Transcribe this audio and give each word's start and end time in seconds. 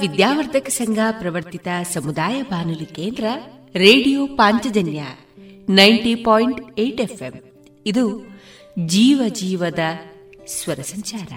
ವಿದ್ಯಾವರ್ಧಕ 0.00 0.68
ಸಂಘ 0.68 0.98
ಪ್ರವರ್ತಿತ 1.10 1.68
ಸಮುದಾಯ 1.92 2.42
ಬಾನುಲಿ 2.42 2.86
ಕೇಂದ್ರ 2.86 3.24
radio 3.74 4.26
Panchajanya 4.26 5.02
ninety 5.68 6.14
point 6.14 6.80
eight 6.80 7.22
ಇದು 7.86 8.26
ಜೀವ 8.86 9.22
ಜೀವದ 9.28 9.78
ಸ್ವರ 10.46 10.74
ಸಂಚಾರ. 10.74 11.32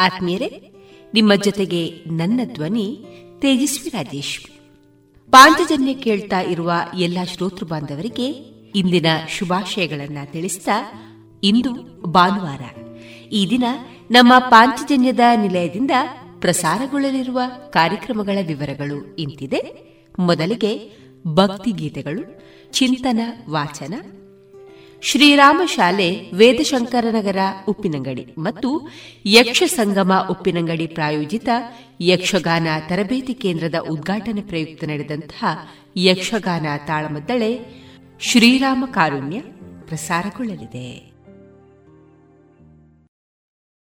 ಆತ್ಮೀಯರೇ, 0.00 0.72
ನಿಮ್ಮ 1.14 1.34
ಜೊತೆಗೆ 1.34 1.88
ನನ್ನ 2.06 2.40
ಧ್ವನಿ 2.54 3.04
ತೇಜಸ್ವಿ 3.38 3.90
ರಾಜೇಶ್. 3.90 4.40
ಪಾಂಚಜನ್ಯ 5.30 5.94
ಕೇಳ್ತಾ 5.94 6.40
ಇರುವ 6.40 6.72
ಎಲ್ಲ 6.98 7.18
ಶ್ರೋತೃ 7.24 7.66
ಬಾಂಧವರಿಗೆ 7.66 8.26
ಇಂದಿನ 8.78 9.06
ಶುಭಾಶಯಗಳನ್ನ 9.28 10.18
ತಿಳಿಸ್ತಾ 10.24 10.92
ಇಂದು 11.44 11.72
ಭಾನುವಾರ. 12.02 12.60
ಈ 13.32 13.50
ದಿನ 13.50 13.64
ನಮ್ಮ 14.10 14.32
ಪಾಂಚಜನ್ಯದ 14.38 15.20
ನಿಲಯದಿಂದ 15.36 15.90
ಪ್ರಸಾರಗೊಳ್ಳಲಿರುವ 16.42 17.40
ಕಾರ್ಯಕ್ರಮಗಳ 17.70 18.38
ವಿವರಗಳು 18.46 19.16
ಇಂತಿದೆ. 19.16 19.60
ಮೊದಲಿಗೆ 20.18 20.90
ಭಕ್ತಿಗೀತೆಗಳು, 21.26 22.40
ಚಿಂತನ, 22.72 23.20
ವಾಚನ, 23.50 23.94
ಶ್ರೀರಾಮ 25.02 25.62
ಶಾಲೆ 25.66 26.30
ವೇದಶಂಕರನಗರ 26.30 27.36
ಉಪ್ಪಿನಂಗಡಿ 27.68 28.34
ಮತ್ತು 28.38 28.88
ಯಕ್ಷ 29.26 29.62
ಸಂಗಮ 29.66 30.26
ಉಪ್ಪಿನಂಗಡಿ 30.30 30.86
ಪ್ರಾಯೋಜಿತ 30.86 31.48
ಯಕ್ಷಗಾನ 32.00 32.66
ತರಬೇತಿ 32.88 33.34
ಕೇಂದ್ರದ 33.34 33.74
ಉದ್ಘಾಟನೆ 33.90 34.40
ಪ್ರಯುಕ್ತ 34.40 34.84
ನಡೆದಂತಹ 34.84 35.44
ಯಕ್ಷಗಾನ 35.96 36.66
ತಾಳಮದ್ದಳೆ 36.86 37.58
ಶ್ರೀರಾಮ 38.20 38.84
ಕಾರುಣ್ಯ 38.90 39.40
ಪ್ರಸಾರಗೊಳ್ಳಲಿದೆ. 39.86 41.11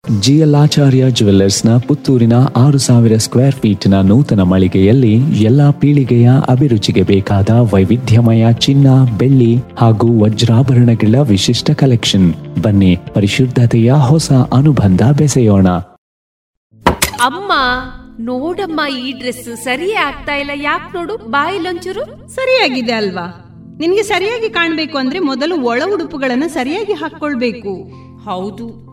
ಜಿಎಲ್ಆಚಾರ್ಯ 0.07 1.09
ಜುವೆಲ್ಲರ್ಸ್ನ 1.09 1.77
ಪುತ್ತೂರಿನ 1.77 2.33
ಆರು 2.55 2.77
ಸಾವಿರ 2.77 3.17
ಸ್ಕ್ವೇರ್ 3.17 3.55
ಫೀಟ್ನ 3.55 4.01
ನೂತನ 4.01 4.41
ಮಳಿಗೆಯಲ್ಲಿ 4.41 5.43
ಎಲ್ಲಾ 5.43 5.71
ಪೀಳಿಗೆಯ 5.71 6.29
ಅಭಿರುಚಿಗೆ 6.49 7.03
ಬೇಕಾದ 7.03 7.49
ವೈವಿಧ್ಯಮಯ 7.49 8.53
ಚಿನ್ನ 8.53 8.87
ಬೆಳ್ಳಿ 9.17 9.57
ಹಾಗೂ 9.77 10.23
ವಜ್ರಾಭರಣಗಳ 10.23 11.15
ವಿಶಿಷ್ಟ 11.21 11.71
ಕಲೆಕ್ಷನ್. 11.71 12.61
ಬನ್ನಿ 12.61 12.97
ಪರಿಶುದ್ಧತೆಯ 13.13 13.91
ಹೊಸ 13.91 14.31
ಅನುಬಂಧ 14.31 15.01
ಬೆಸೆಯೋಣ. 15.17 15.67
ಅಮ್ಮ 17.19 17.51
ನೋಡಮ್ಮ 18.19 18.81
ಈ 18.99 19.11
ಡ್ರೆಸ್ 19.11 19.63
ಸರಿಯೇ 19.63 19.95
ಆಗ್ತಾ 19.95 20.35
ಇಲ್ಲ. 20.35 20.51
ಯಾಕೆ 20.55 20.97
ನೋಡು 20.97 21.17
ಬಾಯಿಲೊಂಚೂರು 21.17 22.05
ಸರಿಯಾಗಿದೆ 22.35 22.91
ಅಲ್ವಾ? 22.91 23.27
ನಿನ್ಗೆ 23.79 24.03
ಸರಿಯಾಗಿ 24.03 24.49
ಕಾಣ್ಬೇಕು 24.49 24.97
ಅಂದ್ರೆ 24.97 25.19
ಮೊದಲು 25.19 25.61
ಒಳ 25.61 25.81
ಉಡುಪುಗಳನ್ನ 25.93 26.43
ಸರಿಯಾಗಿ 26.47 26.93
ಹಾಕೊಳ್ಬೇಕು 26.93 27.73
ಹೌದು. 28.23 28.92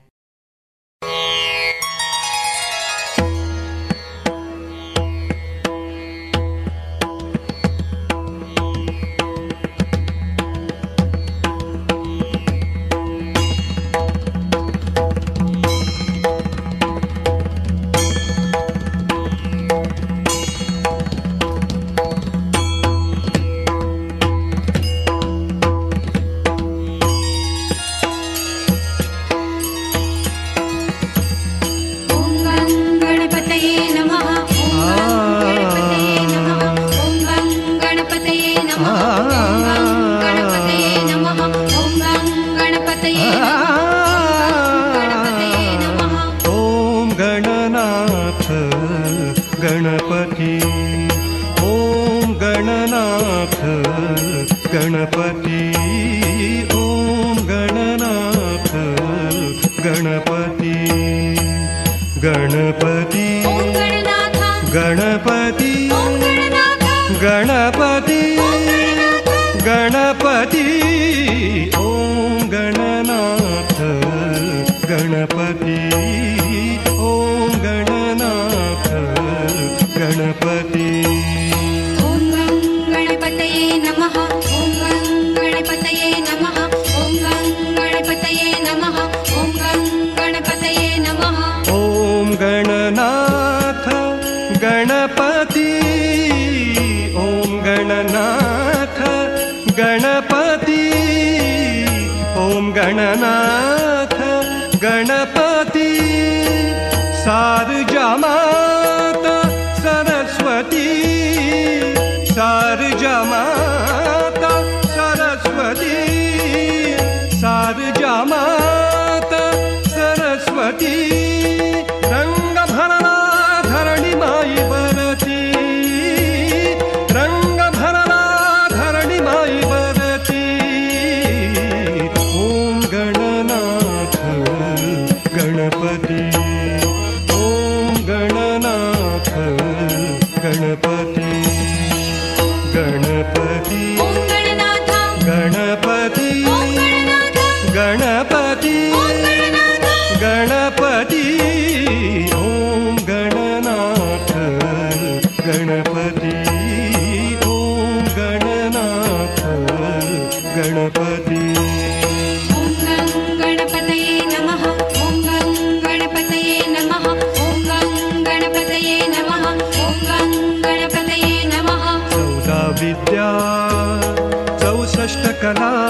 ಶರಣಾ 175.51 175.80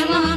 Namah 0.00 0.29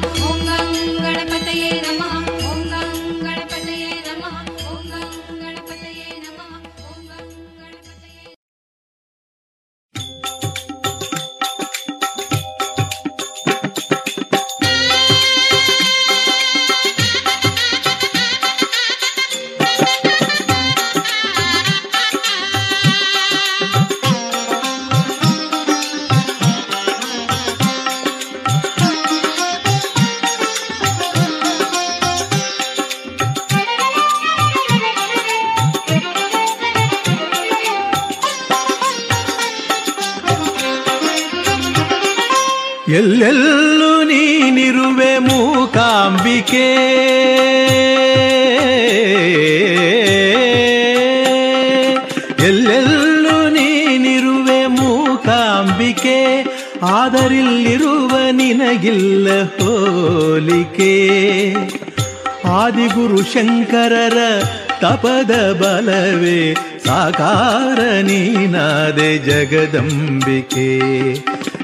ಪದ 65.04 65.32
ಬಲವೇ 65.62 66.54
ಸಾಕಾರ 66.86 67.80
ನೀನಾದೆ 68.02 69.18
ಜಗದಂಬಿಕೆ. 69.18 70.70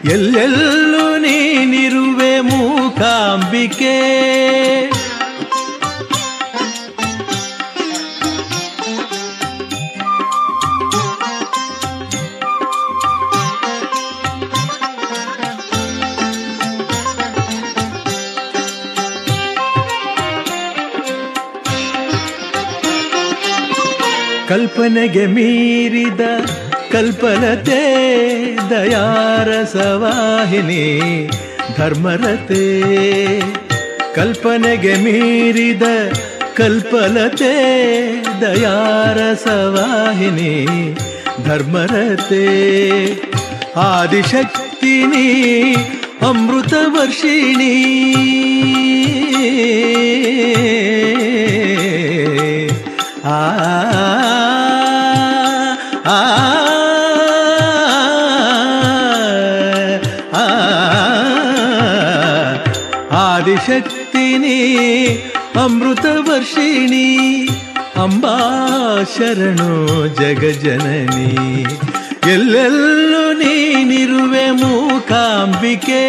ಎಲ್ಲೆಲ್ಲ 0.09 0.78
ವಾಹಿನಿ 30.39 31.29
ಧರ್ಮರತೆ 31.77 32.61
ಕಲ್ಪನೆಗೆ 34.15 34.95
ಮೀರಿದ 34.95 35.81
ಕಲ್ಪಲತೆ 36.53 37.53
ದಯಾರಸವಾಹಿನಿ 38.41 39.35
ಧರ್ಮರತೆ. 41.43 42.45
ಆದಿಶಕ್ತಿನಿ 43.79 45.27
ಅಮೃತ 46.21 46.73
ವರ್ಷಿಣಿ 46.87 47.75
ಆ 53.23 53.39
ಆ. 56.05 56.68
अमृतवर्षिणी 65.63 67.07
अम्बा 68.03 68.37
शरणो 69.15 69.73
जगजननी 70.19 71.29
ಎಲ್ಲೆಲ್ಲೂ 72.33 73.21
ನೀನಿರುವೆ 73.33 74.45
ಮೂಕಾಂಬಿಕೆ 74.51 76.01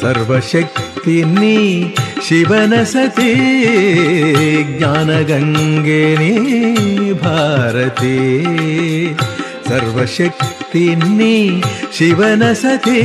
सर्वशक्तिनि 0.00 1.94
शिवन 2.28 2.84
सती। 2.84 3.34
ज्ञानगङ्गेण 4.78 6.18
भारती। 7.14 8.44
सर्वशक्तिनि 9.68 11.62
शिवनसते 11.92 13.02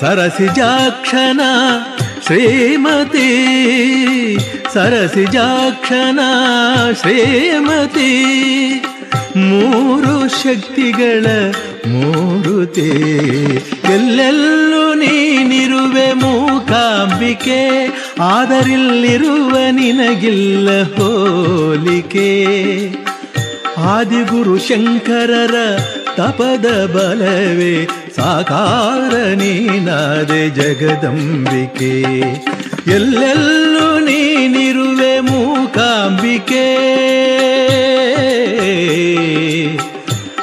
सरसिजाक्षणा 0.00 1.84
श्रीमती। 2.26 3.28
सरसिजाक्षणा 4.74 6.30
श्रीमती। 6.92 8.30
ಮೂರು 9.50 10.28
ಶಕ್ತಿಗಳ 10.28 11.26
ಮೂರುತೆ 11.86 12.90
ಎಲ್ಲೆಲ್ಲೂ 13.94 14.94
ನೀನಿರುವೆ 14.94 16.12
ಮೂಕಾಂಬಿಕೆ, 16.12 17.86
ಆದರಿಲ್ಲಿರುವ 18.20 19.56
ನಿನಗಿಲ್ಲ 19.70 20.82
ಹೋಲಿಕೆ. 20.82 22.30
ಆದಿಗುರು 23.76 24.58
ಶಂಕರರ 24.58 25.54
ತಪದ 26.16 26.66
ಬಲವೇ, 26.94 27.88
ಸಾಕಾರ 28.16 29.14
ನೀನಾದೆ 29.34 30.50
ಜಗದಂಬಿಕೆ. 30.50 31.94
ಎಲ್ಲೆಲ್ಲೂ 32.90 33.98
ನೀ 33.98 34.29
ನಿರುವೆ 34.48 35.20
ಮೂಕಾಂಬಿಕೆ. 35.20 36.66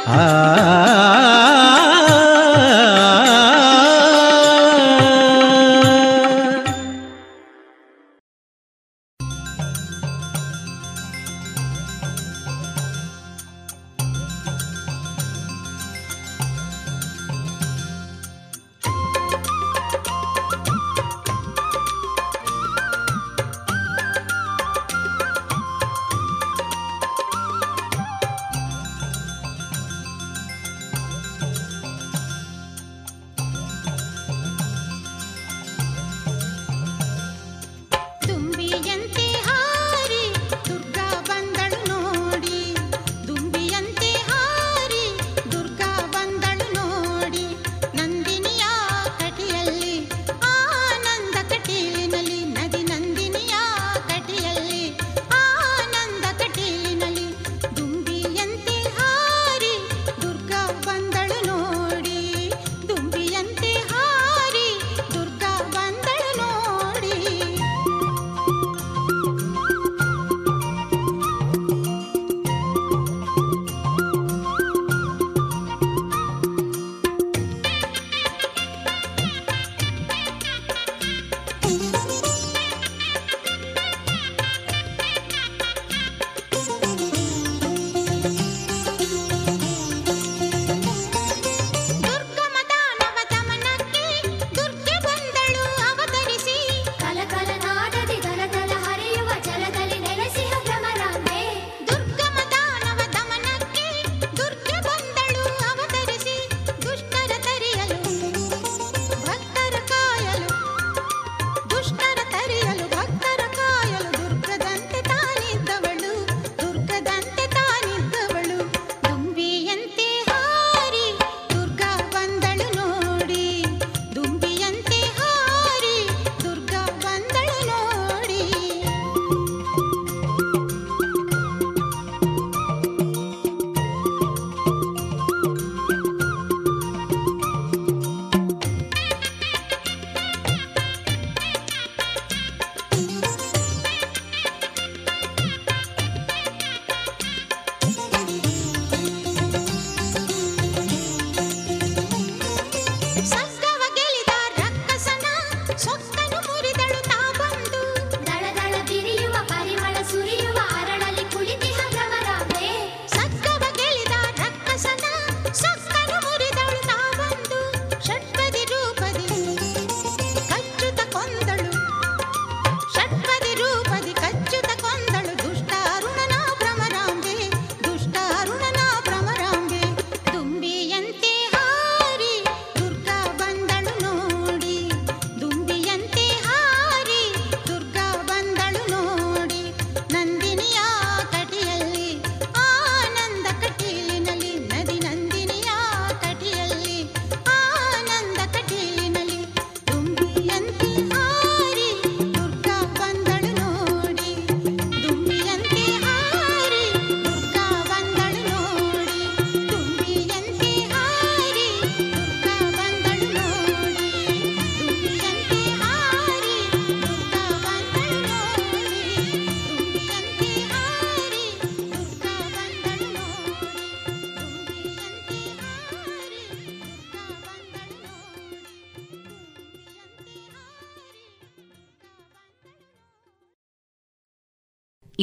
ಆ 0.07 0.27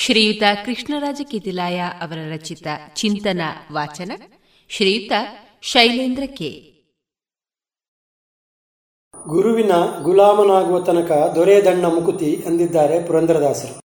ಶ್ರೀಯುತ 0.00 0.42
ಕೃಷ್ಣರಾಜ 0.66 1.20
ಕಿದಿಲಾಯ 1.30 1.80
ಅವರ 2.00 2.18
ರಚಿತ 2.32 2.66
ಚಿಂತನ 2.94 3.40
ವಾಚನ, 3.72 4.12
ಶ್ರೀಯುತ 4.68 5.12
ಶೈಲೇಂದ್ರ 5.62 6.22
ಕೆ. 6.26 6.50
ಗುರುವಿನ 9.26 9.72
ಗುಲಾಮನಾಗುವ 10.02 10.80
ತನಕ 10.80 11.10
ದೊರೆಯದಣ್ಣ 11.34 11.86
ಮುಕುತಿ 11.86 12.44
ಅಂದಿದ್ದಾರೆ 12.46 13.06
ಪುರಂದರದಾಸರು. 13.06 13.80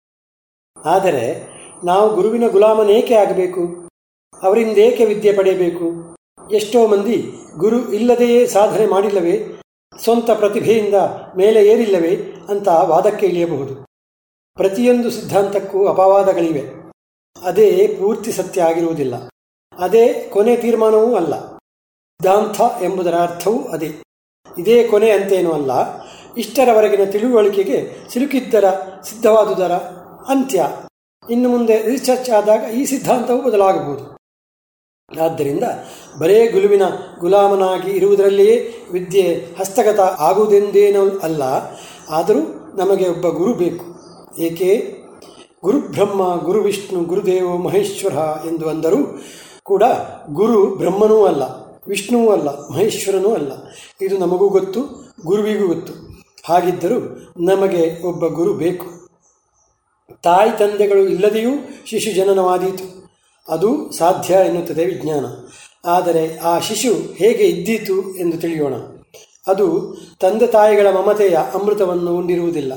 ಆದರೆ 0.84 1.46
ನಾವು 1.84 2.14
ಗುರುವಿನ 2.14 2.48
ಗುಲಾಮನೇಕೆ 2.48 3.14
ಆಗಬೇಕು? 3.14 3.88
ಅವರಿಂದೇಕೆ 4.42 5.04
ವಿದ್ಯೆ 5.04 5.32
ಪಡೆಯಬೇಕು? 5.32 6.16
ಎಷ್ಟೋ 6.52 6.86
ಮಂದಿ 6.86 7.30
ಗುರು 7.56 7.92
ಇಲ್ಲದೆಯೇ 7.92 8.46
ಸಾಧನೆ 8.46 8.86
ಮಾಡಿಲ್ಲವೇ? 8.86 9.60
ಸ್ವಂತ 10.04 10.30
ಪ್ರತಿಭೆಯಿಂದ 10.30 10.94
ಮೇಲೆ 11.36 11.68
ಏರಿಲ್ಲವೇ 11.68 12.32
ಅಂತ 12.48 12.68
ವಾದಕ್ಕೆ 12.68 13.26
ಇಳಿಯಬಹುದು. 13.26 13.87
ಪ್ರತಿಯೊಂದು 14.58 15.10
ಸಿದ್ಧಾಂತಕ್ಕೂ 15.10 15.86
ಅಪವಾದಗಳಿವೆ. 15.86 16.92
ಅದೇ 17.42 17.96
ಪೂರ್ತಿ 18.00 18.32
ಸತ್ಯ 18.32 18.62
ಆಗಿರುವುದಿಲ್ಲ. 18.62 19.28
ಅದೇ 19.78 20.30
ಕೊನೆ 20.32 20.56
ತೀರ್ಮಾನವೂ 20.56 21.16
ಅಲ್ಲ. 21.16 21.56
ಸಿದ್ಧಾಂತ 21.56 22.82
ಎಂಬುದರ 22.82 23.14
ಅರ್ಥವೂ 23.14 23.64
ಅದೇ. 23.64 23.94
ಇದೇ 24.58 24.88
ಕೊನೆ 24.88 25.10
ಅಂತೇನೂ 25.10 25.52
ಅಲ್ಲ. 25.52 25.70
ಇಷ್ಟರವರೆಗಿನ 26.38 27.10
ತಿಳುವಳಿಕೆಗೆ 27.10 27.96
ಸಿಲುಕಿದ್ದರ 28.12 28.64
ಸಿದ್ಧವಾದುದರ 29.02 29.72
ಅಂತ್ಯ. 30.28 30.70
ಇನ್ನು 31.30 31.48
ಮುಂದೆ 31.48 31.82
ರಿಸರ್ಚ್ 31.82 32.30
ಆದಾಗ 32.30 32.74
ಈ 32.74 32.84
ಸಿದ್ಧಾಂತವು 32.84 33.42
ಬದಲಾಗಬಹುದು. 33.42 34.18
ಆದ್ದರಿಂದ 35.22 35.64
ಬರೇ 36.18 36.46
ಗುಲುವಿನ 36.46 36.82
ಗುಲಾಮನಾಗಿ 37.18 37.90
ಇರುವುದರಲ್ಲಿಯೇ 37.90 38.74
ವಿದ್ಯೆ 38.92 39.56
ಹಸ್ತಗತ 39.58 40.00
ಆಗುವುದೆಂದೇನೂ 40.00 41.18
ಅಲ್ಲ. 41.18 41.42
ಆದರೂ 42.10 42.40
ನಮಗೆ 42.76 43.08
ಒಬ್ಬ 43.08 43.28
ಗುರು 43.28 43.54
ಬೇಕು. 43.54 43.97
ಏಕೆ? 44.38 44.98
ಗುರುಬ್ರಹ್ಮ 45.62 46.42
ಗುರು 46.42 46.60
ವಿಷ್ಣು 46.62 47.04
ಗುರುದೇವ 47.04 47.56
ಮಹೇಶ್ವರ 47.56 48.12
ಎಂದು 48.46 48.68
ಅಂದರೂ 48.68 48.96
ಕೂಡ 49.62 49.82
ಗುರು 50.30 50.66
ಬ್ರಹ್ಮನೂ 50.66 51.24
ಅಲ್ಲ, 51.24 51.42
ವಿಷ್ಣುವೂ 51.88 52.32
ಅಲ್ಲ, 52.32 52.48
ಮಹೇಶ್ವರನೂ 52.48 53.34
ಅಲ್ಲ. 53.34 53.52
ಇದು 54.02 54.18
ನಮಗೂ 54.18 54.48
ಗೊತ್ತು, 54.48 54.80
ಗುರುವಿಗೂ 55.26 55.66
ಗೊತ್ತು. 55.66 55.92
ಹಾಗಿದ್ದರೂ 56.44 56.96
ನಮಗೆ 57.44 58.06
ಒಬ್ಬ 58.06 58.26
ಗುರು 58.26 58.54
ಬೇಕು. 58.54 58.86
ತಾಯಿ 60.22 60.58
ತಂದೆಗಳು 60.58 61.08
ಇಲ್ಲದೆಯೂ 61.08 61.50
ಶಿಶು 61.86 62.14
ಜನನವಾದೀತು. 62.14 63.12
ಅದು 63.48 63.92
ಸಾಧ್ಯ 63.92 64.34
ಎನ್ನುತ್ತದೆ 64.34 64.84
ವಿಜ್ಞಾನ. 64.84 65.24
ಆದರೆ 65.84 66.38
ಆ 66.38 66.58
ಶಿಶು 66.58 67.14
ಹೇಗೆ 67.14 67.44
ಇದ್ದೀತು 67.44 68.16
ಎಂದು 68.16 68.36
ತಿಳಿಯೋಣ. 68.36 68.74
ಅದು 69.46 69.96
ತಂದೆ 70.20 70.46
ತಾಯಿಗಳ 70.46 70.90
ಮಮತೆಯ 70.90 71.38
ಅಮೃತವನ್ನು 71.54 72.16
ಉಂಡಿರುವುದಿಲ್ಲ. 72.16 72.72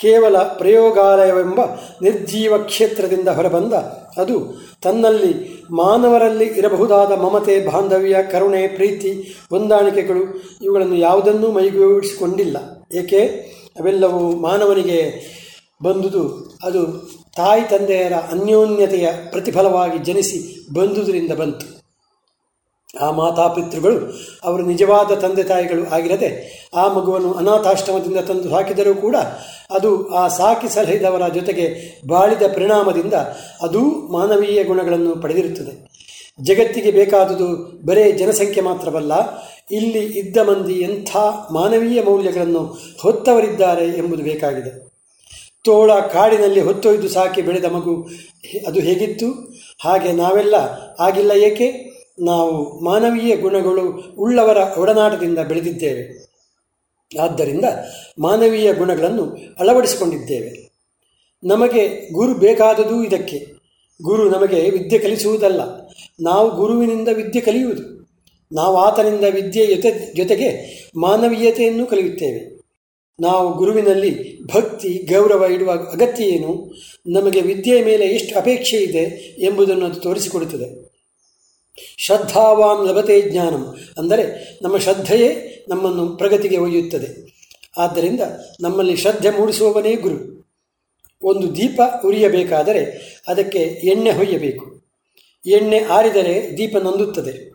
ಕೇವಲ 0.00 0.38
ಪ್ರಯೋಗಾಲಯವೆಂಬ 0.38 1.60
ನಿರ್ಜೀವ 2.02 2.58
ಕ್ಷೇತ್ರದಿಂದ 2.58 3.28
ಹೊರಬಂದ 3.28 3.72
ಅದು 4.20 4.62
ತನ್ನಲ್ಲಿ 4.82 5.64
ಮಾನವರಲ್ಲಿ 5.70 6.44
ಇರಬಹುದಾದ 6.44 7.12
ಮಮತೆ, 7.12 7.66
ಬಾಂಧವ್ಯ, 7.66 8.16
ಕರುಣೆ, 8.32 8.68
ಪ್ರೀತಿ, 8.68 9.36
ಹೊಂದಾಣಿಕೆಗಳು 9.50 10.42
ಇವುಗಳನ್ನು 10.62 10.94
ಯಾವುದನ್ನೂ 10.94 11.52
ಮೈಗೂಡಿಸಿಕೊಂಡಿಲ್ಲ. 11.52 12.56
ಏಕೆ? 12.96 13.20
ಅವೆಲ್ಲವೂ 13.80 14.30
ಮಾನವನಿಗೆ 14.36 15.30
ಬಂದುದು 15.82 16.50
ಅದು 16.64 16.86
ತಾಯಿ 17.36 17.62
ತಂದೆಯರ 17.62 18.12
ಅನ್ಯೋನ್ಯತೆಯ 18.12 19.08
ಪ್ರತಿಫಲವಾಗಿ 19.30 19.98
ಜನಿಸಿ 19.98 20.66
ಬಂದುದರಿಂದ 20.74 21.32
ಬಂತು. 21.32 21.79
ಆ 22.98 23.10
ಮಾತಾಪಿತೃಗಳು 23.10 23.96
ಅವರು 24.44 24.66
ನಿಜವಾದ 24.66 25.12
ತಂದೆ 25.14 25.42
ತಾಯಿಗಳು 25.42 25.94
ಆಗಿರದೆ 25.94 26.60
ಆ 26.74 26.88
ಮಗುವನ್ನು 26.88 27.32
ಅನಾಥಾಶ್ರಮದಿಂದ 27.32 28.16
ತಂದು 28.16 28.48
ಹಾಕಿದರೂ 28.48 28.94
ಕೂಡ 28.94 29.16
ಅದು 29.70 30.08
ಆ 30.08 30.28
ಸಾಕಿ 30.28 30.68
ಸಲಹಿದವರ 30.68 31.28
ಜೊತೆಗೆ 31.28 31.66
ಬಾಳಿದ 32.06 32.42
ಪರಿಣಾಮದಿಂದ 32.54 33.14
ಅದೂ 33.62 33.80
ಮಾನವೀಯ 33.88 34.64
ಗುಣಗಳನ್ನು 34.64 35.22
ಪಡೆದಿರುತ್ತದೆ. 35.22 35.90
ಜಗತ್ತಿಗೆ 36.42 36.90
ಬೇಕಾದುದು 36.90 37.80
ಬರೇ 37.86 38.12
ಜನಸಂಖ್ಯೆ 38.12 38.62
ಮಾತ್ರವಲ್ಲ, 38.62 39.12
ಇಲ್ಲಿ 39.70 39.98
ಇದ್ದ 39.98 40.36
ಮಂದಿ 40.36 40.72
ಎಂಥ 40.72 41.16
ಮಾನವೀಯ 41.52 42.02
ಮೌಲ್ಯಗಳನ್ನು 42.02 42.78
ಹೊತ್ತವರಿದ್ದಾರೆ 43.00 43.86
ಎಂಬುದು 43.86 44.22
ಬೇಕಾಗಿದೆ. 44.22 44.90
ತೋಳ 45.64 45.92
ಕಾಡಿನಲ್ಲಿ 45.92 46.60
ಹೊತ್ತೊಯ್ದು 46.60 47.08
ಸಾಕಿ 47.08 47.42
ಬೆಳೆದ 47.42 47.64
ಮಗು 47.64 48.08
ಅದು 48.66 48.80
ಹೇಗಿತ್ತು? 48.80 49.30
ಹಾಗೆ 49.80 50.12
ನಾವೆಲ್ಲ 50.12 50.54
ಆಗಿಲ್ಲ 51.00 51.30
ಏಕೆ? 51.30 51.89
ನಾವು 52.20 52.80
ಮಾನವೀಯ 52.80 53.36
ಗುಣಗಳು 53.36 54.14
ಉಳ್ಳವರ 54.18 54.78
ಒಡನಾಟದಿಂದ 54.78 55.38
ಬೆಳೆದಿದ್ದೇವೆ. 55.38 56.30
ಆದ್ದರಿಂದ 57.20 57.64
ಮಾನವೀಯ 58.18 58.72
ಗುಣಗಳನ್ನು 58.72 59.36
ಅಳವಡಿಸಿಕೊಂಡಿದ್ದೇವೆ. 59.58 60.70
ನಮಗೆ 61.44 62.12
ಗುರು 62.12 62.34
ಬೇಕಾದದು 62.34 63.04
ಇದಕ್ಕೆ. 63.04 63.46
ಗುರು 64.02 64.30
ನಮಗೆ 64.30 64.70
ವಿದ್ಯೆ 64.70 64.98
ಕಲಿಸುವುದಲ್ಲ. 64.98 65.60
ನಾವು 66.20 66.56
ಗುರುವಿನಿಂದ 66.56 67.08
ವಿದ್ಯೆ 67.12 67.40
ಕಲಿಯುವುದು. 67.40 68.10
ನಾವು 68.52 68.76
ಆತನಿಂದ 68.76 69.24
ವಿದ್ಯೆ 69.30 69.66
ಜೊತೆ, 69.66 70.14
ಜೊತೆಗೆ 70.14 70.80
ಮಾನವೀಯತೆಯನ್ನು 70.96 71.86
ಕಲಿಯುತ್ತೇವೆ. 71.86 72.60
ನಾವು 73.20 73.56
ಗುರುವಿನಲ್ಲಿ 73.56 74.42
ಭಕ್ತಿ, 74.46 75.08
ಗೌರವ 75.12 75.44
ಇಡುವ 75.44 75.70
ಅಗತ್ಯ 75.70 76.24
ಏನು? 76.24 76.72
ನಮಗೆ 77.06 77.40
ವಿದ್ಯೆಯ 77.40 77.84
ಮೇಲೆ 77.84 78.04
ಎಷ್ಟು 78.04 78.38
ಅಪೇಕ್ಷೆ 78.38 78.76
ಇದೆ 78.76 79.36
ಎಂಬುದನ್ನು 79.38 79.86
ಅದು 79.86 80.00
ತೋರಿಸಿಕೊಡುತ್ತದೆ. 80.00 80.89
ಶ್ರದ್ಧಾವಾನ್ 81.96 82.88
ಲಭತೆ 82.88 83.30
ಜ್ಞಾನಂ. 83.30 83.78
ಅಂದರೆ 83.98 84.58
ನಮ್ಮ 84.62 84.78
ಶ್ರದ್ಧೆಯೇ 84.78 85.64
ನಮ್ಮನ್ನು 85.68 86.08
ಪ್ರಗತಿಗೆ 86.08 86.58
ಒಯ್ಯುತ್ತದೆ. 86.58 87.30
ಆದ್ದರಿಂದ 87.78 88.20
ನಮ್ಮಲ್ಲಿ 88.60 88.96
ಶ್ರದ್ಧೆ 88.96 89.30
ಮೂಡಿಸುವವನೇ 89.30 89.94
ಗುರು. 89.94 90.40
ಒಂದು 91.22 91.56
ದೀಪ 91.56 91.80
ಉರಿಯಬೇಕಾದರೆ 92.04 92.84
ಅದಕ್ಕೆ 93.28 93.58
ಎಣ್ಣೆ 93.58 94.10
ಹೊಯ್ಯಬೇಕು. 94.10 94.82
ಎಣ್ಣೆ 95.46 95.78
ಆರಿದರೆ 95.78 96.56
ದೀಪ 96.58 96.76
ನಂದುತ್ತದೆ. 96.76 97.52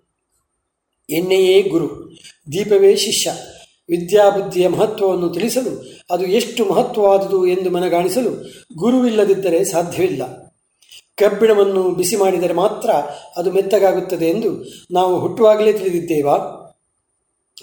ಎಣ್ಣೆಯೇ 1.09 1.61
ಗುರು. 1.61 2.11
ದೀಪವೇ 2.51 2.95
ಶಿಷ್ಯ. 2.95 3.31
ವಿದ್ಯಾಬುದ್ಧಿಯ 3.89 4.67
ಮಹತ್ವವನ್ನು 4.67 5.29
ತಿಳಿಸಲು 5.29 5.93
ಅದು 6.11 6.25
ಎಷ್ಟು 6.25 6.65
ಮಹತ್ವವಾದುದು 6.65 7.47
ಎಂದು 7.47 7.69
ಮನಗಾಣಿಸಲು 7.69 8.29
ಗುರುವಿಲ್ಲದಿದ್ದರೆ 8.77 9.65
ಸಾಧ್ಯವಿಲ್ಲ. 9.65 10.44
ಕಬ್ಬಿಣವನ್ನು 11.15 11.89
ಬಿಸಿ 11.89 12.15
ಮಾಡಿದರೆ 12.15 12.53
ಮಾತ್ರ 12.53 12.89
ಅದು 13.37 13.51
ಮೆತ್ತಗಾಗುತ್ತದೆ 13.51 14.25
ಎಂದು 14.25 14.63
ನಾವು 14.91 15.19
ಹುಟ್ಟುವಾಗಲೇ 15.19 15.73
ತಿಳಿದಿದ್ದೇವಾ? 15.73 16.33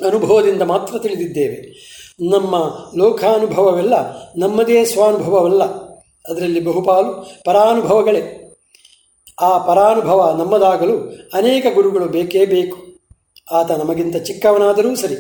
ಅನುಭವದಿಂದ 0.07 0.63
ಮಾತ್ರ 0.63 0.99
ತಿಳಿದಿದ್ದೇವೆ. 0.99 1.73
ನಮ್ಮ 2.31 2.57
ಲೋಕಾನುಭವವೆಲ್ಲ 2.97 3.95
ನಮ್ಮದೇ 4.37 4.85
ಸ್ವಾನುಭವವಲ್ಲ. 4.85 5.65
ಅದರಲ್ಲಿ 6.29 6.61
ಬಹುಪಾಲು 6.61 7.43
ಪರಾನುಭವಗಳೇ. 7.45 8.39
ಆ 9.41 9.59
ಪರಾನುಭವ 9.59 10.37
ನಮ್ಮದಾಗಲು 10.39 11.13
ಅನೇಕ 11.35 11.67
ಗುರುಗಳು 11.75 12.09
ಬೇಕೇ 12.09 12.47
ಬೇಕು. 12.47 12.77
ಆತ 13.51 13.71
ನಮಗಿಂತ 13.71 14.17
ಚಿಕ್ಕವನಾದರೂ 14.17 14.95
ಸರಿ. 14.95 15.17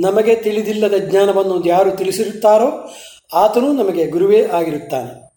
ನಮಗೆ 0.00 0.34
ತಿಳಿದಿಲ್ಲದ 0.34 0.94
ಜ್ಞಾನವನ್ನು 0.98 1.66
ಯಾರು 1.66 1.90
ತಿಳಿಸಿರುತ್ತಾರೋ 1.90 2.94
ಆತನೂ 3.34 3.72
ನಮಗೆ 3.72 4.06
ಗುರುವೇ 4.06 4.44
ಆಗಿರುತ್ತಾನೆ. 4.44 5.29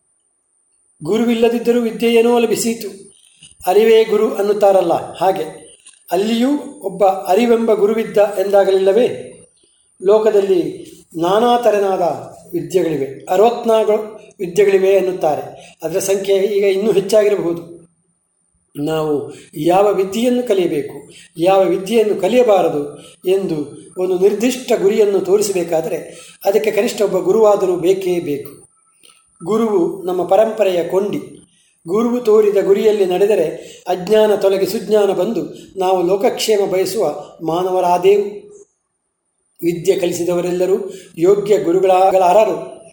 ಗುರುವಿಲ್ಲದಿದ್ದರೂ 1.04 1.82
ವಿದ್ಯೆಯೇನೋ 1.82 2.40
ಲಭಿಸೀತು. 2.40 2.90
ಅರಿವೇ 3.68 4.04
ಗುರು 4.04 4.36
ಅನ್ನುತ್ತಾರಲ್ಲ, 4.36 4.94
ಹಾಗೆ. 5.14 5.64
ಅಲ್ಲಿಯೂ 6.12 6.50
ಒಬ್ಬ 6.82 7.06
ಅರಿವೆಂಬ 7.06 7.74
ಗುರುವಿದ್ದ 7.74 8.18
ಎಂದಾಗಲಿಲ್ಲವೇ? 8.18 9.08
ಲೋಕದಲ್ಲಿ 10.06 10.62
ನಾನಾ 11.18 11.62
ತರನಾದ 11.62 12.02
ವಿದ್ಯೆಗಳಿವೆ. 12.54 13.26
ಅರವತ್ನಾಲ್ಕು 13.30 14.20
ವಿದ್ಯೆಗಳಿವೆ 14.40 14.90
ಎನ್ನುತ್ತಾರೆ. 14.90 15.78
ಅದರ 15.84 16.00
ಸಂಖ್ಯೆ 16.00 16.36
ಈಗ 16.36 16.64
ಇನ್ನೂ 16.64 16.92
ಹೆಚ್ಚಾಗಿರಬಹುದು. 16.92 17.62
ನಾವು 18.76 19.34
ಯಾವ 19.56 19.94
ವಿದ್ಯೆಯನ್ನು 19.94 20.44
ಕಲಿಯಬೇಕು, 20.44 21.12
ಯಾವ 21.38 21.64
ವಿದ್ಯೆಯನ್ನು 21.64 22.16
ಕಲಿಯಬಾರದು 22.16 22.82
ಎಂದು 23.30 23.58
ಒಂದು 23.98 24.20
ನಿರ್ದಿಷ್ಟ 24.20 24.72
ಗುರಿಯನ್ನು 24.82 25.20
ತೋರಿಸಬೇಕಾದರೆ 25.20 25.98
ಅದಕ್ಕೆ 26.46 26.72
ಕನಿಷ್ಠ 26.72 27.02
ಒಬ್ಬ 27.02 27.18
ಗುರುವಾದರೂ 27.18 27.76
ಬೇಕೇ 27.76 28.20
ಬೇಕು. 28.20 28.63
ಗುರುವು 29.44 30.04
ನಮ್ಮ 30.04 30.24
ಪರಂಪರೆಯ 30.24 30.84
ಕೊಂಡಿ. 30.84 31.40
ಗುರುವು 31.88 32.22
ತೋರಿದ 32.22 32.58
ಗುರಿಯಲ್ಲಿ 32.66 33.06
ನಡೆದರೆ 33.06 33.46
ಅಜ್ಞಾನ 33.88 34.36
ತೊಲಗಿ 34.36 34.66
ಸುಜ್ಞಾನ 34.66 35.12
ಬಂದು 35.12 35.42
ನಾವು 35.80 36.08
ಲೋಕಕ್ಷೇಮ 36.08 36.60
ಬಯಸುವ 36.72 37.26
ಮಾನವರಾದೇವು. 37.46 38.44
ವಿದ್ಯೆ 39.64 39.96
ಕಲಿಸಿದವರೆಲ್ಲರೂ 39.96 40.94
ಯೋಗ್ಯ 41.18 41.58
ಗುರುಗಳಾಗಲಾರರು. 41.58 42.84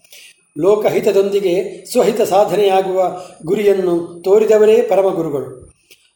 ಲೋಕಹಿತದೊಂದಿಗೆ 0.58 1.84
ಸ್ವಹಿತ 1.92 2.20
ಸಾಧನೆಯಾಗುವ 2.20 3.22
ಗುರಿಯನ್ನು 3.46 4.22
ತೋರಿದವರೇ 4.24 4.82
ಪರಮ 4.82 5.14
ಗುರುಗಳು 5.14 5.72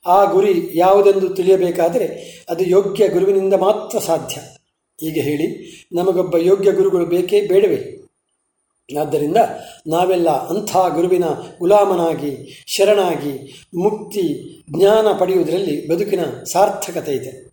ಆ 0.07 0.25
ಗುರಿ 0.25 0.71
ಯಾವುದೆಂದು 0.75 1.29
ತಿಳಿಯಬೇಕಾದರೆ 1.29 2.07
ಅದು 2.49 2.65
ಯೋಗ್ಯ 2.65 3.09
ಗುರುವಿನಿಂದ 3.09 3.55
ಮಾತ್ರ 3.55 3.99
ಸಾಧ್ಯ. 3.99 4.41
ಹೀಗೆ 5.01 5.21
ಹೇಳಿ 5.21 5.49
ನಮಗೊಬ್ಬ 5.93 6.37
ಯೋಗ್ಯ 6.37 6.73
ಗುರುಗಳು 6.73 7.07
ಬೇಕೇ 7.07 7.41
ಬೇಡವೇ? 7.41 8.04
ಆದ್ದರಿಂದ 9.01 9.37
ನಾವೆಲ್ಲ 9.87 10.31
ಅಂಥ 10.31 10.77
ಗುರುವಿನ 10.77 11.25
ಗುಲಾಮನಾಗಿ, 11.59 12.65
ಶರಣಾಗಿ, 12.67 13.65
ಮುಕ್ತಿ, 13.75 14.57
ಜ್ಞಾನ 14.71 15.07
ಪಡೆಯುವುದರಲ್ಲಿ 15.19 15.89
ಬದುಕಿನ 15.89 16.25
ಸಾರ್ಥಕತೆ 16.53 17.13
ಇದೆ. 17.13 17.53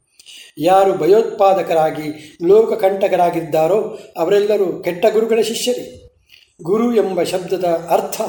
ಯಾರು 0.57 0.97
ಭಯೋತ್ಪಾದಕರಾಗಿ, 0.97 2.37
ಲೋಕಕಂಟಕರಾಗಿದ್ದಾರೋ 2.43 3.99
ಅವರೆಲ್ಲರೂ 4.17 4.83
ಕೆಟ್ಟ 4.83 5.05
ಗುರುಗಳ 5.05 5.41
ಶಿಷ್ಯರೇ. 5.41 6.11
ಗುರು 6.63 6.95
ಎಂಬ 6.95 7.23
ಶಬ್ದದ 7.23 7.65
ಅರ್ಥ 7.89 8.21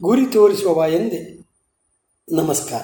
ಗುರಿ 0.00 0.26
ತೋರಿಸುವವ 0.26 0.92
ಎಂದೇ. 0.92 1.40
ನಮಸ್ಕಾರ. 2.32 2.82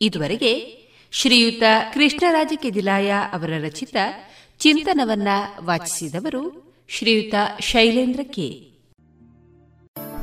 ಇದುವರೆಗೆ 0.00 0.78
ಶ್ರೀಯುತ 1.12 1.62
ಕೃಷ್ಣರಾಜ 1.94 2.52
ಕೆದಿಲಾಯ 2.56 3.12
ಅವರ 3.32 3.50
ರಚಿತ 3.64 3.96
ಚಿಂತನವನ್ನ 4.58 5.28
ವಾಚಿಸಿದವರು 5.64 6.67
ಶ್ರೀಯುತ 6.88 7.34
ಶೈಲೇಂದ್ರ 7.60 8.20
ಕೆ. 8.34 8.48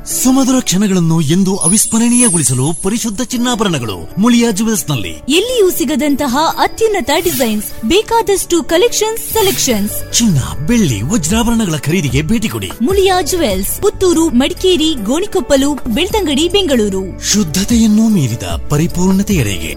ಸುಮಧುರ 0.05 0.59
ಕ್ಷಣಗಳನ್ನು 0.59 1.21
ಎಂದು 1.21 1.57
ಅವಿಸ್ಮರಣೀಯಗೊಳಿಸಲು 1.57 2.81
ಪರಿಶುದ್ಧ 2.83 3.21
ಚಿನ್ನಾಭರಣಗಳು 3.21 4.21
ಮುಳಿಯಾ 4.21 4.51
ಜುವೆಲ್ಸ್ನಲ್ಲಿ 4.51 5.09
ಎಲ್ಲಿಯೂ 5.09 5.71
ಸಿಗದಂತಹ 5.71 6.33
ಅತ್ಯುನ್ನತ 6.57 7.09
ಡಿಸೈನ್ಸ್ 7.23 7.73
ಬೇಕಾದಷ್ಟು 7.85 8.63
ಕಲೆಕ್ಷನ್ಸ್ 8.63 9.23
ಸೆಲೆಕ್ಷನ್ಸ್. 9.33 10.13
ಚಿನ್ನ 10.13 10.65
ಬೆಳ್ಳಿ 10.67 11.01
ವಜ್ರಾಭರಣಗಳ 11.01 11.77
ಖರೀದಿಗೆ 11.77 12.21
ಭೇಟಿ 12.21 12.49
ಕೊಡಿ. 12.49 12.69
ಮುಳಿಯಾ 12.81 13.21
ಜುವೆಲ್ಸ್ 13.21 13.81
ಪುತ್ತೂರು 13.81 14.29
ಮಡಿಕೇರಿ 14.29 14.95
ಗೋಣಿಕೊಪ್ಪಲು 15.03 15.73
ಬೆಳ್ತಂಗಡಿ 15.75 16.49
ಬೆಂಗಳೂರು. 16.49 17.03
ಶುದ್ಧತೆಯನ್ನು 17.31 18.07
ಮೀರಿದ 18.09 18.43
ಪರಿಪೂರ್ಣತೆಯರಿಗೆ 18.69 19.73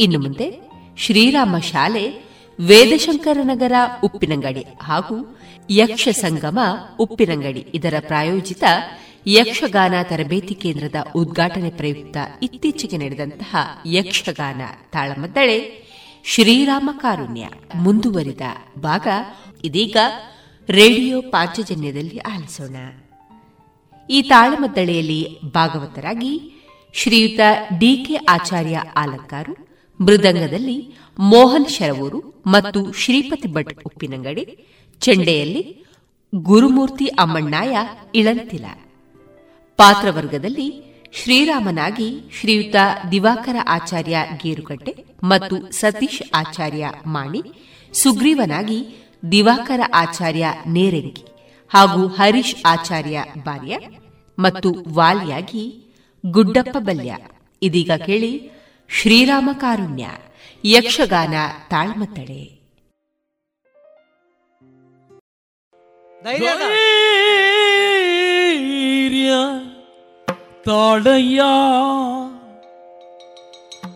ಇನ್ನು 0.00 0.18
ಮುಂದೆ 0.18 0.48
ಶ್ರೀರಾಮ 0.98 1.58
ಶಾಲೆ 1.58 2.04
ವೇದಶಂಕರ 2.58 3.38
ನಗರ 3.42 3.72
ಉಪ್ಪಿನಂಗಡಿ 4.04 4.64
ಹಾಗೂ 4.80 5.16
ಯಕ್ಷ 5.74 6.08
ಸಂಗಮ 6.08 6.58
ಉಪ್ಪಿನಂಗಡಿ. 6.98 7.66
ಇದರ 7.74 7.94
ಪ್ರಾಯೋಜಿತ 8.00 8.64
ಯಕ್ಷಗಾನ 9.26 9.94
ತರಬೇತಿ 10.02 10.54
ಕೇಂದ್ರದ 10.54 10.94
ಉದ್ಘಾಟನೆ 11.16 11.70
ಪ್ರಯುಕ್ತ 11.70 12.16
ಇತ್ತೀಚೆಗೆ 12.42 12.96
ನಡೆದಂತಹ 12.96 13.56
ಯಕ್ಷಗಾನ 13.86 14.60
ತಾಳಮದ್ದಳೆ 14.92 15.82
ಶ್ರೀರಾಮ 16.24 16.90
ಕಾರುಣ್ಯ 16.98 17.48
ಮುಂದುವರಿದ 17.74 18.40
ಭಾಗ. 18.78 19.08
ಇದೀಗ 19.64 19.96
ರೇಡಿಯೋ 20.68 21.22
ಪಾಂಚಜನ್ಯದಲ್ಲಿ 21.22 22.18
ಆಲಿಸೋಣ. 22.18 22.76
ಈ 24.10 24.22
ತಾಳಮದ್ದಳೆಯಲ್ಲಿ 24.22 25.40
ಭಾಗವತರಾಗಿ 25.54 26.34
ಶ್ರೀಯುತ 26.94 27.40
ಡಿಕೆ 27.78 28.14
ಆಚಾರ್ಯ 28.14 28.82
ಆಲಂಕಾರು, 28.96 29.54
ಮೃದಂಗದಲ್ಲಿ 30.00 30.94
ಮೋಹನ್ 31.18 31.68
ಶರವೂರು 31.68 32.42
ಮತ್ತು 32.46 32.92
ಶ್ರೀಪತಿ 32.92 33.48
ಭಟ್ 33.48 33.80
ಉಪ್ಪಿನಂಗಡಿ 33.86 34.66
ಚೆಂಡೆಯಲ್ಲಿ 35.02 35.62
ಗುರುಮೂರ್ತಿ 36.34 37.06
ಅಮ್ಮಣ್ಣಾಯ 37.06 37.76
ಇಳಂತಿಲ. 38.14 38.64
ಪಾತ್ರವರ್ಗದಲ್ಲಿ 39.76 40.68
ಶ್ರೀರಾಮನಾಗಿ 41.12 42.08
ಶ್ರೀಯುತ 42.40 42.76
ದಿವಾಕರ 43.10 43.56
ಆಚಾರ್ಯ 43.68 44.18
ಗೇರುಕಟ್ಟೆ 44.42 45.04
ಮತ್ತು 45.22 45.72
ಸತೀಶ್ 45.72 46.22
ಆಚಾರ್ಯ 46.34 46.90
ಮಾಣಿ, 47.06 47.42
ಸುಗ್ರೀವನಾಗಿ 47.92 48.78
ದಿವಾಕರ 49.32 49.80
ಆಚಾರ್ಯ 49.94 50.46
ನೇರಂಗಿ 50.66 51.24
ಹಾಗೂ 51.70 52.06
ಹರೀಶ್ 52.06 52.56
ಆಚಾರ್ಯ 52.66 53.24
ಬಾರ್ಯ 53.44 53.76
ಮತ್ತು 54.38 54.68
ವಾಲಿಯಾಗಿ 54.88 55.64
ಗುಡ್ಡಪ್ಪ 56.24 56.76
ಬಲ್ಯ. 56.78 57.12
ಇದೀಗ 57.62 57.90
ಕೇಳಿ 58.06 58.32
ಶ್ರೀರಾಮ 58.90 59.50
ಕಾರುಣ್ಯ 59.52 60.06
ಯಕ್ಷಗಾನ 60.64 61.34
ತಾಳ್ಮತ್ತಡೆ 61.70 62.61
ಧೈರ್ಯ 66.24 66.48
ತಾಳಯ್ಯ 70.66 71.42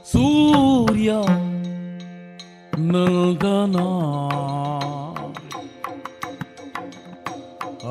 ಸೂರ್ಯ 0.04 1.10
ನಂದನ 2.90 3.76
ಆ. 7.88 7.90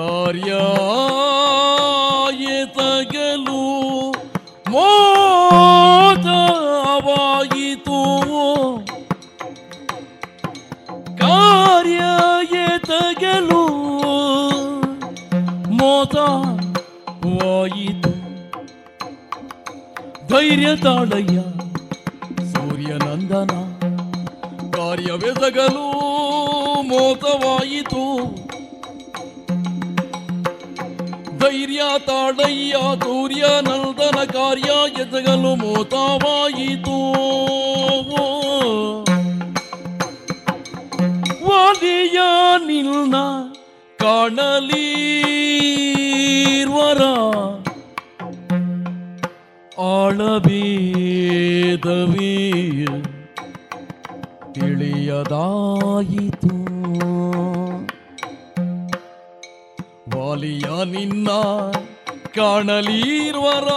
ಕಾರ್ಯ 0.00 0.50
ಎತಗಲು 2.52 3.62
ಮೋದವಾಯಿತು 6.72 7.98
ಕಾರ್ಯ 11.20 12.00
ಎತಗಲು 12.62 13.62
ಮೋದವಾಯಿತು 16.92 18.12
ಧೈರ್ಯ 20.30 20.70
ತಾಳಯ್ಯ 20.76 21.38
ಸೂರ್ಯನಂದನ 22.52 23.52
ಕಾರ್ಯವೆಸಗಲು 24.70 25.86
ಮೋಸವಾಯಿತು 26.90 28.04
ಧೈರ್ಯ 31.40 31.82
ತಾಳಯ್ಯ 32.06 32.74
ಸೂರ್ಯ 33.02 33.44
ನಂದನ 33.68 34.18
ಕಾರ್ಯ 34.32 34.70
ಎದಗಲು 35.02 35.52
ಮೋತವಾಯಿತು 35.56 36.96
ವಾಲಿಯ 41.46 42.18
ನಿಲ್ನ 42.66 43.16
ಕಾಣಲೀರ್ವರ 43.98 44.62
ಆಳಬೇದವೇ 50.92 52.32
ತಿಳಿಯದಾಯಿತು 54.54 56.29
ನಿನ್ನ 60.84 61.28
ಕಾಣಲೀರ್ವರ 62.34 63.68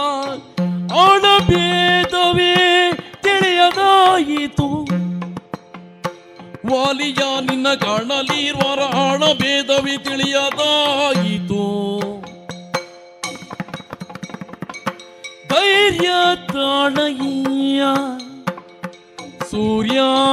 ಅಣಬೇದವೇ 0.92 2.54
ತಿಳಿಯದಾಯಿತು. 3.22 4.84
ವಾಲಿಯ 6.72 7.40
ನಿನ್ನ 7.40 7.74
ಕಾಣಲೀರ್ವರ 7.74 8.80
ಅಣಬೇದವೇ 8.80 9.98
ತಿಳಿಯದಾಯಿತು. 9.98 11.64
ಧೈರ್ಯ 15.48 16.10
ತಾಣಯ್ಯ 16.52 17.82
ಸೂರ್ಯಾನಂದನ 19.50 20.24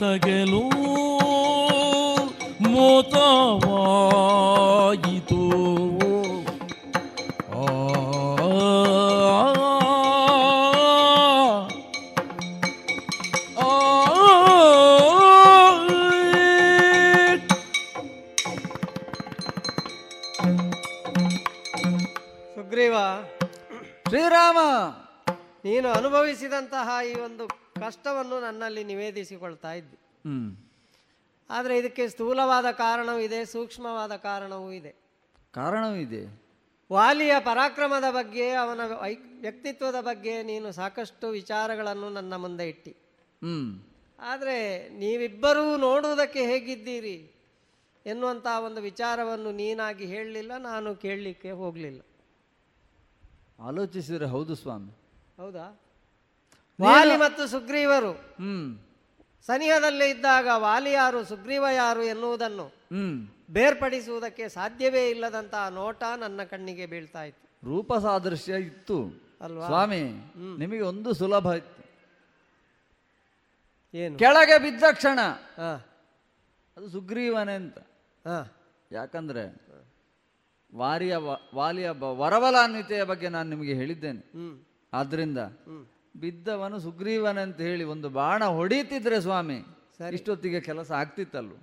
ಬಿಸಗಲು 0.00 0.60
ಮೋತವಾಯಿತು 3.92 5.40
ಸುಗ್ರೀವ 22.54 22.94
ಶ್ರೀರಾಮ 24.08 24.58
ನೀನು 25.64 25.88
ಅನುಭವಿಸಿದಂತಹ 25.92 26.88
ಈ 27.06 27.14
ಒಂದು 27.20 27.44
ಕಷ್ಟವನ್ನು 27.90 28.40
ನನ್ನಲ್ಲಿ 28.40 28.84
ನಿವೇದಿಸಿಕೊಳ್ತಾ 28.84 29.72
ಇದ್ದೆ. 29.72 29.98
ಆದರೆ 31.50 31.78
ಇದಕ್ಕೆ 31.78 32.08
ಸ್ಥೂಲವಾದ 32.08 32.70
ಕಾರಣವೂ 32.70 33.18
ಇದೆ 33.18 33.44
ಸೂಕ್ಷ್ಮವಾದ 33.44 34.16
ಕಾರಣವೂ 34.16 34.72
ಇದೆ. 34.72 34.94
ಕಾರಣವೂ 35.52 35.94
ಇದೆ. 35.94 36.42
ವಾಲಿಯ 36.92 37.32
ಪರಾಕ್ರಮದ 37.40 38.04
ಬಗ್ಗೆ 38.10 38.50
ಅವನ 38.50 38.80
ವ್ಯಕ್ತಿತ್ವದ 39.40 40.00
ಬಗ್ಗೆ 40.00 40.42
ನೀನು 40.42 40.72
ಸಾಕಷ್ಟು 40.72 41.28
ವಿಚಾರಗಳನ್ನು 41.28 42.10
ನನ್ನ 42.10 42.36
ಮುಂದೆ 42.36 42.68
ಇಟ್ಟಿ. 42.68 42.90
ಹ್ಮ್. 43.42 43.82
ಆದರೆ 44.18 44.88
ನೀವಿಬ್ಬರೂ 44.88 45.76
ನೋಡುವುದಕ್ಕೆ 45.76 46.46
ಹೇಗಿದ್ದೀರಿ 46.46 47.32
ಎನ್ನುವಂಥ 48.06 48.46
ಒಂದು 48.64 48.80
ವಿಚಾರವನ್ನು 48.80 49.52
ನೀನಾಗಿ 49.52 50.06
ಹೇಳಲಿಲ್ಲ 50.06 50.56
ನಾನು 50.56 50.94
ಕೇಳಲಿಕ್ಕೆ 50.94 51.50
ಹೋಗಲಿಲ್ಲ. 51.50 52.00
ಆಲೋಚಿಸಿದ್ರೆ 53.60 54.26
ಹೌದು 54.26 54.54
ಸ್ವಾಮಿ. 54.54 54.92
ಹೌದಾ? 55.36 55.80
ವಾಲಿ 56.80 57.16
ಮತ್ತು 57.16 57.46
ಸುಗ್ರೀವರು. 57.46 58.12
ಹ್ಮ್. 58.12 58.78
ಸನಿಹದಲ್ಲಿ 59.46 60.10
ಇದ್ದಾಗ 60.10 60.48
ವಾಲಿ 60.54 60.92
ಯಾರು 60.92 61.24
ಸುಗ್ರೀವ 61.24 61.64
ಯಾರು 61.74 62.02
ಎನ್ನುವುದನ್ನು 62.02 62.66
ಹ್ಮ್. 62.66 63.28
ಬೇರ್ಪಡಿಸುವುದಕ್ಕೆ 63.50 64.48
ಸಾಧ್ಯವೇ 64.48 65.10
ಇಲ್ಲದಂತಹ 65.10 65.68
ನೋಟ 65.68 66.02
ನನ್ನ 66.16 66.42
ಕಣ್ಣಿಗೆ 66.42 66.86
ಬೀಳ್ತಾ 66.86 67.24
ಇತ್ತು. 67.24 67.66
ರೂಪ 67.66 67.94
ಸಾದೃಶ್ಯ 67.94 68.54
ಇತ್ತು. 68.54 68.98
ಅಲ್ವಾ? 69.40 69.66
ಸ್ವಾಮಿ 69.66 70.02
ನಿಮಗೆ 70.58 70.80
ಒಂದು 70.80 71.14
ಸುಲಭ 71.14 71.46
ಇತ್ತು. 71.52 71.80
ಏನು? 73.94 74.18
ಕೆಳಗೆ 74.18 74.58
ಬಿದ್ದ 74.58 74.84
ಕ್ಷಣ. 74.92 75.18
ಅದು 76.76 76.88
ಸುಗ್ರೀವನೇ 76.88 77.54
ಅಂತ. 77.54 77.78
ಹಾ 78.26 78.56
ಯಾಕಂದ್ರೆ 78.92 79.70
ವಾರಿಯ 80.76 81.16
ವಾಲಿಯ 81.54 81.90
ವರಬಲಾನ್ವಿತೆಯ 81.90 83.04
ಬಗ್ಗೆ 83.04 83.28
ನಾನು 83.28 83.50
ನಿಮಗೆ 83.50 83.74
ಹೇಳಿದ್ದೇನೆ. 83.74 84.22
ಆದ್ರಿಂದ 84.92 85.38
ಬಿದ್ದವನು 86.14 86.78
ಸುಗ್ರೀವನಂತ 86.78 87.60
ಹೇಳಿ 87.60 87.84
ಒಂದು 87.84 88.10
ಬಾಣ 88.10 88.44
ಹೊಡೀತಿದ್ರೆ 88.44 89.20
ಸ್ವಾಮಿ 89.20 89.58
ಇಷ್ಟೊತ್ತಿಗೆ 90.12 90.60
ಕೆಲಸ 90.60 90.92
ಆಗ್ತಿತ್ತಲ್ವ? 90.92 91.56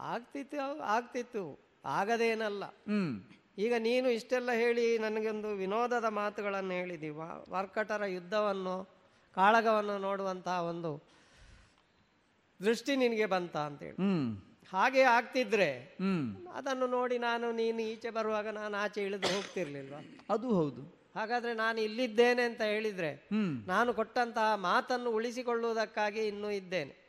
ಆಗ್ತಿತ್ತು 0.00 0.56
ಆಗ್ತಿತ್ತು. 0.82 1.70
ಆಗದೇನಲ್ಲ. 1.84 2.64
ಹ್ಮ್. 2.64 3.20
ಈಗ 3.58 3.74
ನೀನು 3.78 4.10
ಇಷ್ಟೆಲ್ಲ 4.10 4.50
ಹೇಳಿ 4.52 4.98
ನನಗೊಂದು 4.98 5.48
ವಿನೋದದ 5.48 6.04
ಮಾತುಗಳನ್ನು 6.04 6.74
ಹೇಳಿದೀವ 6.74 7.20
ವರ್ಕಟರ 7.48 8.04
ಯುದ್ಧವನ್ನು 8.04 8.96
ಕಾಳಗವನ್ನು 9.32 9.98
ನೋಡುವಂತಹ 9.98 10.64
ಒಂದು 10.64 11.06
ದೃಷ್ಟಿ 12.60 12.96
ನಿನಗೆ 12.96 13.26
ಬಂತ 13.26 13.56
ಅಂತೇಳಿ. 13.56 13.96
ಹ್ಮ್. 13.96 14.42
ಹಾಗೆ 14.72 15.02
ಆಗ್ತಿದ್ರೆ 15.02 15.96
ಹ್ಮ್. 16.00 16.36
ಅದನ್ನು 16.52 16.86
ನೋಡಿ 16.86 17.18
ನಾನು 17.18 17.52
ನೀನು 17.52 17.82
ಈಚೆ 17.82 18.10
ಬರುವಾಗ 18.10 18.48
ನಾನು 18.48 18.76
ಆಚೆ 18.76 19.02
ಇಳಿದು 19.02 19.34
ಹೋಗ್ತಿರ್ಲಿಲ್ವಾ? 19.34 20.00
ಅದು 20.30 20.54
ಹೌದು. 20.54 20.95
ಹಾಗಾದ್ರೆ 21.16 21.54
ನಾನು 21.54 21.80
ಇಲ್ಲಿದ್ದೇನೆ 21.80 22.42
ಅಂತ 22.42 22.62
ಹೇಳಿದ್ರೆ 22.62 23.28
ನಾನು 23.66 23.94
ಕೊಟ್ಟಂತಹ 23.94 24.54
ಮಾತನ್ನು 24.54 25.10
ಉಳಿಸಿಕೊಳ್ಳುವುದಕ್ಕಾಗಿ 25.10 26.26
ಇನ್ನೂ 26.26 26.50
ಇದ್ದೇನೆ. 26.50 27.06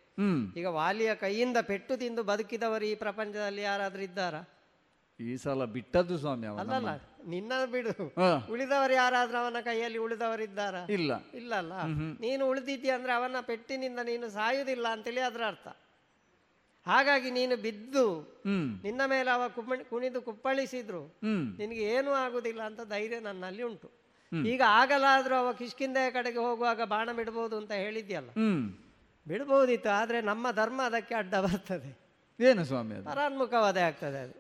ಈಗ 0.58 0.66
ವಾಲಿಯ 0.66 1.16
ಕೈಯಿಂದ 1.16 1.58
ಪೆಟ್ಟು 1.62 1.98
ತಿಂದು 1.98 2.24
ಬದುಕಿದವರು 2.24 2.86
ಈ 2.86 2.96
ಪ್ರಪಂಚದಲ್ಲಿ 2.96 3.62
ಯಾರಾದ್ರೂ 3.62 4.02
ಇದ್ದಾರಾ? 4.02 4.54
ಈ 5.20 5.36
ಸಲ 5.36 5.66
ಬಿಟ್ಟದ್ದು 5.66 6.18
ಸ್ವಾಮಿ 6.18 6.48
ಅಲ್ಲಲ್ಲ 6.48 6.90
ನಿನ್ನ 7.28 7.52
ಬಿಡು. 7.72 8.16
ಉಳಿದವರು 8.52 8.94
ಯಾರಾದ್ರೂ 8.94 9.38
ಅವನ 9.38 9.56
ಕೈಯಲ್ಲಿ 9.64 9.98
ಉಳಿದವರಿದ್ದಾರಾ? 9.98 10.86
ಇಲ್ಲ. 10.90 11.30
ಇಲ್ಲಲ್ಲ. 11.34 11.74
ಹ್ಮ್ 11.80 11.96
ಹ್ಮ್. 11.96 12.22
ನೀನು 12.22 12.50
ಉಳಿದಿದ್ದೀಯ 12.50 12.92
ಅಂದ್ರೆ 12.92 13.14
ಅವನ 13.14 13.36
ಪೆಟ್ಟಿನಿಂದ 13.42 14.00
ನೀನು 14.00 14.30
ಸಾಯುವುದಿಲ್ಲ 14.30 14.88
ಅಂತೇಳಿ 14.88 15.20
ಅದರ 15.20 15.42
ಅರ್ಥ. 15.48 15.68
ಹಾಗಾಗಿ 16.88 17.30
ನೀನು 17.32 17.56
ಬಿದ್ದು 17.58 18.06
ನಿನ್ನ 18.84 19.02
ಮೇಲೆ 19.06 19.30
ಅವ 19.32 19.44
ಕುಣಿದು 19.90 20.20
ಕುಪ್ಪಳಿಸಿದ್ರು. 20.22 21.04
ನಿನಗೆ 21.58 21.84
ಏನೂ 21.96 22.12
ಆಗುದಿಲ್ಲ 22.26 22.62
ಅಂತ 22.64 22.82
ಧೈರ್ಯ 22.82 23.20
ನನ್ನಲ್ಲಿ 23.20 23.64
ಉಂಟು. 23.64 23.90
ಈಗ 24.32 24.62
ಆಗಲಾದ್ರೂ 24.68 25.36
ಅವ 25.36 25.50
ಕಿಷ್ಕಿಂದೆಯ 25.54 26.10
ಕಡೆಗೆ 26.12 26.40
ಹೋಗುವಾಗ 26.40 26.82
ಬಾಣ 26.84 27.10
ಬಿಡಬಹುದು 27.12 27.56
ಅಂತ 27.58 27.72
ಹೇಳಿದ್ಯಲ್ಲ? 27.84 28.30
ಬಿಡಬಹುದಿತ್ತು 29.26 29.90
ಆದ್ರೆ 29.90 30.20
ನಮ್ಮ 30.22 30.52
ಧರ್ಮ 30.52 30.80
ಅದಕ್ಕೆ 30.86 31.16
ಅಡ್ಡ 31.16 31.36
ಬರ್ತದೆ. 31.36 31.92
ಏನು 32.40 32.64
ಸ್ವಾಮಿ 32.66 32.96
ಪರಾನ್ಮುಖವಾದ 33.06 33.78
ಆಗ್ತದೆ 33.78 34.20
ಅದು. 34.20 34.36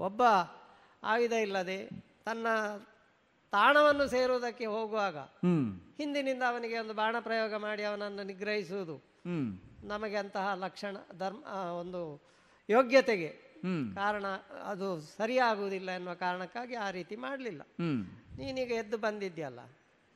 ಒಬ್ಬ 0.00 0.22
ಆಯುಧ 1.02 1.34
ಇಲ್ಲದೆ 1.46 1.78
ತನ್ನ 2.24 2.46
ತಾಣವನ್ನು 3.52 4.04
ಸೇರುವುದಕ್ಕೆ 4.06 4.66
ಹೋಗುವಾಗ 4.66 5.16
ಹಿಂದಿನಿಂದ 5.98 6.42
ಅವನಿಗೆ 6.48 6.76
ಒಂದು 6.78 6.94
ಬಾಣ 6.94 7.16
ಪ್ರಯೋಗ 7.20 7.54
ಮಾಡಿ 7.56 7.82
ಅವನನ್ನು 7.82 8.22
ನಿಗ್ರಹಿಸುವುದು. 8.22 8.96
ನಮಗೆ 9.82 10.16
ಅಂತಹ 10.16 10.54
ಲಕ್ಷಣ 10.54 10.96
ಧರ್ಮ 11.18 11.44
ಒಂದು 11.78 12.02
ಯೋಗ್ಯತೆಗೆ 12.68 13.30
ಕಾರಣ 13.94 14.26
ಅದು 14.64 15.00
ಸರಿಯಾಗುವುದಿಲ್ಲ 15.00 15.90
ಎನ್ನುವ 15.90 16.14
ಕಾರಣಕ್ಕಾಗಿ 16.14 16.74
ಆ 16.74 16.90
ರೀತಿ 16.90 17.16
ಮಾಡಲಿಲ್ಲ. 17.16 17.62
ನೀನೀಗ 18.38 18.70
ಎದ್ದು 18.72 18.98
ಬಂದಿದ್ಯಲ್ಲ 18.98 19.60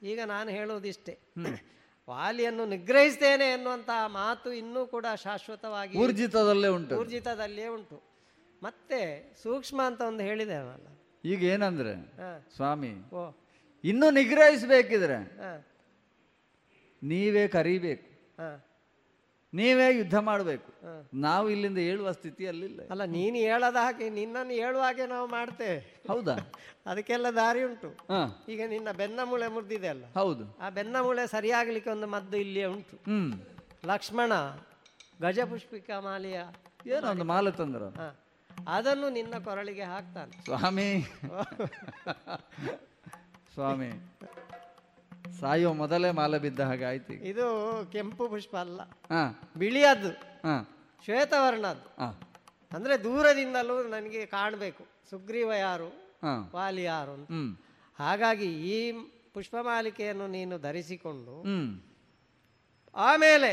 ಈಗ 0.03 0.21
ನಾನು 0.27 0.51
ಹೇಳುವುದಿಷ್ಟೇ. 0.51 1.19
ವಾಲಿಯನ್ನು 2.09 2.67
ನಿಗ್ರಹಿಸ್ತೇನೆ 2.67 3.45
ಎನ್ನುವಂತಹ 3.45 4.07
ಮಾತು 4.07 4.53
ಇನ್ನೂ 4.53 4.87
ಕೂಡ 4.87 5.07
ಶಾಶ್ವತವಾಗಿ 5.23 5.99
ಊರ್ಜಿತದಲ್ಲೇ 5.99 6.69
ಉಂಟು 6.69 6.97
ಊರ್ಜಿತದಲ್ಲೇ 6.97 7.67
ಉಂಟು. 7.67 8.03
ಮತ್ತೆ 8.63 9.01
ಸೂಕ್ಷ್ಮ 9.43 9.83
ಅಂತ 9.83 10.01
ಒಂದು 10.01 10.23
ಹೇಳಿದ್ದೇವಲ್ಲ 10.23 10.87
ಈಗ 11.25 11.43
ಏನಂದ್ರೆ. 11.43 11.95
ಸ್ವಾಮಿ 12.57 13.11
ಓ. 13.15 13.39
ಇನ್ನೂ 13.85 14.11
ನಿಗ್ರಹಿಸಬೇಕಿದ್ರೆ 14.11 15.19
ನೀವೇ 17.03 17.49
ಕರಿಬೇಕು. 17.49 18.07
ಹಾ. 18.43 18.76
ನೀವೇ 19.57 19.97
ಯುದ್ಧ 19.97 20.19
ಮಾಡಬೇಕು. 20.19 20.73
ನಾವು 21.15 21.51
ಇಲ್ಲಿಂದ 21.51 21.79
ಹೇಳುವ 21.79 22.13
ಸ್ಥಿತಿಯಲ್ಲಿಲ್ಲ 22.13 22.81
ಅಲ್ಲ 22.91 23.05
ನೀನು 23.05 23.37
ಹೇಳದ 23.37 23.77
ಹಾಗೆ 23.77 24.11
ನಿನ್ನನ್ನು 24.11 24.53
ಹೇಳುವ 24.53 24.81
ಹಾಗೆ 24.81 25.07
ನಾವು 25.07 25.29
ಮಾಡ್ತೇವೆ. 25.29 26.05
ಹೌದಾ? 26.09 26.35
ಅದಕ್ಕೆಲ್ಲ 26.87 27.27
ದಾರಿ 27.35 27.63
ಉಂಟು. 27.63 27.97
ಈಗ 28.49 28.61
ನಿನ್ನ 28.69 28.93
ಬೆನ್ನ 28.93 29.21
ಮೂಳೆ 29.25 29.49
ಮುರಿದಿದೆ 29.49 29.89
ಅಲ್ಲ? 29.89 30.05
ಹೌದು. 30.15 30.59
ಆ 30.61 30.71
ಬೆನ್ನ 30.71 30.97
ಮೂಳೆ 31.03 31.27
ಸರಿಯಾಗಲಿಕ್ಕೆ 31.27 31.91
ಒಂದು 31.91 32.07
ಮದ್ದು 32.07 32.37
ಇಲ್ಲಿಯೇ 32.37 32.67
ಉಂಟು. 32.67 32.97
ಹ್ಮ್. 32.97 33.33
ಲಕ್ಷ್ಮಣ 33.87 34.33
ಗಜಪುಷ್ಪಿಕ 35.23 35.91
ಮಾಲೆಯ 35.99 36.43
ಏನೋ 36.87 37.11
ಒಂದು 37.11 37.25
ಮಾಲೆ 37.25 37.51
ತಂದ್ರ. 37.51 37.83
ಅದನ್ನು 38.69 39.11
ನಿನ್ನ 39.11 39.35
ಕೊರಳಿಗೆ 39.45 39.83
ಹಾಕ್ತಾನೆ. 39.83 40.45
ಸ್ವಾಮಿ. 40.45 41.13
ಸ್ವಾಮಿ. 43.55 43.91
ಸಾಯೋ 45.41 45.73
ಮೊದಲೇ 45.73 46.11
ಮಾಲೆ 46.11 46.39
ಬಿದ್ದ 46.39 46.61
ಹಾಗೆ 46.61 46.85
ಆಯ್ತು 46.85 47.13
ಈಗ. 47.13 47.23
ಇದು 47.25 47.47
ಕೆಂಪು 47.93 48.29
ಪುಷ್ಪ 48.29 48.57
ಅಲ್ಲ. 48.57 48.81
ಹಾ. 48.81 49.41
ಬಿಳಿಯದ್ದು 49.57 50.11
ಹಾ. 50.49 50.57
ಶ್ವೇತವರ್ಣದ್ದು. 51.05 52.01
ಹಾ. 52.01 52.21
ಅಂದ್ರೆ 52.73 53.05
ದೂರದಿಂದಲೂ 53.05 53.83
ನನಗೆ 53.89 54.27
ಕಾಣಬೇಕು. 54.27 54.87
ಸುಗ್ರೀವ 55.11 55.53
ಯಾರು? 55.53 55.89
ಹಾ. 56.23 56.51
ವಾಲಿ 56.55 56.83
ಯಾರು 56.83 57.13
ಅಂತ. 57.13 57.29
ಹ್ಮ್. 57.29 57.57
ಹಾಗಾಗಿ 57.99 58.69
ಈ 58.69 58.93
ಪುಷ್ಪಮಾಲಿಕೆಯನ್ನು 59.35 60.27
ನೀನು 60.27 60.59
ಧರಿಸಿಕೊಂಡು 60.59 61.43
ಹ್ಮ್. 61.43 61.81
ಆಮೇಲೆ 62.95 63.51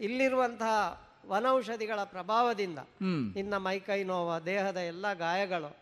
ಇಲ್ಲಿರುವಂತಹ 0.00 1.06
ವನೌಷಧಿಗಳ 1.26 2.04
ಪ್ರಭಾವದಿಂದ 2.04 2.78
ಹ್ಮ್. 2.78 3.34
ನಿನ್ನ 3.34 3.56
ಮೈಕೈ 3.56 4.04
ನೋವ 4.04 4.38
ದೇಹದ 4.38 4.76
ಎಲ್ಲ 4.76 5.12
ಗಾಯಗಳು 5.12 5.76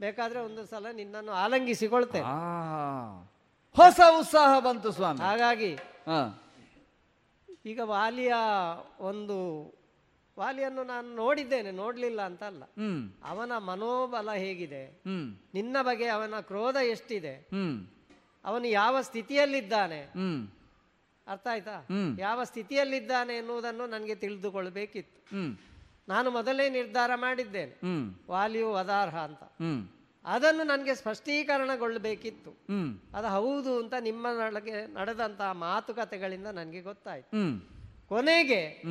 ಬೇಕಾದ್ರೆ 0.00 0.40
ಒಂದು 0.40 0.66
ಸಲ 0.66 0.86
ನಿನ್ನನ್ನು 0.92 1.32
ಆಲಂಗಿಸಿಕೊಳ್ತೇನೆ. 1.32 2.24
ಆ 2.24 2.38
ಹೊಸ 3.76 4.00
ಉತ್ಸಾಹ 4.18 4.58
ಬಂತು 4.60 4.90
ಸ್ವಾಮಿ. 4.92 5.20
ಹಾಗಾಗಿ 5.20 5.72
ಈಗ 7.66 7.80
ವಾಲಿಯ 7.84 8.34
ಒಂದು 9.00 9.36
ವಾಲಿಯನ್ನು 10.38 10.84
ನಾನು 10.84 11.14
ನೋಡಿದ್ದೇನೆ 11.14 11.70
ನೋಡಲಿಲ್ಲ 11.70 12.20
ಅಂತ 12.22 12.42
ಅಲ್ಲ 12.42 12.62
ಅವನ 13.24 13.52
ಮನೋಬಲ 13.58 14.30
ಹೇಗಿದೆ? 14.32 15.02
ನಿನ್ನ 15.54 15.76
ಬಗ್ಗೆ 15.82 16.06
ಅವನ 16.06 16.40
ಕ್ರೋಧ 16.40 16.76
ಎಷ್ಟಿದೆ? 16.84 17.34
ಅವನು 18.44 18.66
ಯಾವ 18.66 19.00
ಸ್ಥಿತಿಯಲ್ಲಿದ್ದಾನೆ? 19.00 20.00
ಅರ್ಥ 21.26 21.46
ಆಯ್ತಾ. 21.50 21.76
ಯಾವ 22.18 22.44
ಸ್ಥಿತಿಯಲ್ಲಿದ್ದಾನೆ 22.44 23.36
ಎನ್ನುವುದನ್ನು 23.36 23.86
ನನಗೆ 23.86 24.14
ತಿಳಿದುಕೊಳ್ಬೇಕಿತ್ತು. 24.14 25.20
ನಾನು 26.08 26.30
ಮೊದಲೇ 26.30 26.68
ನಿರ್ಧಾರ 26.68 27.10
ಮಾಡಿದ್ದೇನೆ. 27.14 27.74
ವಾಲಿಯು 28.30 28.74
ಅದಾರ್ಹ 28.74 29.16
ಅಂತ. 29.16 29.42
ಅದನ್ನು 30.24 30.64
ನನಗೆ 30.64 30.94
ಸ್ಪಷ್ಟೀಕರಣಗೊಳ್ಳಬೇಕಿತ್ತು. 30.94 32.50
ಅದು 33.14 33.28
ಹೌದು 33.28 33.78
ಅಂತ 33.78 33.94
ನಿಮ್ಮ 34.00 34.26
ನಡಗೆ 34.44 34.86
ನಡೆದಂತಹ 34.86 35.52
ಮಾತುಕತೆಗಳಿಂದ 35.52 36.46
ನನಗೆ 36.46 36.80
ಗೊತ್ತಾಯ್ತು. 36.80 37.30
ಕೊನೆಗೆ 38.08 38.82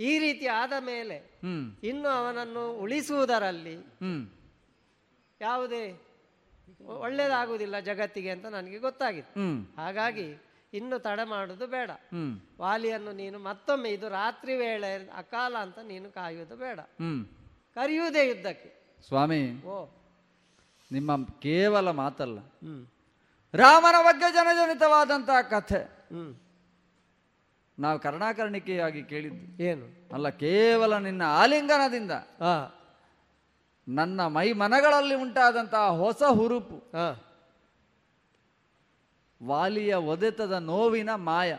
ಈ 0.00 0.18
ರೀತಿ 0.18 0.46
ಆದ 0.46 0.72
ಮೇಲೆ 0.80 1.16
ಇನ್ನು 1.82 2.08
ಅವನನ್ನು 2.08 2.72
ಉಳಿಸುವುದರಲ್ಲಿ 2.72 3.76
ಯಾವುದೇ 5.40 6.02
ಒಳ್ಳೇದಾಗುವುದಿಲ್ಲ 6.80 7.80
ಜಗತ್ತಿಗೆ 7.80 8.30
ಅಂತ 8.30 8.46
ನನಗೆ 8.46 8.78
ಗೊತ್ತಾಗಿತ್ತು. 8.78 9.40
ಹಾಗಾಗಿ 9.76 10.42
ಇನ್ನು 10.72 10.98
ತಡ 10.98 11.20
ಮಾಡುವುದು 11.24 11.66
ಬೇಡ. 11.66 11.90
ವಾಲಿಯನ್ನು 12.60 13.12
ನೀನು 13.12 13.38
ಮತ್ತೊಮ್ಮೆ 13.38 13.90
ಇದು 13.90 14.08
ರಾತ್ರಿ 14.08 14.56
ವೇಳೆ 14.56 15.08
ಅಕಾಲ 15.16 15.56
ಅಂತ 15.56 15.78
ನೀನು 15.78 16.10
ಕಾಯುವುದು 16.10 16.56
ಬೇಡ. 16.56 16.80
ಕರೆಯುವುದೇ 17.74 18.28
ಯುದ್ಧಕ್ಕೆ. 18.28 18.98
ಸ್ವಾಮಿ 19.06 19.62
ಓ. 19.62 19.95
ನಿಮ್ಮ 20.90 21.16
ಕೇವಲ 21.42 21.90
ಮಾತಲ್ಲ. 21.90 22.38
ರಾಮನ 23.54 23.96
ಬಗ್ಗೆ 24.02 24.28
ಜನಜನಿತವಾದಂತಹ 24.32 25.40
ಕಥೆ. 25.50 25.80
ನಾವು 27.78 27.98
ಕರ್ಣಾಕರ್ಣಿಕೆಯಾಗಿ 27.98 29.02
ಕೇಳಿದ್ದು 29.02 29.62
ಏನು? 29.62 29.86
ಅಲ್ಲ 30.14 30.28
ಕೇವಲ 30.42 30.98
ನಿನ್ನ 30.98 31.22
ಆಲಿಂಗನದಿಂದ. 31.26 32.12
ನನ್ನ 33.88 34.20
ಮೈ 34.26 34.48
ಮನಗಳಲ್ಲಿ 34.52 35.14
ಉಂಟಾದಂತಹ 35.14 35.88
ಹೊಸ 36.02 36.22
ಹುರುಪು. 36.22 36.78
ವಾಲಿಯ 39.40 39.94
ಒದೆತದ 39.94 40.52
ನೋವಿನ 40.52 41.10
ಮಾಯ. 41.28 41.50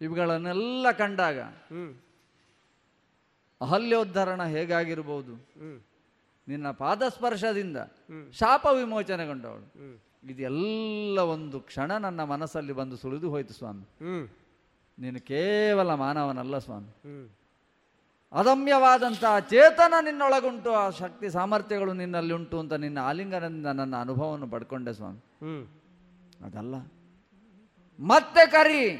ಇವುಗಳನ್ನೆಲ್ಲ 0.00 0.86
ಕಂಡಾಗ 0.92 1.40
ಅಹಲ್ಯೋದ್ಧರಣ 3.60 4.40
ಹೇಗಾಗಿರ್ಬೋದು? 4.44 5.34
ನಿನ್ನ 6.48 6.70
ಪಾದಸ್ಪರ್ಶದಿಂದ. 6.70 7.76
ಶಾಪ 8.32 8.66
ವಿಮೋಚನೆಗೊಂಡವಳು. 8.72 9.72
ಇದೆಲ್ಲ 10.30 11.18
ಒಂದು 11.18 11.60
ಕ್ಷಣ 11.60 11.96
ನನ್ನ 11.96 12.24
ಮನಸ್ಸಲ್ಲಿ 12.24 12.72
ಬಂದು 12.72 12.96
ಸುಳಿದು 12.96 13.30
ಹೋಯಿತು 13.30 13.54
ಸ್ವಾಮಿ. 13.54 13.84
ನೀನು 14.98 15.20
ಕೇವಲ 15.20 15.94
ಮಾನವನಲ್ಲ 15.94 16.58
ಸ್ವಾಮಿ. 16.58 17.36
ಅದಮ್ಯವಾದಂತಹ 18.32 19.38
ಚೇತನ 19.38 19.94
ನಿನ್ನೊಳಗುಂಟು 20.00 20.70
ಆ 20.70 20.90
ಶಕ್ತಿ 20.90 21.30
ಸಾಮರ್ಥ್ಯಗಳು 21.30 21.92
ನಿನ್ನಲ್ಲಿ 21.92 22.34
ಉಂಟು 22.34 22.58
ಅಂತ 22.58 22.72
ನಿನ್ನ 22.72 22.98
ಆಲಿಂಗನದಿಂದ 22.98 23.66
ನನ್ನ 23.66 23.96
ಅನುಭವವನ್ನು 23.96 24.48
ಪಡ್ಕೊಂಡೆ 24.48 24.92
ಸ್ವಾಮಿ. 24.92 25.20
ಅದಲ್ಲ. 26.44 26.74
ಮತ್ತೆ 28.00 28.50
ಕರಿ. 28.50 28.90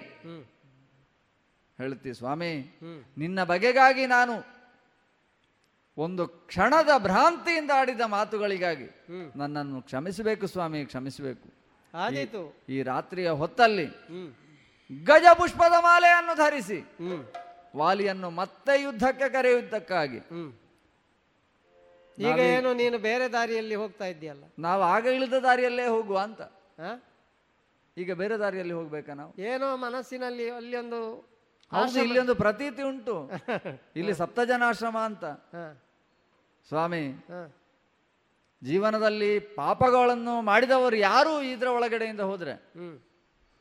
ಹೇಳ್ತಿ 1.79 2.15
ಸ್ವಾಮಿ 2.15 2.79
ನಿನ್ನ 3.19 3.45
ಬಗೆಗಾಗಿ 3.45 4.07
ನಾನು 4.07 4.54
ಒಂದು 5.97 6.23
ಕ್ಷಣದ 6.51 6.93
ಭ್ರಾಂತಿಯಿಂದ 7.07 7.73
ಆಡಿದ 7.81 8.05
ಮಾತುಗಳಿಗಾಗಿ 8.15 8.89
ನನ್ನನ್ನು 9.41 9.79
ಕ್ಷಮಿಸಬೇಕು 9.89 10.47
ಸ್ವಾಮಿ 10.55 10.81
ಕ್ಷಮಿಸಬೇಕು. 10.91 11.49
ಈ 12.75 12.79
ರಾತ್ರಿಯ 12.93 13.29
ಹೊತ್ತಲ್ಲಿ 13.43 13.87
ಗಜ 15.11 15.27
ಪುಷ್ಪದ 15.41 15.77
ಮಾಲೆಯನ್ನು 15.89 16.35
ಧರಿಸಿ 16.43 16.79
ವಾಲಿಯನ್ನು 17.81 18.29
ಮತ್ತೆ 18.41 18.75
ಯುದ್ಧಕ್ಕೆ 18.83 19.29
ಕರೆಯುವುದಕ್ಕಾಗಿ. 19.37 20.21
ಈಗ 22.19 22.39
ಏನು 22.57 22.71
ನೀನು 22.81 22.97
ಬೇರೆ 23.07 23.27
ದಾರಿಯಲ್ಲಿ 23.37 23.77
ಹೋಗ್ತಾ 23.83 24.07
ಇದ್ದೀಯಲ್ಲ? 24.13 24.45
ನಾವು 24.67 24.83
ಆಗ 24.95 25.05
ಇಳಿದ 25.17 25.39
ದಾರಿಯಲ್ಲೇ 25.47 25.87
ಹೋಗುವ 25.95 26.19
ಅಂತ? 26.27 26.43
ಈಗ 27.97 28.13
ಬೇರೆ 28.21 28.37
ದಾರಿಯಲ್ಲಿ 28.43 28.75
ಹೋಗ್ಬೇಕಾ 28.79 29.13
ನಾವು? 29.21 29.33
ಏನೋ 29.53 29.69
ಮನಸ್ಸಿನಲ್ಲಿ 29.87 30.47
ಅಲ್ಲಿ 30.59 30.77
ಒಂದು 30.83 31.01
ಹೌದು 31.71 32.01
ಇಲ್ಲಿ 32.03 32.19
ಒಂದು 32.19 32.35
ಪ್ರತೀತಿ 32.35 32.83
ಉಂಟು. 32.83 33.31
ಇಲ್ಲಿ 33.97 34.15
ಸಪ್ತಜನಾಶ್ರಮ 34.15 34.99
ಅಂತ. 34.99 35.25
ಸ್ವಾಮಿ 36.69 37.03
ಜೀವನದಲ್ಲಿ 38.63 39.39
ಪಾಪಗಳನ್ನು 39.41 40.43
ಮಾಡಿದವರು 40.43 40.97
ಯಾರು 40.97 41.43
ಇದರ 41.43 41.67
ಒಳಗಡೆಯಿಂದ 41.67 42.21
ಹೋದ್ರೆ? 42.21 42.53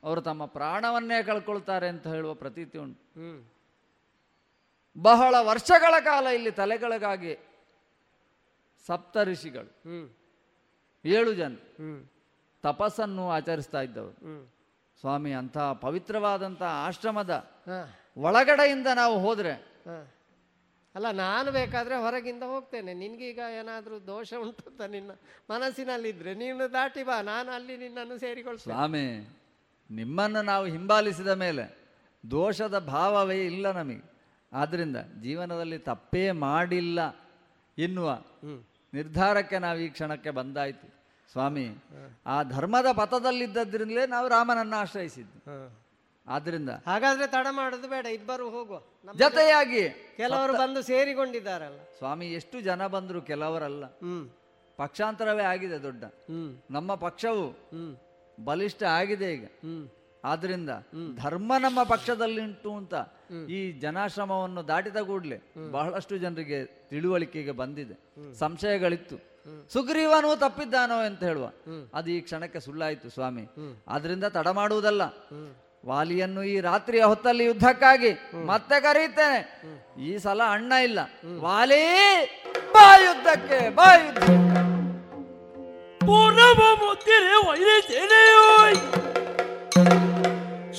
ಅವರು 0.04 0.22
ತಮ್ಮ 0.22 0.46
ಪ್ರಾಣವನ್ನೇ 0.46 1.24
ಕಳ್ಕೊಳ್ತಾರೆ 1.24 1.88
ಅಂತ 1.88 2.08
ಹೇಳುವ 2.08 2.34
ಪ್ರತೀತಿ 2.34 2.78
ಉಂಟು. 2.78 3.02
ಬಹಳ 5.02 5.36
ವರ್ಷಗಳ 5.40 5.94
ಕಾಲ 6.04 6.28
ಇಲ್ಲಿ 6.28 6.52
ತಲೆಗಳಿಗಾಗಿ 6.52 7.34
ಸಪ್ತ 8.88 9.18
ಋಷಿಗಳು. 9.24 9.72
ಏಳು 11.06 11.34
ಜನ. 11.34 11.56
ತಪಸ್ಸನ್ನು 12.64 13.32
ಆಚರಿಸ್ತಾ 13.32 13.82
ಇದ್ದವರು. 13.82 14.18
ಸ್ವಾಮಿ 15.00 15.32
ಅಂಥ 15.34 15.58
ಪವಿತ್ರವಾದಂಥ 15.58 16.64
ಆಶ್ರಮದ 16.64 17.34
ಒಳಗಡೆಯಿಂದ 18.18 18.88
ನಾವು 18.96 19.16
ಹೋದರೆ. 19.20 19.54
ಅಲ್ಲ 20.96 21.12
ನಾನು 21.12 21.52
ಬೇಕಾದ್ರೆ 21.52 21.96
ಹೊರಗಿಂದ 21.96 22.44
ಹೋಗ್ತೇನೆ. 22.44 22.94
ನಿನ್ಗೀಗ 22.94 23.40
ಏನಾದರೂ 23.60 23.96
ದೋಷ 24.08 24.34
ಉಂಟು 24.34 24.64
ಅಂತ 24.70 24.82
ನಿನ್ನ 24.82 25.12
ಮನಸ್ಸಿನಲ್ಲಿದ್ದರೆ 25.50 26.34
ನೀನು 26.34 26.74
ದಾಟಿ 26.74 27.04
ಬಾ. 27.04 27.22
ನಾನು 27.22 27.52
ಅಲ್ಲಿ 27.52 27.78
ನಿನ್ನನ್ನು 27.78 28.18
ಸೇರಿಕೊಳ್ಳ 28.18 28.58
ಸ್ವಾಮಿ 28.58 29.06
ನಿಮ್ಮನ್ನು 29.90 30.42
ನಾವು 30.42 30.66
ಹಿಂಬಾಲಿಸಿದ 30.66 31.28
ಮೇಲೆ 31.28 31.66
ದೋಷದ 32.32 32.80
ಭಾವವೇ 32.80 33.46
ಇಲ್ಲ 33.46 33.72
ನಮಗೆ. 33.72 34.06
ಆದ್ದರಿಂದ 34.52 34.98
ಜೀವನದಲ್ಲಿ 35.22 35.80
ತಪ್ಪೇ 35.80 36.32
ಮಾಡಿಲ್ಲ 36.32 37.00
ಎನ್ನುವ 37.78 38.10
ನಿರ್ಧಾರಕ್ಕೆ 38.94 39.58
ನಾವು 39.60 39.80
ಈ 39.80 39.90
ಕ್ಷಣಕ್ಕೆ 39.90 40.30
ಬಂದಾಯಿತು. 40.30 40.88
ಸ್ವಾಮಿ 41.34 41.70
ಆ 42.26 42.44
ಧರ್ಮದ 42.44 42.86
ಪಥದಲ್ಲಿದ್ದದ್ರಿಂದಲೇ 42.92 44.06
ನಾವು 44.08 44.28
ರಾಮನನ್ನ 44.28 44.74
ಆಶ್ರಯಿಸಿದ್ದು. 44.78 45.40
ಆದ್ರಿಂದ 46.28 46.70
ಹಾಗಾದ್ರೆ 46.70 47.28
ತಡ 47.28 47.48
ಮಾಡೋದು 47.52 47.88
ಬೇಡ 47.88 48.06
ಇಬ್ಬರು 48.06 48.50
ಹೋಗುವ. 48.50 48.80
ಜೊತೆಯಾಗಿ 49.16 49.90
ಕೆಲವರು 49.90 50.54
ಬಂದು 50.54 50.82
ಸೇರಿಕೊಂಡಿದ್ದಾರಲ್ಲ 50.82 51.80
ಸ್ವಾಮಿ 51.98 52.28
ಎಷ್ಟು 52.34 52.62
ಜನ 52.62 52.88
ಬಂದ್ರು 52.88 53.22
ಕೆಲವರಲ್ಲ. 53.22 53.86
ಪಕ್ಷಾಂತರವೇ 54.78 55.44
ಆಗಿದೆ 55.44 55.84
ದೊಡ್ಡ. 55.84 56.04
ನಮ್ಮ 56.72 56.96
ಪಕ್ಷವು 56.96 57.48
ಬಲಿಷ್ಠ 58.44 58.84
ಆಗಿದೆ 58.84 59.34
ಈಗ. 59.34 59.46
ಹ್ಮ್. 59.46 59.90
ಆದ್ರಿಂದ 60.26 60.70
ಧರ್ಮ 61.16 61.54
ನಮ್ಮ 61.60 61.84
ಪಕ್ಷದಲ್ಲಿ 61.84 62.42
ಉಂಟು 62.42 62.76
ಅಂತ 62.76 62.94
ಈ 63.50 63.72
ಜನಾಶ್ರಮವನ್ನು 63.72 64.68
ದಾಟಿದ 64.68 64.98
ಕೂಡಲೇ 64.98 65.40
ಬಹಳಷ್ಟು 65.72 66.18
ಜನರಿಗೆ 66.18 66.66
ತಿಳುವಳಿಕೆಗೆ 66.66 67.52
ಬಂದಿದೆ. 67.52 67.96
ಸಂಶಯಗಳಿತ್ತು. 68.34 69.33
ಸುಗ್ರೀವನು 69.74 70.40
ತಪ್ಪಿದ್ದಾನೋ 70.40 70.98
ಅಂತ 70.98 71.24
ಹೇಳುವ. 71.24 71.46
ಅದು 71.94 72.12
ಈ 72.12 72.22
ಕ್ಷಣಕ್ಕೆ 72.22 72.60
ಸುಳ್ಳಾಯಿತು 72.60 73.10
ಸ್ವಾಮಿ. 73.10 73.42
ಅದರಿಂದ 73.88 74.24
ತಡ 74.24 74.48
ಮಾಡುವುದಲ್ಲ. 74.48 75.02
ವಾಲಿಯನ್ನು 75.86 76.44
ಈ 76.44 76.60
ರಾತ್ರಿಯ 76.60 77.04
ಹೊತ್ತಲ್ಲಿ 77.04 77.44
ಯುದ್ಧಕ್ಕಾಗಿ 77.44 78.12
ಮತ್ತೆ 78.46 78.82
ಕರೀತೇನೆ. 78.82 79.62
ಈ 80.04 80.18
ಸಲ 80.18 80.42
ಅಣ್ಣ 80.50 80.72
ಇಲ್ಲ. 80.72 81.00
ವಾಲಿ 81.40 81.84
ಬಾ 82.74 82.98
ಯುದ್ಧಕ್ಕೆ 82.98 83.76
ಬಾ 83.76 83.96
ಯುದ್ಧ 83.96 84.24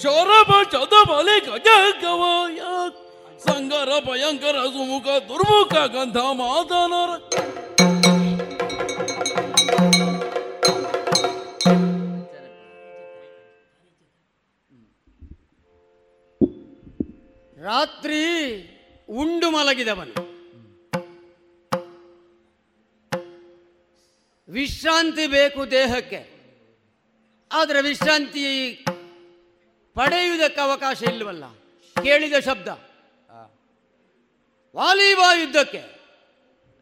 ಶೌರಭ 0.03 0.53
ಚದ 0.71 1.09
ಬಲೆ 1.09 1.41
ಗಜ 1.41 1.67
ಗವಾಯ 2.03 2.61
ಸಂಗರ 3.39 3.89
ಭಯಂಕರ 4.11 4.57
ಸುಮುಖ 4.65 5.05
ದುರ್ಮುಖ 5.05 5.73
ಗಂಧ 5.73 6.17
ಮಾತನರ 6.17 7.11
ರಾತ್ರಿ 17.65 18.25
ಉಂಡು 19.09 19.51
ಮಲಗಿದವನು. 19.51 20.35
ವಿಶ್ರಾಂತಿ 24.49 25.27
ಬೇಕು 25.27 25.71
ದೇಹಕ್ಕೆ. 25.71 26.35
ಆದರೆ 27.53 27.83
ವಿಶ್ರಾಂತಿ 27.83 28.73
ಪಡೆಯುವುದಕ್ಕೆ 29.95 30.61
ಅವಕಾಶ 30.61 31.03
ಇಲ್ಲವಲ್ಲ 31.03 31.45
ಕೇಳಿದ 32.03 32.35
ಶಬ್ದ. 32.39 32.69
ವಾಲಿಬಾ 34.77 35.35
ಯುದ್ಧಕ್ಕೆ. 35.35 35.79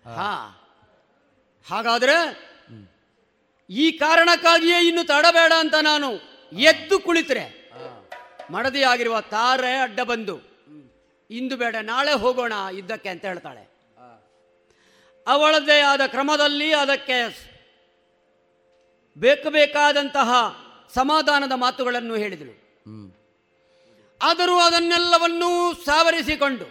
ಹಾ. 0.05 0.59
ಹಾಗಾದ್ರೆ 1.71 2.49
ಈ 3.71 3.93
ಕಾರಣಕ್ಕಾಗಿಯೇ 3.93 4.87
ಇನ್ನು 4.87 5.07
ತಡಬೇಡ 5.07 5.53
ಅಂತ 5.59 5.75
ನಾನು 5.75 6.13
ಎದ್ದು 6.53 7.01
ಕುಳಿತರೆ. 7.01 7.73
ಮಡದಿಯಾಗಿರುವ 8.51 9.21
ತಾರೆ 9.21 9.79
ಅಡ್ಡ 9.79 10.01
ಬಂದು. 10.01 10.52
ಇಂದು 11.33 11.57
ಬೇಡ, 11.57 11.77
ನಾಳೆ 11.83 12.13
ಹೋಗೋಣ 12.13 12.53
ಇದ್ದಕ್ಕೆ 12.53 13.09
ಅಂತ 13.09 13.25
ಹೇಳ್ತಾಳೆ. 13.25 13.65
ಅವಳದೇ 15.27 15.81
ಆದ 15.81 16.01
ಕ್ರಮದಲ್ಲಿ 16.07 16.73
ಅದಕ್ಕೆ 16.75 17.19
ಬೇಕು 19.17 19.51
ಬೇಕಾದಂತಹ 19.51 20.31
ಸಮಾಧಾನದ 20.95 21.53
ಮಾತುಗಳನ್ನು 21.57 22.15
ಹೇಳಿದಳು. 22.15 22.55
ಆದರೂ 24.23 24.57
ಅದನ್ನೆಲ್ಲವನ್ನೂ 24.59 25.75
ಸಾವರಿಸಿಕೊಂಡು 25.75 26.67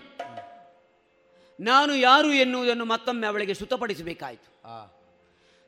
ನಾನು 1.59 1.95
ಯಾರು 1.95 2.33
ಎನ್ನುವುದನ್ನು 2.33 2.85
ಮತ್ತೊಮ್ಮೆ 2.85 3.27
ಅವಳಿಗೆ 3.27 3.53
ಸುತಪಡಿಸಬೇಕಾಯಿತು 3.53 4.49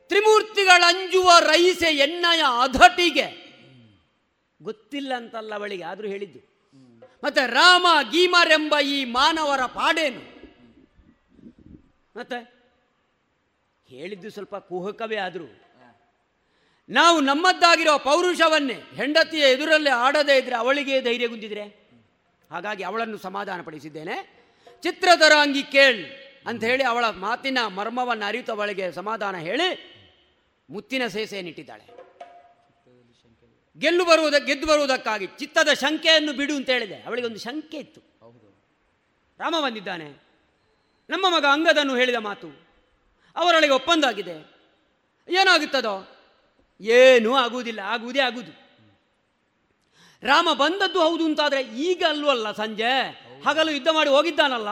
ತ್ರಿಮೂರ್ತಿಗಳ 0.10 0.84
ಅಂಜುವ 0.88 1.32
ರೈಸೆ 1.40 1.90
ಎನ್ನಯ 1.98 2.42
ಅಧಟಿಗೆ 2.62 3.28
ಗೊತ್ತಿಲ್ಲ 4.62 5.12
ಅಂತಲ್ಲ 5.16 5.54
ಅವಳಿಗೆ, 5.56 5.84
ಆದರೂ 5.84 6.08
ಹೇಳಿದ್ದು. 6.08 6.53
ಮತ್ತೆ 7.24 7.48
ರಾಮ 7.48 7.86
ಗೀಮರೆಂಬ 8.12 8.80
ಈ 8.80 9.06
ಮಾನವರ 9.06 9.66
ಪಾಡೇನು? 9.66 10.20
ಮತ್ತೆ 12.16 12.54
ಹೇಳಿದ್ದು 13.88 14.30
ಸ್ವಲ್ಪ 14.30 14.56
ಕುಹಕವೇ 14.56 15.16
ಆದರೂ. 15.16 15.60
ನಾವು 16.90 17.22
ನಮ್ಮದ್ದಾಗಿರೋ 17.22 17.98
ಪೌರುಷವನ್ನೇ 17.98 18.74
ಹೆಂಡತಿಯ 18.74 19.40
ಎದುರಲ್ಲೇ 19.40 19.90
ಆಡದೇ 19.90 20.38
ಇದ್ರೆ 20.38 20.56
ಅವಳಿಗೆ 20.56 21.02
ಧೈರ್ಯ 21.02 21.28
ಗುಂದಿದ್ರೆ? 21.28 21.64
ಹಾಗಾಗಿ 22.52 22.84
ಅವಳನ್ನು 22.84 23.18
ಸಮಾಧಾನಪಡಿಸಿದ್ದೇನೆ. 23.18 24.46
ಚಿತ್ರತರಾಂಗಿ 24.84 25.64
ಕೇಳ್ 25.64 26.06
ಅಂತ 26.48 26.64
ಹೇಳಿ 26.64 26.84
ಅವಳ 26.84 27.06
ಮಾತಿನ 27.10 27.58
ಮರ್ಮವನ್ನು 27.68 28.26
ಅರಿತು 28.26 28.52
ಅವಳಿಗೆ 28.52 28.92
ಸಮಾಧಾನ 28.92 29.36
ಹೇಳಿ 29.36 29.94
ಮುತ್ತಿನ 30.70 31.08
ಸೇಸೆಯನ್ನಿಟ್ಟಿದ್ದಾಳೆ. 31.08 32.03
ಗೆಲ್ಲು 33.80 34.06
ಬರುವುದಕ್ಕೆ 34.06 34.46
ಗೆದ್ದು 34.46 34.68
ಬರುವುದಕ್ಕಾಗಿ 34.68 35.28
ಚಿತ್ತದ 35.28 35.74
ಶಂಕೆಯನ್ನು 35.74 36.34
ಬಿಡು 36.34 36.56
ಅಂತ 36.56 36.70
ಹೇಳಿದೆ. 36.70 36.96
ಅವಳಿಗೆ 36.96 37.28
ಒಂದು 37.28 37.40
ಶಂಕೆ 37.40 37.78
ಇತ್ತು. 37.78 38.02
ರಾಮ 39.40 39.56
ಬಂದಿದ್ದಾನೆ. 39.64 40.24
ನಮ್ಮ 41.10 41.36
ಮಗ 41.36 41.46
ಅಂಗದನ್ನು 41.46 41.96
ಹೇಳಿದ 41.96 42.16
ಮಾತು. 42.16 42.48
ಅವರೊಳಗೆ 43.36 43.72
ಒಪ್ಪಂದ 43.72 44.04
ಆಗಿದೆ 44.04 44.52
ಏನಾಗುತ್ತದೋ? 45.30 46.18
ಏನೂ 46.82 47.36
ಆಗುವುದಿಲ್ಲ. 47.36 47.80
ಆಗುವುದೇ 47.80 48.20
ಆಗುವುದು. 48.20 48.64
ರಾಮ 50.24 50.50
ಬಂದದ್ದು 50.54 51.02
ಹೌದು 51.02 51.26
ಅಂತಾದರೆ 51.26 51.62
ಈಗ 51.62 52.04
ಅಲ್ವಲ್ಲ 52.10 52.52
ಸಂಜೆ? 52.52 53.24
ಹಗಲು 53.48 53.72
ಯುದ್ಧ 53.72 53.88
ಮಾಡಿ 53.92 54.10
ಹೋಗಿದ್ದಾನಲ್ಲ? 54.10 54.70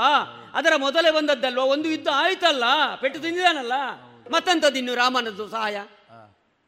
ಅದರ 0.53 0.73
ಮೊದಲೇ 0.77 1.11
ಬಂದದ್ದಲ್ವ? 1.11 1.61
ಒಂದು 1.61 1.89
ಯುದ್ಧ 1.89 2.07
ಆಯ್ತಲ್ಲ? 2.13 2.95
ಪೆಟ್ಟು 2.95 3.21
ತಿಂದಿದ್ದಾನಲ್ಲ? 3.21 3.71
ಮತ್ತಂತದ್ದು 4.31 4.77
ಇನ್ನು 4.77 4.95
ರಾಮನದ್ದು 4.95 5.47
ಸಹಾಯ? 5.47 5.75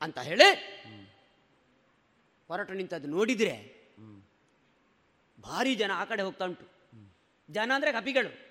ಅಂತ 0.02 0.20
ಹೇಳಿ 0.20 0.74
ಹೊರಟು 2.48 2.74
ನಿಂತದ್ದು 2.74 3.08
ನೋಡಿದ್ರೆ 3.08 3.84
ಭಾರಿ 5.42 5.76
ಜನ 5.76 5.92
ಆ 5.94 6.06
ಕಡೆ 6.06 6.22
ಹೋಗ್ತಾ 6.22 6.46
ಉಂಟು. 6.46 6.74
ಜನ 7.50 7.72
ಅಂದ್ರೆ 7.76 7.92
ಕಪಿಗಳು. 7.92 8.44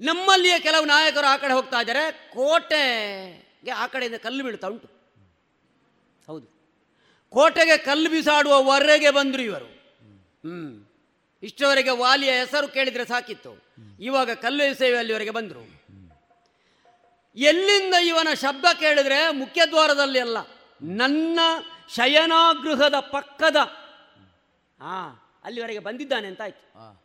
ನಮ್ಮಲ್ಲಿಯೇ 0.00 0.60
ಕೆಲವು 0.60 0.84
ನಾಯಕರು 0.84 1.26
ಆ 1.26 1.36
ಕಡೆ 1.36 1.52
ಹೋಗ್ತಾ 1.52 1.80
ಇದ್ದಾರೆ. 1.80 2.30
ಕೋಟೆಗೆ 2.34 3.70
ಆ 3.70 3.86
ಕಡೆಯಿಂದ 3.86 4.16
ಕಲ್ಲು 4.16 4.44
ಬೀಳ್ತಾ 4.44 4.66
ಉಂಟು. 4.66 4.90
ಹೌದು. 6.26 6.46
ಕೋಟೆಗೆ 7.30 7.76
ಕಲ್ಲು 7.76 8.10
ಬಿಸಾಡುವವರೆಗೆ 8.10 9.10
ಬಂದರು 9.10 9.42
ಇವರು. 9.42 9.66
ಹ್ಮ್. 10.24 10.84
ಇಷ್ಟವರೆಗೆ 11.42 11.90
ವಾಲಿಯ 11.90 12.30
ಹೆಸರು 12.30 12.68
ಕೇಳಿದ್ರೆ 12.68 13.04
ಸಾಕಿತ್ತು. 13.04 13.64
ಇವಾಗ 14.00 14.30
ಕಲ್ಲು 14.30 14.78
ಸೇವೆಯಲ್ಲಿವರೆಗೆ 14.78 15.30
ಬಂದರು. 15.30 15.84
ಎಲ್ಲಿಂದ 17.36 17.94
ಇವನ 17.94 18.28
ಶಬ್ದ 18.34 18.64
ಕೇಳಿದ್ರೆ 18.80 19.32
ಮುಖ್ಯದ್ವಾರದಲ್ಲಿ 19.32 20.20
ಅಲ್ಲ. 20.20 20.53
ನನ್ನ 20.84 21.40
ಶಯನಾಗೃಹದ 21.94 22.94
ಪಕ್ಕದ 23.00 23.56
ಆ 24.80 25.08
ಅಲ್ಲಿವರೆಗೆ 25.44 25.78
ಬಂದಿದ್ದಾನೆ 25.78 26.26
ಅಂತ 26.26 26.40
ಆಯ್ತು. 26.40 27.02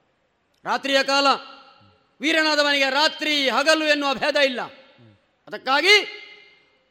ರಾತ್ರಿಯ 0.65 1.03
ಕಾಲ 1.03 1.27
ವೀರನಾದವನಿಗೆ 2.21 2.89
ರಾತ್ರಿ 2.89 3.49
ಹಗಲು 3.49 3.86
ಎನ್ನುವ 3.86 4.13
ಭೇದ 4.13 4.36
ಇಲ್ಲ. 4.36 4.61
ಅದಕ್ಕಾಗಿ 5.47 6.05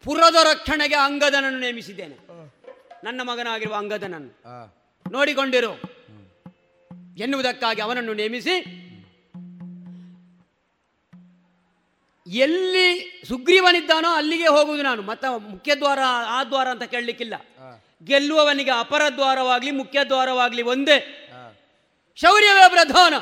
ಪುರದ 0.05 0.35
ರಕ್ಷಣೆಗೆ 0.35 0.95
ಅಂಗದನನ್ನು 0.95 1.59
ನೇಮಿಸಿದ್ದೇನೆ. 1.59 2.19
ನನ್ನ 3.05 3.23
ಮಗನಾಗಿರುವ 3.23 3.75
ಅಂಗದನನ್ನು. 3.75 4.43
ನೋಡಿಕೊಂಡಿರು. 5.13 5.99
ಎನ್ನುವುದಕ್ಕಾಗಿ 7.19 7.81
ಅವನನ್ನು 7.81 8.15
ನೇಮಿಸಿ 8.15 8.88
ಎಲ್ಲಿ 12.29 13.23
ಸುಗ್ರೀವನಿದ್ದಾನೋ 13.29 14.13
ಅಲ್ಲಿಗೆ 14.13 14.47
ಹೋಗುವುದು 14.47 14.83
ನಾನು. 14.83 15.03
ಮತ್ತೆ 15.03 15.39
ಮುಖ್ಯ 15.39 15.75
ದ್ವಾರ 15.75 15.99
ಆ 16.27 16.45
ದ್ವಾರ 16.45 16.69
ಅಂತ 16.69 16.83
ಕೇಳಲಿಕ್ಕಿಲ್ಲ. 16.83 17.35
ಗೆಲ್ಲುವವನಿಗೆ 18.05 18.71
ಅಪರ 18.71 19.03
ದ್ವಾರವಾಗ್ಲಿ 19.15 19.71
ಮುಖ್ಯ 19.71 20.05
ದ್ವಾರವಾಗ್ಲಿ 20.05 20.63
ಒಂದೇ. 20.63 21.25
ಶೌರ್ಯವೇ 22.17 22.69
ಪ್ರಧಾನ. 22.69 23.15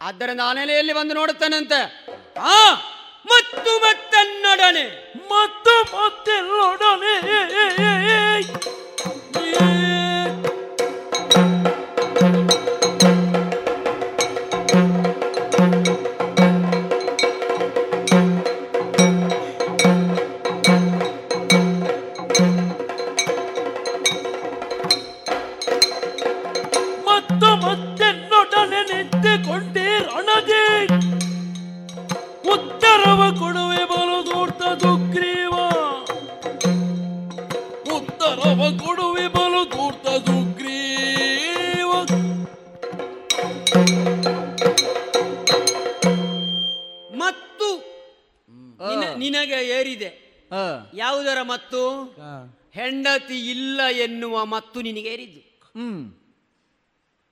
ಆದ್ದರಿಂದ 0.00 0.40
ಆ 0.44 0.52
ನೆಲೆಯಲ್ಲಿ 0.52 0.92
ಬಂದು 0.92 1.14
ನೋಡುತ್ತಾನಂತೆ? 1.14 2.06
ಆ 2.38 2.74
ಮತ್ತು 3.26 3.78
ಮತ್ತನ್ನೊಡನೆ. 3.78 5.12
ಮತ್ತು 5.16 5.82
ಮತ್ತೆಲ್ಲೊಡನೆ 5.82 7.50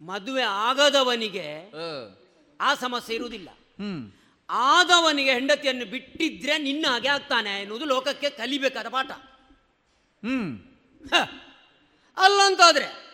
ಮದುವೆ 0.09 0.43
ಆಗದವನಿಗೆ 0.43 1.73
ಆ 2.61 2.75
ಸಮಸ್ಯೆ 2.75 3.17
ಇರುವುದಿಲ್ಲ. 3.17 3.49
ಆದವನಿಗೆ 4.51 5.33
ಹೆಂಡತಿಯನ್ನು 5.33 5.87
ಬಿಟ್ಟಿದ್ರೆ 5.87 6.59
ನಿನ್ನ 6.59 6.87
ಹಾಗೆ 6.89 7.09
ಆಗ್ತಾನೆ 7.09 7.51
ಎನ್ನುವುದು 7.51 7.85
ಲೋಕಕ್ಕೆ 7.85 8.31
ಕಲಿಬೇಕಾದ 8.31 8.89
ಪಾಠ. 8.89 9.11
ಹ್ಮ್. 10.27 10.59
ಅಲ್ಲಂತಾದ್ರೆ 12.17 13.09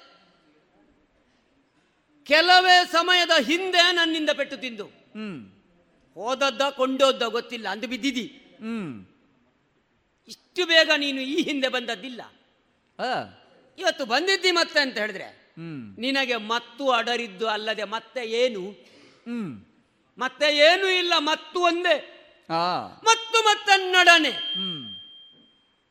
ಕೆಲವೇ 2.24 2.86
ಸಮಯದ 2.92 3.42
ಹಿಂದೆ 3.42 3.92
ನನ್ನಿಂದ 3.92 4.30
ಪೆಟ್ಟು 4.30 4.56
ತಿಂದು. 4.56 4.86
ಹೋದದ್ದ 6.14 6.62
ಕೊಂಡೋದ್ದ 6.70 7.22
ಗೊತ್ತಿಲ್ಲ 7.22 7.68
ಅಂದು 7.68 7.88
ಬಿದ್ದಿದಿ. 7.88 8.40
ಇಷ್ಟು 10.28 10.66
ಬೇಗ 10.66 10.90
ನೀನು 10.96 11.20
ಈ 11.20 11.42
ಹಿಂದೆ 11.42 11.68
ಬಂದದ್ದಿಲ್ಲ. 11.68 12.20
ಇವತ್ತು 13.78 14.06
ಬಂದಿದ್ದಿ 14.06 14.50
ಮತ್ತೆ 14.50 14.80
ಅಂತ 14.80 14.98
ಹೇಳಿದ್ರೆ 14.98 15.43
ನಿನಗೆ 15.98 16.36
ಮತ್ತು 16.36 16.90
ಅಡರಿದ್ದು 16.90 17.48
ಅಲ್ಲದೆ 17.48 17.84
ಮತ್ತೆ 17.84 18.24
ಏನು? 18.24 18.70
ಮತ್ತೆ 20.18 20.56
ಏನು 20.56 20.88
ಇಲ್ಲ 20.88 21.12
ಮತ್ತು 21.18 21.60
ಒಂದೇ. 21.60 22.10
ಮತ್ತು 23.04 23.44
ಮತ್ತನ್ನಡನೆ. 23.44 24.54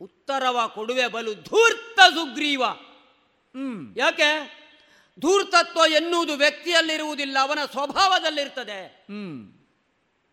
ಉತ್ತರವ 0.01 0.72
ಕೊಡುವೆ 0.76 1.07
ಬಲು 1.07 1.34
ಧೂರ್ತ 1.34 1.99
ಸುಗ್ರೀವ. 1.99 2.64
ಯಾಕೆ? 3.97 4.64
ಧೂರ್ತತ್ವ 5.20 5.93
ಎನ್ನುವುದು 5.93 6.34
ವ್ಯಕ್ತಿಯಲ್ಲಿರುವುದಿಲ್ಲ 6.34 7.38
ಅವನ 7.41 7.59
ಸ್ವಭಾವದಲ್ಲಿರ್ತದೆ. 7.72 9.05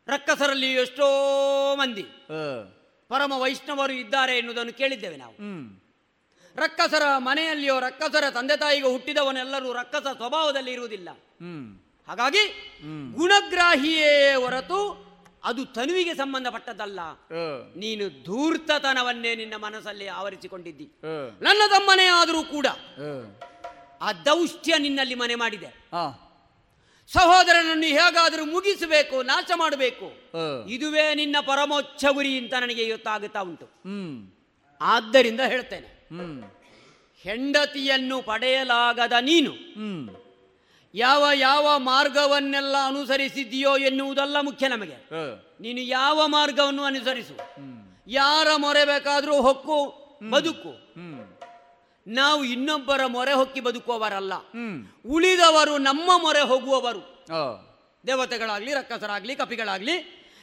ರಕ್ಕಸರಲ್ಲಿ 0.09 0.73
ಎಷ್ಟೋ 0.73 1.07
ಮಂದಿ. 1.77 2.03
ಪರಮ 3.09 3.33
ವೈಷ್ಣವರು 3.37 3.93
ಇದ್ದಾರೆ 3.93 4.37
ಎನ್ನುವುದನ್ನು 4.39 4.73
ಕೇಳಿದ್ದೇವೆ 4.73 5.17
ನಾವು. 5.17 5.35
ರಕ್ಕಸರ 6.57 7.03
ಮನೆಯಲ್ಲಿಯೋ 7.17 7.81
ರಕ್ಕಸರ 7.81 8.31
ತಂದೆ 8.31 8.57
ತಾಯಿಗೆ 8.57 8.87
ಹುಟ್ಟಿದವನೆಲ್ಲರೂ 8.87 9.73
ರಕ್ಕಸ 9.73 10.07
ಸ್ವಭಾವದಲ್ಲಿ 10.17 10.73
ಇರುವುದಿಲ್ಲ. 10.73 11.09
ಹಾಗಾಗಿ 12.09 12.43
ಗುಣಗ್ರಾಹಿಯೇ 13.13 14.35
ಹೊರತು 14.35 15.11
ಅದು 15.45 15.65
ತನುವಿಗೆ 15.65 16.15
ಸಂಬಂಧಪಟ್ಟದ್ದಲ್ಲ. 16.15 17.01
ನೀನು 17.77 18.25
ಧೂರ್ತತನವನ್ನೇ 18.25 19.35
ನಿನ್ನ 19.35 19.55
ಮನಸ್ಸಲ್ಲಿ 19.57 20.07
ಆವರಿಸಿಕೊಂಡಿದ್ದಿ. 20.07 20.91
ನನ್ನ 21.43 21.63
ತಮ್ಮನೇ 21.71 22.05
ಆದರೂ 22.05 22.43
ಕೂಡ 22.43 22.67
ಆ 24.03 24.13
ದೌಷ್ಟ್ಯ 24.13 24.79
ನಿನ್ನಲ್ಲಿ 24.79 25.15
ಮನೆ 25.15 25.35
ಮಾಡಿದೆ. 25.35 25.71
ಸಹೋದರನನ್ನು 27.13 27.87
ಹೇಗಾದರೂ 27.87 28.45
ಮುಗಿಸಬೇಕು 28.45 29.23
ನಾಶ 29.23 29.51
ಮಾಡಬೇಕು. 29.57 30.09
ಇದುವೇ 30.69 31.15
ನಿನ್ನ 31.15 31.37
ಪರಮೋಚ್ಚ 31.41 32.05
ಗುರಿ 32.05 32.39
ಅಂತ 32.39 32.55
ನನಗೆ 32.55 32.83
ಇವತ್ತಾಗುತ್ತಾ 32.83 33.41
ಉಂಟು. 33.41 33.67
ಆದ್ದರಿಂದ 34.81 35.41
ಹೇಳ್ತೇನೆ. 35.41 36.00
ಹೆಂಡತಿಯನ್ನು 37.23 38.23
ಪಡೆಯಲಾಗದ 38.23 39.13
ನೀನು 39.21 39.53
ಯಾವ 40.95 41.25
ಯಾವ 41.35 41.79
ಮಾರ್ಗವನ್ನೆಲ್ಲ 41.79 42.77
ಅನುಸರಿಸಿದೆಯೋ 42.87 43.77
ಎನ್ನುವುದಲ್ಲ 43.77 44.37
ಮುಖ್ಯ 44.41 44.69
ನಮಗೆ. 44.69 44.97
ನೀನು 45.61 45.81
ಯಾವ 45.81 46.27
ಮಾರ್ಗವನ್ನು 46.27 46.83
ಅನುಸರಿಸು. 46.83 47.37
ಯಾರ 48.07 48.49
ಮೊರೆ 48.57 48.85
ಬೇಕಾದರೂ 48.85 49.43
ಹೊಕ್ಕು 49.43 49.77
ಬದುಕು. 50.31 50.73
ನಾವು 52.07 52.45
ಇನ್ನೊಬ್ಬರ 52.45 53.07
ಮೊರೆ 53.07 53.33
ಹೊಕ್ಕಿ 53.33 53.61
ಬದುಕುವವರಲ್ಲ. 53.61 54.33
ಉಳಿದವರು 55.07 55.79
ನಮ್ಮ 55.79 56.11
ಮೊರೆ 56.23 56.41
ಹೋಗುವವರು. 56.41 57.03
ದೇವತೆಗಳಾಗ್ಲಿ 58.07 58.73
ರಕ್ಕಸರಾಗ್ಲಿ 58.75 59.37
ಕಪಿಗಳಾಗ್ಲಿ 59.37 59.97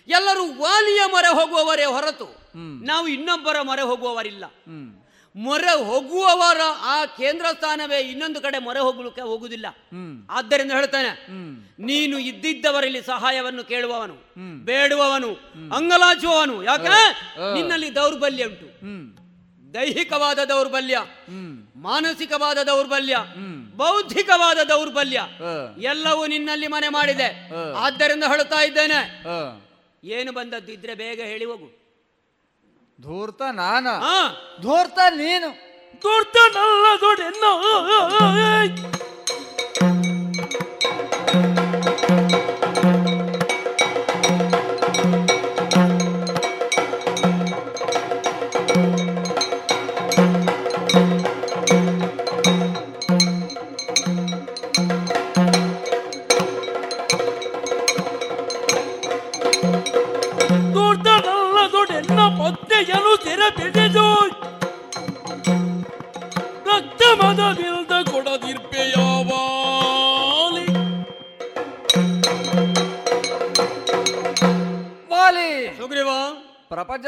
ಎಲ್ಲರೂ 0.07 0.43
ವಾಲಿಯ 0.61 1.01
ಮೊರೆ 1.11 1.28
ಹೋಗುವವರೇ 1.28 1.86
ಹೊರತು 1.86 2.28
ನಾವು 2.86 3.07
ಇನ್ನೊಬ್ಬರ 3.07 3.61
ಮೊರೆ 3.61 3.82
ಹೋಗುವವರಿಲ್ಲ. 3.82 4.45
ಮೊರೆ 5.38 5.73
ಹೋಗುವವರ 5.85 6.61
ಆ 6.81 7.05
ಕೇಂದ್ರ 7.05 7.45
ಸ್ಥಾನವೇ 7.53 7.99
ಇನ್ನೊಂದು 7.99 8.41
ಕಡೆ 8.41 8.59
ಮೊರೆ 8.59 8.79
ಹೋಗಲಿಕ್ಕೆ 8.79 9.21
ಹೋಗುವುದಿಲ್ಲ. 9.21 9.67
ಆದ್ದರಿಂದ 10.29 10.71
ಹೇಳ್ತಾನೆ 10.71 11.11
ನೀನು 11.79 12.19
ಇದ್ದಿದ್ದವರಲ್ಲಿ 12.19 13.01
ಸಹಾಯವನ್ನು 13.01 13.63
ಕೇಳುವವನು 13.63 14.15
ಬೇಡುವವನು 14.65 15.31
ಅಂಗಲಾಚುವವನು. 15.75 16.63
ಯಾಕೆ? 16.63 16.95
ನಿನ್ನಲ್ಲಿ 17.53 17.95
ದೌರ್ಬಲ್ಯ 17.95 18.45
ಉಂಟು. 18.45 18.67
ದೈಹಿಕವಾದ 19.73 20.39
ದೌರ್ಬಲ್ಯ 20.49 20.97
ಮಾನಸಿಕವಾದ 21.75 22.57
ದೌರ್ಬಲ್ಯ 22.57 23.17
ಬೌದ್ಧಿಕವಾದ 23.75 24.57
ದೌರ್ಬಲ್ಯ 24.69 25.21
ಎಲ್ಲವೂ 25.81 26.25
ನಿನ್ನಲ್ಲಿ 26.25 26.67
ಮನೆ 26.67 26.89
ಮಾಡಿದೆ. 26.89 27.29
ಆದ್ದರಿಂದ 27.77 28.23
ಹೇಳ್ತಾ 28.27 28.61
ಇದ್ದೇನೆ 28.61 28.99
ಏನು 30.03 30.31
ಬಂದದ್ದು 30.31 30.71
ಇದ್ರೆ 30.71 30.95
ಬೇಗ 30.95 31.21
ಹೇಳಿ 31.21 31.45
ಹೋಗು. 31.45 31.76
ಧೂರ್ತ 33.01 33.41
ನಾನ. 33.51 33.87
ಧೂರ್ತ 34.61 34.99
ನೀನು. 35.09 35.49
ಧೂರ್ತ 36.01 36.37
ನಲ್ಲ 36.55 36.85
ಧೂರ್ತನಲ್ಲ 36.99 37.45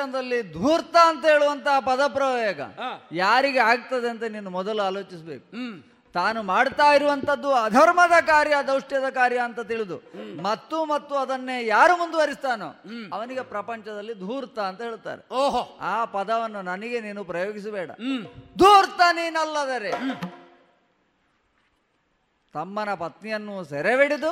ಪ್ರಪಂಚದಲ್ಲಿ 0.10 0.40
ಧೂರ್ತ 0.54 0.96
ಅಂತ 1.10 1.24
ಹೇಳುವಂತಹ 1.26 1.78
ಪದ 1.80 2.02
ಪ್ರಯೋಗ 2.08 2.62
ಯಾರಿಗೆ 3.14 3.62
ಆಗ್ತದೆ 3.72 4.08
ಅಂತ 4.10 4.24
ನೀನು 4.36 4.50
ಮೊದಲು 4.50 4.82
ಆಲೋಚಿಸ್ಬೇಕು. 4.82 5.46
ತಾನು 6.16 6.40
ಮಾಡ್ತಾ 6.44 6.86
ಇರುವಂತದ್ದು 6.94 7.50
ಅಧರ್ಮದ 7.64 8.16
ಕಾರ್ಯ 8.26 8.56
ದೌಷ್ಟ್ಯದ 8.68 9.08
ಕಾರ್ಯ 9.10 9.40
ಅಂತ 9.48 9.62
ತಿಳಿದು 9.72 9.98
ಮತ್ತು 10.42 10.78
ಮತ್ತು 10.86 11.14
ಅದನ್ನೇ 11.16 11.58
ಯಾರು 11.66 11.94
ಮುಂದುವರಿಸ್ತಾನೋ 11.98 12.70
ಅವನಿಗೆ 13.14 13.44
ಪ್ರಪಂಚದಲ್ಲಿ 13.54 14.14
ಧೂರ್ತ 14.20 14.58
ಅಂತ 14.60 14.82
ಹೇಳ್ತಾರೆ. 14.82 15.22
ಓಹೋ. 15.32 15.62
ಆ 15.82 15.96
ಪದವನ್ನು 16.06 16.62
ನನಗೆ 16.62 17.00
ನೀನು 17.02 17.24
ಪ್ರಯೋಗಿಸಬೇಡ. 17.24 17.90
ಧೂರ್ತ 18.58 19.02
ನೀನಲ್ಲದರೆ 19.14 19.94
ತಮ್ಮನ 22.54 22.92
ಪತ್ನಿಯನ್ನು 22.94 23.56
ಸೆರೆಬಿಡಿದು 23.64 24.32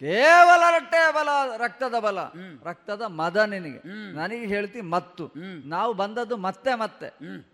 ಕೇವಲ 0.00 0.62
ರಟ್ಟೆ 0.70 1.12
ಬಲ 1.12 1.28
ರಕ್ತದ 1.56 1.98
ಬಲ 1.98 2.18
ರಕ್ತದ 2.64 3.02
ಮದ 3.02 3.36
ನಿನಗೆ. 3.36 3.80
ನನಗೆ 4.12 4.46
ಹೇಳ್ತಿ 4.46 4.80
ಮತ್ತು. 4.80 5.32
ನಾವು 5.66 5.94
ಬಂದದ್ದು 5.94 6.36
ಮತ್ತೆ 6.36 6.74
ಮತ್ತೆ. 6.74 7.08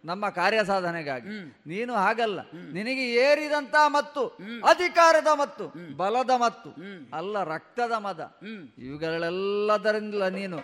ನಮ್ಮ 0.05 0.29
ಕಾರ್ಯ 0.29 0.65
ಸಾಧನೆಗಾಗಿ 0.65 1.29
ನೀನು 1.67 1.95
ಹಾಗಲ್ಲ. 1.95 2.41
ನಿನಗೆ 2.73 3.05
ಏರಿದಂತ 3.15 3.75
ಮತ್ತು 3.89 4.27
ಅಧಿಕಾರದ 4.69 5.27
ಮತ್ತು 5.27 5.97
ಬಲದ 5.97 6.31
ಮತ್ತು. 6.31 6.71
ಅಲ್ಲ 7.17 7.45
ರಕ್ತದ 7.45 7.93
ಮದ. 7.93 8.37
ಇವುಗಳೆಲ್ಲದರಿಂದ 8.79 10.23
ನೀನು 10.23 10.59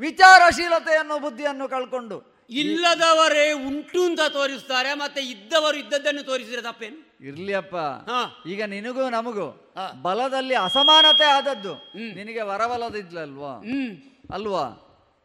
ವಿಚಾರಶೀಲತೆಯನ್ನು 0.00 1.18
ಬುದ್ಧಿಯನ್ನು 1.18 1.68
ಕಳ್ಕೊಂಡು 1.68 2.37
ಇಲ್ಲದವರೇ 2.50 3.52
ಉಂಟು 3.52 4.04
ಅಂತ 4.04 4.20
ತೋರಿಸ್ತಾರೆ 4.20 4.94
ಮತ್ತೆ 4.94 5.20
ಇದ್ದವರು 5.20 5.76
ಇದ್ದದ್ದನ್ನು 5.76 6.22
ತೋರಿಸಿದ್ರೆ 6.22 6.62
ತಪ್ಪೇನು? 6.62 6.98
ಇರ್ಲಿಯಪ್ಪ 7.26 7.76
ಈಗ 8.46 8.62
ನಿನಗೂ 8.62 9.08
ನಮಗೂ 9.08 9.46
ಬಲದಲ್ಲಿ 10.02 10.54
ಅಸಮಾನತೆ 10.54 11.24
ಆದದ್ದು. 11.24 11.74
ನಿನಗೆ 12.14 12.42
ವರಬಲದಿದ್ಲಲ್ವಾ? 12.42 13.52
ಅಲ್ವಾ? 14.34 14.64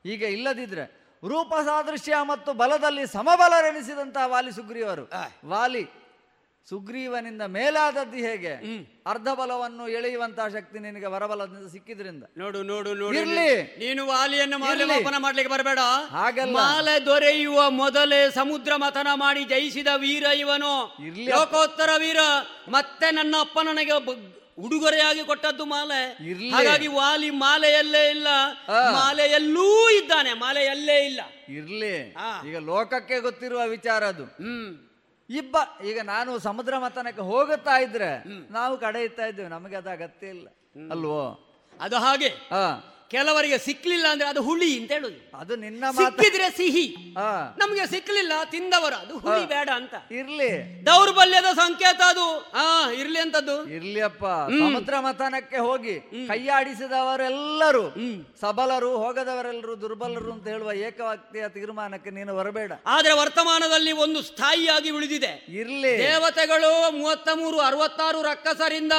ಈಗ 0.05 0.21
ಇಲ್ಲದಿದ್ರೆ 0.21 0.85
ರೂಪ 1.23 1.53
ಸಾದೃಶ್ಯ 1.65 2.13
ಮತ್ತು 2.21 2.53
ಬಲದಲ್ಲಿ 2.53 3.07
ಸಮಬಲರೆನಿಸಿದಂತಹ 3.07 4.25
ವಾಲಿ 4.27 4.51
ಸುಗ್ರೀವರು. 4.51 5.09
ವಾಲಿ 5.45 5.83
ಸುಗ್ರೀವನಿಂದ 6.69 7.41
ಮೇಲಾದದ್ದು 7.41 8.17
ಹೇಗೆ? 8.17 8.53
ಅರ್ಧ 9.07 9.27
ಬಲವನ್ನು 9.27 9.87
ಎಳೆಯುವಂತಹ 9.87 10.47
ಶಕ್ತಿ 10.47 10.79
ನಿನಗೆ 10.79 11.05
ವರಬಲದಿಂದ 11.05 11.67
ಸಿಕ್ಕಿದ್ರಿಂದ. 11.67 12.23
ನೋಡು 12.37 12.63
ನೋಡು 12.63 12.93
ನೋಡು. 12.93 13.17
ಇರ್ಲಿ. 13.17 13.63
ನೀನು 13.63 14.07
ವಾಲಿಯನ್ನು. 14.07 14.57
ಮೌಲ್ಯಮಾಪನ 14.57 15.15
ಮಾಡ್ಲಿಕ್ಕೆ 15.17 15.53
ಬರಬೇಡ. 15.53 15.79
ಹಾಗಲ್ಲ. 16.09 16.53
ಮಾಲೆ 16.53 17.05
ದೊರೆಯುವ 17.05 17.69
ಮೊದಲೇ 17.69 18.31
ಸಮುದ್ರ 18.31 18.75
ಮಥನ 18.75 19.07
ಮಾಡಿ 19.13 19.43
ಜಯಿಸಿದ 19.43 19.87
ವೀರ 19.97 20.23
ಇವನು. 20.23 20.97
ಇರ್ಲಿ. 21.05 21.25
ಲೋಕೋತ್ತರ 21.25 21.89
ವೀರ. 21.97 22.17
ಮತ್ತೆ 22.69 23.11
ನನ್ನ 23.11 23.35
ಅಪ್ಪ 23.39 23.59
ನನಗೆ 23.59 23.91
ಉಡುಗೊರೆಯಾಗಿ 24.59 25.23
ಕೊಟ್ಟದ್ದು 25.23 25.65
ಮಾಲೆ. 25.65 26.29
ಇರ್ಲಿ. 26.29 26.49
ಹಾಗಾಗಿ 26.49 26.87
ವಾಲಿ 26.87 27.29
ಮಾಲೆಯಲ್ಲೇ 27.29 28.09
ಇಲ್ಲ. 28.09 28.27
ಮಾಲೆಯಲ್ಲೂ 28.93 29.89
ಇದ್ದಾನೆ. 29.89 30.33
ಮಾಲೆಯಲ್ಲೇ 30.33 31.05
ಇಲ್ಲ. 31.05 31.21
ಇರ್ಲಿ. 31.49 32.15
ಈಗ 32.49 32.57
ಲೋಕಕ್ಕೆ 32.57 33.19
ಗೊತ್ತಿರುವ 33.19 33.61
ವಿಚಾರ 33.67 34.03
ಅದು. 34.03 34.23
ಇಬ್ಬ 35.35 35.57
ಈಗ 35.85 35.99
ನಾನು 36.01 36.39
ಸಮುದ್ರ 36.39 36.77
ಮತನಕ್ಕೆ 36.77 37.21
ಹೋಗುತ್ತಾ 37.21 37.79
ಇದ್ರೆ 37.79 38.23
ನಾವು 38.51 38.77
ಕಡೆ 38.77 39.03
ಇತ್ತಾ 39.03 39.25
ಇದ್ದೇವೆ. 39.25 39.49
ನಮಗೆ 39.49 39.75
ಅದು 39.75 39.89
ಅಗತ್ಯ 39.89 40.27
ಇಲ್ಲ. 40.27 40.47
ಅಲ್ವೋ? 40.91 41.49
ಅದು 41.81 41.95
ಹಾಗೆ. 41.95 42.27
ಹಾ. 42.27 42.92
ಕೆಲವರಿಗೆ 43.13 43.57
ಸಿಕ್ಲಿಲ್ಲ 43.57 44.07
ಅಂದ್ರೆ 44.11 44.27
ಅದು 44.29 44.41
ಹುಳಿ 44.41 44.81
ಅಂತ 44.81 44.91
ಹೇಳುದು. 44.91 45.17
ಅದು 45.37 45.55
ನಿನ್ನ 45.55 45.83
ಮಾತು 45.89 46.03
ಸಿಕ್ಕಿದ್ರೆ 46.03 46.49
ಸಿಹಿ. 46.49 46.85
ನಮ್ಗೆ 46.87 47.59
ನಮಗೆ 47.61 47.85
ಸಿಕ್ಲಿಲ್ಲ 47.87 48.33
ತಿಂದವರು 48.51 48.95
ಅದು 48.95 49.17
ಹುಳಿ 49.17 49.47
ಬೇಡ 49.47 49.69
ಅಂತ. 49.75 49.95
ಇರ್ಲಿ. 50.11 50.49
ದೌರ್ಬಲ್ಯದ 50.85 51.49
ಸಂಕೇತ 51.55 52.01
ಅದು. 52.07 52.25
ಹಾ 52.55 52.65
ಇರ್ಲಿ 52.91 53.19
ಅಂತದ್ದು. 53.19 53.55
ಇರ್ಲಿ 53.69 54.01
ಅಪ್ಪ 54.01 54.25
ಸಮುದ್ರ 54.59 54.99
ಮಥನಕ್ಕೆ 54.99 55.57
ಹೋಗಿ 55.57 55.95
ಕೈಯಾಡಿಸಿದವರೆಲ್ಲರೂ 56.27 57.83
ಸಬಲರು 58.41 58.97
ಹೋಗದವರೆಲ್ಲರೂ 58.97 59.81
ದುರ್ಬಲರು 59.81 60.31
ಅಂತ 60.31 60.47
ಹೇಳುವ 60.47 60.73
ಏಕವಾಕ್ತಿಯ 60.81 61.49
ತೀರ್ಮಾನಕ್ಕೆ 61.49 62.09
ನೀನು 62.09 62.35
ಬರಬೇಡ. 62.35 62.71
ಆದ್ರೆ 62.85 63.13
ವರ್ತಮಾನದಲ್ಲಿ 63.13 63.91
ಒಂದು 63.91 64.21
ಸ್ಥಾಯಿಯಾಗಿ 64.21 64.89
ಉಳಿದಿದೆ. 64.89 65.31
ಇರ್ಲಿ. 65.49 65.93
ದೇವತೆಗಳು 65.99 66.91
ಮೂವತ್ತ 66.91 67.29
ಮೂರು 67.33 67.59
ಅರವತ್ತಾರು 67.59 68.21
ರಕ್ಕಸರಿಂದ. 68.21 68.93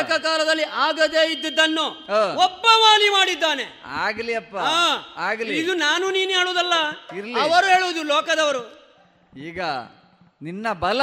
ಏಕಕಾಲದಲ್ಲಿ 0.00 0.64
ಆಗದೇ 0.86 1.32
ಇದ್ದುದನ್ನು 1.32 1.86
ಹಾ. 2.10 2.20
ಒಬ್ಬ 2.44 2.64
ವಾಲಿ 2.84 3.08
ಮಾಡಿದ್ದಾನೆ 3.46 3.66
ಆಗ್ಲಿ 4.06 4.34
ಅಪ್ಪ 4.34 4.56
ಆಗ್ಲಿ. 5.16 5.58
ಇದು 5.58 5.74
ನಾನು 5.74 6.10
ನೀನು 6.10 6.30
ಹೇಳುದಲ್ಲ. 6.30 6.74
ಅವರು 7.40 7.66
ಹೇಳುವುದು 7.66 8.02
ಲೋಕದವರು. 8.02 8.62
ಈಗ 9.36 9.60
ನಿನ್ನ 10.42 10.72
ಬಲ 10.72 11.02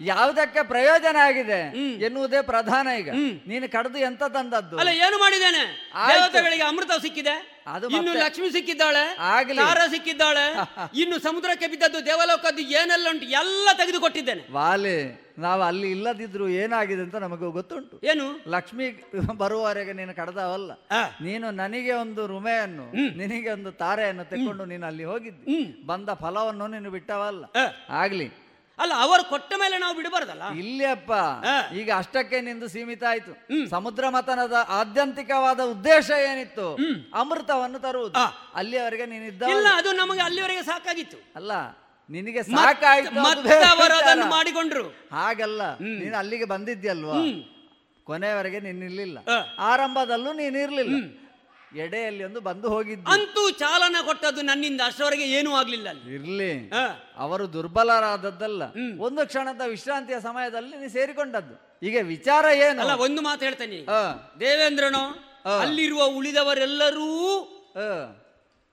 ಯಾವುದಕ್ಕೆ 0.00 0.62
ಪ್ರಯೋಜನ 0.62 1.16
ಆಗಿದೆ 1.16 1.60
ಎನ್ನುವುದೇ 2.04 2.42
ಪ್ರಧಾನ 2.42 2.88
ಈಗ. 2.98 3.10
ನೀನು 3.46 3.72
ಕಡ್ದು 3.72 3.98
ಎಂತ 3.98 4.22
ತಂದದ್ದು? 4.22 4.76
ಅಲ್ಲ 4.78 4.88
ಏನು 4.88 5.18
ಮಾಡಿದ್ದೇನೆ. 5.18 5.64
ದೇವತೆಗಳಿಗೆ 6.08 6.62
ಅಮೃತ 6.62 6.90
ಸಿಕ್ಕಿದೆ. 7.02 7.56
ಅದು 7.66 7.88
ಇನ್ನು 7.88 8.12
ಲಕ್ಷ್ಮಿ 8.12 8.50
ಸಿಕ್ಕಿದ್ದಾಳೆ. 8.50 9.16
ತಾರ 9.56 9.78
ಸಿಕ್ಕಿದ್ದಾಳೆ 9.90 10.44
ಇನ್ನು 10.94 11.18
ಸಮುದ್ರಕ್ಕೆ 11.18 11.66
ಬಿದ್ದದ್ದು 11.66 12.06
ದೇವಲೋಕದ್ದು 12.06 12.62
ಏನೆಲ್ಲ 12.62 13.08
ಉಂಟು 13.10 13.24
ಎಲ್ಲ 13.24 13.68
ತೆಗೆದುಕೊಟ್ಟಿದ್ದೇನೆ. 13.76 14.42
ವಾಲೆ 14.52 15.26
ನಾವು 15.38 15.62
ಅಲ್ಲಿ 15.62 15.90
ಇಲ್ಲದಿದ್ರು 15.90 16.48
ಏನಾಗಿದೆ 16.48 17.02
ಅಂತ 17.02 17.14
ನಮಗೂ 17.14 17.50
ಗೊತ್ತುಂಟು. 17.50 18.00
ಏನು? 18.04 18.40
ಲಕ್ಷ್ಮಿ 18.48 19.04
ಬರುವವರೆಗೆ 19.36 19.92
ನೀನು 19.92 20.14
ಕಡ್ದವಲ್ಲ. 20.14 20.72
ನೀನು 21.20 21.50
ನನಗೆ 21.50 21.92
ಒಂದು 21.92 22.26
ರುಮೆಯನ್ನು 22.26 23.16
ನಿನಗೆ 23.16 23.50
ಒಂದು 23.50 23.72
ತಾರೆಯನ್ನು 23.72 24.24
ತೆಕ್ಕೊಂಡು 24.24 24.64
ನೀನು 24.64 24.86
ಅಲ್ಲಿ 24.86 25.04
ಹೋಗಿದ್ದಿ. 25.04 25.84
ಬಂದ 25.86 26.08
ಫಲವನ್ನು 26.08 26.66
ನೀನು 26.66 26.90
ಬಿಟ್ಟವಲ್ಲ. 26.90 27.44
ಆಗ್ಲಿ. 27.90 28.45
ಅಲ್ಲ 28.82 28.92
ಅವರು 29.04 29.22
ಕೊಟ್ಟ 29.32 29.50
ಮೇಲೆ 29.62 29.76
ನಾವು 29.82 29.94
ಬಿಡಬಾರ್ದಲ್ಲ? 29.98 30.44
ಇಲ್ಲಪ್ಪ 30.62 31.12
ಈಗ 31.80 31.88
ಅಷ್ಟಕ್ಕೆ 32.00 32.38
ನಿಂದು 32.48 32.66
ಸೀಮಿತ 32.74 33.04
ಆಯ್ತು. 33.12 33.32
ಸಮುದ್ರ 33.74 34.04
ಮತನದ 34.16 34.56
ಆದ್ಯಂತಿಕವಾದ 34.78 35.60
ಉದ್ದೇಶ 35.74 36.08
ಏನಿತ್ತು? 36.30 36.66
ಅಮೃತವನ್ನು 37.20 37.78
ತರುವುದು. 37.86 38.24
ಅಲ್ಲಿಯವರೆಗೆ 38.60 39.06
ನೀನಿದ್ದ 39.12 39.42
ಇಲ್ಲ 39.54 39.68
ಅದು 39.80 39.90
ನಮಗೆ 40.02 40.22
ಅಲ್ಲಿವರೆಗೆ 40.28 40.64
ಸಾಕಾಗಿತ್ತು. 40.70 41.18
ಅಲ್ಲ 41.40 41.52
ನಿನಗೆ 42.10 42.42
ಸಾಕಾಯ್ತು 42.54 43.12
ಮಾಡಿಕೊಂಡ್ರು. 44.36 44.86
ಹಾಗಲ್ಲ 45.18 45.62
ನೀನು 46.00 46.16
ಅಲ್ಲಿಗೆ 46.22 46.48
ಬಂದಿದ್ಯಲ್ವಾ? 46.54 47.20
ಕೊನೆಯವರೆಗೆ 48.06 48.58
ನೀನಿರ್ಲಿಲ್ಲ 48.66 49.18
ಆರಂಭದಲ್ಲೂ 49.70 50.32
ನೀನಿರ್ಲಿಲ್ಲ. 50.40 50.96
ಎಡೆಯಲ್ಲಿ 51.74 52.24
ಒಂದು 52.24 52.40
ಬಂದು 52.40 52.68
ಹೋಗಿದ್ದು. 52.68 53.10
ಅಂತೂ 53.10 53.50
ಚಾಲನೆ 53.50 54.04
ಕೊಟ್ಟದ್ದು 54.06 54.42
ನನ್ನಿಂದ. 54.42 54.80
ಅಷ್ಟರವರೆಗೆ 54.84 55.24
ಏನೂ 55.24 55.52
ಆಗ್ಲಿಲ್ಲ 55.52 55.88
ಅಲ್ಲಿ. 55.88 56.14
ಇರ್ಲಿ. 56.14 56.70
ಅವರು 57.16 57.52
ದುರ್ಬಲರಾದದ್ದಲ್ಲ. 57.52 58.62
ಒಂದು 58.98 59.26
ಕ್ಷಣದ 59.26 59.60
ವಿಶ್ರಾಂತಿಯ 59.66 60.20
ಸಮಯದಲ್ಲಿ 60.20 60.76
ನೀನು 60.76 60.90
ಸೇರಿಕೊಂಡದ್ದು. 60.90 61.78
ಈಗ 61.86 61.96
ವಿಚಾರ 62.02 62.44
ಏನು? 62.54 62.80
ಅಲ್ಲ 62.80 62.92
ಒಂದು 62.92 63.22
ಮಾತು 63.22 63.44
ಹೇಳ್ತೇನೆ. 63.44 63.86
ದೇವೇಂದ್ರನು 64.40 65.26
ಅಲ್ಲಿರುವ 65.60 66.04
ಉಳಿದವರೆಲ್ಲರೂ. 66.04 67.40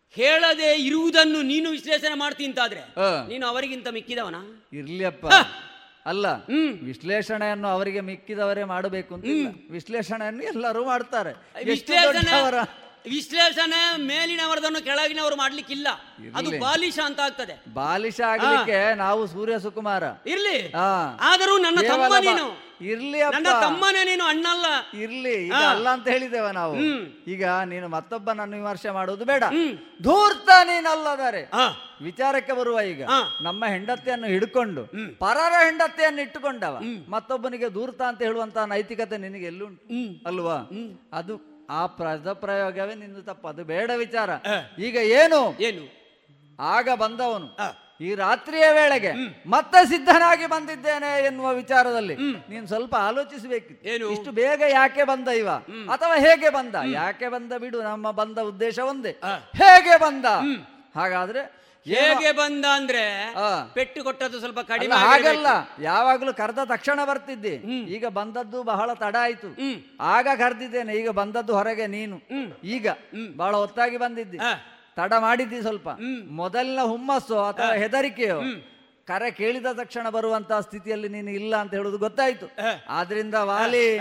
ಹೇಳದೆ 0.09 0.73
ಇರುವುದನ್ನು 0.73 1.41
ನೀನು 1.41 1.69
ವಿಶ್ಲೇಷಣೆ 1.69 2.13
ಮಾಡ್ತೀಂತಾದ್ರೆ 2.13 2.79
ಆ. 2.79 3.27
ನೀನು 3.27 3.47
ಅವರಿಗಿಂತ 3.47 3.87
ಮಿಕ್ಕಿದವನ? 3.87 4.35
ಇರ್ಲಿಯಪ್ಪ 4.73 5.25
ಅಲ್ಲ 6.05 6.25
ವಿಶ್ಲೇಷಣೆಯನ್ನು 6.83 7.67
ಅವರಿಗೆ 7.67 8.01
ಮಿಕ್ಕಿದವರೇ 8.01 8.63
ಮಾಡಬೇಕು 8.63 9.13
ಅಂತ. 9.13 9.25
ವಿಶ್ಲೇಷಣೆಯನ್ನು 9.71 10.43
ಎಲ್ಲರೂ 10.43 10.85
ಮಾಡ್ತಾರೆ. 10.85 11.63
ವಿಶ್ಲೇಷಣೆ 11.63 12.82
ವಿಶ್ಲೇಷಣೆ 13.06 14.01
ಮೇಲಿನವರದನ್ನು 14.01 14.84
ಕೆಳಗಿನವರು 14.84 15.36
ಮಾಡ್ಲಿಕ್ಕಿಲ್ಲ. 15.36 15.88
ಅದು. 16.36 16.60
ಬಾಲಿಶ 16.60 16.99
ಅಂತ 17.06 17.20
ಆಗ್ತದೆ. 17.20 17.64
ಬಾಲಿಶ 17.74 18.22
ಆಗ್ಲಿಕ್ಕೆ 18.22 18.93
ನಾವು 18.93 19.28
ಸೂರ್ಯ 19.28 19.60
ಸುಕುಮಾರ. 19.60 20.04
ಇರ್ಲಿ. 20.26 20.72
ಆದರೂ 21.20 21.58
ನನ್ನ 21.58 21.80
ತಮ್ಮ 21.82 22.14
ನೀನು. 22.20 22.74
ಇರ್ಲಿ 22.82 23.20
ನನ್ನ 23.20 23.47
ತಮ್ಮನೇ 23.62 24.04
ನೀನು 24.04 24.24
ಅಣ್ಣಲ್ಲ. 24.24 24.66
ಇರ್ಲಿ. 25.01 25.51
ಅಲ್ಲ 25.51 25.89
ಅಂತ 25.89 26.08
ಹೇಳಿದ್ದೇವೆ 26.08 26.51
ನಾವು. 26.51 26.76
ಈಗ 27.28 27.45
ನೀನು 27.45 27.88
ಮತ್ತೊಬ್ಬನನ್ನು 27.88 28.58
ವಿಮರ್ಶೆ 28.58 28.89
ಮಾಡುವುದು 28.89 29.26
ಬೇಡ. 29.26 29.43
ಧೂರ್ತ 30.01 30.49
ನೀನಲ್ಲದಾರೆ. 30.64 31.51
ವಿಚಾರಕ್ಕೆ 32.01 32.54
ಬರುವ 32.54 32.82
ಈಗ. 32.82 33.04
ನಮ್ಮ 33.41 33.66
ಹೆಂಡತಿಯನ್ನು 33.66 34.28
ಹಿಡ್ಕೊಂಡು 34.28 34.86
ಪರರ 35.20 35.66
ಹೆಂಡತಿಯನ್ನು 35.66 36.22
ಇಟ್ಟುಕೊಂಡವ. 36.22 36.80
ಮತ್ತೊಬ್ಬನಿಗೆ 37.08 37.70
ಧೂರ್ತ 37.70 38.01
ಅಂತ 38.01 38.22
ಹೇಳುವಂತಹ 38.22 38.64
ನೈತಿಕತೆ 38.64 39.18
ನಿನಗೆ 39.18 39.45
ಎಲ್ಲುಂಟು 39.45 40.28
ಅಲ್ವಾ? 40.28 40.56
ಅದು 41.14 41.53
ಆ 41.70 41.86
ಪದ 41.86 42.34
ಪ್ರಯೋಗವೇ 42.34 42.95
ನಿಂದು 42.95 43.24
ತಪ್ಪು. 43.24 43.47
ಅದು 43.47 43.64
ಬೇಡ 43.64 43.91
ವಿಚಾರ. 43.95 44.30
ಈಗ 44.80 44.95
ಏನು? 44.95 45.55
ಏನು? 45.59 45.84
ಆಗ 46.59 46.89
ಬಂದವನು. 46.95 47.47
ಈ 48.01 48.16
ರಾತ್ರಿಯ 48.16 48.72
ವೇಳೆಗೆ 48.72 49.11
ಮತ್ತೆ 49.47 49.86
ಸಿದ್ಧನಾಗಿ 49.86 50.45
ಬಂದಿದ್ದೇನೆ 50.45 51.26
ಎನ್ನುವ 51.26 51.49
ವಿಚಾರದಲ್ಲಿ 51.49 52.16
ನೀನು 52.49 52.68
ಸ್ವಲ್ಪ 52.68 52.95
ಆಲೋಚಿಸಬೇಕಿತ್ತು 52.95 53.89
ಏನು? 53.89 54.09
ಇಷ್ಟು 54.09 54.32
ಬೇಗ 54.32 54.61
ಯಾಕೆ 54.70 55.03
ಬಂದ 55.03 55.28
ಇವ? 55.28 55.49
ಅಥವಾ 55.93 56.16
ಹೇಗೆ 56.16 56.49
ಬಂದ? 56.49 56.76
ಯಾಕೆ 56.76 57.28
ಬಂದ 57.28 57.53
ಬಿಡು 57.53 57.82
ನಮ್ಮ 57.82 58.11
ಬಂದ 58.11 58.38
ಉದ್ದೇಶ 58.39 58.80
ಒಂದೇ. 58.80 59.11
ಹೇಗೆ 59.55 59.97
ಬಂದ? 59.97 60.26
ಹಾಗಾದ್ರೆ 60.95 61.62
ಹೇಗೆ 61.88 62.31
ಬಂದ 62.31 62.65
ಅಂದ್ರೆ. 62.75 63.34
ಪೆಟ್ಟು 63.73 64.03
ಕೊಟ್ಟದ್ದು 64.03 64.39
ಸ್ವಲ್ಪ 64.39 64.59
ಕಡಿಮೆ 64.59 64.95
ಆಗಲ್ಲ 64.95 65.47
ಯಾವಾಗ್ಲೂ 65.79 66.34
ಕರೆದ 66.34 66.63
ತಕ್ಷಣ 66.63 66.99
ಬರ್ತಿದ್ದೆ. 67.05 67.55
ಈಗ 67.95 68.05
ಬಂದದ್ದು 68.07 68.63
ಬಹಳ 68.63 68.93
ತಡ 68.93 69.15
ಆಯ್ತು. 69.21 69.49
ಆಗ 69.99 70.27
ಕರೆದಿದ್ದೇನೆ. 70.38 70.93
ಈಗ 70.93 71.09
ಬಂದದ್ದು 71.09 71.55
ಹೊರಗೆ 71.55 71.88
ನೀನು. 71.88 72.17
ಈಗ 72.63 72.88
ಬಹಳ 73.36 73.55
ಹೊತ್ತಾಗಿ 73.55 73.97
ಬಂದಿದ್ದೆ. 73.97 74.38
ತಡ 74.95 75.13
ಮಾಡಿದ್ದಿ 75.19 75.61
ಸ್ವಲ್ಪ. 75.61 75.89
ಮೊದಲಿನ 76.29 76.81
ಹುಮ್ಮಸ್ಸು 76.81 77.39
ಅಥವಾ 77.39 77.73
ಹೆದರಿಕೆಯೋ 77.73 78.41
ಕರೆ 79.07 79.31
ಕೇಳಿದ 79.31 79.65
ತಕ್ಷಣ 79.73 80.09
ಬರುವಂತಹ 80.09 80.59
ಸ್ಥಿತಿಯಲ್ಲಿ 80.59 81.09
ನೀನು 81.09 81.31
ಇಲ್ಲ 81.31 81.55
ಅಂತ 81.55 81.73
ಹೇಳುದು 81.73 81.97
ಗೊತ್ತಾಯ್ತು. 81.97 82.47
ಆದ್ರಿಂದ 82.89 83.34
ವಾಲಿ 83.34 83.99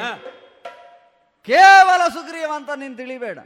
ಕೇವಲ 1.49 2.03
ಸುಗ್ರೀವ 2.14 2.51
ಅಂತ 2.59 2.70
ನೀನು 2.80 2.95
ತಿಳಿಬೇಡ. 2.97 3.38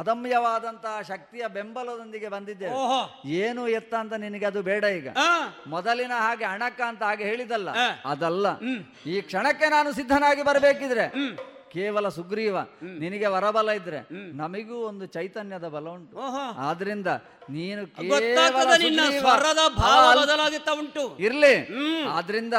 ಅದಮ್ಯವಾದಂತಹ 0.00 0.96
ಶಕ್ತಿಯ 1.08 1.44
ಬೆಂಬಲದೊಂದಿಗೆ 1.56 2.28
ಬಂದಿದ್ದೆ 2.34 2.68
ಏನು 3.42 3.62
ಎತ್ತ 3.78 3.92
ಅಂತ 4.02 4.14
ನಿನಗೆ 4.24 4.46
ಅದು 4.50 4.60
ಬೇಡ 4.68 4.84
ಈಗ. 4.98 5.08
ಮೊದಲಿನ 5.74 6.12
ಹಾಗೆ 6.26 6.46
ಹಣಕ್ಕ 6.52 6.80
ಅಂತ 6.90 7.02
ಹಾಗೆ 7.08 7.24
ಹೇಳಿದಲ್ಲ 7.30 7.70
ಅದಲ್ಲ. 8.12 8.46
ಈ 9.06 9.16
ಕ್ಷಣಕ್ಕೆ 9.28 9.68
ನಾನು 9.76 9.90
ಸಿದ್ಧನಾಗಿ 9.98 10.44
ಬರಬೇಕಿದ್ರೆ 10.50 11.06
ಕೇವಲ 11.74 12.06
ಸುಗ್ರೀವ. 12.16 12.56
ನಿನಗೆ 13.02 13.28
ವರಬಲ 13.34 13.70
ಇದ್ರೆ 13.78 14.00
ನಮಗೂ 14.40 14.76
ಒಂದು 14.90 15.04
ಚೈತನ್ಯದ 15.14 15.66
ಬಲ 15.74 15.86
ಉಂಟು. 15.96 16.16
ಆದ್ರಿಂದ 16.68 17.08
ನೀನು 17.56 17.82
ಸ್ವರದ 19.20 19.62
ಭಾವ 19.78 20.02
ಬದಲಾಗುತ್ತಾ 20.20 20.72
ಉಂಟು. 20.80 21.04
ಇರ್ಲಿ. 21.26 21.54
ಆದ್ರಿಂದ 22.16 22.56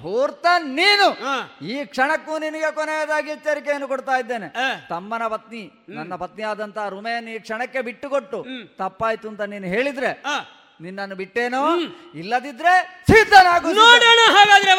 ಮುಹೂರ್ತ 0.00 0.46
ನೀನು. 0.78 1.08
ಈ 1.72 1.76
ಕ್ಷಣಕ್ಕೂ 1.92 2.34
ನಿನಗೆ 2.44 2.70
ಕೊನೆಯದಾಗಿ 2.78 3.30
ಎಚ್ಚರಿಕೆಯನ್ನು 3.36 3.88
ಕೊಡ್ತಾ 3.92 4.16
ಇದ್ದೇನೆ. 4.22 4.48
ತಮ್ಮನ 4.90 5.26
ಪತ್ನಿ 5.34 5.62
ನನ್ನ 5.98 6.14
ಪತ್ನಿ 6.24 6.44
ಆದಂತಹ 6.52 6.88
ರುಮೆಯನ್ನು 6.96 7.32
ಈ 7.36 7.38
ಕ್ಷಣಕ್ಕೆ 7.46 7.82
ಬಿಟ್ಟುಕೊಟ್ಟು 7.88 8.40
ತಪ್ಪಾಯ್ತು 8.82 9.28
ಅಂತ 9.32 9.42
ನೀನು 9.54 9.68
ಹೇಳಿದ್ರೆ 9.76 10.12
ನಿನ್ನನ್ನು 10.84 11.16
ಬಿಟ್ಟೇನೋ? 11.20 11.62
ಇಲ್ಲದಿದ್ರೆ 12.20 12.74
ಸಿದ್ಧನಾಗು. 13.10 13.68
ನೋಡೋಣ 13.82 14.20
ಹಾಗಾದ್ರೆ 14.36 14.74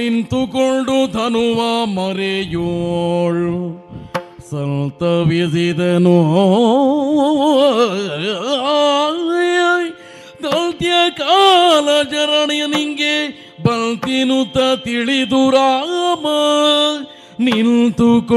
ನಿಂತುಕೊಂಡು 0.00 1.12
ಧನುವ 1.12 1.84
ಮರೆಯೋಳು. 1.84 3.60
ಸಂತವಿಸಿದನು 4.50 6.18
ದೌತ್ಯ 10.42 10.90
ಕಾಲ 11.18 12.02
ಚರಣನಿಂಗೆ 12.02 13.28
ಬಲ್ತಿನುತ 13.62 14.58
ತಿಳಿದು 14.84 15.50
ರಾಮ 15.50 16.26
ನಿಂತುಕೊಂಡು 17.40 18.30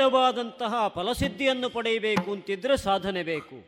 ಉದ್ದೇಶಿತವಾದಂತಹ 0.10 0.88
ಫಲಸಿದ್ಧಿಯನ್ನು 0.88 1.70
ಪಡೆಯಬೇಕು 1.70 2.32
ಅಂತಿದ್ರೆ 2.32 2.78
ಸಾಧನೆ 2.78 3.24
ಬೇಕು. 3.24 3.66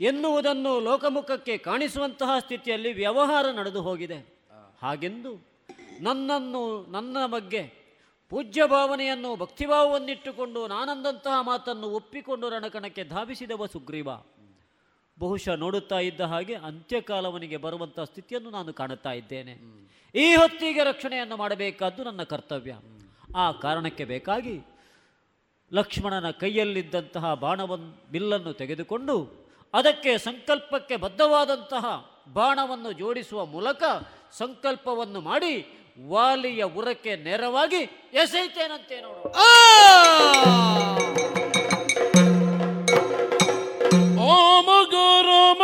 ಎನ್ನುವುದನ್ನು 0.00 0.80
ಲೋಕಮುಖಕ್ಕೆ 0.80 1.58
ಕಾಣಿಸುವಂತಹ 1.58 2.38
ಸ್ಥಿತಿಯಲ್ಲಿ 2.40 2.92
ವ್ಯವಹಾರ 2.92 3.50
ನಡೆದು 3.50 3.82
ಹೋಗಿದೆ. 3.82 4.40
ಹಾಗೆಂದು 4.82 5.46
ನನ್ನನ್ನು, 6.00 6.86
ನನ್ನ 6.90 7.16
ಬಗ್ಗೆ 7.26 7.62
ಪೂಜ್ಯ 8.30 8.66
ಭಾವನೆಯನ್ನು, 8.66 9.36
ಭಕ್ತಿಭಾವವನ್ನಿಟ್ಟುಕೊಂಡು 9.36 10.66
ನಾನಂದಂತಹ 10.66 11.42
ಮಾತನ್ನು 11.42 11.86
ಒಪ್ಪಿಕೊಂಡು 11.86 12.48
ರಣಕಣಕ್ಕೆ 12.48 13.04
ಧಾವಿಸಿದವ 13.04 13.66
ಸುಗ್ರೀವ. 13.66 14.08
ಬಹುಶಃ 15.18 15.54
ನೋಡುತ್ತಾ 15.54 15.98
ಇದ್ದ 15.98 16.20
ಹಾಗೆ 16.20 16.54
ಅಂತ್ಯಕಾಲವನಿಗೆ 16.54 17.56
ಬರುವಂತಹ 17.56 18.04
ಸ್ಥಿತಿಯನ್ನು 18.04 18.50
ನಾನು 18.50 18.72
ಕಾಣುತ್ತಾ 18.72 19.12
ಇದ್ದೇನೆ. 19.12 19.52
ಈ 20.14 20.34
ಹೊತ್ತಿಗೆ 20.34 20.84
ರಕ್ಷಣೆಯನ್ನು 20.84 21.36
ಮಾಡಬೇಕಾದ್ದು 21.36 22.04
ನನ್ನ 22.04 22.22
ಕರ್ತವ್ಯ. 22.22 22.74
ಆ 23.36 23.52
ಕಾರಣಕ್ಕೆ 23.52 24.04
ಬೇಕಾಗಿ 24.04 24.71
ಲಕ್ಷ್ಮಣನ 25.72 26.28
ಕೈಯಲ್ಲಿದ್ದಂತಹ 26.40 27.34
ಬಾಣವನ್ 27.34 27.86
ಬಿಲ್ಲನ್ನು 28.12 28.52
ತೆಗೆದುಕೊಂಡು 28.52 29.16
ಅದಕ್ಕೆ 29.74 30.12
ಸಂಕಲ್ಪಕ್ಕೆ 30.18 30.96
ಬದ್ಧವಾದಂತಹ 30.96 31.84
ಬಾಣವನ್ನು 32.28 32.90
ಜೋಡಿಸುವ 32.92 33.46
ಮೂಲಕ 33.46 33.82
ಸಂಕಲ್ಪವನ್ನು 34.32 35.20
ಮಾಡಿ 35.20 35.54
ವಾಲಿಯ 36.08 36.64
ಉರಕ್ಕೆ 36.74 37.16
ನೇರವಾಗಿ 37.16 37.82
ಎಸೆಯುತ್ತೇನಂತೆ 38.14 38.98
ನೋಡು 39.00 39.22
ಓಮಗ 44.32 44.94
ರೋಮ 45.22 45.62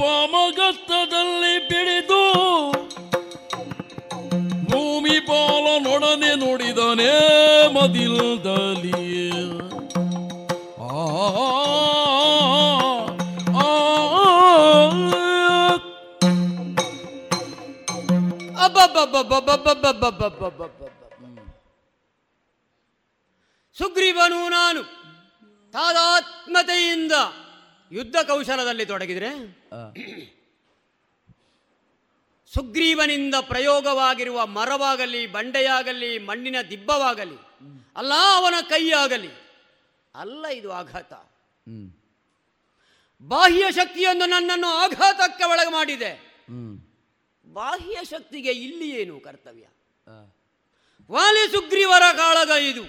ವಾಮಗತ್ತದಲ್ಲಿ 0.00 1.54
ಬಿಡಿದು 1.68 2.22
ಭೂಮಿ 4.64 5.16
ಪಾಲನೊಡನೆ 5.20 6.32
ನೋಡಿದನೇ 6.36 7.12
ಮದಿಲ್ದಲ್ಲಿ 7.72 9.03
ಸುಗ್ರೀವನು 23.76 24.48
ನಾನು 24.48 24.82
ತಾದಾತ್ಮತೆಯಿಂದ 25.74 27.12
ಯುದ್ಧ 27.92 28.16
ಕೌಶಲದಲ್ಲಿ 28.26 28.86
ತೊಡಗಿದರೆ 28.86 29.30
ಸುಗ್ರೀವನಿಂದ 32.52 33.34
ಪ್ರಯೋಗವಾಗಿರುವ 33.40 34.46
ಮರವಾಗಲಿ 34.46 35.26
ಬಂಡೆಯಾಗಲಿ 35.26 36.18
ಮಣ್ಣಿನ 36.18 36.56
ದಿಬ್ಬವಾಗಲಿ 36.70 37.38
ಅಲ್ಲ 37.96 38.12
ಅವನ 38.36 38.54
ಕೈಯಾಗಲಿ 38.68 39.43
ಅಲ್ಲ 40.14 40.44
ಇದು 40.46 40.72
ಆಘಾತ. 40.72 41.12
ಬಾಹ್ಯ 43.22 43.72
ಶಕ್ತಿಯೊಂದು 43.72 44.26
ನನ್ನನ್ನು 44.26 44.66
ಆಘಾತಕ್ಕೆ 44.66 45.44
ಒಳಗೆ 45.44 45.72
ಮಾಡಿದೆ. 45.72 46.10
ಬಾಹ್ಯ 47.46 48.04
ಶಕ್ತಿಗೆ 48.04 48.50
ಇಲ್ಲಿ 48.50 48.90
ಏನು 48.90 49.20
ಕರ್ತವ್ಯ? 49.20 49.66
ವಾಲಿ 51.10 51.52
ಸುಗ್ರೀವರ 51.52 52.02
ಕಾಳಗ 52.16 52.50
ಇದು. 52.62 52.84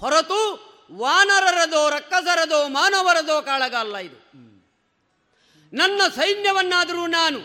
ಹೊರತು 0.00 0.40
ವಾನರರದೋ 0.92 1.90
ರಕ್ಕಸರದೋ 1.90 2.68
ಮಾನವರದೋ 2.68 3.42
ಕಾಳಗ 3.42 3.74
ಅಲ್ಲ 3.74 3.96
ಇದು. 3.96 4.18
ನನ್ನ 5.72 6.00
ಸೈನ್ಯವನ್ನಾದರೂ 6.14 7.06
ನಾನು 7.06 7.40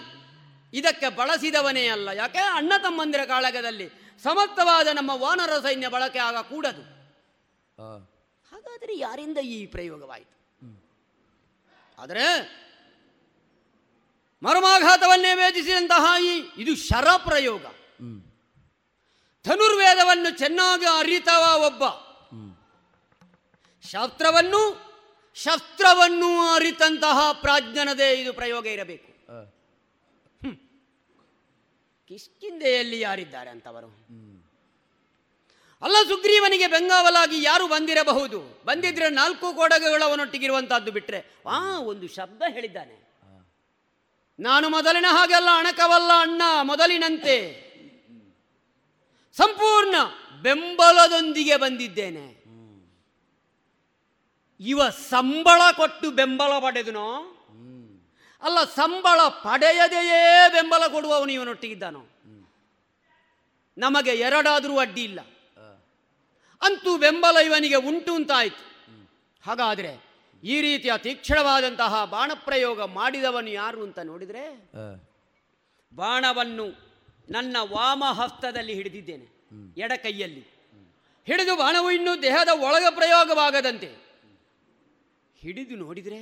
ಇದಕ್ಕೆ 0.74 1.10
ಬಳಸಿದವನೇ 1.10 1.88
ಅಲ್ಲ. 1.88 2.10
ಯಾಕೆ? 2.16 2.40
ಅಣ್ಣ 2.40 2.74
ತಮ್ಮಂದಿರ 2.84 3.26
ಕಾಳಗದಲ್ಲಿ 3.26 3.88
ಸಮರ್ಥವಾದ 4.24 4.88
ನಮ್ಮ 4.88 5.12
ವಾನರ 5.14 5.60
ಸೈನ್ಯ 5.60 5.88
ಬಳಕೆ 5.88 6.20
ಆಗ 6.20 6.36
ಕೂಡದು. 6.36 6.84
ಹಾಗಾದರೆ 8.56 8.98
ಯಾರಿಂದ 8.98 9.38
ಈ 9.38 9.66
ಪ್ರಯೋಗವಾಯಿತು? 9.66 10.32
ಆದರೆ 11.98 12.26
ಮರ್ಮಾಘಾತವನ್ನೇ 14.44 15.34
ವೇದಿಸಿದಂತಹ 15.34 16.24
ಈ 16.24 16.34
ಇದು 16.58 16.76
ಶರ 16.76 17.08
ಪ್ರಯೋಗ 17.18 17.66
ಧನುರ್ವೇದವನ್ನು 19.46 20.38
ಚೆನ್ನಾಗಿ 20.38 20.86
ಅರಿತವ 20.86 21.62
ಒಬ್ಬ. 21.66 21.84
ಶಾಸ್ತ್ರವನ್ನು 23.84 24.62
ಶಸ್ತ್ರವನ್ನು 25.38 26.54
ಅರಿತಂತಹ 26.54 27.32
ಪ್ರಾಜ್ಞನದೇ 27.32 28.22
ಇದು 28.22 28.34
ಪ್ರಯೋಗ 28.34 28.66
ಇರಬೇಕು. 28.66 29.10
ಹ್ಮ್. 29.32 30.58
ಕಿಷ್ಕಿಂದೆಯಲ್ಲಿ 32.08 33.00
ಯಾರಿದ್ದಾರೆ 33.00 33.50
ಅಂತವರು? 33.50 33.88
ಅಲ್ಲ 35.82 35.96
ಸುಗ್ರೀವನಿಗೆ 36.08 36.68
ಬೆಂಗಾವಲಾಗಿ 36.68 37.44
ಯಾರು 37.44 37.68
ಬಂದಿರಬಹುದು? 37.68 38.62
ಬಂದಿದ್ರೆ 38.66 39.10
ನಾಲ್ಕು 39.10 39.54
ಅವನೊಟ್ಟಿಗಿರುವಂತಹದ್ದು 40.04 40.92
ಬಿಟ್ರೆ 40.92 41.26
ಆ 41.50 41.80
ಒಂದು 41.80 42.08
ಶಬ್ದ 42.08 42.42
ಹೇಳಿದ್ದಾನೆ. 42.48 43.06
ನಾನು 44.40 44.70
ಮೊದಲಿನ 44.70 45.06
ಹಾಗೆಲ್ಲ 45.10 45.48
ಅಣಕವಲ್ಲ 45.58 46.12
ಅಣ್ಣ, 46.20 46.42
ಮೊದಲಿನಂತೆ. 46.62 47.66
ಸಂಪೂರ್ಣ 49.38 49.96
ಬೆಂಬಲದೊಂದಿಗೆ 50.42 51.58
ಬಂದಿದ್ದೇನೆ. 51.58 52.46
ಇವ 54.60 54.90
ಸಂಬಳ 54.90 55.62
ಕೊಟ್ಟು 55.72 56.12
ಬೆಂಬಲ 56.12 56.60
ಪಡೆದನೋ? 56.60 57.32
ಅಲ್ಲ, 58.44 58.64
ಸಂಬಳ 58.64 59.28
ಪಡೆಯದೆಯೇ 59.28 60.50
ಬೆಂಬಲ 60.50 60.88
ಕೊಡುವವನು 60.88 61.32
ಇವನೊಟ್ಟಿಗಿದ್ದಾನೋ? 61.32 62.08
ನಮಗೆ 63.78 64.12
ಎರಡಾದರೂ 64.12 64.78
ಅಡ್ಡಿ 64.78 65.04
ಇಲ್ಲ. 65.04 65.20
ಅಂತೂ 66.66 66.98
ಬೆಂಬಲ 66.98 67.38
ಇವನಿಗೆ 67.46 67.76
ಉಂಟು 67.76 68.14
ಅಂತಾಯಿತು. 68.16 68.64
ಹಾಗಾದ್ರೆ 69.44 69.92
ಈ 70.44 70.56
ರೀತಿಯ 70.62 70.94
ತೀಕ್ಷ್ಣವಾದಂತಹ 70.98 72.06
ಬಾಣಪ್ರಯೋಗ 72.06 72.82
ಮಾಡಿದವನು 72.82 73.50
ಯಾರು 73.50 73.84
ಅಂತ 73.84 74.00
ನೋಡಿದ್ರೆ 74.00 74.44
ಬಾಣವನ್ನು 75.96 76.66
ನನ್ನ 77.30 77.58
ವಾಮ 77.62 78.04
ಹಸ್ತದಲ್ಲಿ 78.12 78.74
ಹಿಡಿದಿದ್ದೇನೆ 78.74 79.28
ಎಡ 79.78 79.92
ಕೈಯಲ್ಲಿ 80.04 80.44
ಹಿಡಿದು 81.28 81.56
ಬಾಣವು 81.56 81.92
ಇನ್ನೂ 81.92 82.22
ದೇಹದ 82.22 82.52
ಒಳಗೆ 82.54 82.90
ಪ್ರಯೋಗವಾಗದಂತೆ. 82.96 83.90
ಹಿಡಿದು 85.38 85.76
ನೋಡಿದರೆ 85.76 86.20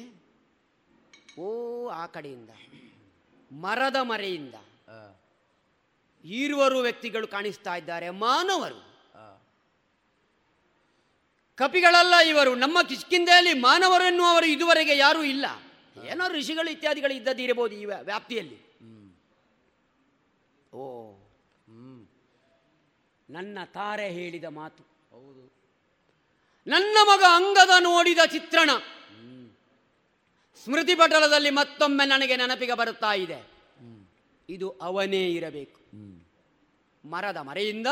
ಓ 1.41 1.47
ಆ 1.87 2.05
ಕಡೆಯಿಂದ 2.05 2.51
ಮರದ 3.51 3.95
ಮರೆಯಿಂದ 4.01 4.55
ಈರುವರು 6.25 6.79
ವ್ಯಕ್ತಿಗಳು 6.79 7.27
ಕಾಣಿಸ್ತಾ 7.27 7.75
ಇದ್ದಾರೆ 7.75 8.09
ಮಾನವರು. 8.09 8.92
ಕಪಿಗಳಲ್ಲ 11.55 12.13
ಇವರು. 12.15 12.55
ನಮ್ಮ 12.55 12.81
ಕಿಷ್ಕಿಂದೆಯಲ್ಲಿ 12.81 13.53
ಮಾನವರೆನ್ನುವರು 13.53 14.45
ಇದುವರೆಗೆ 14.45 14.97
ಯಾರೂ 14.97 15.23
ಇಲ್ಲ. 15.23 15.45
ಏನೋ 16.09 16.27
ಋಷಿಗಳು 16.27 16.71
ಇತ್ಯಾದಿಗಳು 16.71 17.13
ಇದ್ದದಿರಬಹುದು 17.13 17.75
ಈ 17.75 17.85
ವ್ಯಾ- 17.85 18.03
ವ್ಯಾಪ್ತಿಯಲ್ಲಿ. 18.03 18.73
ಓ 20.73 21.13
ನನ್ನ 23.29 23.57
ತಾರೆ 23.65 24.09
ಹೇಳಿದ 24.09 24.43
ಮಾತು. 24.43 24.83
ಹೌದು. 24.83 25.53
ನನ್ನ 26.67 26.97
ಮಗ 27.03 27.23
ಅಂಗದ 27.35 27.69
ನೋಡಿದ 27.79 28.17
ಚಿತ್ರಣ. 28.25 28.69
ಸ್ಮೃತಿ 30.63 30.95
ಪಟಲದಲ್ಲಿ 30.95 31.49
ಮತ್ತೊಮ್ಮೆ 31.49 32.05
ನನಗೆ 32.05 32.37
ನೆನಪಿಗೆ 32.37 32.73
ಬರುತ್ತಾ 32.73 33.13
ಇದೆ. 33.13 33.51
ಇದು 34.49 34.69
ಅವನೇ 34.69 35.29
ಇರಬೇಕು. 35.29 35.81
ಮರದ 37.09 37.37
ಮರೆಯಿಂದ 37.37 37.87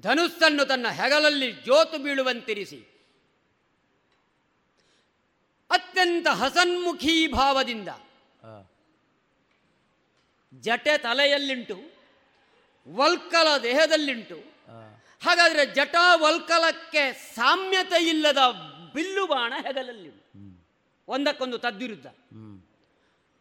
ಧನುಸ್ಸನ್ನು 0.00 0.64
ತನ್ನ 0.64 0.88
ಹೆಗಲಲ್ಲಿ 0.88 1.52
ಜೋತು 1.52 1.98
ಬೀಳುವಂತಿರಿಸಿ. 1.98 2.80
ಅತ್ಯಂತ 5.70 6.26
ಹಸನ್ಮುಖಿ 6.26 7.26
ಭಾವದಿಂದ 7.26 7.88
ಜಟೆ 10.60 10.98
ತಲೆಯಲ್ಲಿಂಟು 10.98 11.76
ವಲ್ಕಲ 12.88 13.56
ದೇಹದಲ್ಲಿಂಟು. 13.62 14.36
ಹಾಗಾದ್ರೆ 15.24 15.66
ಜಟ 15.66 15.96
ವಲ್ಕಲಕ್ಕೆ 16.14 17.12
ಸಾಮ್ಯತೆ 17.34 18.04
ಇಲ್ಲದ 18.04 18.38
ಬಿಲ್ಲು 18.94 19.26
ಬಾಣ 19.26 19.52
ಹೆಗಲಲ್ಲಿ 19.62 20.10
ಒಂದಕ್ಕೊಂದು 21.08 21.58
ತದ್ವಿರುದ್ಧ. 21.58 22.06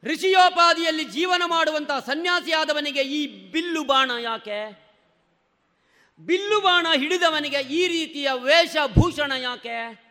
ಋಷಿಯೋಪಾದಿಯಲ್ಲಿ 0.04 1.04
ಜೀವನ 1.04 1.41
ಮಾಡುವಂತಹ 1.45 1.99
ಸನ್ಯಾಸಿಯಾದವನಿಗೆ 1.99 3.01
ಈ 3.01 3.51
ಬಿಲ್ಲು 3.51 3.84
ಬಾಣ 3.84 4.12
ಯಾಕೆ? 4.22 4.83
ಬಿಲ್ಲು 6.26 6.61
ಬಾಣ 6.61 6.88
ಹಿಡಿದವನಿಗೆ 6.97 7.61
ಈ 7.61 7.88
ರೀತಿಯ 7.88 8.30
ವೇಷಭೂಷಣ 8.34 9.32
ಯಾಕೆ? 9.32 10.03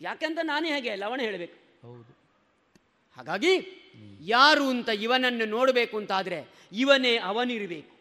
ಯಾಕೆಂತ 0.00 0.38
ನಾನೇ 0.42 0.68
ಹೇಗೆ 0.68 0.94
ಲವಣ 0.94 1.20
ಹೇಳಬೇಕು. 1.20 1.86
ಹೌದು. 1.86 2.18
ಹಾಗಾಗಿ 3.16 3.52
ಯಾರು 4.20 4.68
ಅಂತ 4.68 4.88
ಇವನನ್ನು 4.88 5.44
ನೋಡಬೇಕು 5.44 5.96
ಅಂತಾದ್ರೆ 5.98 6.48
ಇವನೇ 6.72 7.16
ಅವನಿರಬೇಕು. 7.16 7.94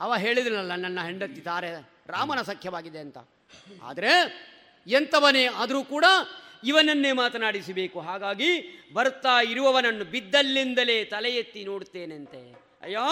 ಅವ 0.00 0.16
ಹೇಳಿದ್ರಲ್ಲ 0.16 0.74
ನನ್ನ 0.74 1.02
ಹೆಂಡತಿ 1.02 1.40
ತಾರೆ 1.40 1.70
ರಾಮನ 2.06 2.42
ಸಖ್ಯವಾಗಿದೆ 2.42 2.98
ಅಂತ. 2.98 3.18
ಆದರೆ 3.82 4.12
ಎಂಥವನೇ 4.86 5.46
ಆದರೂ 5.46 5.84
ಕೂಡ 5.84 6.04
ಇವನನ್ನೇ 6.64 7.12
ಮಾತನಾಡಿಸಬೇಕು. 7.12 8.00
ಹಾಗಾಗಿ 8.00 8.82
ಬರ್ತಾ 8.92 9.42
ಇರುವವನನ್ನು 9.42 10.04
ಬಿದ್ದಲ್ಲಿಂದಲೇ 10.04 11.04
ತಲೆ 11.04 11.30
ಎತ್ತಿ 11.30 11.64
ನೋಡುತ್ತೇನೆಂತೆ 11.64 12.71
ಅಯ್ಯೋ 12.82 13.02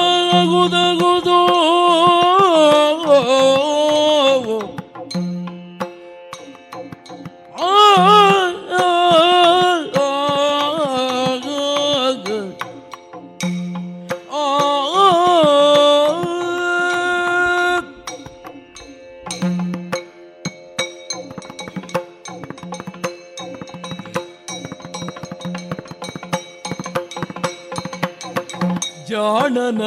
ತ್ರಾಣಗುದಗುದು 0.00 1.38
ಆ, 1.40 1.42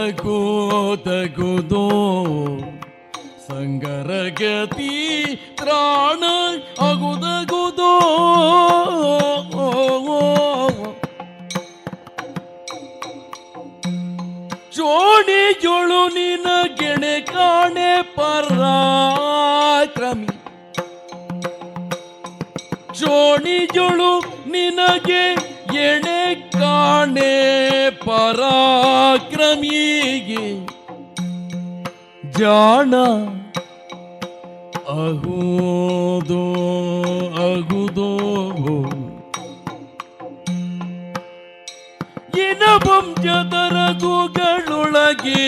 ಜಾಣನ 0.03 0.11
ಗೋದಗುದೋ 0.11 1.87
ಸಂಗರಗತಿ 3.47 4.91
ತ್ರಾಣ 5.55 6.23
ಅಗುದಗುದೋ 6.87 7.93
ಜೋಡಿಯೊಳು 14.75 16.07
ನಿನ 16.07 16.47
ಗೆಣೆ 16.79 17.21
ಕಾಣೆ 17.21 18.15
ಪರಾಕ್ರಮಿ. 18.15 20.27
ಜೋಳು 22.99 24.11
ನಿನಗೆ 24.51 25.25
ಎಣೆ 25.79 26.35
ಕಾಣೆ 26.35 27.33
ಪರಾಕ್ರಮಿಗೆ 27.89 29.22
ಜಾಣ 32.37 32.93
ಅಹೋದು 34.87 36.41
ಅಗುದೋ 37.43 38.09
ಇನ 42.41 42.63
ವಂಶದರ 42.87 43.77
ಗುಗಳೊಳಗೆ 43.99 45.43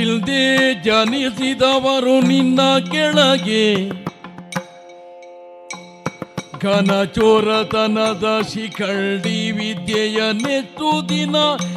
ಇಲ್ದೆ 0.00 0.74
ಜನಿಸಿದವರು 0.74 2.20
ನಿನ್ನ 2.26 2.60
ಕೆಳಗೆ. 2.78 3.90
ಘನ 6.60 7.04
ಚೋರತನದ 7.04 8.42
ಶಿಖಂಡಿ 8.48 9.50
ವಿದ್ಯೆಯ 9.50 10.32
ನೆತ್ತು 10.32 11.08
ದಿನ 11.08 11.36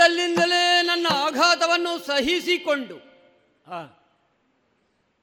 ಬಿದ್ದಲ್ಲಿಂದಲೇ 0.05 0.83
ನನ್ನ 0.83 1.07
ಆಘಾತವನ್ನು 1.11 2.07
ಸಹಿಸಿಕೊಂಡು 2.07 2.97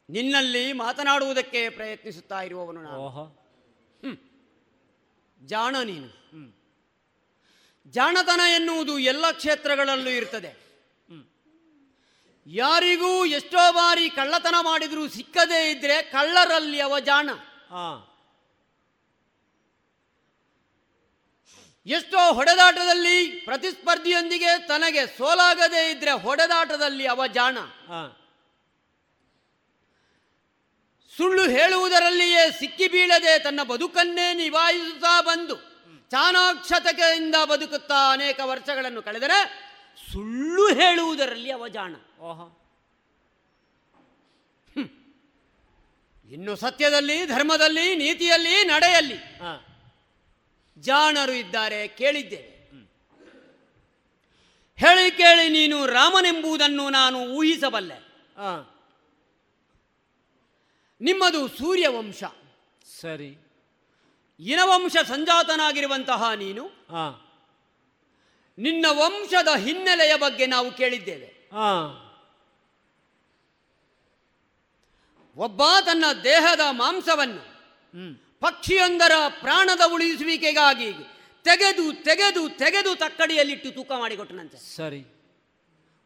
ನಿನ್ನಲ್ಲಿ 0.10 0.74
ಮಾತನಾಡುವುದಕ್ಕೆ 0.74 1.70
ಪ್ರಯತ್ನಿಸುತ್ತಾ 1.70 2.42
ಇರುವವನು 2.42 2.82
ನಾನು. 2.82 3.02
ಜಾಣ 5.46 5.76
ನೀನು. 5.84 6.10
ಜಾಣತನ 7.92 8.42
ಎನ್ನುವುದು 8.56 9.00
ಎಲ್ಲ 9.00 9.32
ಕ್ಷೇತ್ರಗಳಲ್ಲೂ 9.32 10.10
ಇರ್ತದೆ. 10.10 10.52
ಯಾರಿಗೂ 12.48 13.26
ಎಷ್ಟೋ 13.26 13.74
ಬಾರಿ 13.74 14.10
ಕಳ್ಳತನ 14.10 14.56
ಮಾಡಿದರೂ 14.62 15.08
ಸಿಕ್ಕದೇ 15.08 15.72
ಇದ್ರೆ 15.72 16.02
ಕಳ್ಳರಲ್ಲಿ 16.02 16.82
ಅವ 16.82 17.00
ಜಾಣ. 17.00 17.30
ಎಷ್ಟೋ 21.86 22.34
ಹೊಡೆದಾಟದಲ್ಲಿ 22.34 23.28
ಪ್ರತಿಸ್ಪರ್ಧಿಯೊಂದಿಗೆ 23.46 24.68
ತನಗೆ 24.68 25.08
ಸೋಲಾಗದೇ 25.08 25.92
ಇದ್ರೆ 25.92 26.12
ಹೊಡೆದಾಟದಲ್ಲಿ 26.12 27.08
ಅವ 27.08 27.28
ಜಾಣ. 27.28 27.58
ಸುಳ್ಳು 31.18 31.50
ಹೇಳುವುದರಲ್ಲಿಯೇ 31.50 32.52
ಸಿಕ್ಕಿ 32.52 32.88
ಬೀಳದೆ 32.88 33.40
ತನ್ನ 33.40 33.64
ಬದುಕನ್ನೇ 33.64 34.34
ನಿಭಾಯಿಸುತ್ತಾ 34.34 35.22
ಬಂದು 35.22 35.56
ಚಾಣಾಕ್ಷತೆಯಿಂದ 36.10 37.36
ಬದುಕುತ್ತಾ 37.46 38.12
ಅನೇಕ 38.12 38.40
ವರ್ಷಗಳನ್ನು 38.44 39.02
ಕಳೆದರೆ 39.02 39.40
ಸುಳ್ಳು 40.12 40.74
ಹೇಳುವುದರಲ್ಲಿ 40.74 41.52
ಅವ 41.52 41.68
ಜಾಣ. 41.68 41.96
ಓಹೋ. 42.20 42.58
ಇನ್ನು 46.30 46.56
ಸತ್ಯದಲ್ಲಿ 46.56 47.26
ಧರ್ಮದಲ್ಲಿ 47.26 47.96
ನೀತಿಯಲ್ಲಿ 47.96 48.64
ನಡೆಯಲ್ಲಿ 48.66 49.16
ಜಾಣರು 50.82 51.32
ಇದ್ದಾರೆ 51.32 51.88
ಕೇಳಿದ್ದೇವೆ 51.88 52.52
ಹೇಳಿ 54.76 55.12
ಕೇಳಿ 55.12 55.50
ನೀನು 55.50 55.86
ರಾಮನೆಂಬುದನ್ನು 55.86 56.90
ನಾನು 56.90 57.20
ಊಹಿಸಬಲ್ಲೆ. 57.20 57.96
ಹಾ 58.38 58.52
ನಿಮ್ಮದು 61.02 61.48
ಸೂರ್ಯವಂಶ. 61.48 62.24
ಸರಿ. 63.02 63.30
ಇನವಂಶ 64.40 64.98
ಸಂಜಾತನಾಗಿರುವಂತಹ 65.08 66.32
ನೀನು. 66.32 66.66
ಹಾ 66.68 67.06
ನಿನ್ನ 68.58 68.86
ವಂಶದ 68.90 69.48
ಹಿನ್ನೆಲೆಯ 69.58 70.16
ಬಗ್ಗೆ 70.16 70.46
ನಾವು 70.46 70.72
ಕೇಳಿದ್ದೇವೆ. 70.72 71.26
ಹಾ 71.26 71.72
ಒಬ್ಬ 75.36 75.62
ತನ್ನ 75.86 76.06
ದೇಹದ 76.24 76.60
ಮಾಂಸವನ್ನು 76.72 77.44
ಪಕ್ಷಿಯೊಂದರ 78.42 79.12
ಪ್ರಾಣದ 79.30 79.82
ಉಳಿಸುವಿಕೆಗಾಗಿ 79.94 80.94
ತೆಗೆದು 81.44 81.94
ತೆಗೆದು 81.94 82.50
ತೆಗೆದು 82.50 82.96
ತಕ್ಕಡಿಯಲ್ಲಿಟ್ಟು 82.96 83.72
ತೂಕ 83.72 83.92
ಮಾಡಿಕೊಟ್ಟನಂತೆ. 84.00 84.58
ಸರಿ. 84.58 85.06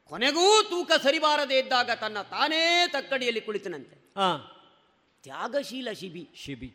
ಕೊನೆಗೂ 0.06 0.64
ತೂಕ 0.64 0.92
ಸರಿಬಾರದೇ 1.04 1.60
ಇದ್ದಾಗ 1.60 1.92
ತನ್ನ 1.92 2.22
ತಾನೇ 2.22 2.88
ತಕ್ಕಡಿಯಲ್ಲಿ 2.88 3.42
ಕುಳಿತನಂತೆ. 3.42 3.96
ಹಾ 3.96 4.52
ತ್ಯಾಗಶೀಲ 5.24 5.92
ಶಿಬಿ. 5.92 6.30
ಶಿಬಿ. 6.36 6.74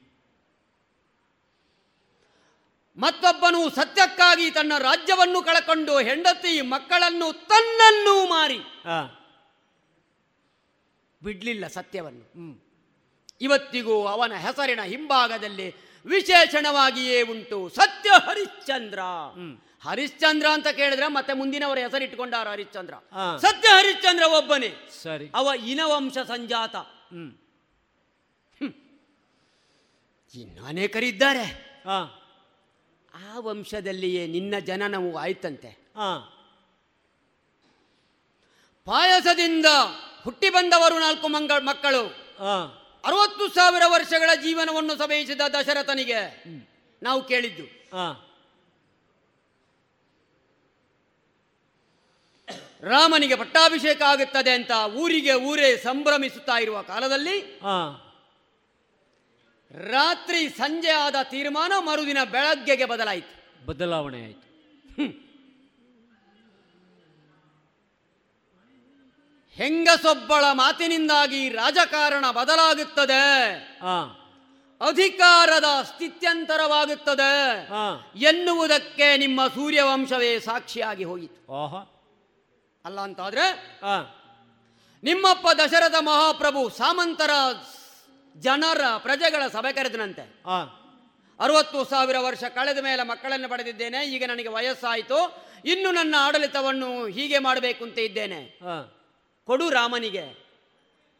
ಮತ್ತೊಬ್ಬನು 2.96 3.70
ಸತ್ಯಕ್ಕಾಗಿ 3.70 4.50
ತನ್ನ 4.50 4.72
ರಾಜ್ಯವನ್ನು 4.78 5.42
ಕಳಕೊಂಡು 5.42 5.98
ಹೆಂಡತಿ 5.98 6.60
ಮಕ್ಕಳನ್ನು 6.60 7.32
ತನ್ನನ್ನು 7.32 8.30
ಮಾರಿ. 8.30 8.58
ಹಾ 8.58 9.16
ಬಿಡ್ಲಿಲ್ಲ 11.22 11.66
ಸತ್ಯವನ್ನು. 11.66 12.69
ಇವತ್ತಿಗೂ 13.40 14.06
ಅವನ 14.06 14.32
ಹೆಸರಿನ 14.34 14.82
ಹಿಂಭಾಗದಲ್ಲಿ 14.82 15.74
ವಿಶೇಷಣವಾಗಿಯೇ 16.06 17.22
ಉಂಟು 17.22 17.68
ಸತ್ಯ 17.68 18.10
ಹರಿಶ್ಚಂದ್ರ. 18.10 18.98
ಹರಿಶ್ಚಂದ್ರ 19.82 20.46
ಅಂತ 20.52 20.68
ಕೇಳಿದ್ರೆ 20.68 21.06
ಮತ್ತೆ 21.06 21.32
ಮುಂದಿನವರ 21.32 21.78
ಹೆಸರಿಟ್ಟುಕೊಂಡಾರ 21.78 22.48
ಹರಿಶ್ಚಂದ್ರ. 22.48 22.94
ಸತ್ಯ 23.38 23.68
ಹರಿಶ್ಚಂದ್ರ 23.68 24.22
ಒಬ್ಬನೇ. 24.22 24.88
ಸರಿ. 25.02 25.30
ಅವ 25.34 25.50
ಇನವಂಶ 25.66 26.18
ಸಂಜಾತ. 26.18 26.76
ಹ್ಮ್. 26.76 27.32
ಇನ್ನು 30.34 30.64
ಅನೇಕರಿದ್ದಾರೆ. 30.64 31.44
ಹಾ. 31.84 32.16
ಆ 33.14 33.38
ವಂಶದಲ್ಲಿಯೇ 33.38 34.26
ನಿನ್ನ 34.26 34.58
ಜನನವು 34.58 35.18
ಆಯ್ತಂತೆ. 35.18 35.68
ಪಾಯಸದಿಂದ 38.84 39.66
ಹುಟ್ಟಿ 40.22 40.50
ಬಂದವರು 40.50 40.98
ನಾಲ್ಕು 40.98 41.28
ಮಂಗ 41.28 41.52
ಮಕ್ಕಳು. 41.60 42.06
ಹಾ. 42.38 42.76
ಅರವತ್ತು 43.04 43.44
ಸಾವಿರ 43.48 43.82
ವರ್ಷಗಳ 43.86 44.30
ಜೀವನವನ್ನು 44.42 44.94
ಸಮಯಿಸಿದ 44.98 45.40
ದಶರಥನಿಗೆ 45.40 46.20
ನಾವು 47.02 47.20
ಕೇಳಿದ್ದು. 47.24 47.66
ರಾಮನಿಗೆ 52.82 53.36
ಪಟ್ಟಾಭಿಷೇಕ 53.36 54.02
ಆಗುತ್ತದೆ 54.02 54.50
ಅಂತ 54.50 54.72
ಊರಿಗೆ 54.96 55.34
ಊರೇ 55.48 55.76
ಸಂಭ್ರಮಿಸುತ್ತಾ 55.76 56.56
ಇರುವ 56.58 56.82
ಕಾಲದಲ್ಲಿ 56.82 57.36
ರಾತ್ರಿ 59.90 60.48
ಸಂಜೆ 60.48 60.90
ಆದ 60.90 61.16
ತೀರ್ಮಾನ 61.22 61.72
ಮರುದಿನ 61.78 62.20
ಬೆಳಗ್ಗೆಗೆ 62.24 62.84
ಬದಲಾಯಿತು. 62.84 63.34
ಬದಲಾವಣೆ 63.66 64.20
ಆಯ್ತು. 64.24 64.46
ಹೆಂಗಸೊಬ್ಬಳ 69.60 70.44
ಮಾತಿನಿಂದಾಗಿ 70.52 71.48
ರಾಜಕಾರಣ 71.48 72.24
ಬದಲಾಗುತ್ತದೆ? 72.30 73.24
ಹಾ 73.78 73.96
ಅಧಿಕಾರದ 74.80 75.68
ಸ್ಥಿತ್ಯಂತರವಾಗುತ್ತದೆ 75.82 77.32
ಹಾ 77.66 78.12
ಎನ್ನುವುದಕ್ಕೆ 78.16 79.16
ನಿಮ್ಮ 79.16 79.46
ಸೂರ್ಯವಂಶವೇ 79.46 80.30
ಸಾಕ್ಷಿಯಾಗಿ 80.40 81.04
ಹೋಯಿತು. 81.04 81.40
ಅಲ್ಲ 82.84 83.00
ಅಂತಾದ್ರೆ 83.00 83.46
ಹಾ 83.84 83.96
ನಿಮ್ಮಪ್ಪ 85.02 85.48
ದಶರಥ 85.60 85.94
ಮಹಾಪ್ರಭು 86.00 86.62
ಸಾಮಂತರ 86.68 87.30
ಜನರ 88.36 88.82
ಪ್ರಜೆಗಳ 88.98 89.42
ಸಭೆ 89.52 89.72
ಕರೆದನಂತೆ. 89.72 90.24
ಅರವತ್ತು 91.40 91.84
ಸಾವಿರ 91.84 92.16
ವರ್ಷ 92.18 92.44
ಕಳೆದ 92.44 92.78
ಮೇಲೆ 92.78 93.02
ಮಕ್ಕಳನ್ನು 93.02 93.48
ಪಡೆದಿದ್ದೇನೆ. 93.48 94.00
ಈಗ 94.04 94.24
ನನಗೆ 94.28 94.48
ವಯಸ್ಸಾಯಿತು. 94.48 95.18
ಇನ್ನು 95.64 95.90
ನನ್ನ 95.90 96.14
ಆಡಳಿತವನ್ನು 96.18 97.06
ಹೀಗೆ 97.06 97.38
ಮಾಡಬೇಕು 97.38 97.84
ಅಂತ 97.84 97.98
ಇದ್ದೇನೆ. 97.98 98.40
ಹಾ 98.64 98.76
ಕೊಡು 99.50 99.70
ರಾಮನಿಗೆ. 99.70 100.24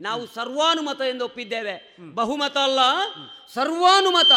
ನಾವು 0.01 0.27
ಸರ್ವಾನುಮತ 0.27 1.01
ಎಂದು 1.01 1.25
ಒಪ್ಪಿದ್ದೇವೆ. 1.25 1.97
ಬಹುಮತ 2.15 2.57
ಅಲ್ಲ 2.57 2.79
ಸರ್ವಾನುಮತ. 3.55 4.33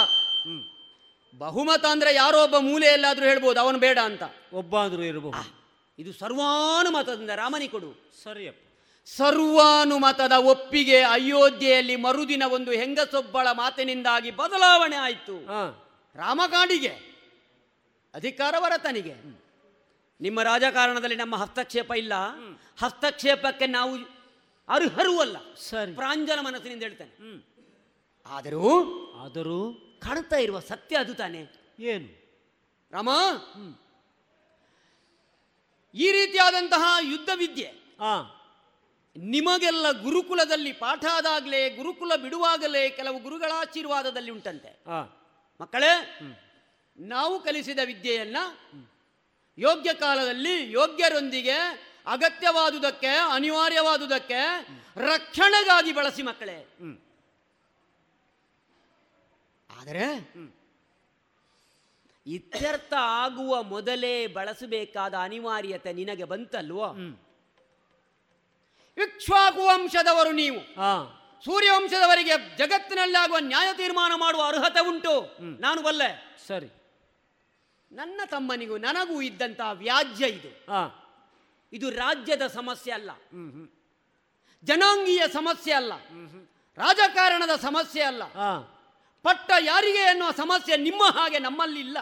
ಬಹುಮತ 1.38 1.86
ಅಂದ್ರೆ 1.86 2.16
ಯಾರೋ 2.16 2.44
ಒಬ್ಬ 2.44 2.58
ಮೂಲೆಯಲ್ಲಾದ್ರೂ 2.58 3.26
ಹೇಳ್ಬೋದು 3.26 3.60
ಅವನು 3.60 3.80
ಬೇಡ 3.80 4.00
ಅಂತ. 4.04 4.24
ಒಬ್ಬ 4.54 4.76
ಆದ್ರೂ 4.76 5.02
ಇರಬಹುದು 5.02 5.52
ಇದು 6.00 6.14
ಸರ್ವಾನುಮತದಿಂದ 6.14 7.30
ರಾಮನಿ 7.30 7.68
ಕೊಡು. 7.68 7.92
ಸರಿಯಪ್ಪ. 8.24 8.66
ಸರ್ವಾನುಮತದ 9.06 10.32
ಒಪ್ಪಿಗೆ 10.32 11.00
ಅಯೋಧ್ಯೆಯಲ್ಲಿ 11.02 11.96
ಮರುದಿನ 11.96 12.44
ಒಂದು 12.52 12.72
ಹೆಂಗಸೊಬ್ಬಳ 12.72 13.48
ಮಾತಿನಿಂದಾಗಿ 13.52 14.32
ಬದಲಾವಣೆ 14.32 14.96
ಆಯಿತು. 14.96 15.38
ರಾಮಕಾಡಿಗೆ 16.16 17.14
ಅಧಿಕಾರ 18.14 18.56
ಭರತನಿಗೆ 18.60 19.43
ನಿಮ್ಮ 20.24 20.42
ರಾಜಕಾರಣದಲ್ಲಿ 20.42 21.16
ನಮ್ಮ 21.16 21.36
ಹಸ್ತಕ್ಷೇಪ 21.36 21.92
ಇಲ್ಲ. 21.98 22.14
ಹಸ್ತಕ್ಷೇಪಕ್ಕೆ 22.82 23.68
ನಾವು 23.68 23.94
ಅರ್ಹರೂ 24.68 25.20
ಅಲ್ಲ 25.20 25.38
ಸರಿ. 25.54 25.94
ಪ್ರಾಂಜಲ 25.96 26.40
ಮನಸ್ಸಿನಿಂದ 26.40 26.84
ಹೇಳ್ತೇನೆ. 26.84 27.16
ಆದರೂ 28.26 28.68
ಆದರೂ 29.14 29.58
ಕಾಣ್ತಾ 30.04 30.36
ಇರುವ 30.36 30.60
ಸತ್ಯ 30.60 30.98
ಅದು 30.98 31.14
ತಾನೆ. 31.14 31.42
ಏನು? 31.80 32.08
ರಾಮ 32.92 33.10
ಈ 35.94 36.12
ರೀತಿಯಾದಂತಹ 36.12 36.84
ಯುದ್ಧ 37.02 37.30
ವಿದ್ಯೆ 37.36 37.70
ನಿಮಗೆಲ್ಲ 39.16 39.92
ಗುರುಕುಲದಲ್ಲಿ 39.92 40.72
ಪಾಠ 40.74 41.06
ಆದಾಗಲೇ 41.14 41.70
ಗುರುಕುಲ 41.70 42.16
ಬಿಡುವಾಗಲೇ 42.16 42.90
ಕೆಲವು 42.90 43.20
ಗುರುಗಳ 43.20 43.52
ಆಶೀರ್ವಾದದಲ್ಲಿ 43.56 44.32
ಉಂಟಂತೆ. 44.32 44.72
ಮಕ್ಕಳೇ 45.62 46.20
ನಾವು 46.98 47.40
ಕಲಿಸಿದ 47.40 47.80
ವಿದ್ಯೆಯನ್ನ 47.86 48.38
ಯೋಗ್ಯ 49.58 49.94
ಕಾಲದಲ್ಲಿ 49.94 50.72
ಯೋಗ್ಯರೊಂದಿಗೆ 50.72 51.58
ಅಗತ್ಯವಾದುದಕ್ಕೆ 52.08 53.08
ಅನಿವಾರ್ಯವಾದುದಕ್ಕೆ 53.08 54.68
ರಕ್ಷಣೆಗಾಗಿ 54.96 55.94
ಬಳಸಿ 55.94 56.24
ಮಕ್ಕಳೇ. 56.24 56.78
ಆದರೆ 59.80 60.34
ಇತ್ಯರ್ಥ 62.28 62.94
ಆಗುವ 62.98 63.64
ಮೊದಲೇ 63.64 64.28
ಬಳಸಬೇಕಾದ 64.28 65.14
ಅನಿವಾರ್ಯತೆ 65.14 65.94
ನಿನಗೆ 65.94 66.24
ಬಂತಲ್ವೋ? 66.24 66.88
ಇಕ್ಷ್ವಾಕು 68.98 69.66
ವಂಶದವರು 69.66 70.32
ನೀವು. 70.32 70.60
ಸೂರ್ಯವಂಶದವರಿಗೆ 71.46 72.58
ಜಗತ್ತಿನಲ್ಲಿ 72.58 73.18
ಆಗುವ 73.18 73.38
ನ್ಯಾಯ 73.40 73.74
ತೀರ್ಮಾನ 73.74 74.12
ಮಾಡುವ 74.16 74.44
ಅರ್ಹತೆ 74.46 74.88
ಉಂಟು. 74.88 75.38
ನಾನು 75.62 75.82
ಬಲ್ಲೆ. 75.82 76.38
ಸರಿ. 76.48 76.83
ನನ್ನ 77.94 78.22
ತಮ್ಮನಿಗೂ 78.26 78.78
ನನಗೂ 78.78 79.22
ಇದ್ದಂತಹ 79.22 79.72
ವ್ಯಾಜ್ಯ 79.72 80.28
ಇದು. 80.28 80.72
ಹಾ. 80.72 81.00
ಇದು 81.74 81.90
ರಾಜ್ಯದ 81.90 82.48
ಸಮಸ್ಯೆ 82.48 82.94
ಅಲ್ಲ. 82.94 83.12
ಜನಾಂಗೀಯ 84.64 85.28
ಸಮಸ್ಯೆ 85.34 85.74
ಅಲ್ಲ. 85.74 85.94
ರಾಜಕಾರಣದ 86.78 87.56
ಸಮಸ್ಯೆ 87.56 88.04
ಅಲ್ಲ. 88.04 88.24
ಹಾ. 88.24 88.52
ಪಟ್ಟ 89.26 89.52
ಯಾರಿಗೆ 89.60 90.00
ಎನ್ನುವ 90.00 90.32
ಸಮಸ್ಯೆ 90.32 90.78
ನಿಮ್ಮ 90.78 91.04
ಹಾಗೆ 91.04 91.40
ನಮ್ಮಲ್ಲಿ 91.40 91.80
ಇಲ್ಲ. 91.80 91.98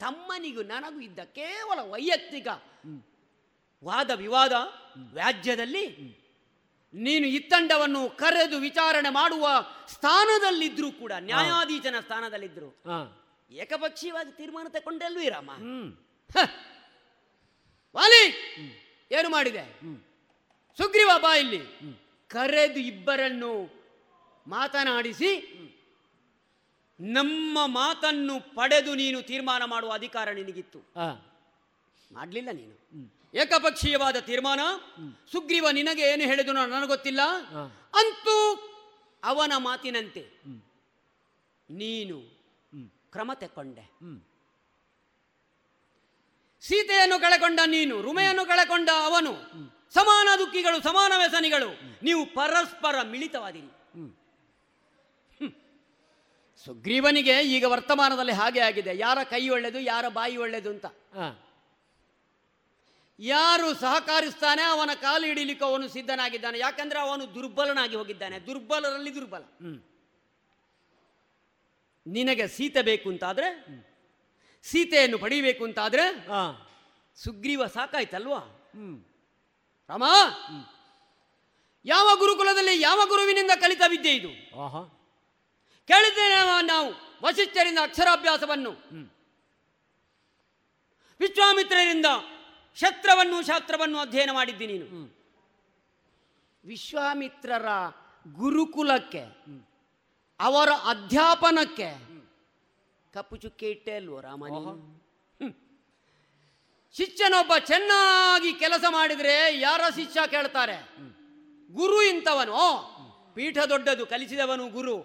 ತಮ್ಮನಿಗೂ 0.00 0.62
ನನಗೂ 0.62 1.00
ಇದ್ದ 1.00 1.18
ಕೇವಲ 1.34 1.78
ವೈಯಕ್ತಿಕ 1.90 2.48
ವಾದ 3.84 4.10
ವಿವಾದ 4.10 4.52
ವ್ಯಾಜ್ಯದಲ್ಲಿ 5.12 5.84
ನೀನು 6.94 7.26
ಇತ್ತಂಡವನ್ನು 7.26 8.16
ಕರೆದು 8.16 8.58
ವಿಚಾರಣೆ 8.58 9.10
ಮಾಡುವ 9.10 9.44
ಸ್ಥಾನದಲ್ಲಿದ್ದರೂ 9.88 10.92
ಕೂಡ 10.92 11.12
ನ್ಯಾಯಾಧೀಶನ 11.20 12.00
ಸ್ಥಾನದಲ್ಲಿದ್ದರು 12.00 12.68
ಹಾ. 12.68 13.23
ಏಕಪಕ್ಷೀಯವಾಗಿ 13.50 14.32
ತೀರ್ಮಾನ 14.38 14.66
ತಗೊಂಡಲ್ವೇ 14.68 15.28
ರಾಮ. 15.28 15.50
ವಾಲಿ 17.94 18.22
ಏನು 19.10 19.28
ಮಾಡಿದೆ? 19.28 19.64
ಸುಗ್ರೀವ 20.78 21.10
ಬಾ 21.24 21.32
ಇಲ್ಲಿ. 21.36 21.60
ಕರೆದು 22.30 22.80
ಇಬ್ಬರನ್ನು 22.92 23.52
ಮಾತನಾಡಿಸಿ 24.46 25.30
ನಮ್ಮ 27.00 27.58
ಮಾತನ್ನು 27.66 28.34
ಪಡೆದು 28.54 28.92
ನೀನು 28.94 29.18
ತೀರ್ಮಾನ 29.22 29.62
ಮಾಡುವ 29.64 29.92
ಅಧಿಕಾರ 29.92 30.28
ನಿನಗಿತ್ತು. 30.30 30.80
ಮಾಡಲಿಲ್ಲ 32.10 32.50
ನೀನು. 32.60 32.74
ಏಕಪಕ್ಷೀಯವಾದ 33.34 34.16
ತೀರ್ಮಾನ 34.28 34.60
ಸುಗ್ರೀವ 35.32 35.66
ನಿನಗೆ 35.70 36.04
ಏನು 36.12 36.22
ಹೇಳಿದ 36.22 36.48
ನನಗೆ 36.48 36.86
ಗೊತ್ತಿಲ್ಲ. 36.86 37.22
ಅಂತೂ 38.00 38.36
ಅವನ 39.22 39.52
ಮಾತಿನಂತೆ 39.58 40.24
ನೀನು 41.68 42.18
ಕ್ರಮ 43.14 43.30
ತೆಕ್ಕೊಂಡೆ. 43.42 43.84
ಸೀತೆಯನ್ನು 46.62 47.16
ಕಳೆಕೊಂಡ 47.24 47.60
ನೀನು 47.76 47.94
ರುಮೆಯನ್ನು 48.08 48.44
ಕಳೆಕೊಂಡ 48.50 48.90
ಅವನು 49.08 49.32
ಸಮಾನ 49.96 50.28
ದುಃಖಿಗಳು 50.40 50.78
ಸಮಾನ 50.88 51.12
ವ್ಯಸನಿಗಳು 51.22 51.70
ನೀವು 52.06 52.22
ಪರಸ್ಪರ 52.38 52.96
ಮಿಳಿತವಾದಿರಿ. 53.12 53.70
ಸುಗ್ರೀವನಿಗೆ 56.64 57.34
ಈಗ 57.54 57.64
ವರ್ತಮಾನದಲ್ಲಿ 57.72 58.34
ಹಾಗೆ 58.40 58.60
ಆಗಿದೆ. 58.68 58.92
ಯಾರ 59.04 59.18
ಕೈ 59.32 59.42
ಒಳ್ಳೆದು 59.54 59.78
ಯಾರ 59.92 60.04
ಬಾಯಿ 60.18 60.36
ಒಳ್ಳೆದು 60.44 60.68
ಅಂತ. 60.74 60.86
ಯಾರು 63.18 63.66
ಸಹಕರಿಸ್ತಾನೆ 63.82 64.62
ಅವನ 64.74 64.92
ಕಾಲು 65.02 65.24
ಹಿಡಿಲಿಕ್ಕೆ 65.30 65.64
ಅವನು 65.70 65.86
ಸಿದ್ಧನಾಗಿದ್ದಾನೆ. 65.96 66.56
ಯಾಕಂದ್ರೆ 66.66 66.98
ಅವನು 67.06 67.24
ದುರ್ಬಲನಾಗಿ 67.34 67.96
ಹೋಗಿದ್ದಾನೆ. 68.00 68.38
ದುರ್ಬಲರಲ್ಲಿ 68.48 69.12
ದುರ್ಬಲ. 69.18 69.44
ನಿನಗೆ 72.06 72.48
ಸೀತೆ 72.48 72.82
ಬೇಕು 72.82 73.08
ಅಂತಾದ್ರೆ 73.08 73.48
ಸೀತೆಯನ್ನು 74.62 75.18
ಪಡಿಬೇಕು 75.18 75.64
ಅಂತಾದ್ರೆ 75.64 76.04
ಸುಗ್ರೀವ 77.16 77.66
ಸಾಕಾಯ್ತಲ್ವಾ? 77.66 78.40
ರಾಮ 79.90 80.04
ಯಾವ 81.84 82.08
ಗುರುಕುಲದಲ್ಲಿ 82.18 82.74
ಯಾವ 82.80 83.00
ಗುರುವಿನಿಂದ 83.08 83.50
ಕಲಿತ 83.60 83.82
ವಿದ್ಯೆ 83.88 84.12
ಇದು? 84.14 84.30
ಕೇಳಿದ್ದೇನೆ 85.88 86.66
ನಾವು 86.66 86.88
ವಶಿಷ್ಠರಿಂದ 87.22 87.78
ಅಕ್ಷರಾಭ್ಯಾಸವನ್ನು. 87.82 88.72
ವಿಶ್ವಾಮಿತ್ರರಿಂದ 91.20 92.06
ಶಸ್ತ್ರವನ್ನು 92.76 93.46
ಶಾಸ್ತ್ರವನ್ನು 93.46 93.98
ಅಧ್ಯಯನ 93.98 94.30
ಮಾಡಿದ್ದಿ 94.32 94.66
ನೀನು. 94.66 94.86
ವಿಶ್ವಾಮಿತ್ರರ 96.64 97.68
ಗುರುಕುಲಕ್ಕೆ 98.26 99.22
ಅವರ 100.40 100.68
ಅಧ್ಯಾಪನಕ್ಕೆ. 100.88 102.14
ಕಪ್ಪು 103.14 103.36
ಚುಕ್ಕೆ 103.36 103.70
ಇಟ್ಟೆ 103.70 103.92
ಅಲ್ವೋ 103.92 104.20
ರಾಮ? 104.20 104.44
ಶಿಷ್ಯನೊಬ್ಬ 106.92 107.52
ಚೆನ್ನಾಗಿ 107.58 108.52
ಕೆಲಸ 108.52 108.84
ಮಾಡಿದ್ರೆ 108.88 109.60
ಯಾರ 109.60 109.80
ಶಿಷ್ಯ 109.94 110.20
ಕೇಳ್ತಾರೆ? 110.26 110.88
ಗುರು 111.74 112.02
ಇಂಥವನು. 112.02 112.54
ಪೀಠ 113.34 113.58
ದೊಡ್ಡದು 113.68 114.06
ಕಲಿಸಿದವನು 114.06 114.68
ಗುರು. 114.68 115.02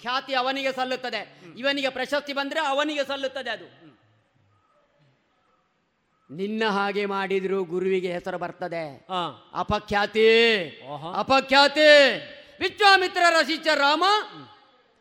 ಖ್ಯಾತಿ 0.00 0.34
ಅವನಿಗೆ 0.34 0.72
ಸಲ್ಲುತ್ತದೆ. 0.72 1.40
ಇವನಿಗೆ 1.58 1.88
ಪ್ರಶಸ್ತಿ 1.88 2.32
ಬಂದ್ರೆ 2.32 2.60
ಅವನಿಗೆ 2.60 3.04
ಸಲ್ಲುತ್ತದೆ 3.04 3.50
ಅದು. 3.50 3.80
ನಿನ್ನ 6.34 6.62
ಹಾಗೆ 6.68 7.06
ಮಾಡಿದ್ರು 7.06 7.64
ಗುರುವಿಗೆ 7.64 8.12
ಹೆಸರು 8.12 8.38
ಬರ್ತದೆ. 8.38 9.06
ಅಪಖ್ಯಾತಿ. 9.52 10.68
ಅಪಖ್ಯಾತಿ. 11.14 11.80
ವಿಶ್ವಾಮಿತ್ರರ 12.60 13.36
ಶಿಷ್ಯ 13.46 13.74
ರಾಮ 13.74 14.04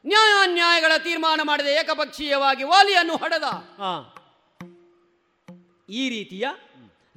ನ್ಯಾಯಾನ್ಯಾಯಗಳ 0.06 0.98
ತೀರ್ಮಾನ 0.98 1.42
ಮಾಡದೆ 1.44 1.72
ಏಕಪಕ್ಷೀಯವಾಗಿ 1.74 2.64
ವಾಲಿಯನ್ನು 2.64 3.16
ಹೊಡೆದ. 3.16 3.48
ಈ 5.90 6.10
ರೀತಿಯ 6.10 6.48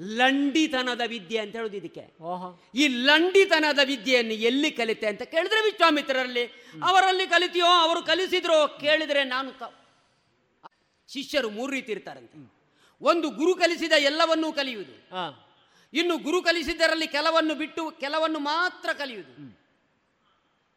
ಲಂಡಿತನದ 0.01 1.01
ವಿದ್ಯೆ 1.07 1.39
ಅಂತ 1.39 1.55
ಹೇಳುದು 1.57 1.77
ಇದಕ್ಕೆ. 1.77 2.05
ಈ 2.75 2.89
ಲಂಡಿತನದ 2.89 3.81
ವಿದ್ಯೆಯನ್ನು 3.85 4.35
ಎಲ್ಲಿ 4.35 4.71
ಕಲಿತೆ 4.71 5.07
ಅಂತ 5.07 5.23
ಕೇಳಿದ್ರೆ 5.23 5.61
ವಿಶ್ವಾಮಿತ್ರರಲ್ಲಿ 5.65 6.45
ಅವರಲ್ಲಿ 6.83 7.27
ಕಲಿತೀಯೋ 7.27 7.67
ಅವರು 7.67 8.03
ಕಲಿಸಿದ್ರೋ 8.03 8.69
ಕೇಳಿದ್ರೆ 8.69 9.25
ನಾನು 9.25 9.51
ಶಿಷ್ಯರು 11.09 11.51
ಮೂರು 11.51 11.73
ರೀತಿ 11.73 11.93
ಇರ್ತಾರಂತೆ. 11.93 12.39
ಒಂದು 13.01 13.31
ಗುರು 13.31 13.55
ಕಲಿಸಿದ 13.55 13.93
ಎಲ್ಲವನ್ನೂ 13.93 14.53
ಕಲಿಯುವುದು. 14.53 14.95
ಇನ್ನು 15.93 16.19
ಗುರು 16.19 16.43
ಕಲಿಸಿದ್ದರಲ್ಲಿ 16.43 17.07
ಕೆಲವನ್ನು 17.07 17.55
ಬಿಟ್ಟು 17.55 17.91
ಕೆಲವನ್ನು 17.91 18.39
ಮಾತ್ರ 18.39 18.93
ಕಲಿಯುವುದು. 18.93 19.62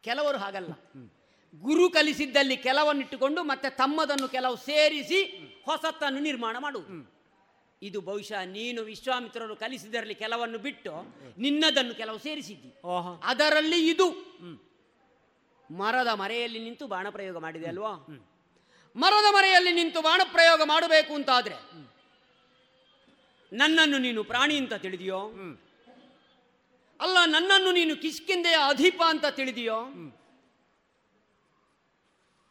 ಕೆಲವರು 0.08 0.38
ಹಾಗಲ್ಲ. 0.38 0.72
ಗುರು 1.54 1.84
ಕಲಿಸಿದ್ದಲ್ಲಿ 1.90 2.56
ಕೆಲವನ್ನಿಟ್ಟುಕೊಂಡು 2.66 3.40
ಮತ್ತೆ 3.42 3.68
ತಮ್ಮದನ್ನು 3.70 4.28
ಕೆಲವು 4.28 4.56
ಸೇರಿಸಿ 4.64 5.20
ಹೊಸತನ್ನು 5.66 6.20
ನಿರ್ಮಾಣ 6.20 6.56
ಮಾಡು 6.58 6.80
ಇದು 7.82 7.98
ಬಹುಶಃ 8.00 8.40
ನೀನು 8.48 8.80
ವಿಶ್ವಾಮಿತ್ರರು 8.82 9.54
ಕಲಿಸಿದರಲ್ಲಿ 9.56 10.14
ಕೆಲವನ್ನು 10.14 10.58
ಬಿಟ್ಟು 10.58 10.92
ನಿನ್ನದನ್ನು 11.38 11.94
ಕೆಲವು 11.94 12.18
ಸೇರಿಸಿದ್ದಿ. 12.18 12.70
ಅದರಲ್ಲಿ 13.24 13.80
ಇದು. 13.90 14.08
ಮರದ 15.70 16.10
ಮರೆಯಲ್ಲಿ 16.14 16.60
ನಿಂತು 16.64 16.86
ಬಾಣ 16.86 17.06
ಪ್ರಯೋಗ 17.10 17.36
ಮಾಡಿದೆ 17.38 17.66
ಅಲ್ವಾ? 17.66 17.92
ಮರದ 18.96 19.28
ಮರೆಯಲ್ಲಿ 19.34 19.72
ನಿಂತು 19.72 20.00
ಬಾಣ 20.02 20.20
ಪ್ರಯೋಗ 20.32 20.60
ಮಾಡಬೇಕು 20.64 21.12
ಅಂತಾದ್ರೆ 21.14 21.56
ನನ್ನನ್ನು 23.52 23.98
ನೀನು 23.98 24.20
ಪ್ರಾಣಿ 24.24 24.56
ಅಂತ 24.56 24.74
ತಿಳಿದಿಯೋ? 24.74 25.20
ಅಲ್ಲ 27.00 27.16
ನನ್ನನ್ನು 27.26 27.70
ನೀನು 27.72 27.94
ಕಿಷ್ಕಿಂದೆಯ 27.96 28.58
ಅಧಿಪ 28.68 29.00
ಅಂತ 29.06 29.26
ತಿಳಿದಿಯೋ? 29.26 29.78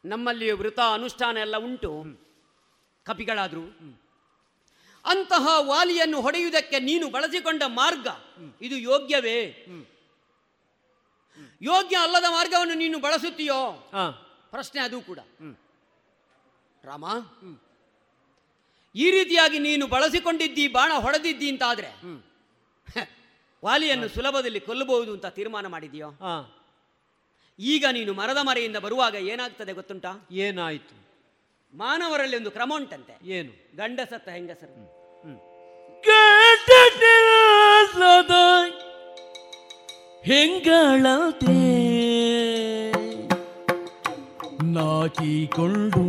ನಮ್ಮಲ್ಲಿ 0.04 0.48
ವೃತ 0.50 0.80
ಅನುಷ್ಠಾನ 0.92 1.36
ಎಲ್ಲ 1.36 1.56
ಉಂಟು. 1.56 1.92
ಕಪಿಗಳಾದ್ರು. 3.06 3.64
ಅಂತಹ 5.04 5.46
ವಾಲಿಯನ್ನು 5.60 6.20
ಹೊಡೆಯುವುದಕ್ಕೆ 6.20 6.78
ನೀನು 6.80 7.06
ಬಳಸಿಕೊಂಡ 7.10 7.62
ಮಾರ್ಗ 7.66 8.06
ಇದು 8.62 8.76
ಯೋಗ್ಯವೇ? 8.76 9.38
ಯೋಗ್ಯ 11.62 11.96
ಅಲ್ಲದ 11.96 12.28
ಮಾರ್ಗವನ್ನು 12.28 12.74
ನೀನು 12.74 12.98
ಬಳಸುತ್ತೀಯೋ? 12.98 13.60
ಪ್ರಶ್ನೆ 14.50 14.80
ಅದು 14.80 15.00
ಕೂಡ. 15.00 15.18
ರಾಮ 16.84 17.04
ಈ 18.94 19.06
ರೀತಿಯಾಗಿ 19.10 19.58
ನೀನು 19.58 19.86
ಬಳಸಿಕೊಂಡಿದ್ದಿ 19.86 20.68
ಬಾಣ 20.68 20.92
ಹೊಡೆದಿದ್ದಿ 20.92 21.48
ಅಂತಾದ್ರೆ 21.50 21.90
ವಾಲಿಯನ್ನು 23.66 24.08
ಸುಲಭದಲ್ಲಿ 24.16 24.60
ಕೊಲ್ಲಬಹುದು 24.60 25.10
ಅಂತ 25.16 25.26
ತೀರ್ಮಾನ 25.38 25.66
ಮಾಡಿದೆಯೋ? 25.74 26.08
ಈಗ 27.58 27.84
ನೀನು 27.96 28.12
ಮರದ 28.20 28.40
ಮರೆಯಿಂದ 28.48 28.78
ಬರುವಾಗ 28.86 29.14
ಏನಾಗ್ತದೆ 29.32 29.72
ಗೊತ್ತುಂಟ? 29.78 30.06
ಏನಾಯ್ತು? 30.46 30.94
ಮಾನವರಲ್ಲಿ 31.74 32.36
ಒಂದು 32.36 32.50
ಕ್ರಮ 32.56 32.72
ಉಂಟಂತೆ. 32.76 33.14
ಏನು? 33.36 33.52
ಗಂಡ 33.76 34.00
ಸತ್ತ 34.10 34.28
ಹೆಂಗಸರು 34.36 34.74
ಹೆಂಗಳತೆ 40.28 41.58
ನಾಚಿಕೊಂಡು 44.76 46.04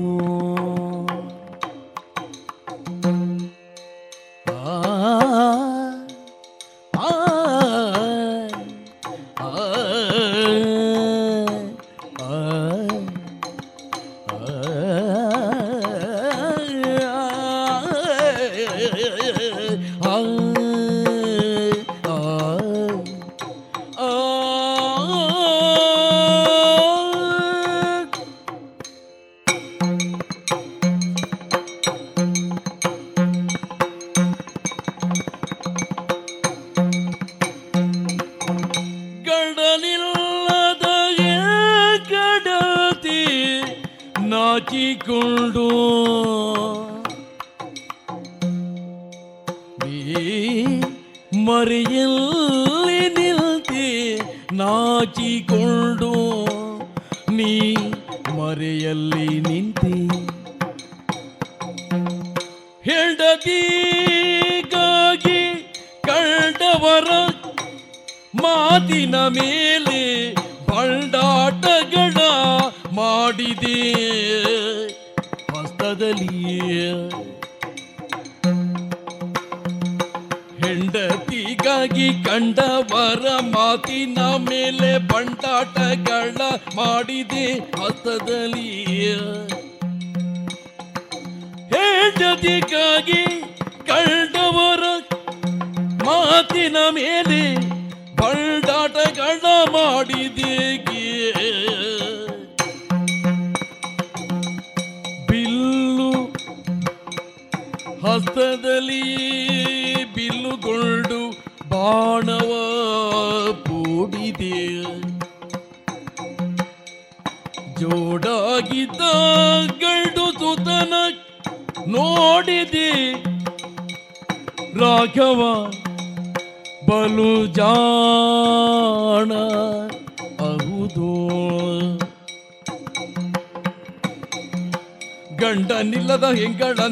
கைகள 136.61 136.86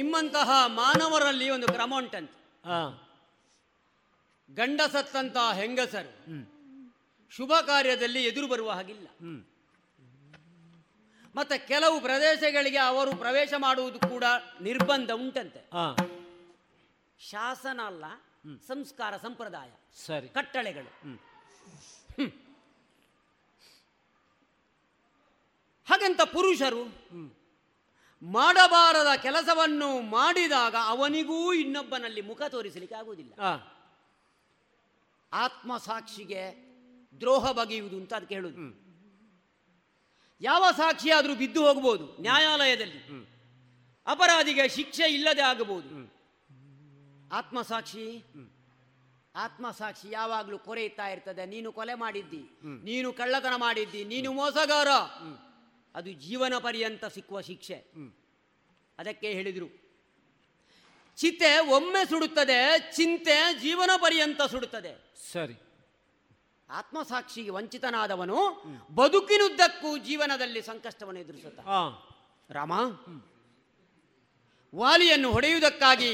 ನಿಮ್ಮಂತಹ 0.00 0.50
ಮಾನವರಲ್ಲಿ 0.66 1.46
ಒಂದು 1.50 1.68
ಕ್ರಮ 1.68 1.92
ಉಂಟಂತೆ. 1.96 2.36
ಗಂಡ 4.54 4.80
ಸತ್ತಂತಹ 4.92 5.48
ಹೆಂಗಸರು 5.52 6.12
ಶುಭ 7.30 7.52
ಕಾರ್ಯದಲ್ಲಿ 7.66 8.20
ಎದುರು 8.24 8.46
ಬರುವ 8.52 8.70
ಹಾಗಿಲ್ಲ. 8.70 9.08
ಮತ್ತೆ 11.34 11.56
ಕೆಲವು 11.66 11.96
ಪ್ರದೇಶಗಳಿಗೆ 12.00 12.80
ಅವರು 12.92 13.10
ಪ್ರವೇಶ 13.16 13.52
ಮಾಡುವುದು 13.58 13.98
ಕೂಡ 14.08 14.24
ನಿರ್ಬಂಧ 14.60 15.10
ಉಂಟಂತೆ. 15.22 15.60
ಶಾಸನ 17.18 17.80
ಅಲ್ಲ 17.86 18.04
ಸಂಸ್ಕಾರ 18.66 19.12
ಸಂಪ್ರದಾಯ 19.16 19.70
ಸರಿ. 20.06 20.28
ಕಟ್ಟಳೆಗಳು. 20.28 20.90
ಹಾಗಂತ 25.88 26.20
ಪುರುಷರು 26.32 26.82
ಮಾಡಬಾರದ 28.22 29.16
ಕೆಲಸವನ್ನು 29.22 30.00
ಮಾಡಿದಾಗ 30.00 30.74
ಅವನಿಗೂ 30.84 31.52
ಇನ್ನೊಬ್ಬನಲ್ಲಿ 31.52 32.20
ಮುಖ 32.20 32.42
ತೋರಿಸಲಿಕ್ಕೆ 32.48 32.96
ಆಗುವುದಿಲ್ಲ. 32.96 33.32
ಆತ್ಮಸಾಕ್ಷಿಗೆ 35.32 36.42
ದ್ರೋಹ 37.20 37.52
ಬಗೆಯುವುದು 37.52 37.96
ಅಂತ 37.96 38.14
ಅದಕ್ಕೆ 38.14 38.34
ಹೇಳುದು 38.34 38.64
ಯಾವ 40.40 40.64
ಸಾಕ್ಷಿಯಾದರೂ 40.76 41.34
ಬಿದ್ದು 41.34 41.66
ಹೋಗಬಹುದು 41.66 42.22
ನ್ಯಾಯಾಲಯದಲ್ಲಿ. 42.22 43.00
ಅಪರಾಧಿಗೆ 44.06 44.68
ಶಿಕ್ಷೆ 44.68 45.06
ಇಲ್ಲದೆ 45.14 45.42
ಆಗಬಹುದು. 45.42 45.88
ಆತ್ಮಸಾಕ್ಷಿ 47.32 48.06
ಆತ್ಮಸಾಕ್ಷಿ 49.34 50.10
ಯಾವಾಗಲೂ 50.10 50.58
ಕೊರೆಯುತ್ತಾ 50.58 51.06
ಇರ್ತದೆ. 51.08 51.46
ನೀನು 51.46 51.72
ಕೊಲೆ 51.72 51.94
ಮಾಡಿದ್ದಿ 51.94 52.42
ನೀನು 52.84 53.12
ಕಳ್ಳತನ 53.12 53.54
ಮಾಡಿದ್ದಿ 53.56 54.04
ನೀನು 54.04 54.32
ಮೋಸಗಾರ. 54.32 54.88
ಅದು 55.94 56.12
ಜೀವನ 56.12 56.54
ಪರ್ಯಂತ 56.58 57.04
ಸಿಕ್ಕುವ 57.04 57.40
ಶಿಕ್ಷೆ. 57.40 57.78
ಅದಕ್ಕೆ 58.98 59.28
ಹೇಳಿದರು. 59.32 59.68
ಚಿತೆ 61.16 61.58
ಒಮ್ಮೆ 61.58 62.08
ಸುಡುತ್ತದೆ 62.08 62.58
ಚಿಂತೆ 62.92 63.36
ಜೀವನ 63.60 63.90
ಪರ್ಯಂತ 63.96 64.42
ಸುಡುತ್ತದೆ. 64.42 64.92
ಸರಿ. 65.32 65.56
ಆತ್ಮಸಾಕ್ಷಿಗೆ 66.70 67.50
ವಂಚಿತನಾದವನು 67.50 68.38
ಬದುಕಿನುದ್ದಕ್ಕೂ 68.94 69.98
ಜೀವನದಲ್ಲಿ 69.98 70.62
ಸಂಕಷ್ಟವನ್ನು 70.62 71.20
ಎದುರಿಸುತ್ತ 71.20 71.60
ರಾಮ 72.50 72.72
ವಾಲಿಯನ್ನು 74.74 75.32
ಹೊಡೆಯುವುದಕ್ಕಾಗಿ 75.32 76.10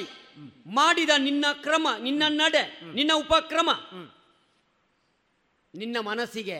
ಮಾಡಿದ 0.67 1.11
ನಿನ್ನ 1.19 1.45
ಕ್ರಮ 1.53 1.89
ನಿನ್ನ 1.99 2.23
ನಡೆ 2.29 2.81
ನಿನ್ನ 2.95 3.13
ಉಪಕ್ರಮ 3.15 3.71
ನಿನ್ನ 5.75 5.97
ಮನಸ್ಸಿಗೆ 6.01 6.59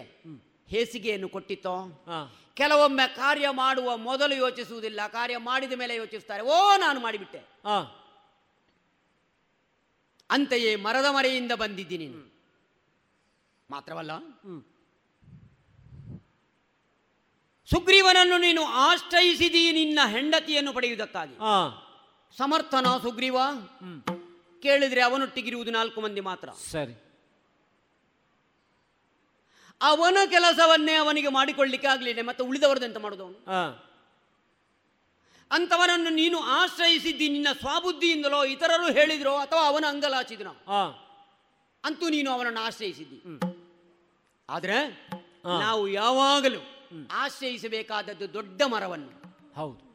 ಹೇಸಿಗೆಯನ್ನು 0.69 1.29
ಕೊಟ್ಟಿತೋ 1.29 2.05
ಕೆಲವೊಮ್ಮೆ 2.55 3.17
ಕಾರ್ಯ 3.17 3.49
ಮಾಡುವ 3.51 3.97
ಮೊದಲು 3.97 4.35
ಯೋಚಿಸುವುದಿಲ್ಲ 4.35 5.01
ಕಾರ್ಯ 5.09 5.37
ಮಾಡಿದ 5.37 5.73
ಮೇಲೆ 5.73 5.95
ಯೋಚಿಸ್ತಾರೆ. 5.95 6.43
ಓ 6.43 6.77
ನಾನು 6.77 7.01
ಮಾಡಿಬಿಟ್ಟೆ. 7.01 7.39
ಅಂತೆಯೇ 10.31 10.77
ಮರದ 10.77 11.05
ಮರೆಯಿಂದ 11.11 11.53
ಬಂದಿದ್ದೀನಿ 11.53 12.07
ಮಾತ್ರವಲ್ಲ 13.71 14.11
ಸುಗ್ರೀವನನ್ನು 17.71 18.39
ನೀನು 18.39 18.65
ಆಶ್ರಯಿಸಿದೀ 18.65 19.73
ನಿನ್ನ 19.73 19.99
ಹೆಂಡತಿಯನ್ನು 20.09 20.73
ಪಡೆಯುವುದಕ್ಕಾಗಿ. 20.73 21.37
ಸಮರ್ಥನ 22.37 22.87
ಸುಗ್ರೀವ? 23.03 23.37
ಕೇಳಿದ್ರೆ 24.63 25.01
ಅವನೊಟ್ಟಿಗಿರುವುದು 25.01 25.71
ನಾಲ್ಕು 25.71 26.01
ಮಂದಿ 26.01 26.21
ಮಾತ್ರ. 26.21 26.51
ಸರಿ. 26.51 27.06
ಅವನ 29.81 30.17
ಕೆಲಸವನ್ನೇ 30.31 30.95
ಅವನಿಗೆ 30.95 31.29
ಮಾಡಿಕೊಳ್ಳಿಕ್ಕೆ 31.29 31.89
ಆಗ್ಲಿಲ್ಲ 31.89 32.21
ಮತ್ತೆ 32.23 32.45
ಉಳಿದವರದೆಂತ 32.45 32.97
ಮಾಡುದು 32.97 33.23
ಅವನು? 33.23 33.47
ಅಂತವನನ್ನು 35.51 36.11
ನೀನು 36.11 36.39
ಆಶ್ರಯಿಸಿದ್ದಿ 36.39 37.29
ನಿನ್ನ 37.29 37.49
ಸ್ವಾಬುದ್ಧಿಯಿಂದಲೋ 37.59 38.45
ಇತರರು 38.45 38.93
ಹೇಳಿದ್ರೋ 38.93 39.35
ಅಥವಾ 39.35 39.67
ಅವನ 39.67 39.85
ಅಂಗಲಾಚಿದನೋ? 39.89 40.51
ಅಂತೂ 41.85 42.09
ನೀನು 42.09 42.31
ಅವನನ್ನು 42.31 42.61
ಆಶ್ರಯಿಸಿದ್ದಿ. 42.61 43.41
ಆದ್ರೆ 44.49 45.09
ನಾವು 45.45 45.89
ಯಾವಾಗಲೂ 45.89 46.61
ಆಶ್ರಯಿಸಬೇಕಾದದ್ದು 47.11 48.33
ದೊಡ್ಡ 48.33 48.63
ಮರವನ್ನು. 48.63 49.11
ಹೌದು. 49.55 49.87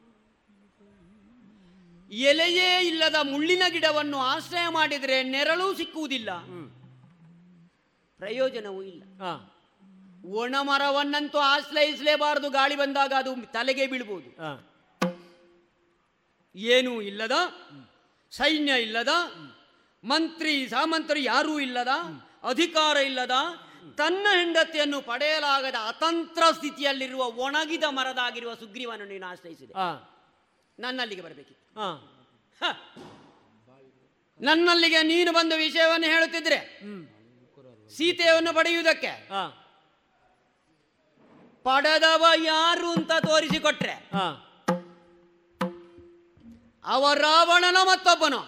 ಎಲೆಯೇ 2.10 2.86
ಇಲ್ಲದ 2.86 3.14
ಮುಳ್ಳಿನ 3.22 3.62
ಗಿಡವನ್ನು 3.68 4.18
ಆಶ್ರಯ 4.18 4.68
ಮಾಡಿದರೆ 4.68 5.22
ನೆರಳು 5.22 5.74
ಸಿಕ್ಕುವುದಿಲ್ಲ. 5.74 6.30
ಪ್ರಯೋಜನವೂ 8.18 8.82
ಇಲ್ಲ. 8.82 9.02
ಒಣ 10.24 10.54
ಮರವನ್ನಂತೂ 10.60 11.38
ಆಶ್ರಯಿಸಲೇಬಾರದು. 11.38 12.50
ಗಾಳಿ 12.50 12.76
ಬಂದಾಗ 12.76 13.12
ಅದು 13.16 13.52
ತಲೆಗೆ 13.52 13.86
ಬೀಳ್ಬೋದು. 13.86 14.28
ಏನೂ 16.54 17.00
ಇಲ್ಲದ 17.00 17.32
ಸೈನ್ಯ 18.30 18.82
ಇಲ್ಲದ 18.82 19.08
ಮಂತ್ರಿ 20.04 20.68
ಸಾಮಂತರು 20.68 21.18
ಯಾರೂ 21.18 21.60
ಇಲ್ಲದ 21.60 21.88
ಅಧಿಕಾರ 22.42 22.96
ಇಲ್ಲದ 22.96 23.30
ತನ್ನ 23.96 24.26
ಹೆಂಡತಿಯನ್ನು 24.34 25.02
ಪಡೆಯಲಾಗದ 25.02 25.74
ಅತಂತ್ರ 25.86 26.42
ಸ್ಥಿತಿಯಲ್ಲಿರುವ 26.56 27.24
ಒಣಗಿದ 27.24 27.84
ಮರದಾಗಿರುವ 27.88 28.54
ಸುಗ್ರೀವನ್ನು 28.54 29.04
ನೀನು 29.04 29.26
ಆಶ್ರಯಿಸಿದೆ. 29.26 29.72
ನನ್ನಲ್ಲಿಗೆ 30.78 31.22
ಬರಬೇಕಿತ್ತು. 31.22 31.80
ಹ. 31.80 32.64
ನನ್ನಲ್ಲಿಗೆ 34.40 35.02
ನೀನು 35.02 35.32
ಬಂದು 35.32 35.56
ವಿಷಯವನ್ನು 35.56 36.06
ಹೇಳುತ್ತಿದ್ರೆ 36.06 36.58
ಸೀತೆಯನ್ನು 37.96 38.54
ಪಡೆಯುವುದಕ್ಕೆ 38.54 39.28
ಪಡೆದವ 41.62 42.24
ಯಾರು 42.44 42.92
ಅಂತ 42.92 43.12
ತೋರಿಸಿಕೊಟ್ರೆ 43.12 43.94
ಅವ 46.84 47.12
ರಾವಣನ 47.14 47.76
ಮತ್ತೊಬ್ಬನು. 47.82 48.40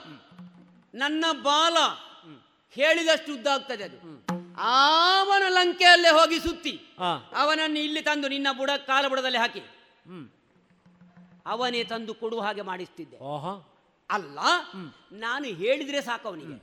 ನನ್ನ 0.95 1.25
ಬಾಲ 1.43 1.77
ಹೇಳಿದಷ್ಟು 2.71 3.35
ಉದ್ದ 3.35 3.47
ಆಗ್ತದೆ 3.47 3.85
ಅದು. 3.85 3.99
ಅವನ 4.59 5.43
ಲಂಕೆಯಲ್ಲೇ 5.49 6.09
ಹೋಗಿ 6.09 6.39
ಸುತ್ತಿ. 6.39 6.75
ಅವನನ್ನು 7.35 7.79
ಇಲ್ಲಿ 7.79 8.03
ತಂದು 8.03 8.29
ನಿನ್ನ 8.29 8.49
ಬುಡ 8.53 8.71
ಕಾಲ 8.87 9.09
ಬುಡದಲ್ಲಿ 9.09 9.39
ಹಾಕಿ. 9.39 9.63
ಅವನೇ 11.47 11.85
ತಂದು 11.85 12.15
ಕೊಡುವ 12.15 12.41
ಹಾಗೆ 12.41 12.63
ಮಾಡಿಸ್ತಿದ್ದೆ. 12.63 13.17
ಅಲ್ಲ 14.11 14.39
ನಾನು 15.13 15.45
ಹೇಳಿದ್ರೆ 15.45 16.03
ಸಾಕು 16.03 16.29
ಅವನಿಗೆ. 16.29 16.57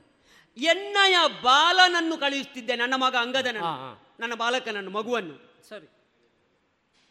ಎನ್ನಯ 0.56 1.16
ಬಾಲನನ್ನು 1.42 2.16
ಕಳಿಸ್ತಿದ್ದೆ 2.16 2.76
ನನ್ನ 2.76 2.94
ಮಗ 2.96 3.16
ಅಂಗದನ 3.20 3.58
ನನ್ನ 4.20 4.34
ಬಾಲಕನನ್ನು 4.34 4.90
ಮಗುವನ್ನು. 4.90 5.36
ಸರಿ. 5.68 5.88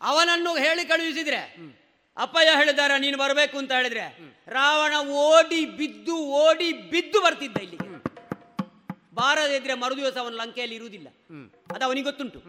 ಅವನನ್ನು 0.01 0.51
ಹೇಳಿ 0.55 0.83
ಕಳುಹಿಸಿದ್ರೆ 0.85 1.41
ಅಪ್ಪಯ್ಯ 2.17 2.55
ಹೇಳಿದಾರ 2.55 2.91
ನೀನು 2.97 3.17
ಬರಬೇಕು 3.17 3.55
ಅಂತ 3.57 3.71
ಹೇಳಿದ್ರೆ 3.71 4.05
ರಾವಣ 4.47 4.93
ಓಡಿ 5.25 5.65
ಬಿದ್ದು 5.79 6.15
ಓಡಿ 6.45 6.69
ಬಿದ್ದು 6.73 7.21
ಬರ್ತಿದ್ದ 7.21 7.57
ಇಲ್ಲಿಗೆ. 7.57 7.87
ಬಾರದಿದ್ರೆ 9.13 9.73
ಮರುದಿವಸ 9.73 10.17
ಅವನ 10.17 10.33
ಲಂಕೆಯಲ್ಲಿ 10.33 10.75
ಇರುವುದಿಲ್ಲ. 10.75 11.07
ಅದು 11.75 11.85
ಅವನಿಗೆ 11.85 12.05
ಗೊತ್ತುಂಟು. 12.05 12.39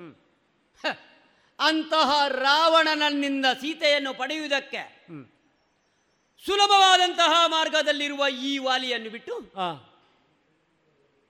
ಅಂತಹ 1.59 2.11
ರಾವಣನನ್ನಿಂದ 2.29 3.47
ಸೀತೆಯನ್ನು 3.61 4.13
ಪಡೆಯುವುದಕ್ಕೆ 4.15 4.83
ಸುಲಭವಾದಂತಹ 6.45 7.33
ಮಾರ್ಗದಲ್ಲಿರುವ 7.47 8.23
ಈ 8.29 8.53
ವಾಲಿಯನ್ನು 8.59 9.11
ಬಿಟ್ಟು 9.11 9.35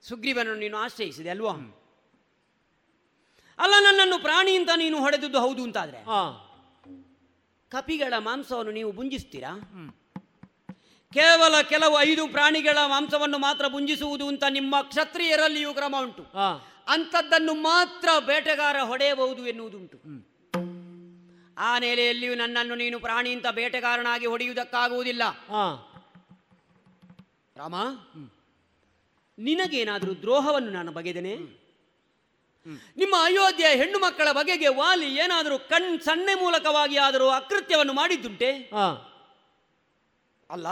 ಸುಗ್ರೀವನನ್ನು 0.03 0.59
ನೀನು 0.59 0.77
ಆಶ್ರಯಿಸಿದೆ 0.77 1.29
ಅಲ್ವಾ? 1.29 1.53
ಅಲ್ಲ 3.59 3.73
ನನ್ನನ್ನು 3.79 4.17
ಪ್ರಾಣಿ 4.19 4.55
ಅಂತ 4.55 4.69
ನೀನು 4.75 4.97
ಹೊಡೆದದ್ದು 4.99 5.39
ಹೌದು 5.39 5.63
ಅಂತಾದ್ರೆ? 5.63 5.99
ಕಪಿಗಳ 7.71 8.13
ಮಾಂಸವನ್ನು 8.19 8.71
ನೀವು 8.71 8.91
ಬುಂಜಿಸ್ತೀರಾ 8.91 9.51
ಕೇವಲ 11.11 11.55
ಕೆಲವು 11.61 11.95
ಐದು 11.99 12.27
ಪ್ರಾಣಿಗಳ 12.27 12.77
ಮಾಂಸವನ್ನು 12.87 13.37
ಮಾತ್ರ 13.37 13.67
ಬುಂಜಿಸುವುದು 13.67 14.27
ಅಂತ 14.27 14.43
ನಿಮ್ಮ 14.49 14.75
ಕ್ಷತ್ರಿಯರಲ್ಲಿಯೂ 14.81 15.73
ಕ್ರಮ 15.73 15.95
ಉಂಟು. 16.01 16.23
ಅಂಥದ್ದನ್ನು 16.87 17.53
ಮಾತ್ರ 17.53 18.09
ಬೇಟೆಗಾರ 18.19 18.77
ಹೊಡೆಯಬಹುದು 18.81 19.47
ಎನ್ನುವುದುಂಟು. 19.47 19.97
ಆ 21.57 21.79
ನೆಲೆಯಲ್ಲಿಯೂ 21.79 22.35
ನನ್ನನ್ನು 22.35 22.75
ನೀನು 22.75 22.99
ಪ್ರಾಣಿ 22.99 23.31
ಅಂತ 23.31 23.47
ಬೇಟೆಗಾರನಾಗಿ 23.51 24.25
ಹೊಡೆಯುವುದಕ್ಕಾಗುವುದಿಲ್ಲ. 24.25 25.23
ರಾಮ 27.55 27.75
ನಿನಗೇನಾದರೂ 29.39 30.13
ದ್ರೋಹವನ್ನು 30.13 30.69
ನಾನು 30.69 30.91
ಬಗೆದೇನೆ? 30.91 31.62
ನಿಮ್ಮ 32.67 33.15
ಅಯೋಧ್ಯೆಯ 33.19 33.75
ಹೆಣ್ಣು 33.75 33.99
ಮಕ್ಕಳ 33.99 34.31
ಬಗೆಗೆ 34.31 34.67
ವಾಲಿ 34.67 35.15
ಏನಾದರೂ 35.15 35.59
ಕಣ್ 35.59 35.99
ಸಣ್ಣೆ 35.99 36.35
ಮೂಲಕವಾಗಿ 36.35 36.97
ಆದರೂ 36.97 37.29
ಅಕೃತ್ಯವನ್ನು 37.29 37.93
ಮಾಡಿದ್ದುಂಟೆ? 37.93 38.51
ಅಲ್ಲ? 40.49 40.67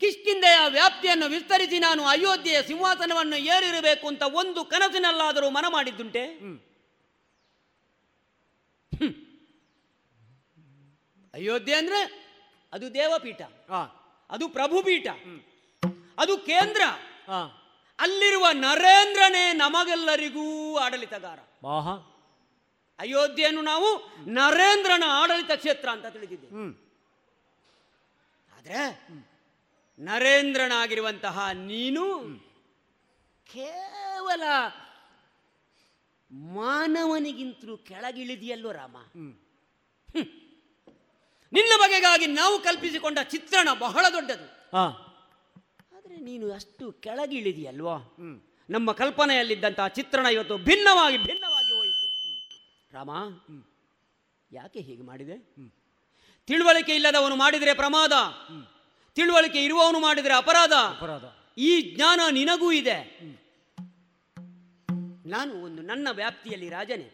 ಕಿಷ್ಕಿಂದೆಯ 0.00 0.58
ವ್ಯಾಪ್ತಿಯನ್ನು 0.68 1.26
ವಿಸ್ತರಿಸಿ 1.26 1.78
ನಾನು 1.78 2.04
ಅಯೋಧ್ಯೆಯ 2.04 2.62
ಸಿಂಹಾಸನವನ್ನು 2.62 3.36
ಏರಿರಬೇಕು 3.36 4.08
ಅಂತ 4.08 4.22
ಒಂದು 4.22 4.64
ಕನಸಿನಲ್ಲಾದರೂ 4.64 5.50
ಮನ 5.50 5.64
ಮಾಡಿದ್ದುಂಟೆ. 5.68 6.24
ಅಯೋಧ್ಯೆ 11.34 11.74
ಅಂದ್ರೆ 11.74 12.00
ಅದು 12.72 12.94
ದೇವಪೀಠ. 12.94 13.42
ಅದು 14.30 14.48
ಪ್ರಭುಪೀಠ. 14.48 15.06
ಅದು 16.18 16.38
ಕೇಂದ್ರ. 16.38 16.82
ಅಲ್ಲಿರುವ 18.02 18.46
ನರೇಂದ್ರನೇ 18.52 19.52
ನಮಗೆಲ್ಲರಿಗೂ 19.52 20.76
ಆಡಳಿತಗಾರ. 20.76 21.38
ಆಹಾ. 21.66 22.08
ಅಯೋಧ್ಯೆಯನ್ನು 22.98 23.62
ನಾವು 23.62 24.10
ನರೇಂದ್ರನ 24.30 25.04
ಆಡಳಿತ 25.06 25.50
ಕ್ಷೇತ್ರ 25.56 25.88
ಅಂತ 25.88 26.06
ತಿಳಿದಿದ್ದೇವೆ. 26.06 26.52
ಆದ್ರೆ 28.58 29.08
ನರೇಂದ್ರನಾಗಿರುವಂತಹ 29.98 31.48
ನೀನು 31.48 32.04
ಕೇವಲ 33.52 34.42
ಮಾನವನಿಗಿಂತಲೂ 36.32 37.76
ಕೆಳಗಿಳಿದಿಯಲ್ಲೋ 37.76 38.72
ರಾಮ. 38.72 38.96
ನಿನ್ನ 41.52 41.82
ಬಗೆಗಾಗಿ 41.82 42.26
ನಾವು 42.26 42.58
ಕಲ್ಪಿಸಿಕೊಂಡ 42.58 43.18
ಚಿತ್ರಣ 43.18 43.68
ಬಹಳ 43.78 44.06
ದೊಡ್ಡದು. 44.12 44.76
ನೀನು 46.22 46.52
ಅಷ್ಟು 46.52 46.92
ಕೆಳಗಿಳಿದಿಯಲ್ವಾ? 46.92 47.96
ನಮ್ಮ 48.70 48.92
ಕಲ್ಪನೆಯಲ್ಲಿದ್ದಂತಹ 48.92 49.88
ಚಿತ್ರಣ 49.88 50.26
ಇವತ್ತು 50.26 50.58
ಭಿನ್ನವಾಗಿ 50.58 51.18
ಭಿನ್ನವಾಗಿ 51.18 51.76
ಹೋಯಿತು. 51.76 52.06
ರಾಮ 52.92 53.10
ಯಾಕೆ 54.52 54.80
ಹೀಗೆ 54.80 55.02
ಮಾಡಿದೆ? 55.02 55.36
ತಿಳುವಳಿಕೆ 56.46 56.94
ಇಲ್ಲದವನು 56.94 57.36
ಮಾಡಿದರೆ 57.36 57.74
ಪ್ರಮಾದ. 57.74 58.12
ತಿಳುವಳಿಕೆ 59.14 59.64
ಇರುವವನು 59.64 60.00
ಮಾಡಿದರೆ 60.00 60.34
ಅಪರಾಧ. 60.34 60.72
ಅಪರಾಧ. 60.72 61.24
ಈ 61.58 61.94
ಜ್ಞಾನ 61.94 62.20
ನಿನಗೂ 62.30 62.72
ಇದೆ. 62.72 62.98
ನಾನು 65.26 65.64
ಒಂದು 65.64 65.82
ನನ್ನ 65.82 66.08
ವ್ಯಾಪ್ತಿಯಲ್ಲಿ 66.12 66.68
ರಾಜನೇ. 66.68 67.12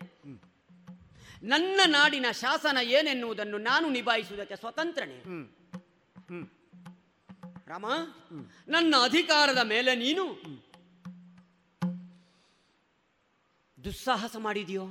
ನನ್ನ 1.43 1.80
ನಾಡಿನ 1.86 2.26
ಶಾಸನ 2.32 2.78
ಏನೆನ್ನುವುದನ್ನು 2.82 3.59
ನಾನು 3.59 3.90
ನಿಭಾಯಿಸುವುದಕ್ಕೆ 3.90 4.56
ಸ್ವತಂತ್ರನೇ. 4.56 5.18
ರಾಮ 7.70 7.86
ನನ್ನ 8.74 8.94
ಅಧಿಕಾರದ 9.08 9.60
ಮೇಲೆ 9.72 9.92
ನೀನು 10.02 10.24
ದುಸ್ಸಾಹಸ 13.78 14.36
ಮಾಡಿದೆಯೋ? 14.46 14.84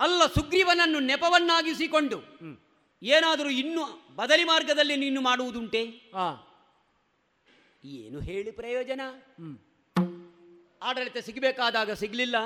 ಅಲ್ಲ 0.00 0.20
ಸುಗ್ರೀವನನ್ನು 0.36 1.00
ನೆಪವನ್ನಾಗಿಸಿಕೊಂಡು 1.10 2.18
ಏನಾದರೂ 3.02 3.50
ಇನ್ನು 3.62 3.84
ಬದಲಿ 4.20 4.44
ಮಾರ್ಗದಲ್ಲಿ 4.44 4.96
ನೀನು 5.04 5.20
ಮಾಡುವುದುಂಟೆ? 5.28 5.82
ಏನು 7.84 8.18
ಹೇಳಿ 8.28 8.50
ಪ್ರಯೋಜನ? 8.60 9.00
ಆಡಳಿತ 10.82 11.18
ಸಿಗಬೇಕಾದಾಗ 11.28 11.90
ಸಿಗಲಿಲ್ಲ. 12.02 12.36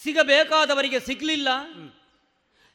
ಸಿಗಬೇಕಾದವರಿಗೆ 0.00 1.00
ಸಿಗಲಿಲ್ಲ. 1.08 1.48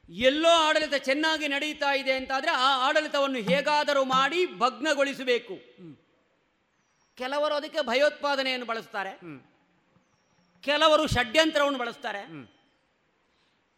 ಎಲ್ಲೋ 0.09 0.49
ಆಡಳಿತ 0.49 0.93
ಚೆನ್ನಾಗಿ 0.93 1.47
ನಡೀತಾ 1.47 1.93
ಇದೆ 1.93 2.11
ಅಂತಾದರೆ 2.11 2.51
ಆ 2.51 2.87
ಆಡಳಿತವನ್ನು 2.87 3.37
ಹೇಗಾದರೂ 3.37 4.03
ಮಾಡಿ 4.03 4.45
ಭಗ್ನಗೊಳಿಸಬೇಕು. 4.45 5.55
ಕೆಲವರು 7.15 7.53
ಅದಕ್ಕೆ 7.53 7.81
ಭಯೋತ್ಪಾದನೆಯನ್ನು 7.81 8.65
ಬಳಸ್ತಾರೆ. 8.65 9.13
ಕೆಲವರು 10.61 11.07
ಷಡ್ಯಂತ್ರವನ್ನು 11.07 11.79
ಬಳಸ್ತಾರೆ. 11.79 12.21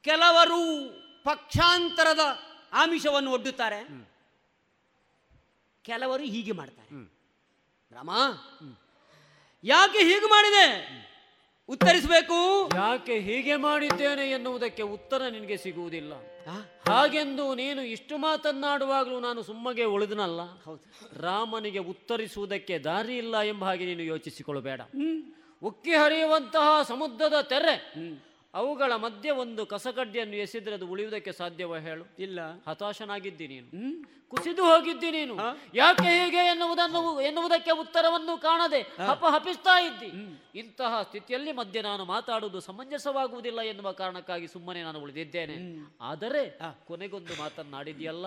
ಕೆಲವರು 0.01 0.59
ಪಕ್ಷಾಂತರದ 1.23 2.19
ಆಮಿಷವನ್ನು 2.73 3.31
ಒಡ್ಡುತ್ತಾರೆ. 3.31 3.79
ಕೆಲವರು 5.83 6.23
ಹೀಗೆ 6.23 6.51
ಮಾಡ್ತಾರೆ. 6.51 7.05
ರಾಮ 7.95 8.09
ಯಾಕೆ 9.63 9.99
ಹೀಗೆ 9.99 10.25
ಮಾಡಿದೆ? 10.25 10.67
ಉತ್ತರಿಸಬೇಕು? 11.69 12.69
ಯಾಕೆ 12.75 13.19
ಹೀಗೆ 13.19 13.55
ಮಾಡಿದ್ದೇನೆ 13.55 14.29
ಎನ್ನುವುದಕ್ಕೆ 14.29 14.83
ಉತ್ತರ 14.83 15.21
ನಿನಗೆ 15.31 15.57
ಸಿಗುವುದಿಲ್ಲ. 15.57 16.13
ಹಾಗೆಂದು 16.89 17.55
ನೀನು 17.55 17.81
ಇಷ್ಟು 17.81 18.17
ಮಾತನ್ನಾಡುವಾಗಲೂ 18.17 19.19
ನಾನು 19.19 19.43
ಸುಮ್ಮಗೆ 19.43 19.83
ಉಳಿದನಲ್ಲ. 19.83 20.39
ರಾಮನಿಗೆ 21.21 21.79
ಉತ್ತರಿಸುವುದಕ್ಕೆ 21.79 22.79
ದಾರಿ 22.79 23.17
ಇಲ್ಲ 23.17 23.41
ಎಂಬ 23.41 23.65
ಹಾಗೆ 23.65 23.85
ನೀನು 23.85 24.01
ಯೋಚಿಸಿಕೊಳ್ಳಬೇಡ. 24.01 24.81
ಉಕ್ಕಿ 25.63 25.91
ಹರಿಯುವಂತಹ 25.91 26.81
ಸಮುದ್ರದ 26.83 27.41
ತೆರೆ. 27.41 27.93
ಅವುಗಳ 28.53 28.95
ಮಧ್ಯೆ 28.95 29.31
ಒಂದು 29.31 29.65
ಕಸಕಡ್ಡಿಯನ್ನು 29.65 30.35
ಎಸೆದ್ರೆ 30.35 30.75
ಅದು 30.75 30.87
ಉಳಿಯುವುದಕ್ಕೆ 30.87 31.31
ಸಾಧ್ಯವೋ 31.31 31.75
ಹೇಳು? 31.75 32.05
ಇಲ್ಲ. 32.19 32.39
ಹತಾಶನಾಗಿದ್ದಿ 32.69 33.47
ನೀನು. 33.47 33.67
ಕುಸಿದು 34.29 34.63
ಹೋಗಿದ್ದಿ 34.63 35.11
ನೀನು. 35.11 35.35
ಯಾಕೆ 35.73 36.07
ಹೇಗೆ 36.07 36.37
ಎನ್ನುವುದನ್ನು 36.37 37.21
ಎನ್ನುವುದಕ್ಕೆ 37.21 37.71
ಉತ್ತರವನ್ನು 37.71 38.41
ಕಾಣದೆ 38.41 38.81
ಹಪ 39.07 39.25
ಹಪಿಸ್ತಾ 39.29 39.81
ಇದ್ದಿ? 39.81 40.09
ಇಂತಹ 40.59 41.01
ಸ್ಥಿತಿಯಲ್ಲಿ 41.01 41.51
ಮಧ್ಯೆ 41.51 41.81
ನಾನು 41.81 42.05
ಮಾತಾಡುವುದು 42.05 42.59
ಸಮಂಜಸವಾಗುವುದಿಲ್ಲ 42.59 43.61
ಎನ್ನುವ 43.61 43.91
ಕಾರಣಕ್ಕಾಗಿ 43.91 44.47
ಸುಮ್ಮನೆ 44.47 44.83
ನಾನು 44.83 44.99
ಉಳಿದಿದ್ದೇನೆ. 44.99 45.55
ಆದರೆ 46.01 46.59
ಕೊನೆಗೊಂದು 46.85 47.41
ಮಾತನ್ನಾಡಿದ್ಯಲ್ಲ 47.41 48.25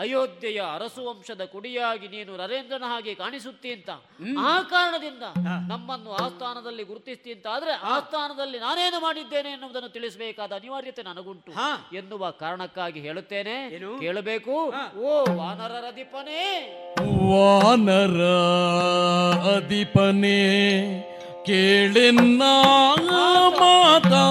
ಅಯೋಧ್ಯೆಯ 0.00 0.60
ಅರಸು 0.74 1.02
ವಂಶದ 1.08 1.44
ಕುಡಿಯಾಗಿ 1.44 2.08
ನೀನು 2.08 2.36
ನರೇಂದ್ರನ 2.36 2.84
ಹಾಗೆ 2.86 3.14
ಕಾಣಿಸುತ್ತಿ 3.14 3.72
ಅಂತ. 3.72 3.90
ಆ 4.38 4.62
ಕಾರಣದಿಂದ 4.62 5.22
ನಮ್ಮನ್ನು 5.68 6.12
ಆ 6.12 6.28
ಸ್ಥಾನದಲ್ಲಿ 6.28 6.82
ಗುರುತಿಸ್ತಿ 6.82 7.32
ಅಂತ 7.32 7.46
ಆದ್ರೆ 7.50 7.72
ಆ 7.72 7.98
ಸ್ಥಾನದಲ್ಲಿ 8.00 8.58
ನಾನೇನು 8.58 9.00
ಮಾಡಿದ್ದೇನೆ 9.00 9.50
ಎನ್ನುವುದನ್ನು 9.50 9.88
ತಿಳಿಸಬೇಕಾದ 9.88 10.52
ಅನಿವಾರ್ಯತೆ 10.52 11.02
ನನಗುಂಟು 11.02 11.52
ಎನ್ನುವ 11.96 12.30
ಕಾರಣಕ್ಕಾಗಿ 12.30 13.00
ಹೇಳುತ್ತೇನೆ. 13.00 13.56
ಕೇಳಬೇಕು. 14.00 14.54
ಓ 14.98 15.10
ವಾನರರ 15.36 15.84
ದೀಪನೇ 15.96 16.42
ವಾನರ 17.30 18.20
ಅಧಿಪನೇ 19.56 20.40
ಕೇಳೆನ್ನ 21.46 22.42
ಮಾತಾ. 23.10 24.24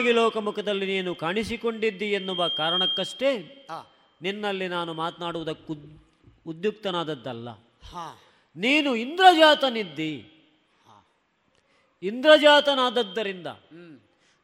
ಅಧಿಪನಾಗಿ 0.07 0.13
ಲೋಕಮುಖದಲ್ಲಿ 0.13 0.87
ನೀನು 0.87 1.15
ಕಾಣಿಸಿಕೊಂಡಿದ್ದಿ 1.15 2.09
ಎನ್ನುವ 2.13 2.49
ಕಾರಣಕ್ಕಷ್ಟೇ 2.49 3.31
ನಿನ್ನಲ್ಲಿ 4.23 4.69
ನಾನು 4.69 4.95
ಮಾತನಾಡುವುದಕ್ಕೂ 4.95 5.75
ಉದ್ಯುಕ್ತನಾದದ್ದಲ್ಲ. 6.47 7.49
ನೀನು 8.57 8.95
ಇಂದ್ರಜಾತನಿದ್ದಿ. 8.95 10.13
ಇಂದ್ರಜಾತನಾದದ್ದರಿಂದ 12.03 13.47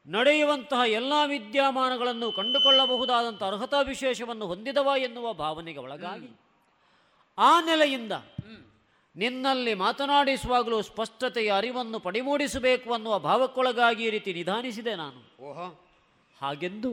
ನಡೆಯುವಂತಹ 0.06 0.80
ಎಲ್ಲ 0.90 1.12
ವಿದ್ಯಮಾನಗಳನ್ನು 1.26 2.32
ಕಂಡುಕೊಳ್ಳಬಹುದಾದಂಥ 2.32 3.42
ಅರ್ಹತಾ 3.42 3.80
ವಿಶೇಷವನ್ನು 3.82 4.46
ಹೊಂದಿದವ 4.46 4.88
ಎನ್ನುವ 4.98 5.32
ಭಾವನೆಗೆ 5.32 5.78
ಒಳಗಾಗಿ 5.78 6.30
ಆ 7.38 7.60
ನೆಲೆಯಿಂದ 7.60 8.12
ನಿನ್ನಲ್ಲಿ 9.16 9.74
ಮಾತನಾಡಿಸುವಾಗಲೂ 9.74 10.82
ಸ್ಪಷ್ಟತೆಯ 10.82 11.52
ಅರಿವನ್ನು 11.52 12.00
ಪಡಿಮೂಡಿಸಬೇಕು 12.00 12.92
ಅನ್ನುವ 12.94 13.18
ಭಾವಕ್ಕೊಳಗಾಗಿ 13.18 14.04
ಈ 14.04 14.10
ರೀತಿ 14.10 14.32
ನಿಧಾನಿಸಿದೆ 14.32 14.94
ನಾನು. 14.94 15.42
ಓಹೋ. 15.42 15.86
ಹಾಗೆಂದು 16.40 16.90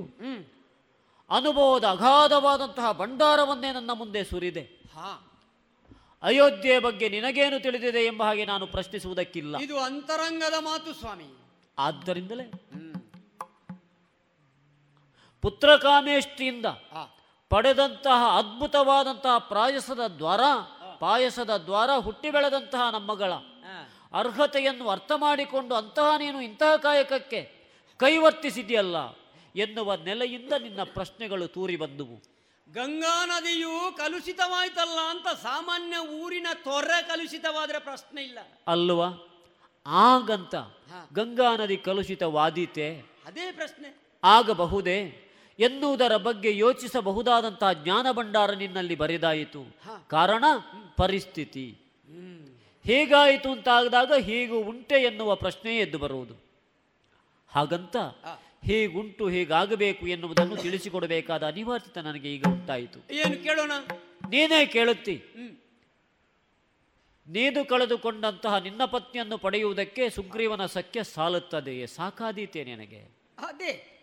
ಅನುಭವದ 1.30 1.84
ಅಗಾಧವಾದಂತಹ 1.84 2.92
ಭಂಡಾರವನ್ನೇ 2.92 3.72
ನನ್ನ 3.72 3.92
ಮುಂದೆ 3.94 4.24
ಸುರಿದೆ. 4.24 4.62
ಹಾ. 4.94 5.26
ಅಯೋಧ್ಯೆ 6.24 6.80
ಬಗ್ಗೆ 6.80 7.10
ನಿನಗೇನು 7.10 7.64
ತಿಳಿದಿದೆ 7.64 8.00
ಎಂಬ 8.00 8.24
ಹಾಗೆ 8.24 8.46
ನಾನು 8.46 8.68
ಪ್ರಶ್ನಿಸುವುದಕ್ಕಿಲ್ಲ. 8.68 9.58
ಇದು 9.58 9.80
ಅಂತರಂಗದ 9.80 10.54
ಮಾತು 10.60 10.94
ಸ್ವಾಮಿ. 10.94 11.26
ಆದ್ದರಿಂದಲೇ 11.78 12.52
ಪುತ್ರಕಾಮೇಷ್ಟಿಯಿಂದ 15.42 16.66
ಪಡೆದಂತಹ 17.50 18.38
ಅದ್ಭುತವಾದಂತಹ 18.38 19.38
ಪ್ರಾಯಸದ 19.38 20.08
ದ್ವಾರ 20.08 20.40
ಪಾಯಸದ 21.00 21.58
ದ್ವಾರ 21.58 21.90
ಹುಟ್ಟಿ 21.98 22.30
ಬೆಳೆದಂತಹ 22.32 22.90
ನಮ್ಮಗಳ 22.90 23.34
ಅರ್ಹತೆಯನ್ನು 24.14 24.90
ಅರ್ಥ 24.90 25.12
ಮಾಡಿಕೊಂಡು 25.16 25.76
ಅಂತಹ 25.76 26.18
ನೀನು 26.18 26.42
ಇಂತಹ 26.42 26.76
ಕಾಯಕಕ್ಕೆ 26.76 27.42
ಕೈವರ್ತಿಸಿದೆಯಲ್ಲ 27.98 28.96
ಎನ್ನುವ 29.56 29.96
ನೆಲೆಯಿಂದ 29.96 30.54
ನಿನ್ನ 30.54 30.84
ಪ್ರಶ್ನೆಗಳು 30.84 31.48
ತೂರಿ 31.48 31.76
ಬಂದುವು. 31.76 32.40
ಗಂಗಾ 32.74 33.26
ನದಿಯು 33.26 33.98
ಕಲುಷಿತವಾಯ್ತಲ್ಲ 33.98 35.00
ಅಂತ 35.10 35.28
ಸಾಮಾನ್ಯ 35.28 35.98
ಊರಿನ 35.98 36.48
ತೊರೆ 36.54 37.02
ಕಲುಷಿತವಾದ್ರೆ 37.02 37.80
ಪ್ರಶ್ನೆ 37.80 38.24
ಇಲ್ಲ. 38.24 38.40
ಅಲ್ವಾ? 38.68 39.08
ಆಗಂತ 39.86 40.56
ಗಂಗಾ 41.14 41.56
ನದಿ 41.56 41.78
ಕಲುಷಿತವಾದೀತೆ 41.78 43.00
ಅದೇ 43.26 43.52
ಪ್ರಶ್ನೆ. 43.52 44.20
ಆಗಬಹುದೇ? 44.24 45.29
ಎನ್ನುವುದರ 45.60 46.18
ಬಗ್ಗೆ 46.18 46.58
ಯೋಚಿಸಬಹುದಾದಂತಹ 46.58 47.74
ಜ್ಞಾನ 47.74 48.08
ಭಂಡಾರ 48.12 48.52
ನಿನ್ನಲ್ಲಿ 48.52 48.96
ಬರೆದಾಯಿತು. 48.96 49.78
ಕಾರಣ 50.08 50.44
ಪರಿಸ್ಥಿತಿ. 50.98 51.78
ಹೇಗಾಯಿತು 52.86 53.52
ಅಂತಾಗದಾಗ 53.52 54.14
ಹೀಗೂ 54.20 54.60
ಉಂಟೆ 54.60 54.96
ಎನ್ನುವ 54.96 55.36
ಪ್ರಶ್ನೆ 55.36 55.78
ಎದ್ದು 55.78 55.98
ಬರುವುದು. 55.98 56.34
ಹಾಗಂತ 57.48 57.98
ಹೇಗುಂಟು 58.66 59.30
ಹೇಗಾಗಬೇಕು 59.30 60.08
ಎನ್ನುವುದನ್ನು 60.08 60.56
ತಿಳಿಸಿಕೊಡಬೇಕಾದ 60.56 61.48
ಅನಿವಾರ್ಯತೆ 61.48 62.02
ನನಗೆ 62.02 62.36
ಈಗ 62.36 62.44
ಉಂಟಾಯಿತು. 62.48 63.14
ಏನು 63.14 63.44
ಕೇಳೋಣ? 63.44 63.72
ನೀನೇ 64.30 64.66
ಕೇಳುತ್ತಿ. 64.66 65.24
ನೀದು 67.28 67.66
ಕಳೆದುಕೊಂಡಂತಹ 67.66 68.58
ನಿನ್ನ 68.58 68.86
ಪತ್ನಿಯನ್ನು 68.86 69.38
ಪಡೆಯುವುದಕ್ಕೆ 69.38 70.10
ಸುಗ್ರೀವನ 70.10 70.66
ಸಖ್ಯ 70.66 71.04
ಸಾಲುತ್ತದೆಯೇ? 71.04 71.86
ಸಾಕಾದೀತೆ 71.86 72.64
ನಿನಗೆ. 72.64 73.00
ಅದೇ. 73.38 73.99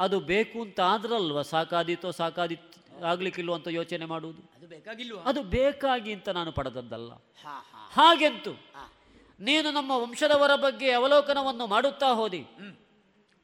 ಅದು 0.00 0.20
ಬೇಕು 0.20 0.60
ಅಂತ 0.60 0.80
ಆದ್ರಲ್ವ? 0.80 1.42
ಸಾಕಾದೀತೋ 1.42 2.10
ಸಾಕಾದಿ 2.10 2.58
ಆಗ್ಲಿಕ್ಕಿಲ್ವ 3.06 3.54
ಅಂತ 3.54 3.68
ಯೋಚನೆ 3.68 4.04
ಮಾಡುವುದು? 4.04 4.42
ಅದು 4.56 4.66
ಬೇಕಾಗಿಲ್ವ? 4.66 5.18
ಅದು 5.24 5.42
ಬೇಕಾಗಿ 5.42 6.12
ಅಂತ 6.12 6.28
ನಾನು 6.28 6.52
ಪಡೆದದ್ದಲ್ಲ. 6.52 7.12
ಹಾಗೆಂತು? 7.92 8.52
ನೀನು 9.40 9.72
ನಮ್ಮ 9.72 9.90
ವಂಶದವರ 9.90 10.54
ಬಗ್ಗೆ 10.54 10.92
ಅವಲೋಕನವನ್ನು 10.92 11.66
ಮಾಡುತ್ತಾ 11.66 12.06
ಹೋದಿ. 12.06 12.46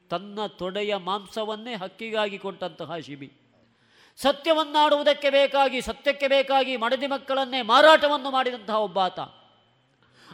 ತನ್ನ 0.09 0.45
ತೊಡೆಯ 0.47 0.95
ಮಾಂಸವನ್ನೇ 0.95 1.75
ಹಕ್ಕಿಗಾಗಿ 1.75 2.37
ಕೊಟ್ಟಂತಹ 2.37 2.97
ಶಿಬಿ. 2.97 3.31
ಸತ್ಯವನ್ನಾಡುವುದಕ್ಕೆ 4.17 5.29
ಬೇಕಾಗಿ 5.29 5.81
ಸತ್ಯಕ್ಕೆ 5.81 6.27
ಬೇಕಾಗಿ 6.27 6.77
ಮಡದಿ 6.77 7.07
ಮಕ್ಕಳನ್ನೇ 7.07 7.61
ಮಾರಾಟವನ್ನು 7.61 8.31
ಮಾಡಿದಂತಹ 8.31 8.75
ಒಬ್ಬಾತ. 8.75 9.19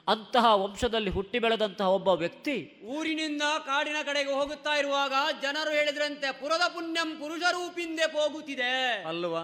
ಅಂತಹ 0.08 0.46
ವಂಶದಲ್ಲಿ 0.62 1.12
ಹುಟ್ಟಿ 1.12 1.40
ಬೆಳೆದಂತಹ 1.40 1.90
ಒಬ್ಬ 1.96 2.10
ವ್ಯಕ್ತಿ 2.22 2.56
ಊರಿನಿಂದ 2.96 3.44
ಕಾಡಿನ 3.68 4.00
ಕಡೆಗೆ 4.06 4.32
ಹೋಗುತ್ತಾ 4.32 4.74
ಇರುವಾಗ 4.82 5.14
ಜನರು 5.42 5.72
ಹೇಳಿದ್ರಂತೆ 5.72 6.30
ಪುರದ 6.42 6.66
ಪುಣ್ಯಂ 6.74 7.10
ಪುರುಷ 7.22 7.44
ರೂಪಿಂದೆ 7.56 8.08
ಹೋಗುತ್ತಿದೆ 8.16 8.72
ಅಲ್ವಾ? 9.12 9.44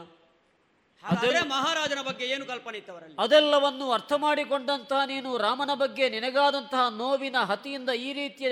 ಆದರೆ 1.03 1.40
ಮಹಾರಾಜನ 1.52 2.02
ಬಗ್ಗೆ 2.07 2.26
ಏನು 2.30 2.45
ಕಲ್ಪನೆ 2.45 2.77
ಇತ್ತು 2.80 2.91
ಅವರಲ್ಲಿ? 2.94 3.15
ಅದೆಲ್ಲವನ್ನು 3.18 3.86
ಅರ್ಥ 3.91 4.14
ಮಾಡಿಕೊಂಡಂತಹ 4.23 5.02
ನೀನು 5.07 5.30
ರಾಮನ 5.38 5.73
ಬಗ್ಗೆ 5.81 6.06
ನಿನಗಾದಂತಹ 6.10 6.84
ನೋವಿನ 6.98 7.38
ಹತಿಯಿಂದ 7.52 7.91
ಈ 8.03 8.11
ರೀತಿಯ 8.14 8.49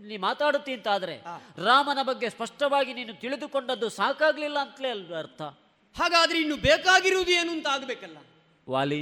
ನೀ 0.00 0.16
ಮಾತಾಡುತ್ತಿ 0.24 0.72
ಅಂತಾದ್ರೆ 0.76 1.14
ರಾಮನ 1.66 2.00
ಬಗ್ಗೆ 2.08 2.28
ಸ್ಪಷ್ಟವಾಗಿ 2.30 2.92
ನೀನು 2.94 3.12
ತಿಳಿದುಕೊಂಡದ್ದು 3.22 3.88
ಸಾಕಾಗ್ಲಿಲ್ಲ 3.96 4.58
ಅಂತಲೇ 4.64 4.90
ಅಲ್ವ 4.96 5.14
ಅರ್ಥ 5.18 5.42
ಹಾಗಾದ್ರೆ 5.96 6.38
ಇನ್ನು 6.38 6.56
ಬೇಕಾಗಿರುವುದು 6.64 7.32
ಏನು 7.38 7.50
ಅಂತ 7.52 7.68
ಆಗ್ಬೇಕಲ್ಲ? 7.74 8.18
ವಾಲಿ 8.66 9.00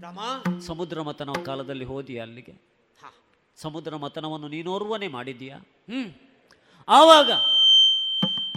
ರಾಮ. 0.00 0.18
ಸಮುದ್ರ 0.60 1.02
ಮತನ 1.02 1.32
ಕಾಲದಲ್ಲಿ 1.44 1.84
ಹೋದಿಯ 1.84 2.20
ಅಲ್ಲಿಗೆ. 2.20 2.72
ಸಮುದ್ರ 3.56 3.96
ಮತನವನ್ನು 3.96 4.48
ನೀನೋರ್ವನೇ 4.48 5.08
ಮಾಡಿದೀಯ 5.08 5.54
ಹ್ಮ್. 5.54 6.10
ಆವಾಗ 6.88 7.30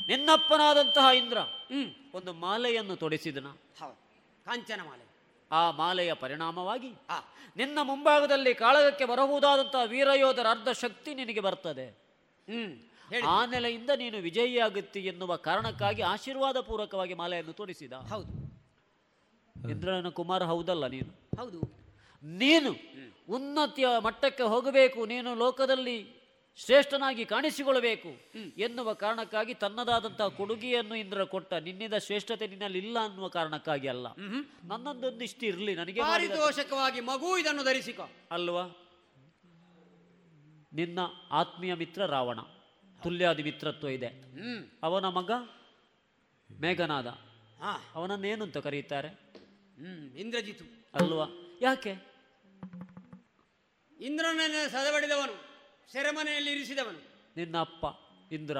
ನಿನ್ನಪ್ಪನಾದಂತಹ 0.08 1.18
ಇಂದ್ರ 1.18 1.38
ಹ್ಮ್. 1.40 1.90
ಒಂದು 2.14 2.34
ಮಾಲೆಯನ್ನು 2.34 2.96
ತೊಡಿಸಿದನ. 2.96 3.48
ಕಾಂಚನ 4.46 4.82
ಮಾಲೆ. 4.82 5.06
ಆ 5.52 5.72
ಮಾಲೆಯ 5.72 6.14
ಪರಿಣಾಮವಾಗಿ 6.14 6.94
ನಿನ್ನ 7.58 7.80
ಮುಂಭಾಗದಲ್ಲಿ 7.82 8.54
ಕಾಳಗಕ್ಕೆ 8.54 9.06
ಬರಬಹುದಾದಂತಹ 9.06 9.90
ವೀರಯೋಧರ 9.90 10.46
ಅರ್ಧ 10.50 10.70
ಶಕ್ತಿ 10.70 11.14
ನಿನಗೆ 11.14 11.40
ಬರ್ತದೆ. 11.40 11.90
ಹ್ಮ್. 12.48 12.74
ಆ 13.28 13.46
ನೆಲೆಯಿಂದ 13.46 13.90
ನೀನು 13.96 14.18
ವಿಜಯಿಯಾಗುತ್ತಿ 14.18 15.00
ಎನ್ನುವ 15.00 15.36
ಕಾರಣಕ್ಕಾಗಿ 15.36 16.02
ಆಶೀರ್ವಾದ 16.02 16.60
ಪೂರ್ವಕವಾಗಿ 16.60 17.14
ಮಾಲೆಯನ್ನು 17.14 17.54
ತೋರಿಸಿದ 17.54 17.94
ಹೌದು. 17.94 18.45
ಇಂದ್ರನ 19.56 20.10
ಕುಮಾರ 20.10 20.44
ಹೌದಲ್ಲ 20.44 20.88
ನೀನು? 20.88 21.38
ಹೌದು. 21.38 21.60
ನೀನು 22.24 22.76
ಉನ್ನತಿಯ 23.30 23.88
ಮಟ್ಟಕ್ಕೆ 24.04 24.44
ಹೋಗಬೇಕು 24.44 25.06
ನೀನು 25.06 25.36
ಲೋಕದಲ್ಲಿ 25.36 26.16
ಶ್ರೇಷ್ಠನಾಗಿ 26.58 27.26
ಕಾಣಿಸಿಕೊಳ್ಳಬೇಕು 27.26 28.10
ಎನ್ನುವ 28.58 28.94
ಕಾರಣಕ್ಕಾಗಿ 28.94 29.54
ತನ್ನದಾದಂತಹ 29.54 30.28
ಕೊಡುಗೆಯನ್ನು 30.28 30.96
ಇಂದ್ರ 30.96 31.24
ಕೊಟ್ಟ. 31.24 31.54
ನಿನ್ನಿಂದ 31.54 31.94
ಶ್ರೇಷ್ಠತೆ 31.94 32.48
ನಿನ್ನಲ್ಲಿ 32.48 32.80
ಇಲ್ಲ 32.80 33.00
ಅನ್ನುವ 33.04 33.28
ಕಾರಣಕ್ಕಾಗಿ 33.28 33.88
ಅಲ್ಲ. 33.88 34.08
ನನ್ನದೊಂದಿಷ್ಟು 34.64 35.46
ಇರಲಿ 35.46 35.76
ನನಗೆ 35.76 36.02
ಪಾರಿತೋಷಕವಾಗಿ 36.02 37.00
ಮಗು 37.02 37.38
ಇದನ್ನು 37.38 37.64
ಧರಿಸಿಕೊ. 37.64 38.10
ಅಲ್ವಾ? 38.32 38.64
ನಿನ್ನ 40.74 41.00
ಆತ್ಮೀಯ 41.32 41.74
ಮಿತ್ರ 41.74 42.06
ರಾವಣ. 42.06 42.40
ತುಲ್ಯಾದಿ 43.04 43.44
ಮಿತ್ರತ್ವ 43.44 43.88
ಇದೆ. 43.88 44.08
ಹ್ಮ್. 44.08 44.64
ಅವನ 44.84 45.06
ಮಗ 45.06 45.32
ಮೇಘನಾದ. 46.52 47.08
ಅವನನ್ನೇನು 47.96 48.44
ಅಂತ 48.44 48.58
ಕರೆಯುತ್ತಾರೆ? 48.58 49.25
ಹ್ಮ್ 49.78 50.16
ಇಂದ್ರಜಿತು. 50.16 50.66
ಅಲ್ವಾ? 50.94 51.58
ಯಾಕೆ? 51.62 51.92
ಇಂದ್ರನನ್ನು 54.00 54.70
ಸದಬಡಿದವನು 54.70 55.36
ಸೆರೆಮನೆಯಲ್ಲಿ 55.92 56.52
ಇರಿಸಿದವನು. 56.52 57.00
ನಿನ್ನ 57.38 57.58
ಅಪ್ಪ 57.58 57.86
ಇಂದ್ರ. 58.34 58.58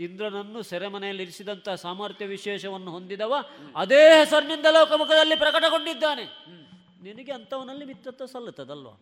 ಇಂದ್ರನನ್ನು 0.00 0.62
ಸೆರೆಮನೆಯಲ್ಲಿ 0.62 1.22
ಇರಿಸಿದಂತಹ 1.22 1.74
ಸಾಮರ್ಥ್ಯ 1.74 2.26
ವಿಶೇಷವನ್ನು 2.26 2.90
ಹೊಂದಿದವ 2.90 3.34
ಅದೇ 3.76 4.18
ಹೆಸರಿನಿಂದ 4.18 4.66
ಲೋಕಮುಖದಲ್ಲಿ 4.66 5.36
ಪ್ರಕಟಗೊಂಡಿದ್ದಾನೆ. 5.36 6.24
ನಿನಗೆ 7.02 7.32
ಅಂಥವನಲ್ಲಿ 7.32 7.84
ಮಿತ್ರತ್ವ 7.84 8.26
ಸಲ್ಲುತ್ತದಲ್ವಾ? 8.26 8.92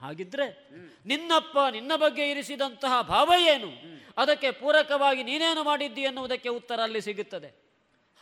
ಹಾಗಿದ್ರೆ 0.00 0.68
ನಿನ್ನಪ್ಪ 1.06 1.58
ನಿನ್ನ 1.70 1.92
ಬಗ್ಗೆ 1.96 2.30
ಇರಿಸಿದಂತಹ 2.30 3.00
ಭಾವ 3.02 3.32
ಏನು? 3.38 3.70
ಅದಕ್ಕೆ 4.16 4.50
ಪೂರಕವಾಗಿ 4.50 5.22
ನೀನೇನು 5.22 5.64
ಮಾಡಿದ್ದಿ 5.64 6.00
ಎನ್ನುವುದಕ್ಕೆ 6.00 6.48
ಉತ್ತರ 6.48 6.80
ಅಲ್ಲಿ 6.82 7.00
ಸಿಗುತ್ತದೆ. 7.00 7.61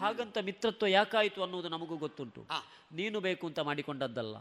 ಹಾಗಂತ 0.00 0.38
ಮಿತ್ರತ್ವ 0.38 0.86
ಯಾಕಾಯಿತು 0.86 1.42
ಅನ್ನುವುದು 1.42 1.68
ನಮಗೂ 1.68 1.96
ಗೊತ್ತುಂಟು. 1.96 2.46
ನೀನು 2.92 3.20
ಬೇಕು 3.20 3.46
ಅಂತ 3.46 3.58
ಮಾಡಿಕೊಂಡದ್ದಲ್ಲ. 3.58 4.36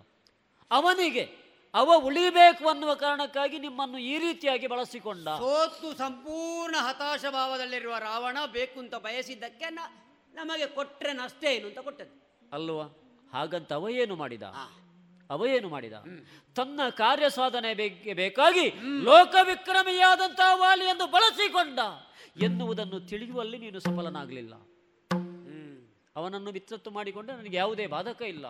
ಅವನಿಗೆ 0.71 1.23
ಅವ 1.73 1.95
ಉಳಿಬೇಕು 1.97 2.69
ಅನ್ನುವ 2.69 2.93
ಕಾರಣಕ್ಕಾಗಿ 2.95 3.59
ನಿಮ್ಮನ್ನು 3.59 3.97
ಈ 3.97 4.17
ರೀತಿಯಾಗಿ 4.17 4.67
ಬಳಸಿಕೊಂಡ. 4.67 5.27
ಸೋತು 5.27 5.97
ಸಂಪೂರ್ಣ 5.97 6.75
ಹತಾಶ 6.79 7.25
ಭಾವದಲ್ಲಿರುವ 7.31 7.97
ರಾವಣ 7.97 8.37
ಬೇಕು 8.51 8.79
ಅಂತ 8.79 8.95
ಬಯಸಿದ್ದಕ್ಕೆ 8.95 9.69
ನಮಗೆ 10.33 10.67
ಕೊಟ್ರೆ 10.67 11.13
ನಷ್ಟ 11.13 11.43
ಏನು 11.43 11.67
ಅಂತ 11.67 11.79
ಕೊಟ್ಟದ್ದು. 11.79 12.15
ಅಲ್ವಾ? 12.53 12.85
ಹಾಗಂತ 13.33 13.73
ಅವ 13.73 13.89
ಏನು 13.89 14.15
ಮಾಡಿದ? 14.15 14.43
ಅವ 15.29 15.45
ಏನು 15.45 15.69
ಮಾಡಿದ? 15.69 15.93
ತನ್ನ 16.55 16.89
ಕಾರ್ಯ 16.89 17.29
ಸಾಧನೆ 17.29 17.73
ಬೇಕೆ 17.73 18.13
ಬೇಕಾಗಿ 18.13 18.65
ಲೋಕವಿಕ್ರಮಿಯಾದಂತಹ 19.03 20.51
ವಾಲಿಯನ್ನು 20.53 21.07
ಬಳಸಿಕೊಂಡ 21.07 21.79
ಎನ್ನುವುದನ್ನು 22.43 22.99
ತಿಳಿಯುವಲ್ಲಿ 22.99 23.57
ನೀನು 23.57 23.79
ಸಫಲನಾಗಲಿಲ್ಲ. 23.79 24.53
ಅವನನ್ನು 26.19 26.51
ಮಿತ್ರತ್ವ 26.51 26.91
ಮಾಡಿಕೊಂಡು 26.91 27.33
ನನಗೆ 27.33 27.57
ಯಾವುದೇ 27.57 27.85
ಬಾಧಕ 27.87 28.21
ಇಲ್ಲ. 28.21 28.45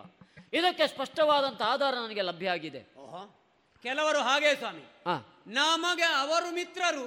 ಇದಕ್ಕೆ 0.54 0.88
ಸ್ಪಷ್ಟವಾದಂಥ 0.88 1.62
ಆಧಾರ 1.62 1.94
ನನಗೆ 1.94 2.22
ಲಭ್ಯ 2.22 2.50
ಆಗಿದೆ. 2.50 2.82
ಓಹೋ 2.98 3.22
ಕೆಲವರು 3.84 4.20
ಹಾಗೆ 4.20 4.56
ಸ್ವಾಮಿ. 4.56 4.84
ನಮಗೆ 5.48 6.04
ಅವರು 6.04 6.54
ಮಿತ್ರರು. 6.54 7.06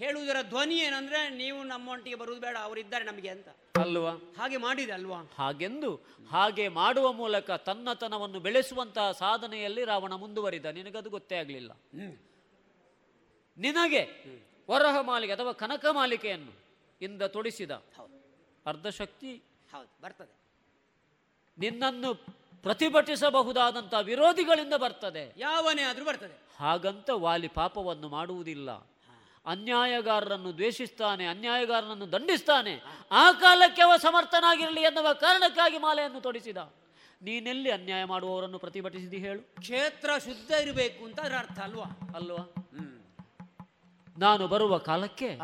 ಹೇಳುವುದರ 0.00 0.36
ಧ್ವನಿ 0.42 0.76
ಏನಂದ್ರೆ 0.76 1.20
ನೀವು 1.30 1.62
ನಮ್ಮೊಂಟಿಗೆ 1.62 2.16
ಬರುವುದು 2.16 2.42
ಬೇಡ 2.42 2.56
ಅವರಿದ್ದಾರೆ 2.62 3.04
ನಮಗೆ 3.04 3.28
ಅಂತ. 3.28 3.48
ಅಲ್ವಾ? 3.80 4.12
ಹಾಗೆ 4.38 4.56
ಮಾಡಿದೆ 4.56 4.92
ಅಲ್ವಾ? 4.92 5.18
ಹಾಗೆಂದು? 5.34 5.90
ಹಾಗೆ 6.30 6.68
ಮಾಡುವ 6.68 7.12
ಮೂಲಕ 7.12 7.50
ತನ್ನತನವನ್ನು 7.50 8.40
ಬೆಳೆಸುವಂತಹ 8.40 9.10
ಸಾಧನೆಯಲ್ಲಿ 9.12 9.84
ರಾವಣ 9.84 10.14
ಮುಂದುವರಿದ. 10.14 10.64
ನಿನಗದು 10.64 11.10
ಗೊತ್ತೇ 11.10 11.36
ಆಗಲಿಲ್ಲ. 11.36 11.72
ನಿನಗೆ 13.58 14.02
ವರಹ 14.70 14.96
ಮಾಲಿಕೆ 15.00 15.32
ಅಥವಾ 15.32 15.52
ಕನಕ 15.52 15.86
ಮಾಲಿಕೆಯನ್ನು 15.90 16.54
ಇಂದ 17.00 17.22
ತೊಡಿಸಿದ. 17.22 17.70
ಅರ್ಧಶಕ್ತಿ 18.66 19.42
ಹೌದು 19.72 20.02
ಬರ್ತದೆ. 20.02 20.34
ನಿನ್ನನ್ನು 21.58 22.14
ಪ್ರತಿಭಟಿಸಬಹುದಾದಂಥ 22.62 23.94
ವಿರೋಧಿಗಳಿಂದ 24.02 24.74
ಬರ್ತದೆ. 24.74 25.34
ಯಾವನೇ 25.36 25.82
ಆದರೂ 25.82 26.04
ಬರ್ತದೆ. 26.04 26.40
ಹಾಗಂತ 26.56 27.10
ವಾಲಿ 27.10 27.48
ಪಾಪವನ್ನು 27.48 28.08
ಮಾಡುವುದಿಲ್ಲ. 28.08 28.70
ಅನ್ಯಾಯಗಾರರನ್ನು 29.46 30.54
ದ್ವೇಷಿಸ್ತಾನೆ 30.54 31.26
ಅನ್ಯಾಯಗಾರರನ್ನು 31.26 32.12
ದಂಡಿಸ್ತಾನೆ 32.12 32.82
ಆ 33.10 33.32
ಕಾಲಕ್ಕೆ 33.32 33.82
ಅವ 33.82 33.92
ಸಮರ್ಥನಾಗಿರಲಿ 33.96 34.80
ಎನ್ನುವ 34.80 35.12
ಕಾರಣಕ್ಕಾಗಿ 35.12 35.78
ಮಾಲೆಯನ್ನು 35.78 36.20
ತೊಡಿಸಿದ. 36.20 36.56
ನೀನೆಲ್ಲಿ 37.22 37.70
ಅನ್ಯಾಯ 37.70 38.04
ಮಾಡುವವರನ್ನು 38.04 38.58
ಪ್ರತಿಭಟಿಸಿದಿ 38.58 39.18
ಹೇಳು. 39.18 39.40
ಕ್ಷೇತ್ರ 39.40 40.10
ಶುದ್ಧ 40.18 40.50
ಇರಬೇಕು 40.50 41.04
ಅಂತ 41.04 41.20
ಅದರ 41.20 41.34
ಅರ್ಥ 41.36 41.58
ಅಲ್ವಾ? 41.58 41.84
ಅಲ್ವಾ? 42.14 42.44
ನಾನು 44.18 44.48
ಬರುವ 44.48 44.78
ಕಾಲಕ್ಕೆ 44.78 45.38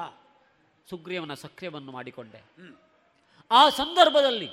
ಸುಗ್ರೀವನ 0.91 1.35
ಸಕ್ರಿಯವನ್ನು 1.35 1.93
ಮಾಡಿಕೊಂಡೆ. 1.93 2.43
ಆ 3.51 3.69
ಸಂದರ್ಭದಲ್ಲಿ 3.71 4.49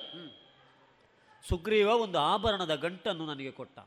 ಸುಗ್ರೀವ 1.49 1.89
ಒಂದು 1.89 2.19
ಆಭರಣದ 2.19 2.75
ಗಂಟನ್ನು 2.75 3.25
ನನಗೆ 3.25 3.51
ಕೊಟ್ಟ. 3.51 3.79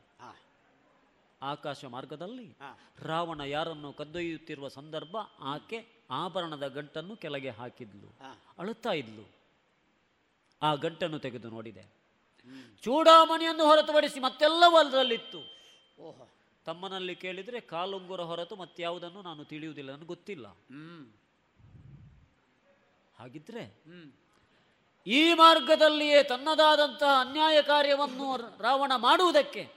ಆಕಾಶ 1.43 1.85
ಮಾರ್ಗದಲ್ಲಿ 1.85 2.57
ರಾವಣ 2.99 3.41
ಯಾರನ್ನು 3.41 3.93
ಕದ್ದೊಯ್ಯುತ್ತಿರುವ 3.93 4.69
ಸಂದರ್ಭ 4.69 5.17
ಆಕೆ 5.41 5.87
ಆಭರಣದ 6.11 6.69
ಗಂಟನ್ನು 6.69 7.17
ಕೆಳಗೆ 7.17 7.51
ಹಾಕಿದ್ಲು 7.51 8.09
ಅಳುತ್ತಾ 8.59 8.93
ಇದ್ಲು. 8.93 9.31
ಆ 10.63 10.75
ಗಂಟನ್ನು 10.75 11.19
ತೆಗೆದು 11.19 11.51
ನೋಡಿದೆ. 11.51 11.83
ಚೂಡಾಮಣಿಯನ್ನು 12.83 13.65
ಹೊರತುಪಡಿಸಿ 13.65 14.21
ಮತ್ತೆಲ್ಲವೂ 14.21 14.77
ಅದರಲ್ಲಿತ್ತು 14.77 15.39
ಓಹೋ. 16.03 16.29
ತಮ್ಮನಲ್ಲಿ 16.65 17.15
ಕೇಳಿದರೆ 17.15 17.61
ಕಾಲುಂಗುರ 17.61 18.21
ಹೊರತು 18.21 18.57
ಮತ್ತಾವುದನ್ನು 18.57 19.23
ನಾನು 19.23 19.45
ತಿಳಿಯುವುದಿಲ್ಲ 19.45 19.91
ನನಗೆ 19.91 20.07
ಗೊತ್ತಿಲ್ಲ. 20.07 20.47
ಹಾಗಿದ್ರೆ 23.19 23.65
ಈ 25.07 25.35
ಮಾರ್ಗದಲ್ಲಿಯೇ 25.35 26.23
ತನ್ನದಾದಂತಹ 26.23 27.21
ಅನ್ಯಾಯ 27.21 27.63
ಕಾರ್ಯವನ್ನು 27.63 28.37
ರಾವಣ 28.63 28.93
ಮಾಡುವುದಕ್ಕೆ 28.97 29.69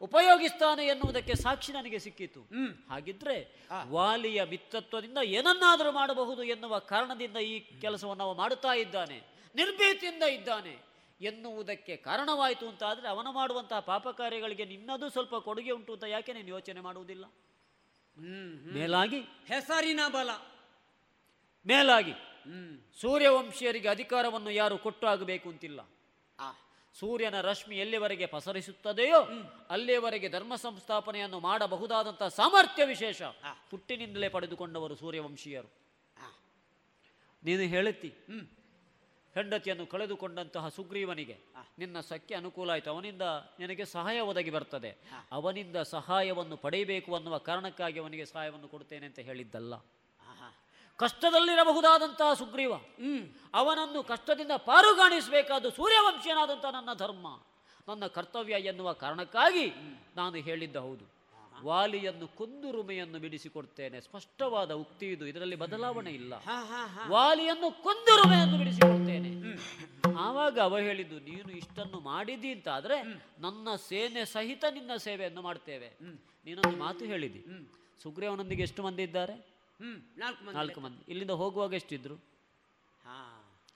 ಉಪಯೋಗಿಸ್ತಾನೆ 0.00 0.86
ಎನ್ನುವುದಕ್ಕೆ 0.86 1.34
ಸಾಕ್ಷಿ 1.34 1.72
ನನಗೆ 1.72 1.98
ಸಿಕ್ಕಿತು. 1.98 2.40
ಹಾಗಿದ್ರೆ 2.88 3.36
ವಾಲಿಯ 3.88 4.44
ಮಿತ್ರತ್ವದಿಂದ 4.44 5.18
ಏನನ್ನಾದರೂ 5.22 5.92
ಮಾಡಬಹುದು 5.92 6.42
ಎನ್ನುವ 6.42 6.78
ಕಾರಣದಿಂದ 6.78 7.36
ಈ 7.36 7.80
ಕೆಲಸವನ್ನು 7.80 8.24
ಅವ 8.24 8.34
ಮಾಡುತ್ತಾ 8.34 8.72
ಇದ್ದಾನೆ 8.74 9.18
ನಿರ್ಭೀತಿಯಿಂದ 9.54 10.22
ಇದ್ದಾನೆ 10.22 10.74
ಎನ್ನುವುದಕ್ಕೆ 11.20 11.96
ಕಾರಣವಾಯಿತು 11.96 12.68
ಅಂತ 12.68 12.82
ಆದರೆ 12.82 13.08
ಅವನು 13.08 13.32
ಮಾಡುವಂತಹ 13.32 13.80
ಪಾಪ 13.80 14.08
ಕಾರ್ಯಗಳಿಗೆ 14.08 14.64
ನಿನ್ನದು 14.64 15.10
ಸ್ವಲ್ಪ 15.10 15.36
ಕೊಡುಗೆ 15.36 15.70
ಉಂಟು 15.70 15.92
ಅಂತ 15.92 16.04
ಯಾಕೆ 16.04 16.32
ನೀನು 16.32 16.48
ಯೋಚನೆ 16.48 16.80
ಮಾಡುವುದಿಲ್ಲ? 16.80 17.24
ಮೇಲಾಗಿ 18.72 19.20
ಹೆಸರಿನ 19.20 20.00
ಬಲ. 20.08 20.30
ಮೇಲಾಗಿ 21.66 22.12
ಸೂರ್ಯವಂಶೀಯರಿಗೆ 23.00 23.88
ಅಧಿಕಾರವನ್ನು 23.88 24.50
ಯಾರು 24.50 24.78
ಕೊಟ್ಟು 24.78 25.06
ಆಗಬೇಕು 25.06 25.48
ಅಂತಿಲ್ಲ 25.48 25.80
ಸೂರ್ಯನ 26.94 27.40
ರಶ್ಮಿ 27.40 27.76
ಎಲ್ಲಿವರೆಗೆ 27.78 28.26
ಪಸರಿಸುತ್ತದೆಯೋ 28.26 29.18
ಅಲ್ಲಿಯವರೆಗೆ 29.70 30.28
ಧರ್ಮ 30.28 30.54
ಸಂಸ್ಥಾಪನೆಯನ್ನು 30.54 31.40
ಮಾಡಬಹುದಾದಂತಹ 31.40 32.28
ಸಾಮರ್ಥ್ಯ 32.28 32.84
ವಿಶೇಷ 32.84 33.22
ಹುಟ್ಟಿನಿಂದಲೇ 33.70 34.28
ಪಡೆದುಕೊಂಡವರು 34.28 34.94
ಸೂರ್ಯವಂಶೀಯರು. 34.94 35.68
ನೀನು 37.44 37.62
ಹೇಳುತ್ತಿ 37.62 38.08
ಹೆಂಡತಿಯನ್ನು 39.34 39.86
ಕಳೆದುಕೊಂಡಂತಹ 39.86 40.68
ಸುಗ್ರೀವನಿಗೆ 40.68 41.36
ನಿನ್ನ 41.78 42.00
ಸಖ್ಯ 42.00 42.36
ಅನುಕೂಲ 42.36 42.70
ಆಯಿತು 42.70 42.90
ಅವನಿಂದ 42.90 43.22
ನಿನಗೆ 43.58 43.84
ಸಹಾಯ 43.84 44.20
ಒದಗಿ 44.20 44.50
ಬರ್ತದೆ. 44.50 44.90
ಅವನಿಂದ 45.32 45.76
ಸಹಾಯವನ್ನು 45.76 46.56
ಪಡೆಯಬೇಕು 46.56 47.14
ಅನ್ನುವ 47.14 47.38
ಕಾರಣಕ್ಕಾಗಿ 47.38 48.00
ಅವನಿಗೆ 48.00 48.24
ಸಹಾಯವನ್ನು 48.24 48.68
ಕೊಡುತ್ತೇನೆ 48.68 49.06
ಅಂತ 49.06 49.18
ಹೇಳಿದ್ದಲ್ಲ. 49.18 49.74
ಕಷ್ಟದಲ್ಲಿರಬಹುದಾದಂತಹ 50.98 52.34
ಸುಗ್ರೀವ. 52.34 52.72
ಅವನನ್ನು 53.54 54.02
ಕಷ್ಟದಿಂದ 54.02 54.50
ಪಾರುಗಾಣಿಸಬೇಕಾದ 54.56 55.66
ಸೂರ್ಯವಂಶೀಯನಾದಂತಹ 55.68 56.70
ನನ್ನ 56.70 56.92
ಧರ್ಮ. 56.94 57.26
ನನ್ನ 57.88 58.06
ಕರ್ತವ್ಯ 58.06 58.52
ಎನ್ನುವ 58.52 58.92
ಕಾರಣಕ್ಕಾಗಿ 58.92 59.66
ನಾನು 60.16 60.36
ಹೇಳಿದ್ದ 60.36 60.76
ಹೌದು. 60.76 61.04
ವಾಲಿಯನ್ನು 61.64 62.26
ಕೊಂದುರುಮೆಯನ್ನು 62.28 63.18
ಬಿಡಿಸಿಕೊಡ್ತೇನೆ. 63.18 64.00
ಸ್ಪಷ್ಟವಾದ 64.00 64.72
ಉಕ್ತಿ 64.72 65.06
ಇದು. 65.06 65.26
ಇದರಲ್ಲಿ 65.26 65.56
ಬದಲಾವಣೆ 65.56 66.10
ಇಲ್ಲ. 66.10 66.34
ವಾಲಿಯನ್ನು 67.08 67.82
ಕೊಂದುರುಮೆಯನ್ನು 67.82 68.58
ಬಿಡಿಸಿಕೊಡ್ತೇನೆ. 68.58 69.30
ಆವಾಗ 70.18 70.58
ಅವ 70.60 70.78
ಹೇಳಿದ್ದು 70.78 71.18
ನೀನು 71.20 71.50
ಇಷ್ಟನ್ನು 71.52 72.00
ಮಾಡಿದಿ 72.00 72.50
ಅಂತಾದ್ರೆ 72.52 73.02
ನನ್ನ 73.38 73.68
ಸೇನೆ 73.88 74.24
ಸಹಿತ 74.24 74.64
ನಿನ್ನ 74.70 74.96
ಸೇವೆಯನ್ನು 74.96 75.42
ಮಾಡ್ತೇವೆ. 75.42 75.88
ನೀನೊಂದು 76.44 76.78
ಮಾತು 76.78 77.04
ಹೇಳಿದಿ. 77.04 77.44
ಸುಗ್ರೀವನೊಂದಿಗೆ 78.02 78.62
ಎಷ್ಟು 78.62 78.82
ಮಂದಿ 78.82 79.02
ಇದ್ದಾರೆ? 79.02 79.57
ಹ್ಮ್ 79.80 79.98
ನಾಲ್ಕು 80.18 80.44
ಮಂದಿ 80.44 80.56
ನಾಲ್ಕು 80.56 80.80
ಮಂದಿ. 80.80 81.02
ಇಲ್ಲಿಂದ 81.08 81.30
ಹೋಗುವಾಗ 81.30 81.72
ಎಷ್ಟಿದ್ರು? 81.74 82.16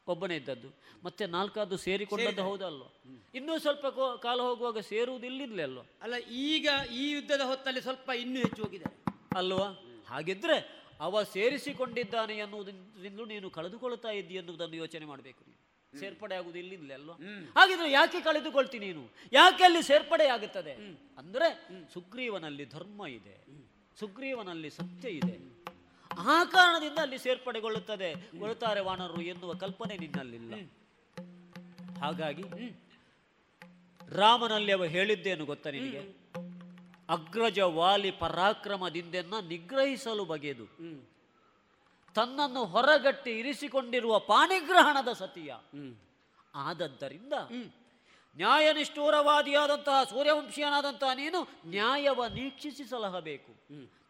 ಒಬ್ಬನೇ 0.08 0.36
ಇದ್ದದ್ದು. 0.36 0.68
ಮತ್ತೆ 1.04 1.26
ನಾಲ್ಕಾದ್ದು 1.26 1.76
ಸೇರಿಕೊಂಡದ್ದು 1.76 2.42
ಹೌದಲ್ವ 2.42 2.84
ಇನ್ನೂ 3.34 3.58
ಸ್ವಲ್ಪ 3.58 3.86
ಕಾಲ 4.22 4.40
ಹೋಗುವಾಗ 4.40 4.78
ಸೇರುವುದು 4.78 5.26
ಇಲ್ಲಿದ್ಲೇ 5.26 5.62
ಅಲ್ವಾ? 5.62 5.84
ಅಲ್ಲ 6.02 6.14
ಈಗ 6.30 6.68
ಈ 6.92 7.10
ಯುದ್ಧದ 7.10 7.40
ಹೊತ್ತಲ್ಲಿ 7.40 7.80
ಸ್ವಲ್ಪ 7.80 8.10
ಇನ್ನೂ 8.10 8.40
ಹೆಚ್ಚು 8.40 8.62
ಹೋಗಿದ್ದಾರೆ. 8.64 8.96
ಅಲ್ವಾ? 9.36 9.68
ಹಾಗಿದ್ರೆ 10.06 10.56
ಅವ 11.00 11.22
ಸೇರಿಸಿಕೊಂಡಿದ್ದಾನೆ 11.22 12.36
ಎನ್ನುವುದರಿಂದಲೂ 12.36 13.24
ನೀನು 13.24 13.50
ಕಳೆದುಕೊಳ್ತಾ 13.50 14.10
ಇದ್ದೀಯ 14.10 14.38
ಎನ್ನುವುದನ್ನು 14.38 14.76
ಯೋಚನೆ 14.76 15.06
ಮಾಡಬೇಕು 15.06 15.44
ನೀನು. 15.46 15.58
ಸೇರ್ಪಡೆ 16.00 16.34
ಆಗುವುದು 16.34 16.58
ಇಲ್ಲಿಂದಲೇ 16.58 16.94
ಅಲ್ವಾ? 16.94 17.14
ಹಾಗಿದ್ರೆ 17.60 17.92
ಯಾಕೆ 17.92 18.20
ಕಳೆದುಕೊಳ್ತಿ 18.20 18.78
ನೀನು? 18.78 19.10
ಯಾಕೆ 19.32 19.64
ಅಲ್ಲಿ 19.64 19.82
ಸೇರ್ಪಡೆ 19.82 20.26
ಆಗುತ್ತದೆ? 20.26 20.72
ಅಂದ್ರೆ 21.18 21.48
ಸುಗ್ರೀವನಲ್ಲಿ 21.92 22.64
ಧರ್ಮ 22.64 23.06
ಇದೆ. 23.06 23.36
ಸುಗ್ರೀವನಲ್ಲಿ 24.00 24.70
ಸತ್ಯ 24.70 25.08
ಇದೆ. 25.08 25.52
ಆ 26.18 26.44
ಕಾರಣದಿಂದ 26.44 26.98
ಅಲ್ಲಿ 26.98 27.18
ಸೇರ್ಪಡೆಗೊಳ್ಳುತ್ತದೆ. 27.18 28.14
ಗೊಳ್ಳುತ್ತಾರೆ 28.38 28.80
ವಾನರು 28.80 29.20
ಎನ್ನುವ 29.22 29.54
ಕಲ್ಪನೆ 29.54 29.96
ನಿನ್ನಲ್ಲಿಲ್ಲ. 29.96 30.54
ಹಾಗಾಗಿ 32.00 32.44
ರಾಮನಲ್ಲಿ 34.16 34.72
ಅವ 34.72 34.84
ಹೇಳಿದ್ದೇನು 34.84 35.44
ಗೊತ್ತ 35.44 35.66
ನಿನಗೆ? 35.66 36.02
ಅಗ್ರಜ 37.08 37.58
ವಾಲಿ 37.58 38.10
ಪರಾಕ್ರಮದಿಂದೆನ್ನ 38.10 39.34
ನಿಗ್ರಹಿಸಲು 39.48 40.24
ಬಗೆದು 40.24 40.66
ತನ್ನನ್ನು 42.14 42.64
ಹೊರಗಟ್ಟಿ 42.64 43.30
ಇರಿಸಿಕೊಂಡಿರುವ 43.30 44.18
ಪಾಣಿಗ್ರಹಣದ 44.18 45.12
ಸತಿಯ. 45.12 45.52
ಆದದ್ದರಿಂದ 46.54 47.32
ನ್ಯಾಯನಿಷ್ಠೂರವಾದಿಯಾದಂತಹ 48.36 49.98
ಸೂರ್ಯವಂಶೀಯನಾದಂತಹ 50.12 51.10
ನೀನು 51.22 51.40
ನ್ಯಾಯವ 51.74 52.20
ನೀಕ್ಷಿಸಿ 52.38 52.84
ಸಲಹಬೇಕು 52.92 53.52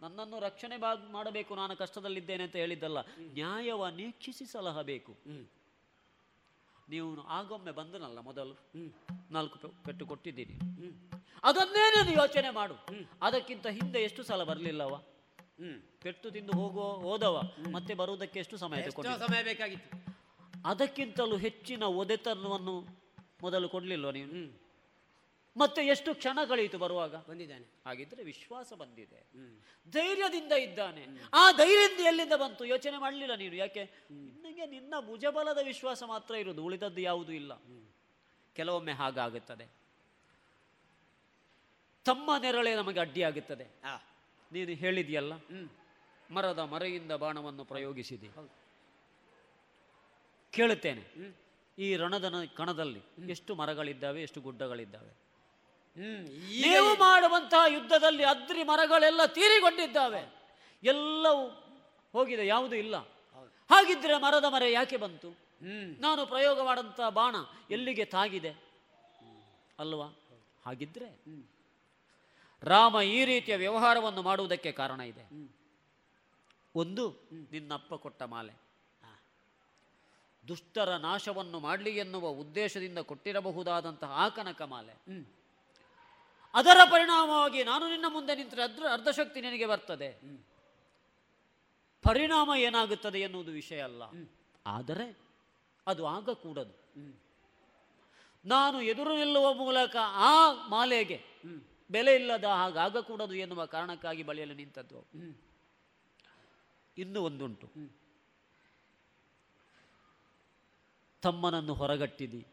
ನನ್ನನ್ನು 0.03 0.37
ರಕ್ಷಣೆ 0.47 0.77
ಮಾಡಬೇಕು 1.17 1.53
ನಾನು 1.63 1.75
ಕಷ್ಟದಲ್ಲಿದ್ದೇನೆ 1.83 2.43
ಅಂತ 2.47 2.57
ಹೇಳಿದ್ದಲ್ಲ. 2.63 3.01
ನ್ಯಾಯವ 3.39 3.83
ನೀಕ್ಷಿಸಿ 4.01 4.47
ಸಲಹಬೇಕು 4.53 5.13
ನೀವು 6.89 7.09
ಆಗೊಮ್ಮೆ 7.39 7.73
ಬಂದನಲ್ಲ 7.81 8.19
ಮೊದಲು? 8.29 8.55
ನಾಲ್ಕು 9.35 9.69
ಪೆಟ್ಟು 9.85 10.05
ಕೊಟ್ಟಿದ್ದೀನಿ. 10.07 10.55
ಅದನ್ನೇ 11.49 11.85
ನೀನು 11.97 12.13
ಯೋಚನೆ 12.23 12.51
ಮಾಡು? 12.59 12.75
ಅದಕ್ಕಿಂತ 13.27 13.67
ಹಿಂದೆ 13.79 14.01
ಎಷ್ಟು 14.09 14.23
ಸಲ 14.31 14.43
ಬರಲಿಲ್ಲವ? 14.51 14.95
ಪೆಟ್ಟು 16.05 16.29
ತಿಂದು 16.31 16.53
ಹೋಗೋ 16.61 16.87
ಹೋದವ? 17.07 17.37
ಮತ್ತೆ 17.77 17.93
ಬರುವುದಕ್ಕೆ 18.01 18.39
ಎಷ್ಟು 18.45 18.57
ಸಮಯ 18.63 18.91
ಸಮಯ 19.27 19.43
ಬೇಕಾಗಿತ್ತು. 19.51 19.91
ಅದಕ್ಕಿಂತಲೂ 20.71 21.37
ಹೆಚ್ಚಿನ 21.47 21.85
ಒದೆತನವನ್ನು 22.03 22.75
ಮೊದಲು 23.43 23.69
ಕೊಡಲಿಲ್ವ 23.69 24.11
ನೀವು? 24.11 24.63
ಮತ್ತೆ 25.57 25.83
ಎಷ್ಟು 25.83 26.15
ಕ್ಷಣ 26.15 26.39
ಕಳೆಯಿತು 26.49 26.79
ಬರುವಾಗ? 26.79 27.15
ಬಂದಿದ್ದಾನೆ. 27.17 27.67
ಹಾಗಿದ್ರೆ 27.87 28.23
ವಿಶ್ವಾಸ 28.23 28.73
ಬಂದಿದೆ. 28.73 29.27
ಧೈರ್ಯದಿಂದ 29.91 30.53
ಇದ್ದಾನೆ. 30.53 31.07
ಆ 31.35 31.53
ಧೈರ್ಯದಿಂದ 31.53 32.07
ಎಲ್ಲಿಂದ 32.07 32.33
ಬಂತು? 32.33 32.65
ಯೋಚನೆ 32.65 32.99
ಮಾಡಲಿಲ್ಲ 32.99 33.35
ನೀನು. 33.35 33.55
ಯಾಕೆ? 33.55 33.85
ನಿನಗೆ 34.11 34.67
ನಿನ್ನ 34.67 34.95
ಭುಜಬಲದ 35.07 35.59
ವಿಶ್ವಾಸ 35.65 36.03
ಮಾತ್ರ 36.03 36.35
ಇರುವುದು. 36.35 36.65
ಉಳಿದದ್ದು 36.65 37.01
ಯಾವುದೂ 37.01 37.33
ಇಲ್ಲ. 37.33 37.53
ಕೆಲವೊಮ್ಮೆ 38.55 38.93
ಹಾಗಾಗುತ್ತದೆ. 38.93 39.67
ತಮ್ಮ 42.05 42.31
ನೆರಳೆ 42.39 42.77
ನಮಗೆ 42.77 43.01
ಅಡ್ಡಿಯಾಗುತ್ತದೆ. 43.01 43.65
ನೀನು 44.53 44.73
ಹೇಳಿದೆಯಲ್ಲ? 44.73 45.33
ಮರದ 46.31 46.59
ಮರೆಯಿಂದ 46.59 47.13
ಬಾಣವನ್ನು 47.13 47.65
ಪ್ರಯೋಗಿಸಿದೆ. 47.65 48.29
ಕೇಳುತ್ತೇನೆ. 50.53 51.33
ಈ 51.79 51.97
ರಣದನ 51.97 52.35
ಕಣದಲ್ಲಿ 52.57 53.31
ಎಷ್ಟು 53.31 53.55
ಮರಗಳಿದ್ದಾವೆ 53.55 54.23
ಎಷ್ಟು 54.23 54.41
ಗುಡ್ಡಗಳಿದ್ದಾವೆ? 54.41 55.13
ನೀವು 56.61 56.97
ಮಾಡುವಂತಹ 56.97 57.73
ಯುದ್ಧದಲ್ಲಿ 57.73 58.25
ಅದ್ರಿ 58.25 58.63
ಮರಗಳೆಲ್ಲ 58.63 59.27
ತೀರಿಗೊಂಡಿದ್ದಾವೆ. 59.27 60.23
ಎಲ್ಲವೂ 60.83 61.49
ಹೋಗಿದೆ 62.13 62.47
ಯಾವುದೂ 62.47 62.77
ಇಲ್ಲ. 62.77 62.97
ಹಾಗಿದ್ರೆ 63.71 64.17
ಮರದ 64.19 64.45
ಮರ 64.45 64.63
ಯಾಕೆ 64.71 64.97
ಬಂತು? 64.97 65.31
ನಾನು 66.01 66.27
ಪ್ರಯೋಗ 66.27 66.61
ಮಾಡಂತಹ 66.61 67.09
ಬಾಣ 67.09 67.37
ಎಲ್ಲಿಗೆ 67.71 68.05
ತಾಗಿದೆ? 68.05 68.53
ಅಲ್ವಾ? 69.79 70.07
ಹಾಗಿದ್ರೆ 70.67 71.09
ರಾಮ 72.63 73.01
ಈ 73.01 73.25
ರೀತಿಯ 73.25 73.57
ವ್ಯವಹಾರವನ್ನು 73.57 74.23
ಮಾಡುವುದಕ್ಕೆ 74.23 74.73
ಕಾರಣ 74.73 75.01
ಇದೆ. 75.01 75.25
ಒಂದು 76.75 77.11
ನಿನ್ನಪ್ಪ 77.53 77.95
ಕೊಟ್ಟ 77.95 78.23
ಮಾಲೆ. 78.23 78.72
ದುಷ್ಟರ 80.49 80.97
ನಾಶವನ್ನು 80.97 81.61
ಮಾಡಲಿ 81.61 81.91
ಎನ್ನುವ 81.97 82.29
ಉದ್ದೇಶದಿಂದ 82.29 82.99
ಕೊಟ್ಟಿರಬಹುದಾದಂತಹ 82.99 84.11
ಆ 84.15 84.29
ಕನಕ 84.29 84.63
ಮಾಲೆ. 84.63 84.95
ಅದರ 86.55 86.79
ಪರಿಣಾಮವಾಗಿ 86.91 87.65
ನಾನು 87.65 87.91
ನಿನ್ನ 87.91 88.05
ಮುಂದೆ 88.09 88.35
ನಿಂತರೆ 88.35 88.63
ಅದ್ರ 88.63 88.85
ಅರ್ಧಶಕ್ತಿ 88.93 89.41
ನಿನಗೆ 89.41 89.67
ಬರ್ತದೆ. 89.67 90.11
ಪರಿಣಾಮ 92.05 92.51
ಏನಾಗುತ್ತದೆ 92.57 93.19
ಎನ್ನುವುದು 93.21 93.51
ವಿಷಯ 93.51 93.81
ಅಲ್ಲ. 93.81 94.03
ಆದರೆ 94.67 95.07
ಅದು 95.87 96.07
ಆಗಕೂಡದು 96.07 96.75
ನಾನು 98.45 98.83
ಎದುರು 98.83 99.17
ನಿಲ್ಲುವ 99.17 99.55
ಮೂಲಕ 99.55 99.97
ಆ 100.01 100.53
ಮಾಲೆಗೆ 100.69 101.19
ಬೆಲೆ 101.91 102.15
ಇಲ್ಲದ 102.15 102.45
ಹಾಗಾಗಕೂಡದು 102.45 103.35
ಎನ್ನುವ 103.35 103.65
ಕಾರಣಕ್ಕಾಗಿ 103.65 104.23
ಬಳಿಯಲು 104.23 104.55
ನಿಂತದ್ದು. 104.55 105.01
ಇನ್ನು 106.99 107.21
ಒಂದುಂಟು. 107.23 107.67
ತಮ್ಮನನ್ನು 111.23 111.75
ಹೊರಗಟ್ಟಿದಿ. 111.75 112.47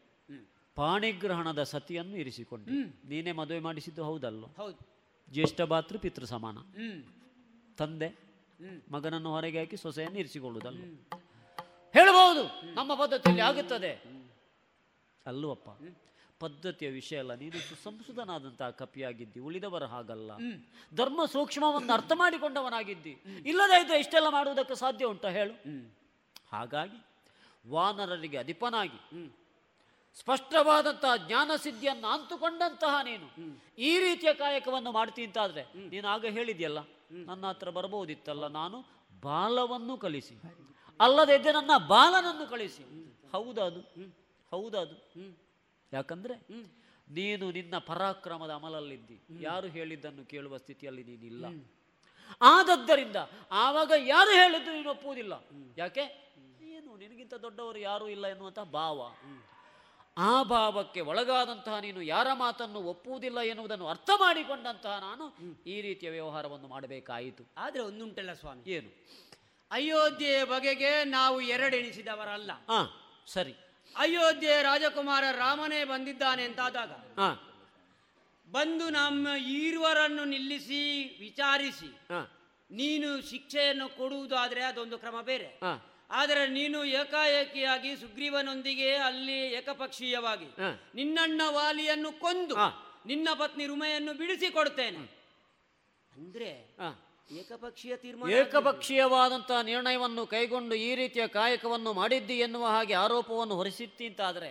ಪಾಣಿಗ್ರಹಣದ 0.76 1.62
ಸತಿಯನ್ನು 1.62 2.16
ಇರಿಸಿಕೊಂಡು. 2.16 2.70
ನೀನೇ 3.08 3.32
ಮದುವೆ 3.32 3.60
ಮಾಡಿಸಿದ್ದು 3.60 4.04
ಹೌದಲ್ಲ 4.04 4.44
ಹೌದು. 4.56 4.80
ಜ್ಯೇಷ್ಠ 5.28 5.60
ಭಾತೃ 5.62 5.98
ಪಿತೃ 5.98 6.24
ಸಮಾನ. 6.24 6.58
ತಂದೆ 7.78 8.08
ಮಗನನ್ನು 8.92 9.30
ಹೊರಗೆ 9.32 9.58
ಹಾಕಿ 9.58 9.76
ಸೊಸೆಯನ್ನು 9.76 10.18
ಇರಿಸಿಕೊಳ್ಳುವುದಲ್ಲ 10.18 10.80
ಹೇಳಬಹುದು 11.94 12.42
ನಮ್ಮ 12.74 12.94
ಪದ್ಧತಿಯಲ್ಲಿ 12.94 13.42
ಆಗುತ್ತದೆ. 13.42 13.92
ಅಲ್ಲವಪ್ಪ 15.26 15.68
ಪದ್ಧತಿಯ 16.40 16.88
ವಿಷಯ 16.90 17.16
ಅಲ್ಲ 17.18 17.34
ನೀನು 17.34 17.58
ಸುಸಂಸ್ಕೃತನಾದಂತಹ 17.58 18.70
ಕಪಿಯಾಗಿದ್ದಿ 18.70 19.40
ಉಳಿದವರ 19.40 19.84
ಹಾಗಲ್ಲ. 19.84 20.30
ಧರ್ಮ 20.94 21.20
ಸೂಕ್ಷ್ಮವನ್ನು 21.24 21.92
ಅರ್ಥ 21.92 22.12
ಮಾಡಿಕೊಂಡವನಾಗಿದ್ದಿ. 22.14 23.12
ಇಲ್ಲದೇ 23.46 23.82
ಇದ್ರೆ 23.82 23.98
ಇಷ್ಟೆಲ್ಲ 24.00 24.28
ಮಾಡುವುದಕ್ಕೆ 24.28 24.74
ಸಾಧ್ಯ 24.74 25.04
ಉಂಟಾ 25.04 25.28
ಹೇಳು? 25.28 25.54
ಹಾಗಾಗಿ 26.52 26.98
ವಾನರರಿಗೆ 27.68 28.36
ಅಧಿಪನಾಗಿ. 28.36 29.00
ಸ್ಪಷ್ಟವಾದಂತಹ 30.14 31.16
ಜ್ಞಾನ 31.16 31.50
ಸಿದ್ಧಿಯನ್ನು 31.56 32.08
ಅಂತುಕೊಂಡಂತಹ 32.08 32.94
ನೀನು. 33.04 33.26
ಈ 33.78 33.98
ರೀತಿಯ 33.98 34.32
ಕಾಯಕವನ್ನು 34.34 34.92
ಮಾಡ್ತಿ 34.92 35.24
ಅಂತಾದ್ರೆ 35.24 35.62
ನೀನು 35.88 36.08
ಆಗ 36.08 36.24
ಹೇಳಿದ್ಯಲ್ಲ 36.26 36.78
ನನ್ನ 37.10 37.46
ಹತ್ರ 37.46 37.70
ಬರಬಹುದಿತ್ತಲ್ಲ 37.70 38.46
ನಾನು 38.46 38.78
ಬಾಲವನ್ನು 39.22 39.96
ಕಲಿಸಿ. 39.96 40.34
ಅಲ್ಲದೆ 41.00 41.34
ಇದ್ದರೆ 41.34 41.52
ನನ್ನ 41.52 41.86
ಬಾಲನನ್ನು 41.88 42.46
ಕಳಿಸಿ. 42.50 42.82
ಹೌದದು. 43.32 43.80
ಹೌದದು. 44.50 44.96
ಯಾಕಂದ್ರೆ 45.92 46.34
ನೀನು 47.10 47.50
ನಿನ್ನ 47.50 47.78
ಪರಾಕ್ರಮದ 47.78 48.50
ಅಮಲಲ್ಲಿದ್ದಿ. 48.50 49.20
ಯಾರು 49.40 49.66
ಹೇಳಿದ್ದನ್ನು 49.66 50.24
ಕೇಳುವ 50.24 50.56
ಸ್ಥಿತಿಯಲ್ಲಿ 50.56 51.04
ನೀನಿಲ್ಲ. 51.04 51.44
ಆದದ್ದರಿಂದ 52.40 53.16
ಆವಾಗ 53.52 53.92
ಯಾರು 53.96 54.30
ಹೇಳಿದ್ದು 54.30 54.72
ನೀನು 54.72 54.90
ಒಪ್ಪುವುದಿಲ್ಲ. 54.90 55.44
ಯಾಕೆ? 55.76 56.30
ನಿನಗಿಂತ 57.00 57.34
ದೊಡ್ಡವರು 57.34 57.78
ಯಾರೂ 57.78 58.08
ಇಲ್ಲ 58.08 58.26
ಎನ್ನುವಂಥ 58.26 58.58
ಭಾವ. 58.58 59.00
ಆ 60.16 60.42
ಭಾವಕ್ಕೆ 60.42 61.00
ಒಳಗಾದಂತಹ 61.00 61.78
ನೀನು 61.78 62.02
ಯಾರ 62.02 62.28
ಮಾತನ್ನು 62.32 62.78
ಒಪ್ಪುವುದಿಲ್ಲ 62.78 63.40
ಎನ್ನುವುದನ್ನು 63.40 63.86
ಅರ್ಥ 63.88 64.10
ಮಾಡಿಕೊಂಡಂತಹ 64.16 64.98
ನಾನು 64.98 65.24
ಈ 65.66 65.80
ರೀತಿಯ 65.80 66.10
ವ್ಯವಹಾರವನ್ನು 66.10 66.68
ಮಾಡಬೇಕಾಯಿತು. 66.68 67.44
ಆದರೆ 67.56 67.82
ಒಂದುಂಟಲ್ಲ 67.82 68.32
ಸ್ವಾಮಿ. 68.32 68.70
ಏನು? 68.70 68.90
ಅಯೋಧ್ಯೆಯ 69.70 70.44
ಬಗೆಗೆ 70.44 71.04
ನಾವು 71.04 71.40
ಎರಡೆಣಿಸಿದವರಲ್ಲ. 71.40 72.52
ಹಾ 72.52 72.80
ಸರಿ. 73.26 73.52
ಅಯೋಧ್ಯೆ 73.96 74.62
ರಾಜಕುಮಾರ 74.62 75.24
ರಾಮನೇ 75.32 75.84
ಬಂದಿದ್ದಾನೆ 75.84 76.44
ಅಂತಾದಾಗ 76.44 76.90
ಹಾಂ 76.90 77.36
ಬಂದು 78.52 78.90
ನಮ್ಮ 78.90 79.28
ಈರುವರನ್ನು 79.28 80.24
ನಿಲ್ಲಿಸಿ 80.24 80.82
ವಿಚಾರಿಸಿ. 81.20 81.86
ಹಾ 81.86 82.20
ನೀನು 82.70 83.30
ಶಿಕ್ಷೆಯನ್ನು 83.30 83.88
ಕೊಡುವುದಾದರೆ 83.88 84.62
ಅದೊಂದು 84.62 84.98
ಕ್ರಮ 84.98 85.20
ಬೇರೆ. 85.20 85.44
ಹಾ 85.44 85.89
ಆದರೆ 86.10 86.42
ನೀನು 86.50 86.78
ಏಕಾಏಕಿಯಾಗಿ 87.00 87.90
ಸುಗ್ರೀವನೊಂದಿಗೆ 87.96 88.88
ಅಲ್ಲಿ 89.00 89.38
ಏಕಪಕ್ಷೀಯವಾಗಿ. 89.58 90.48
ನಿನ್ನಣ್ಣ 90.94 91.40
ವಾಲಿಯನ್ನು 91.50 92.10
ಕೊಂದು. 92.20 92.54
ನಿನ್ನ 93.06 93.28
ಪತ್ನಿ 93.34 93.64
ರುಮೆಯನ್ನು 93.66 94.12
ಬಿಡಿಸಿ 94.14 94.48
ಕೊಡ್ತೇನೆ 94.50 95.02
ಅಂದ್ರೆ 96.12 96.50
ಏಕಪಕ್ಷೀಯ 97.30 97.94
ತೀರ್ಮಾನ 97.96 98.30
ಏಕಪಕ್ಷೀಯವಾದಂತಹ 98.38 99.58
ನಿರ್ಣಯವನ್ನು 99.62 100.22
ಕೈಗೊಂಡು 100.26 100.74
ಈ 100.82 100.90
ರೀತಿಯ 100.94 101.24
ಕಾಯಕವನ್ನು 101.34 101.90
ಮಾಡಿದ್ದಿ 101.92 102.36
ಎನ್ನುವ 102.38 102.64
ಹಾಗೆ 102.68 102.94
ಆರೋಪವನ್ನು 102.96 103.54
ಹೊರಿಸಿತ್ತಿ 103.54 104.06
ಅಂತಾದರೆ 104.06 104.48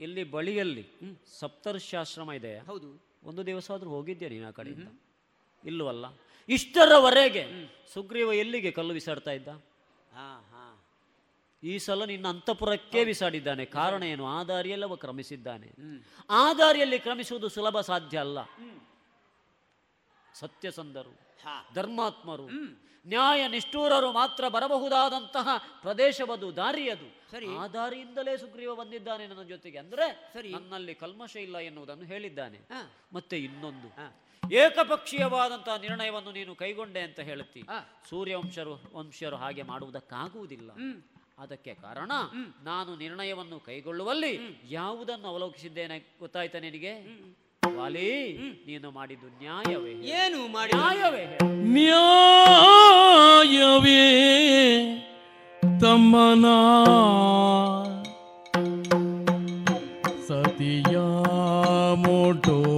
ಇಲ್ಲಿ 0.00 0.22
ಬಳಿಯಲ್ಲಿ 0.32 0.84
ಸಪ್ತರ್ಷಾಶ್ರಮ 1.40 2.30
ಇದೆ 2.32 2.52
ಹೌದು. 2.68 2.88
ಒಂದು 3.22 3.42
ದಿವಸ 3.46 3.66
ಆದ್ರೂ 3.70 3.90
ಹೋಗಿದ್ದೆ 3.90 4.26
ನೀನು 4.28 4.46
ಆ 4.46 4.52
ಕಡೆಯಿಂದ? 4.52 4.88
ಇಲ್ಲವಲ್ಲ 5.64 6.06
ಇಷ್ಟರವರೆಗೆ 6.48 7.44
ಸುಗ್ರೀವ 7.94 8.32
ಎಲ್ಲಿಗೆ 8.34 8.70
ಕಲ್ಲು 8.70 8.94
ಬಿಸಾಡ್ತಾ 8.94 9.32
ಇದ್ದ? 9.32 9.50
ಹಾ 10.16 10.46
ಹಾ. 10.50 10.82
ಈ 11.62 11.78
ಸಲ 11.78 12.04
ನಿನ್ನ 12.04 12.28
ಅಂತಪುರಕ್ಕೆ 12.28 13.04
ಬಿಸಾಡಿದ್ದಾನೆ. 13.04 13.64
ಕಾರಣ 13.64 14.02
ಏನು? 14.02 14.26
ಆ 14.26 14.42
ದಾರಿಯಲ್ಲಿ 14.44 14.86
ಅವ 14.86 14.96
ಕ್ರಮಿಸಿದ್ದಾನೆ. 14.96 15.72
ಆ 16.30 16.52
ದಾರಿಯಲ್ಲಿ 16.52 16.98
ಕ್ರಮಿಸುವುದು 16.98 17.48
ಸುಲಭ 17.48 17.80
ಸಾಧ್ಯ 17.80 18.18
ಅಲ್ಲ. 18.18 18.42
ಸತ್ಯಸಂಧರು 20.34 21.10
ಧರ್ಮಾತ್ಮರು 21.74 22.46
ನ್ಯಾಯ 23.06 23.48
ನಿಷ್ಠೂರರು 23.48 24.12
ಮಾತ್ರ 24.12 24.48
ಬರಬಹುದಾದಂತಹ 24.48 25.48
ಪ್ರದೇಶವದು 25.82 26.56
ದಾರಿಯದು. 26.56 27.30
ಸರಿ. 27.30 27.56
ಆ 27.56 27.66
ದಾರಿಯಿಂದಲೇ 27.66 28.36
ಸುಗ್ರೀವ 28.36 28.74
ಬಂದಿದ್ದಾನೆ 28.74 29.26
ನನ್ನ 29.26 29.42
ಜೊತೆಗೆ. 29.42 29.78
ಅಂದ್ರೆ 29.78 30.30
ಸರಿ. 30.34 30.52
ನನ್ನಲ್ಲಿ 30.52 30.94
ಕಲ್ಮಶ 30.94 31.36
ಇಲ್ಲ 31.36 31.58
ಎನ್ನುವುದನ್ನು 31.58 32.04
ಹೇಳಿದ್ದಾನೆ. 32.04 32.60
ಮತ್ತೆ 33.12 33.38
ಇನ್ನೊಂದು. 33.38 33.88
ಏಕಪಕ್ಷೀಯವಾದಂತಹ 34.42 35.76
ನಿರ್ಣಯವನ್ನು 35.76 36.32
ನೀನು 36.32 36.54
ಕೈಗೊಂಡೆ 36.54 37.00
ಅಂತ 37.00 37.20
ಹೇಳುತ್ತಿ 37.20 37.62
ಸೂರ್ಯವಂಶರು 38.10 38.80
ವಂಶರು 38.94 39.36
ಹಾಗೆ 39.36 39.62
ಮಾಡುವುದಕ್ಕಾಗುವುದಿಲ್ಲ. 39.62 40.70
ಅದಕ್ಕೆ 41.38 41.74
ಕಾರಣ 41.74 42.12
ನಾನು 42.62 42.96
ನಿರ್ಣಯವನ್ನು 42.96 43.60
ಕೈಗೊಳ್ಳುವಲ್ಲಿ 43.60 44.62
ಯಾವುದನ್ನು 44.70 45.28
ಅವಲೋಕಿಸಿದ್ದೇನೆ 45.28 46.16
ಗೊತ್ತಾಯ್ತಾ 46.20 46.58
ನಿನಗೆ? 46.58 47.26
ವಾಲಿ 47.76 48.36
ನೀನು 48.66 48.90
ಮಾಡಿದ್ದು 48.90 49.42
ನ್ಯಾಯವೇ 49.42 49.92
ಏನು 50.20 50.48
ಮಾಡಿ 50.48 50.72
ನ್ಯಾಯವೇ 50.72 51.24
ನ್ಯಾಯವೇ 51.76 54.00
ತಮ್ಮನ 55.80 56.46
ಸತಿಯ 60.28 60.96
ಮುಟ್ಟುವುದು 62.04 62.75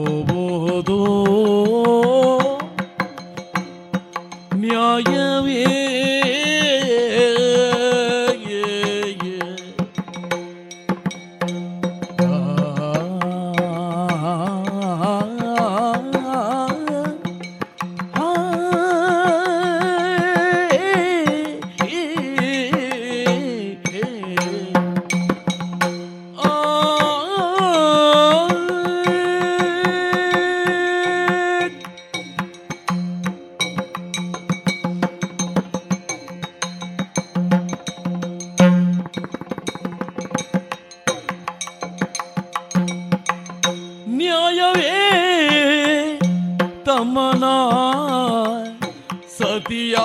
ಸತಿಯ 49.68 49.96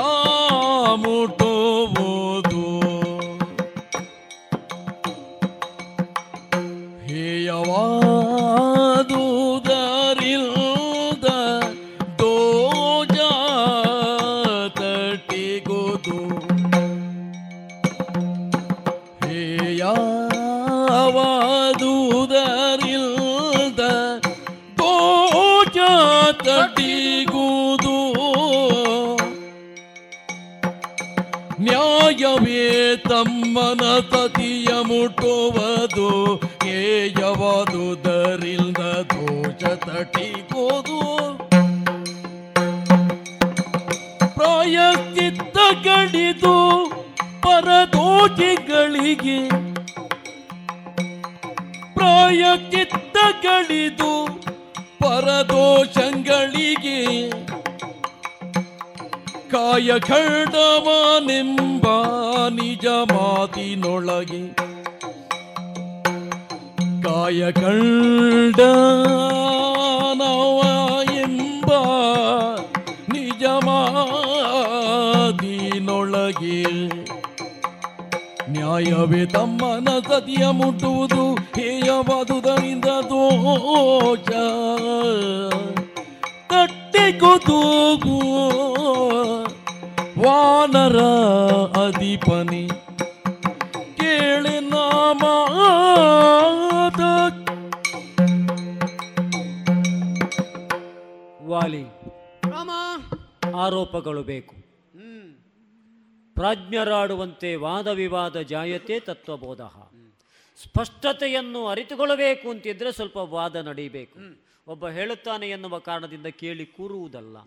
ವಾದ 107.64 107.88
ವಿವಾದ 107.88 108.38
ಜಾಯತೆ 108.41 108.95
ತತ್ವಬೋಧ. 108.99 109.61
ಸ್ಪಷ್ಟತೆಯನ್ನು 110.64 111.61
ಅರಿತುಕೊಳ್ಳಬೇಕು 111.68 112.48
ಅಂತಿದ್ರೆ 112.49 112.91
ಸ್ವಲ್ಪ 112.91 113.18
ವಾದ 113.35 113.56
ನಡೀಬೇಕು. 113.56 114.18
ಒಬ್ಬ 114.68 114.88
ಹೇಳುತ್ತಾನೆ 114.88 115.48
ಎನ್ನುವ 115.49 115.80
ಕಾರಣದಿಂದ 115.80 116.30
ಕೇಳಿ 116.41 116.65
ಕೂರುವುದಲ್ಲ. 116.65 117.38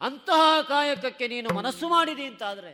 ಅಂತಹ 0.00 0.42
ಕಾಯಕಕ್ಕೆ 0.62 1.28
ನೀನು 1.28 1.48
ಮನಸ್ಸು 1.54 1.88
ಮಾಡಿದಿ 1.88 2.24
ಅಂತಾದ್ರೆ 2.24 2.72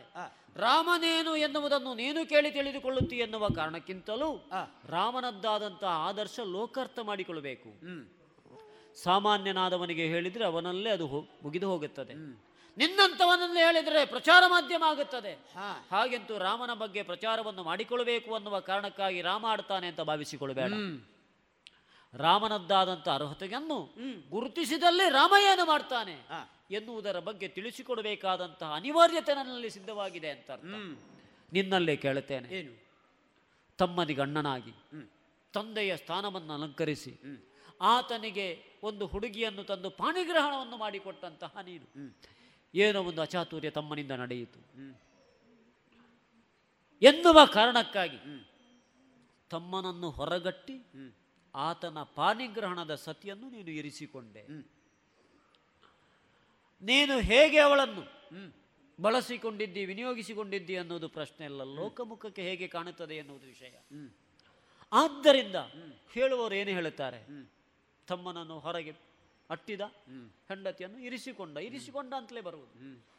ರಾಮನೇನು 0.55 1.35
ಎನ್ನುವುದನ್ನು 1.35 1.93
ನೀನು 1.93 2.29
ಕೇಳಿ 2.29 2.51
ತಿಳಿದುಕೊಳ್ಳುತ್ತಿ 2.51 3.17
ಎನ್ನುವ 3.17 3.47
ಕಾರಣಕ್ಕಿಂತಲೂ 3.55 4.29
ರಾಮನದ್ದಾದಂತಹ 4.89 5.93
ಆದರ್ಶ 6.09 6.39
ಲೋಕಾರ್ಥ 6.45 6.99
ಮಾಡಿಕೊಳ್ಳಬೇಕು. 7.03 7.69
ಸಾಮಾನ್ಯನಾದವನಿಗೆ 9.03 10.05
ಹೇಳಿದ್ರೆ 10.07 10.45
ಅವನಲ್ಲೇ 10.45 10.89
ಅದು 10.89 11.07
ಮುಗಿದು 11.43 11.67
ಹೋಗುತ್ತದೆ. 11.69 12.46
ನಿನ್ನಂತವನಲ್ಲೇ 12.77 13.61
ಹೇಳಿದರೆ 13.65 14.05
ಪ್ರಚಾರ 14.05 14.43
ಮಾಧ್ಯಮ 14.47 14.83
ಆಗುತ್ತದೆ. 14.87 15.33
ಹಾಗೆಂತೂ 15.91 16.37
ರಾಮನ 16.37 16.73
ಬಗ್ಗೆ 16.73 17.03
ಪ್ರಚಾರವನ್ನು 17.03 17.63
ಮಾಡಿಕೊಳ್ಳಬೇಕು 17.63 18.35
ಅನ್ನುವ 18.35 18.59
ಕಾರಣಕ್ಕಾಗಿ 18.59 19.21
ರಾಮ 19.21 19.45
ಆಡ್ತಾನೆ 19.45 19.87
ಅಂತ 19.87 20.01
ಭಾವಿಸಿಕೊಳ್ಳಬೇಡ. 20.01 20.73
ರಾಮನದ್ದಾದಂಥ 22.13 23.07
ಅರ್ಹತೆಯನ್ನು 23.09 23.77
ಗುರುತಿಸಿದಲ್ಲಿ 24.29 25.09
ರಾಮ 25.09 25.33
ಏನು 25.51 25.65
ಮಾಡ್ತಾನೆ 25.65 26.15
ಎನ್ನುವುದರ 26.71 27.19
ಬಗ್ಗೆ 27.19 27.47
ತಿಳಿಸಿಕೊಡಬೇಕಾದಂತಹ 27.47 28.73
ಅನಿವಾರ್ಯತೆ 28.75 29.33
ನನ್ನಲ್ಲಿ 29.35 29.69
ಸಿದ್ಧವಾಗಿದೆ 29.69 30.29
ಅಂತ. 30.29 30.51
ನಿನ್ನಲ್ಲೇ 31.53 31.95
ಕೇಳುತ್ತೇನೆ. 31.95 32.49
ಏನು? 32.59 32.73
ತಮ್ಮನಿಗಣ್ಣನಾಗಿ 33.77 34.73
ತಂದೆಯ 35.53 35.97
ಸ್ಥಾನವನ್ನು 35.97 36.53
ಅಲಂಕರಿಸಿ 36.53 37.13
ಆತನಿಗೆ 37.81 38.47
ಒಂದು 38.83 39.05
ಹುಡುಗಿಯನ್ನು 39.05 39.63
ತಂದು 39.63 39.89
ಪಾಣಿಗ್ರಹಣವನ್ನು 39.89 40.77
ಮಾಡಿಕೊಟ್ಟಂತಹ 40.77 41.57
ನೀನು. 41.65 41.87
ಏನೋ 42.77 42.99
ಒಂದು 43.03 43.21
ಅಚಾತುರ್ಯ 43.21 43.69
ತಮ್ಮನಿಂದ 43.69 44.13
ನಡೆಯಿತು. 44.23 44.59
ಎನ್ನುವ 47.01 47.39
ಕಾರಣಕ್ಕಾಗಿ 47.53 48.19
ತಮ್ಮನನ್ನು 49.49 50.09
ಹೊರಗಟ್ಟಿ 50.09 50.75
ಆತನ 51.55 51.97
ಪಾನಿಗ್ರಹಣದ 52.15 52.93
ಸತಿಯನ್ನು 52.95 53.47
ನೀನು 53.49 53.71
ಇರಿಸಿಕೊಂಡೆ. 53.71 54.43
ನೀನು 56.81 57.15
ಹೇಗೆ 57.19 57.59
ಅವಳನ್ನು 57.59 58.03
ಬಳಸಿಕೊಂಡಿದ್ದಿ 58.99 59.81
ವಿನಿಯೋಗಿಸಿಕೊಂಡಿದ್ದಿ 59.85 60.75
ಅನ್ನೋದು 60.77 61.07
ಪ್ರಶ್ನೆ 61.09 61.43
ಅಲ್ಲ. 61.45 61.61
ಲೋಕಮುಖಕ್ಕೆ 61.63 62.41
ಹೇಗೆ 62.41 62.67
ಕಾಣುತ್ತದೆ 62.67 63.15
ಎನ್ನುವುದು 63.15 63.45
ವಿಷಯ. 63.45 63.75
ಆದ್ದರಿಂದ 64.91 65.57
ಹೇಳುವವರು 66.13 66.55
ಏನು 66.55 66.71
ಹೇಳುತ್ತಾರೆ? 66.71 67.19
ತಮ್ಮನನ್ನು 68.07 68.57
ಹೊರಗೆ 68.59 68.93
ಅಟ್ಟಿದ 69.49 69.81
ಹೆಂಡತಿಯನ್ನು 70.49 70.99
ಇರಿಸಿಕೊಂಡ 70.99 71.57
ಇರಿಸಿಕೊಂಡ 71.57 72.13
ಅಂತಲೇ 72.17 72.41
ಬರುವುದು. 72.41 72.73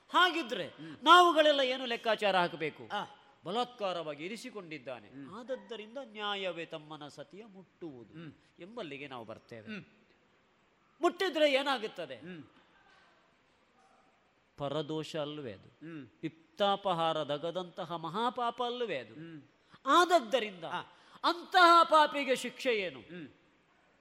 ಹಾಗಿದ್ರೆ 0.09 0.67
ನಾವುಗಳೆಲ್ಲ 1.03 1.61
ಏನು 1.61 1.87
ಲೆಕ್ಕಾಚಾರ 1.87 2.37
ಹಾಕಬೇಕು? 2.37 2.85
ಬಲಾತ್ಕಾರವಾಗಿ 3.45 4.25
ಇರಿಸಿಕೊಂಡಿದ್ದಾನೆ. 4.25 5.09
ಆದದ್ದರಿಂದ 5.31 5.99
ನ್ಯಾಯವೇ 6.05 6.67
ತಮ್ಮನ 6.67 7.09
ಸತಿಯ 7.09 7.45
ಮುಟ್ಟುವುದು 7.45 8.15
ಎಂಬಲ್ಲಿಗೆ 8.59 9.09
ನಾವು 9.09 9.25
ಬರ್ತೇವೆ. 9.25 9.69
ಮುಟ್ಟಿದ್ರೆ 11.01 11.53
ಏನಾಗುತ್ತದೆ? 11.53 12.17
ಪರದೋಷ 14.59 15.17
ಅಲ್ಲವೇ 15.17 15.53
ಅದು? 15.53 15.71
ಪಿಪ್ತಾಪಹಾರ 16.21 17.19
ದಗದಂತಹ 17.23 17.97
ಮಹಾಪಾಪ 17.97 18.63
ಅಲ್ಲವೇ 18.63 18.99
ಅದು? 18.99 19.15
ಆದದ್ದರಿಂದ 19.87 20.65
ಅಂತಹ 21.25 21.83
ಪಾಪಿಗೆ 21.83 22.37
ಶಿಕ್ಷೆ 22.37 22.73
ಏನು? 22.77 23.01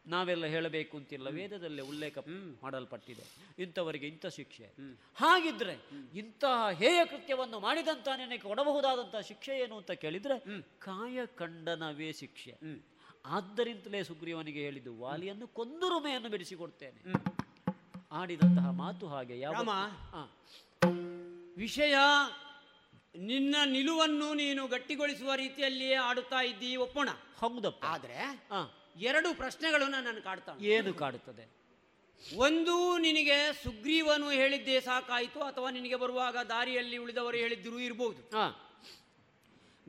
ನಾವೆಲ್ಲ 0.07 0.45
ಹೇಳಬೇಕು 0.45 0.97
ಅಂತಿಲ್ಲ. 0.97 1.29
ವೇದದಲ್ಲೇ 1.29 1.81
ಉಲ್ಲೇಖ 1.81 2.17
ಮಾಡಲ್ಪಟ್ಟಿದೆ. 2.63 3.23
ಇಂಥವರಿಗೆ 3.59 4.07
ಇಂಥ 4.07 4.25
ಶಿಕ್ಷೆ. 4.25 4.67
ಹಾಗಿದ್ರೆ 5.15 5.75
ಇಂತಹ 6.13 6.69
ಹೇಯ 6.69 7.05
ಕೃತ್ಯವನ್ನು 7.05 7.59
ಮಾಡಿದಂತ 7.59 8.07
ನಿನಗೆ 8.17 8.37
ಕೊಡಬಹುದಾದಂತಹ 8.37 9.19
ಶಿಕ್ಷೆ 9.19 9.59
ಏನು 9.59 9.77
ಅಂತ 9.77 9.91
ಕೇಳಿದ್ರೆ 9.91 10.39
ಕಾಯ 10.79 11.25
ಖಂಡನವೇ 11.25 12.11
ಶಿಕ್ಷೆ. 12.13 12.53
ಆದ್ದರಿಂದಲೇ 13.25 14.03
ಸುಗ್ರೀವನಿಗೆ 14.03 14.59
ಹೇಳಿದ್ದು 14.59 14.99
ವಾಲಿಯನ್ನು 14.99 15.47
ಕೊಂದುರುಮೆಯನ್ನು 15.47 16.29
ಬಿಡಿಸಿಕೊಡ್ತೇನೆ. 16.29 17.01
ಆಡಿದಂತಹ 18.11 18.69
ಮಾತು 18.71 19.07
ಹಾಗೆ 19.07 19.39
ಯಾವ 19.39 19.65
ವಿಷಯ 21.57 21.95
ನಿನ್ನ 23.15 23.55
ನಿಲುವನ್ನು 23.65 24.33
ನೀನು 24.33 24.67
ಗಟ್ಟಿಗೊಳಿಸುವ 24.67 25.33
ರೀತಿಯಲ್ಲಿಯೇ 25.33 25.95
ಆಡುತ್ತಾ 25.95 26.43
ಇದ್ದೀ 26.43 26.75
ಒಪ್ಪೋಣ? 26.75 27.09
ಹೌದಪ್ಪ. 27.37 27.83
ಆದ್ರೆ 27.85 28.17
ಎರಡು 28.97 29.33
ಪ್ರಶ್ನೆಗಳನ್ನು 29.33 30.03
ನಾನು 30.03 30.21
ಕಾಡ್ತಾನೆ. 30.21 30.67
ಏನು 30.67 30.93
ಕಾಡುತ್ತದೆ? 30.93 31.57
ಒಂದು 32.37 32.97
ನಿನಗೆ 32.97 33.53
ಸುಗ್ರೀವನು 33.63 34.29
ಹೇಳಿದ್ದೇ 34.29 34.79
ಸಾಕಾಯಿತು 34.79 35.39
ಅಥವಾ 35.39 35.71
ನಿನಗೆ 35.71 35.95
ಬರುವಾಗ 35.95 36.37
ದಾರಿಯಲ್ಲಿ 36.37 36.97
ಉಳಿದವರು 36.97 37.37
ಹೇಳಿದ್ದರೂ 37.37 37.79
ಇರಬಹುದು 37.79 38.21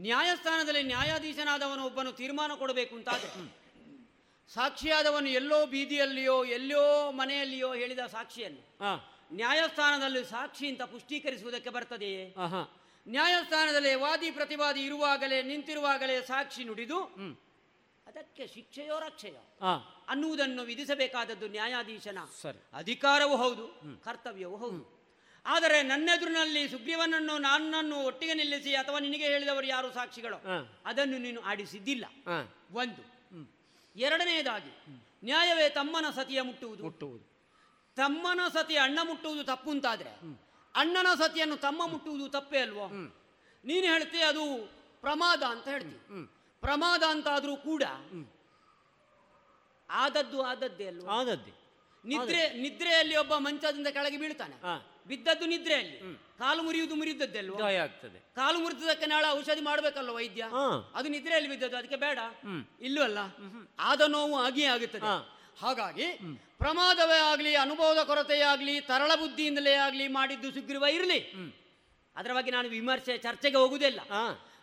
ನ್ಯಾಯಸ್ಥಾನದಲ್ಲಿ 0.01 0.83
ನ್ಯಾಯಾಧೀಶನಾದವನು 0.83 1.85
ಒಬ್ಬನು 1.85 2.13
ತೀರ್ಮಾನ 2.13 2.55
ಕೊಡಬೇಕು 2.55 2.97
ಅಂತ 2.97 3.09
ಸಾಕ್ಷಿಯಾದವನು 4.51 5.29
ಎಲ್ಲೋ 5.29 5.67
ಬೀದಿಯಲ್ಲಿಯೋ 5.67 6.45
ಎಲ್ಲೋ 6.45 7.13
ಮನೆಯಲ್ಲಿಯೋ 7.13 7.75
ಹೇಳಿದ 7.75 7.99
ಸಾಕ್ಷಿಯನ್ನು 7.99 8.63
ನ್ಯಾಯಸ್ಥಾನದಲ್ಲಿ 9.33 10.25
ಸಾಕ್ಷಿ 10.25 10.69
ಅಂತ 10.69 10.83
ಪುಷ್ಟೀಕರಿಸುವುದಕ್ಕೆ 10.83 11.71
ಬರ್ತದೆಯೇ? 11.71 12.35
ನ್ಯಾಯಸ್ಥಾನದಲ್ಲಿ 13.09 13.95
ವಾದಿ 13.95 14.31
ಪ್ರತಿವಾದಿ 14.31 14.85
ಇರುವಾಗಲೇ 14.85 15.43
ನಿಂತಿರುವಾಗಲೇ 15.43 16.23
ಸಾಕ್ಷಿ 16.23 16.65
ನುಡಿದು 16.65 16.99
ಅದಕ್ಕೆ 18.09 18.47
ಶಿಕ್ಷೆಯೋ 18.47 18.99
ರಕ್ಷೆಯೋ. 18.99 19.43
ಅನ್ನುವುದನ್ನು 20.09 20.63
ವಿಧಿಸಬೇಕಾದದ್ದು 20.63 21.49
ನ್ಯಾಯಾಧೀಶನ 21.49 22.19
ಸರಿ. 22.43 22.61
ಅಧಿಕಾರವೂ 22.73 23.37
ಹೌದು 23.37 23.65
ಕರ್ತವ್ಯವೂ 24.05 24.57
ಹೌದು. 24.57 24.99
ಆದರೆ 25.47 25.83
ನನ್ನೆದುರಿನಲ್ಲಿ 25.83 26.69
ಸುಗ್ರೀವನನ್ನು 26.69 27.39
ನನ್ನನ್ನು 27.39 27.97
ಒಟ್ಟಿಗೆ 28.01 28.35
ನಿಲ್ಲಿಸಿ 28.35 28.75
ಅಥವಾ 28.75 28.99
ನಿನಗೆ 28.99 29.25
ಹೇಳಿದವರು 29.25 29.67
ಯಾರು 29.67 29.93
ಸಾಕ್ಷಿಗಳು? 29.93 30.39
ಅದನ್ನು 30.85 31.19
ನೀನು 31.19 31.41
ಆಡಿಸಿದ್ದಿಲ್ಲ. 31.41 32.05
ಒಂದು. 32.73 33.03
ಎರಡನೆಯದಾಗಿ 33.97 34.73
ನ್ಯಾಯವೇ 35.25 35.69
ತಮ್ಮನ 35.69 36.11
ಸತಿಯ 36.15 36.41
ಮುಟ್ಟುವುದು. 36.41 36.83
ಮುಟ್ಟುವುದು. 36.83 37.25
ತಮ್ಮನ 37.97 38.41
ಸತಿ 38.53 38.77
ಅಣ್ಣ 38.77 38.99
ಮುಟ್ಟುವುದು 39.03 39.45
ತಪ್ಪು 39.45 39.71
ಅಂತಾದ್ರೆ 39.71 40.13
ಅಣ್ಣನ 40.75 41.07
ಸತಿಯನ್ನು 41.15 41.57
ತಮ್ಮ 41.57 41.87
ಮುಟ್ಟುವುದು 41.87 42.29
ತಪ್ಪೇ 42.29 42.59
ಅಲ್ವೋ? 42.59 42.87
ನೀನು 43.65 43.87
ಹೇಳ್ತೀಯ 43.87 44.21
ಅದು 44.21 44.45
ಪ್ರಮಾದ 45.01 45.43
ಅಂತ 45.43 45.69
ಹೇಳ್ತಿ 45.69 45.97
ಪ್ರಮಾದ 46.69 47.03
ಅಂತಾದ್ರೂ 47.09 47.57
ಕೂಡ 47.57 47.83
ಆದದ್ದು 49.91 50.43
ಆದದ್ದೇ 50.43 50.87
ಅಲ್ವಾ? 50.87 51.21
ಆದದ್ದೇ. 51.21 51.53
ನಿದ್ರೆ 52.05 52.43
ನಿದ್ರೆಯಲ್ಲಿ 52.61 53.17
ಒಬ್ಬ 53.17 53.35
ಮಂಚದಿಂದ 53.39 53.87
ಕೆಳಗೆ 53.87 54.19
ಬೀಳ್ತಾನೆ. 54.19 54.57
ಬಿದ್ದದ್ದು 55.07 55.47
ನಿದ್ರೆಯಲ್ಲಿ. 55.47 55.97
ಕಾಲು 56.39 56.63
ಮುರಿಯುವುದು 56.63 56.95
ಮುರಿದದ್ದೆ 56.95 57.39
ಅಲ್ವಾ? 57.39 57.59
ಗಾಯ 57.59 57.77
ಆಗ್ತದೆ. 57.79 58.19
ಕಾಲು 58.35 58.59
ಮುರಿದಕ್ಕೆ 58.59 59.07
ನಾಳೆ 59.07 59.29
ಔಷಧಿ 59.29 59.61
ಮಾಡ್ಬೇಕಲ್ವ 59.61 60.15
ವೈದ್ಯ? 60.15 60.45
ಅದು 60.95 61.09
ನಿದ್ರೆಯಲ್ಲಿ 61.09 61.51
ಬಿದ್ದದ್ದು 61.51 61.77
ಅದಕ್ಕೆ 61.77 61.97
ಬೇಡ. 61.97 62.19
ಇಲ್ಲವಲ್ಲ 62.81 63.19
ಆದ 63.79 64.01
ನೋವು 64.07 64.37
ಆಗಿಯೇ 64.39 64.67
ಆಗುತ್ತದೆ. 64.67 65.07
ಹಾಗಾಗಿ 65.59 66.09
ಪ್ರಮಾದವೇ 66.59 67.19
ಆಗಲಿ 67.31 67.55
ಅನುಭವದ 67.55 68.03
ಕೊರತೆಯೇ 68.03 68.43
ಆಗಲಿ 68.43 68.81
ತರಳ 68.81 69.15
ಬುದ್ಧಿಯಿಂದಲೇ 69.15 69.75
ಆಗಲಿ 69.75 70.09
ಮಾಡಿದ್ದು 70.09 70.51
ಸುಗ್ರೀವ 70.53 70.85
ಇರಲಿ. 70.99 71.21
ಅದರ 72.17 72.33
ಬಗ್ಗೆ 72.33 72.51
ನಾನು 72.51 72.69
ವಿಮರ್ಶೆ 72.69 73.19
ಚರ್ಚೆಗೆ 73.19 73.57
ಹೋಗುವುದಿಲ್ಲ 73.57 74.01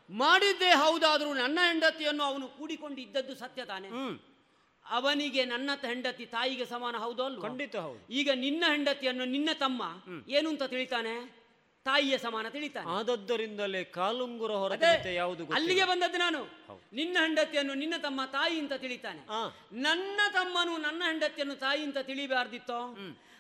ಮಾಡಿದ್ದೇ 0.10 0.72
ಹೌದಾದರೂ 0.72 1.34
ನನ್ನ 1.34 1.60
ಹೆಂಡತಿಯನ್ನು 1.68 2.24
ಅವನು 2.24 2.48
ಕೂಡಿಕೊಂಡು 2.48 3.02
ಇದ್ದದ್ದು 3.02 3.36
ಸತ್ಯ 3.36 3.66
ತಾನೆ. 3.66 3.90
ಅವನಿಗೆ 4.86 5.46
ನನ್ನ 5.46 5.70
ಹೆಂಡತಿ 5.82 6.26
ತಾಯಿಗೆ 6.26 6.66
ಸಮಾನ 6.66 6.96
ಹೌದು 6.98 7.24
ಅಲ್ವಾ? 7.26 7.48
ಖಂಡಿತ 7.48 7.76
ಹೌದು. 7.76 8.02
ಈಗ 8.10 8.30
ನಿನ್ನ 8.36 8.64
ಹೆಂಡತಿಯನ್ನು 8.68 9.26
ನಿನ್ನ 9.26 9.50
ತಮ್ಮ 9.54 9.82
ಏನು 10.28 10.50
ಅಂತ 10.50 10.64
ತಿಳಿತಾನೆ? 10.64 11.46
ತಾಯಿಯ 11.86 12.18
ಸಮಾನ 12.18 12.50
ತಿಳಿತಾನೆ. 12.50 12.88
ಆದದ್ದರಿಂದಲೇ 12.90 13.84
ಕಾಲುಂಗುರ 13.84 14.52
ಹೊರತೆ 14.52 15.14
ಯಾವುದು. 15.14 15.44
ಅಲ್ಲಿಗೆ 15.54 15.86
ಬಂದದ್ದು 15.86 16.18
ನಾನು. 16.18 16.42
ನಿನ್ನ 16.94 17.18
ಹೆಂಡತಿಯನ್ನು 17.22 17.74
ನಿನ್ನ 17.74 17.94
ತಮ್ಮ 17.98 18.22
ತಾಯಿ 18.26 18.60
ಅಂತ 18.60 18.74
ತಿಳಿತಾನೆ. 18.74 19.22
ನನ್ನ 19.72 20.20
ತಮ್ಮನು 20.34 20.78
ನನ್ನ 20.78 21.02
ಹೆಂಡತಿಯನ್ನು 21.06 21.56
ತಾಯಿ 21.56 21.84
ಅಂತ 21.84 21.98
ತಿಳಿಬಾರ್ದಿತ್ತೋ? 21.98 22.80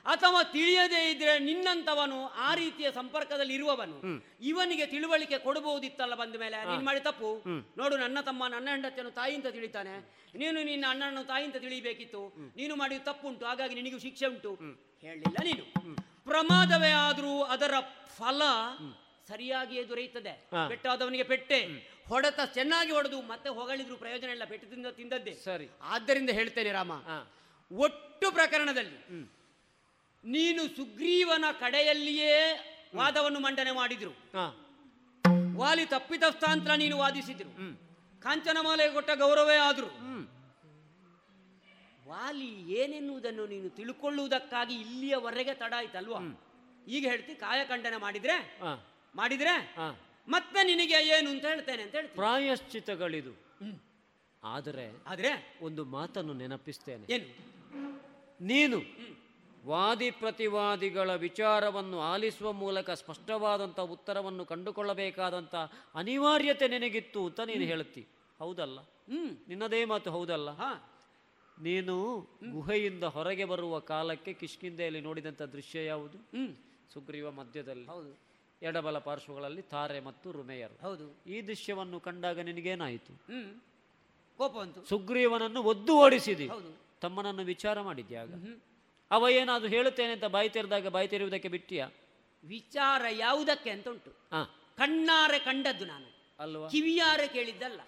ಅಥವಾ 0.06 0.44
ತಿಳಿಯದೇ 0.44 1.11
ಇದ್ರೆ 1.11 1.40
ನಿನ್ನಂತವನು 1.40 2.27
ಆ 2.27 2.56
ರೀತಿಯ 2.56 2.91
ಸಂಪರ್ಕದಲ್ಲಿ 2.91 3.53
ಇರುವವನು. 3.53 3.98
ಇವನಿಗೆ 4.41 4.86
ತಿಳುವಳಿಕೆ 4.86 5.38
ಕೊಡಬಹುದಿತ್ತಲ್ಲ 5.38 6.15
ಬಂದ 6.15 6.36
ಮೇಲೆ. 6.36 6.65
ನೀನ್ 6.65 6.84
ಮಾಡಿ 6.84 6.99
ತಪ್ಪು. 6.99 7.44
ನೋಡು 7.77 7.98
ನನ್ನ 7.98 8.22
ತಮ್ಮ 8.22 8.48
ನನ್ನ 8.48 8.68
ಹೆಂಡತಿಯನ್ನು 8.69 9.11
ತಾಯಿ 9.11 9.36
ಅಂತ 9.36 9.48
ತಿಳಿತಾನೆ. 9.48 9.95
ನೀನು 10.36 10.64
ನಿನ್ನ 10.64 10.86
ಅಣ್ಣನನ್ನು 10.90 11.23
ತಾಯಿ 11.23 11.45
ಅಂತ 11.45 11.57
ತಿಳಿಬೇಕಿತ್ತು 11.57 12.34
ನೀನು 12.56 12.76
ಮಾಡಿದ 12.76 13.02
ತಪ್ಪುಂಟು 13.03 13.45
ಹಾಗಾಗಿ 13.45 13.76
ನಿನಗೂ 13.76 13.99
ಶಿಕ್ಷೆ 13.99 14.26
ಉಂಟು. 14.26 14.56
ಹೇಳಲಿಲ್ಲ 15.02 15.38
ನೀನು. 15.44 15.95
ಪ್ರಮಾದವೇ 16.23 16.91
ಆದ್ರೂ 16.91 17.44
ಅದರ 17.44 17.73
ಫಲ 18.18 18.41
ಸರಿಯಾಗಿಯೇ 19.27 19.84
ದೊರೆಯುತ್ತದೆ. 19.90 20.34
ಬೆಟ್ಟಾದವನಿಗೆ 20.68 20.69
ಪೆಟ್ಟಾದವನಿಗೆ 20.69 21.23
ಪೆಟ್ಟೆ. 21.23 21.60
ಹೊಡೆತ 22.07 22.40
ಚೆನ್ನಾಗಿ 22.53 22.91
ಹೊಡೆದು 22.91 23.22
ಮತ್ತೆ 23.22 23.49
ಹೊಗಳಿದ್ರು 23.49 23.98
ಪ್ರಯೋಜನ 23.98 24.30
ಇಲ್ಲ 24.30 24.44
ಪೆಟ್ಟದಿಂದ 24.44 24.88
ತಿಂದದ್ದೇ. 24.88 25.34
ಸರಿ. 25.34 25.69
ಆದ್ದರಿಂದ 25.82 26.30
ಹೇಳ್ತೇನೆ 26.30 26.72
ರಾಮ. 26.72 26.91
ಒಟ್ಟು 27.72 28.32
ಪ್ರಕರಣದಲ್ಲಿ 28.32 29.35
ನೀನು 30.34 30.61
ಸುಗ್ರೀವನ 30.77 31.45
ಕಡೆಯಲ್ಲಿಯೇ 31.60 32.35
ವಾದವನ್ನು 32.99 33.39
ಮಂಡನೆ 33.45 33.72
ಮಾಡಿದ್ರು. 33.80 34.11
ವಾಲಿ 35.61 35.85
ತಪ್ಪಿತಸ್ಥಾಂತ್ರ 35.85 36.72
ನೀನು 36.84 36.95
ವಾದಿಸಿದ್ರು. 36.97 37.52
ಕಾಂಚನಮಾಲೆ 38.22 38.85
ಕೊಟ್ಟ 38.95 39.11
ಗೌರವೇ 39.23 39.57
ಆದ್ರು. 39.68 39.89
ವಾಲಿ 42.10 42.49
ಏನೆನ್ನುವುದನ್ನು 42.80 43.43
ನೀನು 43.53 43.69
ತಿಳ್ಕೊಳ್ಳುವುದಕ್ಕಾಗಿ 43.77 44.76
ಇಲ್ಲಿಯವರೆಗೆ 44.84 45.53
ತಡ 45.61 45.73
ಆಯ್ತಲ್ವಾ? 45.77 46.19
ಈಗ 46.88 47.03
ಹೇಳ್ತಿ 47.11 47.34
ಕಾಯಖಂಡನೆ 47.43 47.97
ಮಾಡಿದ್ರೆ 48.06 48.35
ಮಾಡಿದ್ರೆ 49.15 49.56
ಮತ್ತೆ 50.27 50.60
ನಿನಗೆ 50.69 50.99
ಏನು 51.15 51.27
ಅಂತ 51.34 51.45
ಹೇಳ್ತೇನೆ 51.45 51.81
ಅಂತ 51.85 51.95
ಹೇಳ್ತೀನಿ 51.97 52.19
ಪ್ರಾಯಶ್ಚಿತಗಳಿದು. 52.22 53.34
ಆದರೆ 54.43 54.85
ಆದ್ರೆ 55.07 55.31
ಒಂದು 55.68 55.81
ಮಾತನ್ನು 55.97 56.34
ನೆನಪಿಸ್ತೇನೆ. 56.41 57.06
ಏನು? 57.15 57.27
ನೀನು 58.52 58.80
ವಾದಿ 59.66 60.12
ಪ್ರತಿವಾದಿಗಳ 60.12 61.16
ವಿಚಾರವನ್ನು 61.16 62.00
ಆಲಿಸುವ 62.00 62.52
ಮೂಲಕ 62.52 62.92
ಸ್ಪಷ್ಟವಾದಂಥ 62.92 63.80
ಉತ್ತರವನ್ನು 63.80 64.46
ಕಂಡುಕೊಳ್ಳಬೇಕಾದಂಥ 64.46 65.56
ಅನಿವಾರ್ಯತೆ 65.96 66.68
ನಿನಗಿತ್ತು 66.68 67.26
ಅಂತ 67.26 67.40
ನೀನು 67.40 67.64
ಹೇಳುತ್ತಿ. 67.64 68.08
ಹೌದಲ್ಲ? 68.40 68.80
ನಿನ್ನದೇ 69.48 69.86
ಮಾತು 69.86 70.12
ಹೌದಲ್ಲ? 70.12 70.50
ನೀನು 71.62 72.28
ಗುಹೆಯಿಂದ 72.52 73.04
ಹೊರಗೆ 73.04 73.46
ಬರುವ 73.46 73.80
ಕಾಲಕ್ಕೆ 73.80 74.34
ಕಿಷ್ಕಿಂದೆಯಲ್ಲಿ 74.34 75.02
ನೋಡಿದಂಥ 75.02 75.42
ದೃಶ್ಯ 75.42 75.86
ಯಾವುದು? 75.86 76.18
ಸುಗ್ರೀವ 76.94 77.32
ಮಧ್ಯದಲ್ಲಿ. 77.32 77.86
ಹೌದು. 77.86 78.18
ಎಡಬಲ 78.62 78.98
ಪಾರ್ಶ್ವಗಳಲ್ಲಿ 78.98 79.62
ತಾರೆ 79.62 80.00
ಮತ್ತು 80.00 80.32
ರುಮೆಯರು. 80.32 80.82
ಹೌದು. 80.82 81.30
ಈ 81.30 81.42
ದೃಶ್ಯವನ್ನು 81.42 82.00
ಕಂಡಾಗ 82.00 82.40
ನಿನಗೇನಾಯಿತು? 82.40 83.14
ಹ್ಮ್. 83.14 83.54
ಕೋಪ 84.38 84.52
ಬಂತು. 84.52 84.86
ಸುಗ್ರೀವನನ್ನು 84.86 85.64
ಒದ್ದು 85.64 85.98
ಓಡಿಸಿದಿ. 85.98 86.48
ಹೌದು. 86.48 86.78
ತಮ್ಮನನ್ನು 87.02 87.44
ವಿಚಾರ 87.44 87.82
ಮಾಡಿದ್ಯಾಗ? 87.82 88.34
ಅವ 89.11 89.27
ಏನಾದ್ರು 89.30 89.69
ಹೇಳುತ್ತೇನೆ 89.69 90.14
ಅಂತ 90.14 90.26
ಬಾಯಿ 90.26 90.49
ತೆರೆದಾಗ 90.49 90.88
ಬಾಯಿ 90.88 91.07
ತೆರೆಯುವುದಕ್ಕೆ 91.07 91.48
ಬಿಟ್ಟಿಯಾ? 91.48 91.90
ವಿಚಾರ 92.44 93.02
ಯಾವುದಕ್ಕೆ 93.11 93.69
ಅಂತ 93.69 93.88
ಉಂಟು 93.88 94.10
ಹಾ. 94.10 94.73
ಕಣ್ಣಾರೆ 94.77 95.40
ಕಂಡದ್ದು 95.40 95.86
ನಾನು. 95.86 96.15
ಅಲ್ವಾ? 96.40 96.68
ಕಿವಿಯಾರೆ 96.68 97.27
ಕೇಳಿದ್ದಲ್ಲ. 97.27 97.82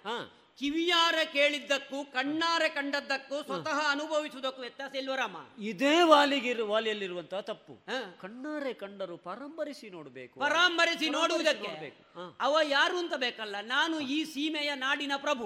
ಕಿವಿಯಾರೆ 0.59 1.25
ಕೇಳಿದ್ದಕ್ಕೂ 1.25 2.03
ಕಣ್ಣಾರೆ 2.03 2.69
ಕಂಡದ್ದಕ್ಕೂ 2.69 3.43
ಸ್ವತಃ 3.43 3.91
ಅನುಭವಿಸುವುದಕ್ಕೂ 3.91 4.61
ವ್ಯತ್ಯಾಸ 4.61 4.95
ಇಲ್ವರಾಮ 4.95 5.35
ಇದೇ 5.59 6.01
ವಾಲಿಗಿರು 6.01 6.67
ವಾಲಿಯಲ್ಲಿರುವಂತಹ 6.67 7.39
ತಪ್ಪು. 7.39 7.73
ಕಣ್ಣಾರೆ 8.21 8.73
ಕಂಡರು 8.73 9.17
ಪರಂಬರಿಸಿ 9.17 9.89
ನೋಡಬೇಕು. 9.89 10.39
ಪರಾಂಬರಿಸಿ 10.39 11.09
ನೋಡುವುದಕ್ಕೆ. 11.09 11.93
ಅವ 12.39 12.57
ಯಾರು 12.63 12.97
ಅಂತ 12.97 13.13
ಬೇಕಲ್ಲ 13.13 13.55
ನಾನು 13.61 13.99
ಈ 13.99 14.23
ಸೀಮೆಯ 14.23 14.75
ನಾಡಿನ 14.75 15.11
ಪ್ರಭು. 15.17 15.45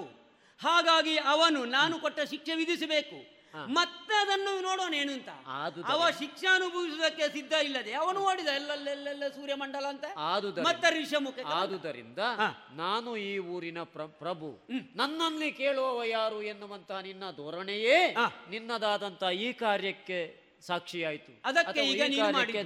ಹಾಗಾಗಿ 0.62 1.16
ಅವನು 1.16 1.64
ನಾನು 1.64 1.98
ಕೊಟ್ಟ 1.98 2.20
ಶಿಕ್ಷೆ 2.20 2.54
ವಿಧಿಸಬೇಕು. 2.54 3.41
ಮತ್ತೆ 3.54 4.14
ಅದನ್ನು 4.20 4.62
ನೋಡೋಣ 4.62 4.94
ಏನು 4.94 5.12
ಅಂತ. 5.12 5.28
ಅವ 5.84 6.10
ಶಿಕ್ಷೆ 6.18 6.46
ಅನುಭವಿಸುವುದಕ್ಕೆ 6.46 7.28
ಸಿದ್ಧ 7.28 7.52
ಇಲ್ಲದೆ 7.52 7.92
ಅವನು 7.92 8.20
ಓಡಿದ 8.20 8.46
ಎಲ್ಲೆಲ್ಲೆಲ್ಲ 8.46 9.28
ಸೂರ್ಯಮಂಡಲ 9.28 9.84
ಅಂತ. 9.88 10.04
ಮತ್ತೆ 10.62 11.02
ಋಷಮುಖ 11.02 11.38
ಆದುದರಿಂದ 11.54 12.18
ನಾನು 12.76 13.16
ಈ 13.16 13.38
ಊರಿನ 13.38 13.82
ಪ್ರ- 13.82 14.08
ಪ್ರಭು. 14.08 14.66
ನನ್ನಲ್ಲಿ 14.96 15.52
ಕೇಳುವವ 15.52 16.04
ಯಾರು 16.04 16.42
ಎನ್ನುವಂತಹ 16.42 16.98
ನಿನ್ನ 16.98 17.30
ಧೋರಣೆಯೇ 17.36 18.14
ನಿನ್ನದಾದಂತಹ 18.50 19.30
ಈ 19.30 19.52
ಕಾರ್ಯಕ್ಕೆ 19.52 20.40
ಸಾಕ್ಷಿಯಾಯಿತು. 20.60 21.40
ಅದಕ್ಕೆ 21.44 21.80
ಈಗ. 21.84 22.02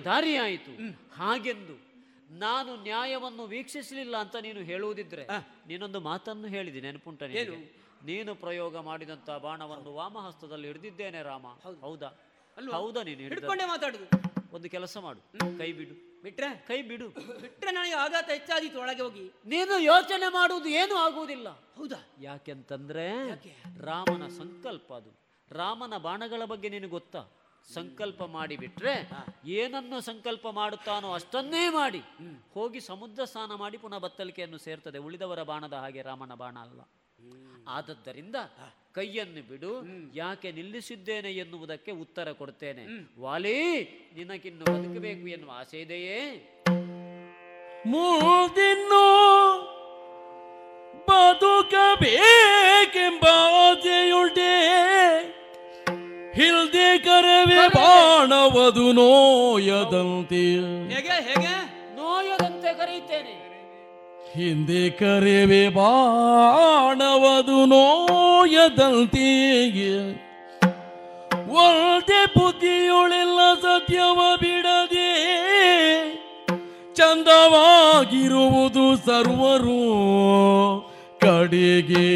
ದಾರಿಯಾಯಿತು. 0.04 0.70
ಹಾಗೆಂದು 1.14 1.86
ನಾನು 2.30 2.82
ನ್ಯಾಯವನ್ನು 2.82 3.46
ವೀಕ್ಷಿಸಲಿಲ್ಲ 3.46 4.16
ಅಂತ 4.16 4.36
ನೀನು 4.36 4.60
ಹೇಳುವುದಿದ್ರೆ 4.60 5.24
ನೀನೊಂದು 5.66 6.00
ಮಾತನ್ನು 6.00 6.48
ಹೇಳಿದೆ 6.48 6.80
ನೆನಪುಂಟ 6.80 7.22
ನಿನಗೆ? 7.22 7.85
ನೀನು 8.04 8.34
ಪ್ರಯೋಗ 8.34 8.78
ಮಾಡಿದಂತ 8.78 9.30
ಬಾಣವನ್ನು 9.30 9.94
ವಾಮಹಸ್ತದಲ್ಲಿ 9.94 10.66
ಹಿಡಿದಿದ್ದೇನೆ 10.66 11.22
ರಾಮ. 11.22 11.46
ಹೌದಾ? 11.80 12.06
ಹೌದಾ? 12.72 13.02
ನೀನು 13.02 13.20
ಹಿಡ್ಕೊಂಡೆ 13.20 13.34
ಹಿಡ್ಕೊಂಡೇ 13.34 13.64
ಮಾತಾಡುದು. 13.64 14.26
ಒಂದು 14.54 14.68
ಕೆಲಸ 14.68 14.96
ಮಾಡು. 14.96 15.58
ಕೈ 15.58 15.72
ಬಿಡು. 15.72 16.22
ಬಿಟ್ರೆ? 16.22 16.64
ಕೈ 16.68 16.82
ಬಿಡು. 16.82 17.08
ಬಿಟ್ರೆ 17.40 17.70
ನನಗೆ 17.70 17.92
ಆಘಾತ 17.92 18.30
ಹೆಚ್ಚಾದೀತು 18.30 18.80
ಒಳಗೆ 18.80 19.02
ಹೋಗಿ. 19.02 19.32
ನೀನು 19.46 19.78
ಯೋಚನೆ 19.78 20.32
ಮಾಡುವುದು 20.32 20.68
ಏನು 20.68 20.94
ಆಗುವುದಿಲ್ಲ. 20.94 21.48
ಹೌದಾ? 21.48 21.96
ಯಾಕೆಂತಂದ್ರೆ 22.20 23.28
ರಾಮನ 23.80 24.28
ಸಂಕಲ್ಪ 24.28 24.92
ಅದು. 24.92 25.10
ರಾಮನ 25.50 25.96
ಬಾಣಗಳ 25.96 26.44
ಬಗ್ಗೆ 26.44 26.68
ನಿನಗೆ 26.68 26.90
ಗೊತ್ತಾ? 26.90 27.24
ಸಂಕಲ್ಪ 27.74 28.22
ಮಾಡಿ 28.22 28.56
ಬಿಟ್ರೆ 28.56 29.10
ಏನನ್ನು 29.46 30.00
ಸಂಕಲ್ಪ 30.00 30.48
ಮಾಡುತ್ತಾನೋ 30.48 31.12
ಅಷ್ಟನ್ನೇ 31.12 31.68
ಮಾಡಿ. 31.68 32.02
ಹೋಗಿ 32.54 32.80
ಸಮುದ್ರ 32.80 33.24
ಸ್ನಾನ 33.24 33.54
ಮಾಡಿ 33.54 33.78
ಪುನಃ 33.78 33.98
ಬತ್ತಲಿಕೆಯನ್ನು 33.98 34.58
ಸೇರ್ತದೆ. 34.58 34.98
ಉಳಿದವರ 34.98 35.42
ಬಾಣದ 35.42 35.72
ಹಾಗೆ 35.72 36.02
ರಾಮನ 36.02 36.34
ಬಾಣ 36.34 36.58
ಅಲ್ಲ. 36.58 36.80
ಆದದ್ದರಿಂದ 37.68 38.36
ಕೈಯನ್ನು 38.94 39.48
ಬಿಡು 39.48 39.86
ಯಾಕೆ 40.14 40.52
ನಿಲ್ಲಿಸಿದ್ದೇನೆ 40.52 41.32
ಎನ್ನುವುದಕ್ಕೆ 41.32 41.90
ಉತ್ತರ 41.90 42.32
ಕೊಡ್ತೇನೆ. 42.32 42.86
ವಾಲಿ 43.20 43.82
ನಿನಗಿನ್ನು 44.16 44.64
ಬದುಕಬೇಕು 44.64 45.28
ಎನ್ನುವ 45.28 45.50
ಆಸೆ 45.54 45.80
ಇದೆಯೇ? 45.80 46.52
ಮೂದಿನ್ನು 47.86 49.06
ಬದುಕಬೇಕೆಂಬ 51.08 53.24
ಆಸೆಯುಂಟೆ. 53.64 54.76
ಹಿಲ್ದೆ 56.34 56.98
ಕರವೆ 56.98 57.68
ಬಾಣವದು 57.68 58.92
ನೋಯದಂತೆ. 58.92 60.94
ಹೇಗೆ 60.94 61.08
ಹೇಗೆ? 61.08 61.96
ನೋಯದಂತೆ 61.96 62.74
ಕರೆಯುತ್ತೇನೆ. 62.74 63.45
ಹಿಂದೆ 64.36 64.90
ಕರೆವೆ 64.90 65.68
ಬಾಣವದು 65.68 67.66
ನೋಯದಂತೆಯೇ 67.66 68.62
ಒಳ್ಳೆ 71.48 72.20
ಬುದ್ಧಿಯುಳಿಲ್ಲ 72.26 73.40
ಸತ್ಯವ 73.62 74.20
ಬಿಡದೆ 74.40 75.12
ಚಂದವಾಗಿರುವುದು 76.94 78.86
ಸರ್ವರು 78.96 79.82
ಕಡೆಗೆ. 81.20 82.10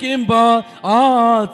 കിംബ 0.00 0.32
ಆ 0.84 1.44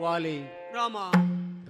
ವಾಲಿ 0.00 0.46
ರಾಮ. 0.74 0.96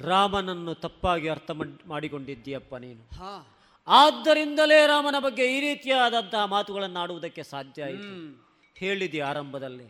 ರಾಮನನ್ನು 0.05 0.75
ತಪ್ಪಾಗಿ 0.75 1.29
ಅರ್ಥ 1.29 1.51
ಮಾಡಿಕೊಂಡಿದ್ದೀಯಪ್ಪ 1.89 2.75
ನೀನು. 2.75 3.17
ಹಾ. 3.17 3.49
ಆದ್ದರಿಂದಲೇ 3.87 4.87
ರಾಮನ 4.87 5.15
ಬಗ್ಗೆ 5.19 5.57
ಈ 5.57 5.61
ರೀತಿಯಾದಂತಹ 5.61 6.45
ಮಾತುಗಳನ್ನು 6.45 7.01
ಆಡುವುದಕ್ಕೆ 7.01 7.43
ಸಾಧ್ಯ 7.43 7.85
ಆಯಿತು. 7.85 8.45
ಹೇಳಿದೆ 8.75 9.21
ಆರಂಭದಲ್ಲಿ. 9.21 9.87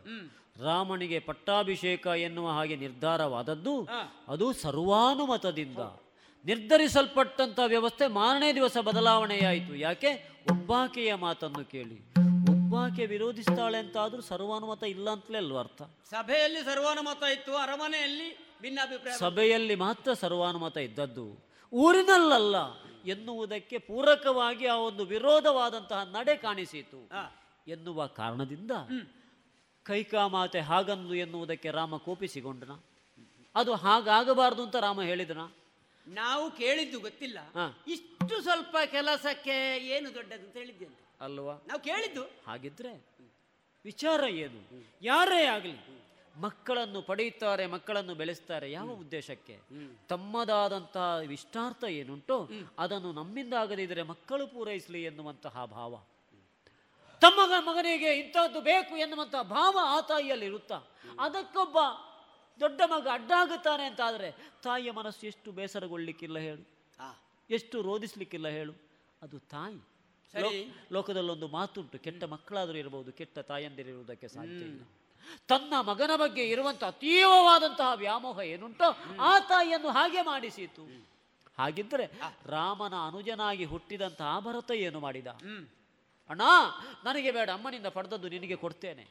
ರಾಮನಿಗೆ 0.64 1.18
ಪಟ್ಟಾಭಿಷೇಕ 1.18 2.06
ಎನ್ನುವ 2.06 2.48
ಹಾಗೆ 2.50 2.76
ನಿರ್ಧಾರವಾದದ್ದು 2.76 3.88
ಅದು 4.28 4.52
ಸರ್ವಾನುಮತದಿಂದ. 4.52 5.78
ನಿರ್ಧರಿಸಲ್ಪಟ್ಟಂತ 6.44 7.60
ವ್ಯವಸ್ಥೆ 7.66 8.06
ಮಾರನೇ 8.06 8.54
ದಿವಸ 8.54 8.76
ಬದಲಾವಣೆಯಾಯಿತು. 8.78 9.74
ಯಾಕೆ? 9.76 10.28
ಒಬ್ಬಾಕೆಯ 10.50 11.14
ಮಾತನ್ನು 11.14 11.64
ಕೇಳಿ. 11.64 11.98
ಒಬ್ಬಾಕೆ 12.50 13.06
ವಿರೋಧಿಸ್ತಾಳೆ 13.06 13.78
ಅಂತ 13.78 13.96
ಆದ್ರೂ 13.96 14.22
ಸರ್ವಾನುಮತ 14.22 14.82
ಇಲ್ಲ 14.82 15.10
ಅಂತಲೇ 15.10 15.38
ಅಲ್ವ 15.38 15.58
ಅರ್ಥ? 15.58 15.82
ಸಭೆಯಲ್ಲಿ 16.10 16.60
ಸರ್ವಾನುಮತ 16.64 17.22
ಇತ್ತು 17.22 17.56
ಅರಮನೆಯಲ್ಲಿ 17.56 18.56
ಭಿನ್ನಾಭಿಪ್ರಾಯ 18.62 19.16
ಸಭೆಯಲ್ಲಿ 19.18 19.74
ಮಾತ್ರ 19.74 20.12
ಸರ್ವಾನುಮತ 20.12 20.76
ಇದ್ದದ್ದು. 20.76 21.26
ಊರಿನಲ್ಲಲ್ಲ. 21.72 22.56
ಎನ್ನುವುದಕ್ಕೆ 23.04 23.78
ಪೂರಕವಾಗಿ 23.78 24.66
ಆ 24.66 24.76
ಒಂದು 24.76 25.04
ವಿರೋಧವಾದಂತಹ 25.04 26.02
ನಡೆ 26.02 26.36
ಕಾಣಿಸಿತು. 26.36 27.00
ಎನ್ನುವ 27.68 28.06
ಕಾರಣದಿಂದ 28.06 28.70
ಕೈಕಾಮಾತೆ 29.82 30.60
ಹಾಗನ್ನು 30.60 31.14
ಎನ್ನುವುದಕ್ಕೆ 31.14 31.70
ರಾಮ 31.70 31.96
ಕೋಪಿಸಿಕೊಂಡನ. 31.96 32.70
ಅದು 33.54 33.74
ಹಾಗಾಗಬಾರದು 33.74 34.62
ಅಂತ 34.62 34.76
ರಾಮ 34.76 35.02
ಹೇಳಿದನ. 35.02 35.40
ನಾವು 36.06 36.50
ಕೇಳಿದ್ದು 36.50 37.00
ಗೊತ್ತಿಲ್ಲ. 37.00 37.38
ಇಷ್ಟು 37.88 38.42
ಸ್ವಲ್ಪ 38.42 38.76
ಕೆಲಸಕ್ಕೆ 38.86 39.78
ಏನು 39.78 40.14
ದೊಡ್ಡದು 40.14 40.46
ಅಂತ 40.46 40.56
ಹೇಳಿದ್ದೆ 40.56 40.86
ಅಲ್ವಾ? 41.20 41.54
ನಾವು 41.68 41.80
ಕೇಳಿದ್ದು. 41.80 42.22
ಹಾಗಿದ್ರೆ 42.46 43.06
ವಿಚಾರ 43.84 44.24
ಏನು? 44.24 44.60
ಯಾರೇ 45.02 45.44
ಆಗಲಿ 45.44 46.03
ಮಕ್ಕಳನ್ನು 46.36 47.02
ಪಡೆಯುತ್ತಾರೆ 47.02 47.66
ಮಕ್ಕಳನ್ನು 47.66 48.14
ಬೆಳೆಸ್ತಾರೆ. 48.14 48.72
ಯಾವ 48.72 48.90
ಉದ್ದೇಶಕ್ಕೆ? 48.90 49.58
ತಮ್ಮದಾದಂತಹ 50.08 51.20
ಇಷ್ಟಾರ್ಥ 51.32 51.84
ಏನುಂಟೋ? 51.84 52.48
ಅದನ್ನು 52.78 53.12
ನಮ್ಮಿಂದ 53.12 53.54
ಆಗದಿದ್ದರೆ 53.54 54.02
ಮಕ್ಕಳು 54.02 54.46
ಪೂರೈಸಲಿ 54.46 55.02
ಎನ್ನುವಂತಹ 55.02 55.64
ಭಾವ. 55.64 56.02
ತಮ್ಮ 57.20 57.52
ಮಗನಿಗೆ 57.58 58.14
ಇಂಥದ್ದು 58.14 58.60
ಬೇಕು 58.60 58.96
ಎನ್ನುವಂತಹ 58.96 59.42
ಭಾವ 59.42 59.78
ಆ 59.82 60.00
ತಾಯಿಯಲ್ಲಿ 60.00 60.46
ಇರುತ್ತಾ 60.46 60.80
ಅದಕ್ಕೊಬ್ಬ 61.18 61.78
ದೊಡ್ಡ 62.60 62.80
ಮಗ 62.86 63.08
ಅಡ್ಡಾಗುತ್ತಾನೆ 63.12 63.84
ಅಂತ 63.84 64.00
ಆದರೆ 64.00 64.30
ತಾಯಿಯ 64.62 64.90
ಮನಸ್ಸು 64.90 65.26
ಎಷ್ಟು 65.26 65.52
ಬೇಸರಗೊಳ್ಳಿಕ್ಕಿಲ್ಲ 65.52 66.38
ಹೇಳು. 66.38 66.68
ಎಷ್ಟು 67.50 67.82
ರೋಧಿಸ್ಲಿಕ್ಕಿಲ್ಲ 67.82 68.48
ಹೇಳು. 68.48 68.72
ಅದು 69.22 69.38
ತಾಯಿ. 69.38 69.74
ಲೋಕದಲ್ಲೊಂದು 70.92 71.48
ಮಾತುಂಟು. 71.48 71.98
ಕೆಟ್ಟ 71.98 72.24
ಮಕ್ಕಳಾದರೂ 72.24 72.78
ಇರಬಹುದು 72.78 73.12
ಕೆಟ್ಟ 73.12 73.38
ತಾಯಂದಿರಿರುವುದಕ್ಕೆ 73.38 74.28
ಸಾಧ್ಯ 74.28 74.52
ಇಲ್ಲ. 74.52 74.82
ತನ್ನ 75.48 75.74
ಮಗನ 75.80 76.10
ಬಗ್ಗೆ 76.16 76.48
ಇರುವಂತಹ 76.48 76.86
ಅತೀವವಾದಂತಹ 76.86 77.92
ವ್ಯಾಮೋಹ 77.94 78.38
ಏನುಂಟೋ 78.38 78.88
ಆ 79.20 79.38
ತಾಯಿಯನ್ನು 79.38 79.88
ಹಾಗೆ 79.88 80.22
ಮಾಡಿಸಿತು. 80.22 80.84
ಹಾಗಿದ್ರೆ 81.58 82.06
ರಾಮನ 82.46 82.94
ಅನುಜನಾಗಿ 83.06 83.64
ಹುಟ್ಟಿದಂತಹ 83.64 84.40
ಭರತ 84.40 84.70
ಏನು 84.70 85.00
ಮಾಡಿದ? 85.00 85.26
ಅಣ್ಣ 86.30 86.42
ನನಗೆ 87.04 87.30
ಬೇಡ 87.30 87.50
ಅಮ್ಮನಿಂದ 87.50 87.86
ಪಡೆದದ್ದು 87.86 88.28
ನಿನಗೆ 88.28 88.56
ಕೊಡ್ತೇನೆ. 88.56 89.04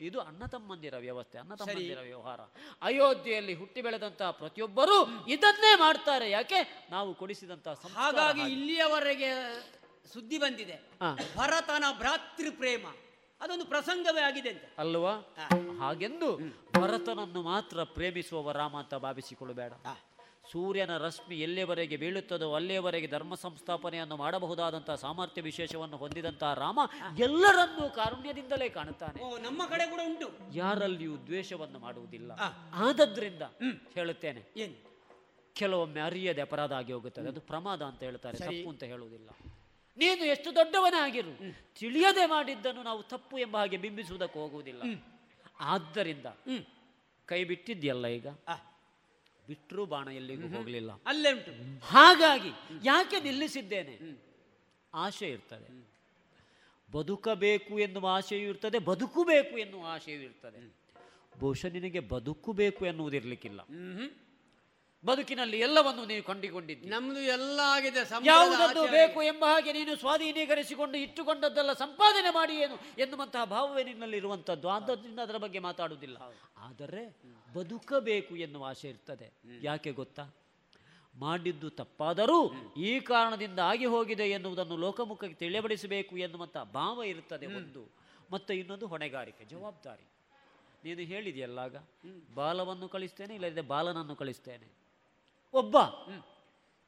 ಇದು 0.00 0.20
ಅಣ್ಣ 0.20 0.46
ತಮ್ಮಂದಿರ 0.46 0.96
ವ್ಯವಸ್ಥೆ 0.96 1.38
ಅಣ್ಣ 1.38 1.54
ತಮ್ಮಂದಿರ 1.54 2.00
ವ್ಯವಹಾರ. 2.00 2.40
ಅಯೋಧ್ಯೆಯಲ್ಲಿ 2.82 3.54
ಹುಟ್ಟಿ 3.54 3.80
ಬೆಳೆದಂತಹ 3.82 4.30
ಪ್ರತಿಯೊಬ್ಬರೂ 4.30 5.26
ಇದನ್ನೇ 5.26 5.78
ಮಾಡ್ತಾರೆ. 5.78 6.30
ಯಾಕೆ? 6.30 6.88
ನಾವು 6.90 7.14
ಕೊಡಿಸಿದಂತಹ 7.14 7.74
ಹಾಗಾಗಿ 7.94 8.40
ಇಲ್ಲಿಯವರೆಗೆ 8.40 9.30
ಸುದ್ದಿ 10.12 10.38
ಬಂದಿದೆ. 10.38 10.76
ಭರತನ 11.36 11.84
ಭ್ರಾತೃ 11.98 12.50
ಪ್ರೇಮ. 12.50 12.86
ಅದೊಂದು 13.40 13.64
ಪ್ರಸಂಗವೇ 13.64 14.20
ಆಗಿದೆ 14.20 14.48
ಅಂತ. 14.48 14.62
ಅಲ್ವಾ? 14.78 15.12
ಹಾಗೆಂದು 15.80 16.38
ಭರತನನ್ನು 16.80 17.42
ಮಾತ್ರ 17.42 17.82
ಪ್ರೇಮಿಸುವವ 17.82 18.52
ರಾಮ 18.52 18.76
ಅಂತ 18.76 18.94
ಭಾವಿಸಿಕೊಳ್ಳಬೇಡ. 18.94 19.72
ಸೂರ್ಯನ 20.52 20.96
ರಶ್ಮಿ 20.96 21.40
ಎಲ್ಲಿಯವರೆಗೆ 21.40 21.96
ಬೀಳುತ್ತದೋ 21.96 22.54
ಅಲ್ಲಿಯವರೆಗೆ 22.54 23.06
ಧರ್ಮ 23.06 23.34
ಸಂಸ್ಥಾಪನೆಯನ್ನು 23.34 24.16
ಮಾಡಬಹುದಾದಂತಹ 24.16 24.94
ಸಾಮರ್ಥ್ಯ 24.94 25.42
ವಿಶೇಷವನ್ನು 25.42 25.96
ಹೊಂದಿದಂತಹ 25.96 26.54
ರಾಮ 26.54 26.80
ಎಲ್ಲರನ್ನೂ 27.18 27.88
ಕಾರುಣ್ಯದಿಂದಲೇ 27.90 28.68
ಕಾಣುತ್ತಾನೆ. 28.68 29.42
ನಮ್ಮ 29.42 29.66
ಕಡೆ 29.66 29.86
ಕೂಡ 29.86 30.00
ಉಂಟು. 30.06 30.56
ಯಾರಲ್ಲಿಯೂ 30.56 31.16
ದ್ವೇಷವನ್ನು 31.16 31.78
ಮಾಡುವುದಿಲ್ಲ. 31.78 32.32
ಆದದ್ರಿಂದ 32.74 33.42
ಹೇಳುತ್ತೇನೆ. 33.94 34.84
ಕೆಲವೊಮ್ಮೆ 35.54 36.00
ಅರಿಯದೆ 36.00 36.40
ಅಪರಾಧ 36.40 36.72
ಆಗಿ 36.72 36.92
ಹೋಗುತ್ತದೆ. 36.92 37.28
ಅದು 37.28 37.40
ಪ್ರಮಾದ 37.40 37.82
ಅಂತ 37.82 38.02
ಹೇಳ್ತಾರೆ. 38.02 38.38
ತಪ್ಪು 38.38 38.70
ಅಂತ 38.70 38.82
ಹೇಳುವುದಿಲ್ಲ. 38.82 39.30
ನೀನು 39.96 40.24
ಎಷ್ಟು 40.24 40.54
ದೊಡ್ಡವನಾಗಿರು. 40.54 41.54
ತಿಳಿಯದೆ 41.78 42.26
ಮಾಡಿದ್ದನ್ನು 42.26 42.82
ನಾವು 42.82 43.02
ತಪ್ಪು 43.02 43.38
ಎಂಬ 43.38 43.56
ಹಾಗೆ 43.56 43.76
ಬಿಂಬಿಸುವುದಕ್ಕೆ 43.76 44.38
ಹೋಗುವುದಿಲ್ಲ. 44.38 44.82
ಆದ್ದರಿಂದ 45.60 46.26
ಕೈ 47.26 47.44
ಬಿಟ್ಟಿದ್ಯಲ್ಲ 47.44 48.06
ಈಗ? 48.06 48.26
ಬಿಟ್ಟರೂ 49.48 49.86
ಬಾಣ 49.86 50.08
ಎಲ್ಲಿಗೂ 50.08 50.48
ಹೋಗಲಿಲ್ಲ. 50.48 50.92
ಅಲ್ಲೇ 51.06 51.32
ಉಂಟು. 51.32 51.80
ಹಾಗಾಗಿ 51.86 52.50
ಯಾಕೆ 52.84 53.20
ನಿಲ್ಲಿಸಿದ್ದೇನೆ? 53.20 54.22
ಆಶೆ 54.94 55.28
ಇರ್ತದೆ. 55.28 55.90
ಬದುಕಬೇಕು 56.92 57.78
ಎನ್ನುವ 57.78 58.08
ಆಶೆಯೂ 58.08 58.48
ಇರ್ತದೆ 58.48 58.78
ಬದುಕಬೇಕು 58.78 59.58
ಎನ್ನುವ 59.58 59.86
ಆಶೆಯೂ 59.86 60.20
ಇರ್ತದೆ. 60.20 60.80
ಬಹುಶಃ 61.40 61.68
ನಿನಗೆ 61.68 62.00
ಬದುಕು 62.00 62.52
ಬೇಕು 62.52 62.86
ಎನ್ನುವುದಿರ್ಲಿಕ್ಕಿಲ್ಲ 62.86 63.60
ಬದುಕಿನಲ್ಲಿ 65.04 65.58
ಎಲ್ಲವನ್ನು 65.58 66.04
ನೀವು 66.04 66.24
ಕಂಡುಕೊಂಡಿದ್ದೀರಿ. 66.24 66.90
ನಮ್ದು 66.90 67.20
ಎಲ್ಲ 67.20 67.60
ಆಗಿದೆ 67.64 68.00
ಯಾವುದನ್ನು 68.24 68.82
ಬೇಕು 68.92 69.22
ಎಂಬ 69.22 69.44
ಹಾಗೆ 69.44 69.72
ನೀನು 69.72 69.96
ಸ್ವಾಧೀನೀಕರಿಸಿಕೊಂಡು 69.96 70.98
ಇಟ್ಟುಕೊಂಡದ್ದೆಲ್ಲ 70.98 71.72
ಸಂಪಾದನೆ 71.72 72.30
ಮಾಡಿ 72.30 72.54
ಏನು 72.54 72.76
ಎನ್ನುವಂತಹ 72.98 73.44
ಭಾವವೇ 73.44 73.84
ನಿನ್ನಲ್ಲಿ 73.84 74.16
ಇರುವಂಥದ್ದು. 74.16 74.68
ಆದ್ದರಿಂದ 74.68 75.18
ಅದರ 75.18 75.36
ಬಗ್ಗೆ 75.36 75.58
ಮಾತಾಡುವುದಿಲ್ಲ. 75.58 76.18
ಆದರೆ 76.58 77.16
ಬದುಕಬೇಕು 77.54 78.36
ಎನ್ನುವ 78.36 78.64
ಆಸೆ 78.64 78.88
ಇರ್ತದೆ. 78.88 79.32
ಯಾಕೆ 79.62 79.92
ಗೊತ್ತಾ? 79.92 80.34
ಮಾಡಿದ್ದು 81.18 81.70
ತಪ್ಪಾದರೂ 81.70 82.52
ಈ 82.76 83.00
ಕಾರಣದಿಂದ 83.00 83.58
ಆಗಿ 83.58 83.84
ಹೋಗಿದೆ 83.84 84.30
ಎನ್ನುವುದನ್ನು 84.30 84.76
ಲೋಕಮುಖಕ್ಕೆ 84.76 85.34
ತಿಳಿಯಬಡಿಸಬೇಕು 85.34 86.16
ಎನ್ನುವಂತಹ 86.16 86.62
ಭಾವ 86.62 87.02
ಇರುತ್ತದೆ 87.02 87.46
ಒಂದು. 87.46 87.92
ಮತ್ತು 88.30 88.54
ಇನ್ನೊಂದು 88.54 88.86
ಹೊಣೆಗಾರಿಕೆ 88.86 89.44
ಜವಾಬ್ದಾರಿ. 89.44 90.06
ನೀನು 90.84 91.00
ಹೇಳಿದೆಯಲ್ಲ 91.00 91.58
ಆಗ 91.58 91.76
ಬಾಲವನ್ನು 92.34 92.88
ಕಳಿಸ್ತೇನೆ 92.88 93.34
ಇಲ್ಲದಿದ್ದರೆ 93.34 93.62
ಬಾಲನನ್ನು 93.62 94.16
ಕಳಿಸ್ತೇನೆ. 94.16 94.80
ಒಬ್ಬ. 95.54 95.76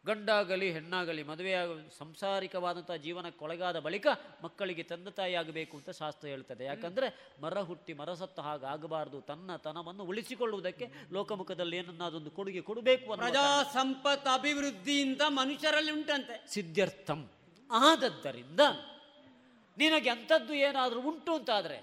ಗಂಡಾಗಲಿ 0.05 0.73
ಹೆಣ್ಣಾಗಲಿ 0.73 1.23
ಮದುವೆಯಾಗ 1.23 1.71
ಸಂಸಾರಿಕವಾದಂಥ 1.99 2.91
ಜೀವನಕ್ಕೊಳಗಾದ 2.91 3.79
ಬಳಿಕ 3.79 4.07
ಮಕ್ಕಳಿಗೆ 4.45 4.83
ತಂದೆ 4.83 5.11
ತಾಯಿ 5.11 5.35
ಆಗಬೇಕು 5.35 5.77
ಅಂತ 5.77 5.91
ಶಾಸ್ತ್ರ 5.91 6.29
ಹೇಳ್ತದೆ. 6.29 6.65
ಯಾಕಂದರೆ 6.65 7.09
ಮರ 7.43 7.61
ಹುಟ್ಟಿ 7.61 7.93
ಮರ 7.93 8.15
ಸತ್ತ 8.15 8.41
ಹಾಗೆ 8.41 8.67
ಆಗಬಾರದು. 8.67 9.21
ತನ್ನ 9.21 9.57
ತನವನ್ನು 9.57 10.05
ಉಳಿಸಿಕೊಳ್ಳುವುದಕ್ಕೆ 10.05 10.87
ಲೋಕಮುಖದಲ್ಲಿ 11.13 11.77
ಏನನ್ನಾದೊಂದು 11.77 12.31
ಕೊಡುಗೆ 12.31 12.61
ಕೊಡಬೇಕು 12.61 13.17
ಪ್ರಜಾ. 13.17 13.63
ಸಂಪತ್ 13.73 14.29
ಅಭಿವೃದ್ಧಿಯಿಂದ 14.35 15.23
ಮನುಷ್ಯರಲ್ಲಿ 15.29 15.93
ಉಂಟಂತೆ. 15.93 16.47
ಸಿದ್ಧಾರ್ಥಂ 16.49 17.31
ಆದದ್ದರಿಂದ 17.71 18.61
ನಿನಗೆ 19.79 20.11
ಅಂಥದ್ದು 20.11 20.55
ಏನಾದರೂ 20.55 21.01
ಉಂಟು 21.01 21.35
ಅಂತಾದ್ರೆ 21.35 21.77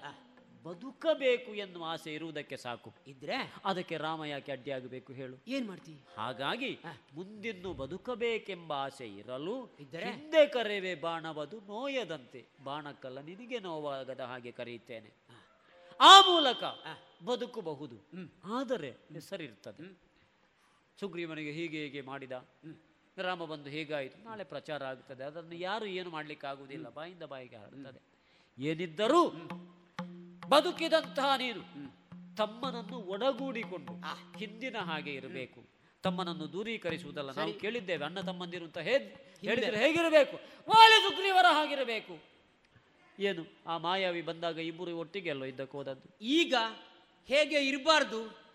ಬದುಕಬೇಕು 0.64 1.52
ಎನ್ನುವ 1.56 1.86
ಆಸೆ 1.88 2.14
ಇರುವುದಕ್ಕೆ 2.14 2.58
ಸಾಕು. 2.58 2.94
ಇದ್ರೆ 3.08 3.38
ಅದಕ್ಕೆ 3.66 3.98
ರಾಮ 3.98 4.26
ಯಾಕೆ 4.26 4.52
ಅಡ್ಡಿಯಾಗಬೇಕು 4.52 5.14
ಹೇಳು. 5.14 5.36
ಏನ್ 5.48 5.68
ಮಾಡ್ತಿ? 5.68 5.96
ಹಾಗಾಗಿ 6.18 6.80
ಮುಂದಿನ್ನು 7.14 7.74
ಬದುಕಬೇಕೆಂಬ 7.74 8.74
ಆಸೆ 8.74 9.08
ಇರಲು? 9.08 9.56
ಹಿಂದೆ 9.66 10.48
ಕರೆವೆ 10.48 10.96
ಬಾಣವದು 10.96 11.60
ನೋಯದಂತೆ. 11.60 12.46
ಬಾಣಕ್ಕಲ್ಲ 12.64 13.22
ನಿನಗೆ 13.22 13.60
ನೋವಾಗದ 13.60 14.20
ಹಾಗೆ 14.20 14.52
ಕರೆಯುತ್ತೇನೆ. 14.52 15.12
ಆ 16.00 16.22
ಮೂಲಕ 16.22 16.64
ಬದುಕಬಹುದು. 17.26 17.98
ಆದರೆ 18.44 18.90
ಹೆಸರಿರ್ತದೆ 19.14 19.98
ಸುಗ್ರೀವನಿಗೆ 21.00 21.52
ಹೀಗೆ 21.52 21.84
ಹೀಗೆ 21.84 22.02
ಮಾಡಿದ. 22.02 22.32
ರಾಮ 23.18 23.46
ಬಂದು 23.46 23.70
ಹೇಗಾಯಿತು? 23.70 24.18
ನಾಳೆ 24.24 24.44
ಪ್ರಚಾರ 24.44 24.84
ಆಗುತ್ತದೆ 24.84 25.24
ಅದನ್ನು 25.24 25.56
ಯಾರು 25.56 25.86
ಏನು 25.86 26.10
ಮಾಡಲಿಕ್ಕಾಗುವುದಿಲ್ಲ. 26.10 26.90
ಬಾಯಿಂದ 26.90 27.24
ಬಾಯಿಗೆ 27.24 27.56
ಹರಡ್ತದೆ. 27.56 28.02
ಏನಿದ್ದರೂ 28.64 29.22
ಬದುಕಿದಂತಹ 30.50 31.36
ನೀನು 31.38 31.64
ತಮ್ಮನನ್ನು 32.38 32.98
ಒಡಗೂಡಿಕೊಂಡು 32.98 33.94
ಹಿಂದಿನ 34.38 34.78
ಹಾಗೆ 34.78 35.14
ಇರಬೇಕು. 35.14 35.62
ತಮ್ಮನನ್ನು 36.04 36.54
ದೂರೀಕರಿಸುವುದಲ್ಲ. 36.54 37.32
ನಾವು 37.32 37.54
ಕೇಳಿದ್ದೇವೆ 37.54 38.06
ಅಣ್ಣ 38.06 38.20
ತಮ್ಮಂದಿರು 38.22 38.66
ಅಂತ 38.66 38.78
ಹೇಳಿದ್ರೆ 38.78 39.78
ಹೇಗಿರಬೇಕು? 39.78 40.38
ಮಾಲೆ 40.70 41.10
ಸುಗ್ರೀವರ 41.10 41.46
ಹಾಗಿರಬೇಕು. 41.52 42.20
ಏನು? 43.20 43.44
ಆ 43.68 43.78
ಮಾಯಾವಿ 43.78 44.22
ಬಂದಾಗ 44.22 44.58
ಇಬ್ಬರು 44.58 44.98
ಒಟ್ಟಿಗೆ 44.98 45.30
ಅಲ್ಲೋ 45.30 45.46
ಇದ್ದಕ್ಕೆ 45.46 45.78
ಹೋದದ್ದು. 45.78 46.26
ಈಗ 46.26 46.56
ಹೇಗೆ 47.28 47.68
ಇರಬಾರ್ದು? 47.68 48.49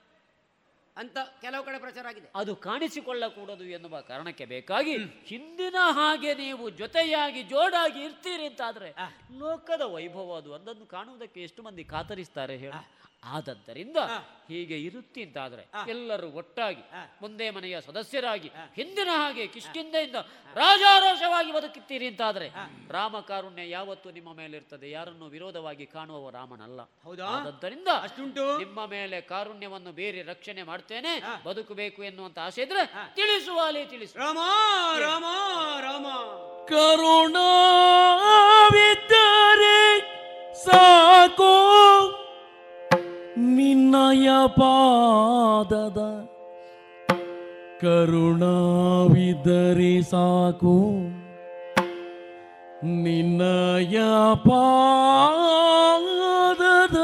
ಅಂತ 0.97 1.19
ಕೆಲವು 1.41 1.65
ಕಡೆ 1.65 1.79
ಪ್ರಚಾರ 1.79 2.07
ಆಗಿದೆ. 2.07 2.29
ಅದು 2.35 2.57
ಕಾಣಿಸಿಕೊಳ್ಳಕೂಡದು 2.57 3.65
ಎನ್ನುವ 3.65 4.01
ಕಾರಣಕ್ಕೆ 4.01 4.45
ಬೇಕಾಗಿ 4.45 4.95
ಹಿಂದಿನ 5.27 5.77
ಹಾಗೆ 5.91 6.35
ನೀವು 6.35 6.71
ಜೊತೆಯಾಗಿ 6.71 7.43
ಜೋಡಾಗಿ 7.43 8.01
ಇರ್ತೀರಿ 8.05 8.47
ಅಂತಾದ್ರೆ 8.47 8.91
ಲೋಕದ 9.39 9.81
ವೈಭವ 9.95 10.37
ಅದು. 10.37 10.55
ಅದನ್ನು 10.55 10.87
ಕಾಣುವುದಕ್ಕೆ 10.87 11.43
ಎಷ್ಟು 11.43 11.62
ಮಂದಿ 11.62 11.85
ಕಾತರಿಸ್ತಾರೆ 11.85 12.57
ಹೇಳ. 12.57 12.73
ಆದದ್ದರಿಂದ 13.33 13.97
ಹೀಗೆ 14.49 14.79
ಇರುತ್ತಿದ್ದಾದ್ರೆ 14.83 15.69
ಎಲ್ಲರೂ 15.89 16.31
ಒಟ್ಟಾಗಿ 16.31 16.83
ಮುಂದೆ 17.23 17.51
ಮನೆಯ 17.51 17.81
ಸದಸ್ಯರಾಗಿ 17.81 18.49
ಹಿಂದಿನ 18.75 19.09
ಹಾಗೆ 19.13 19.47
ಕಿಷ್ಕಿಂದೆಯಿಂದ 19.47 20.17
ರಾಜಾರೋಷವಾಗಿ 20.55 21.53
ಬದುಕುತ್ತೀರಿ 21.53 22.07
ಅಂತಾದ್ರೆ 22.07 22.49
ರಾಮ 22.91 23.21
ಕಾರುಣ್ಯ 23.21 23.71
ಯಾವತ್ತು 23.71 24.11
ನಿಮ್ಮ 24.11 24.35
ಮೇಲೆ 24.35 24.57
ಇರ್ತದೆ 24.57 24.91
ಯಾರನ್ನು 24.91 25.27
ವಿರೋಧವಾಗಿ 25.27 25.87
ಕಾಣುವವ 25.87 26.31
ರಾಮನಲ್ಲ. 26.31 26.81
ಅಷ್ಟುಂಟು? 28.03 28.59
ನಿಮ್ಮ 28.59 28.87
ಮೇಲೆ 28.87 29.21
ಕಾರುಣ್ಯವನ್ನು 29.21 29.93
ಬೇರೆ 29.93 30.23
ರಕ್ಷಣೆ 30.23 30.63
ಮಾಡ್ತೇನೆ. 30.63 31.21
ಬದುಕಬೇಕು 31.45 32.03
ಎನ್ನುವಂತ 32.03 32.39
ಆಸೆ 32.39 32.63
ಇದ್ರೆ 32.63 32.87
ತಿಳಿಸುವ 33.15 33.61
ಅಲ್ಲಿ 33.65 33.87
ತಿಳಿಸು. 33.87 34.19
ರಾಮ 34.19 34.39
ರಾಮ 34.99 35.25
ರಾಮ. 35.81 36.07
ಕರುಣಾವಿದ್ದರೆ 36.67 37.41
ಸಾಕು. 40.65 41.53
ನಿನ್ನಯ 43.95 44.29
ಪಾದದ 44.47 46.01
ಕರುಣಾವಿದ್ದರೆ 47.83 49.93
ಸಾಕು. 50.03 50.75
ನಿನ್ನಯ 53.03 53.99
ಪಾದದ 54.49 56.99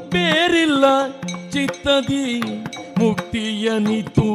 ಬೇರಿಲ್ಲ 0.09 0.85
ಚಿತ್ತದಿ 1.51 2.27
ಮುಕ್ತಿಯನಿತು 2.99 4.29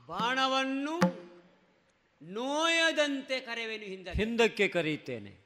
ಬಾಣವನ್ನು 0.09 0.95
ನೋಯದಂತೆ 2.21 3.39
ಕರೆವೆನು 3.39 3.83
ಹಿಂದೆ 3.83 4.11
ಹಿಂದಕ್ಕೆ 4.11 4.67
ಕರೆಯುತ್ತೇನೆ 4.67 5.40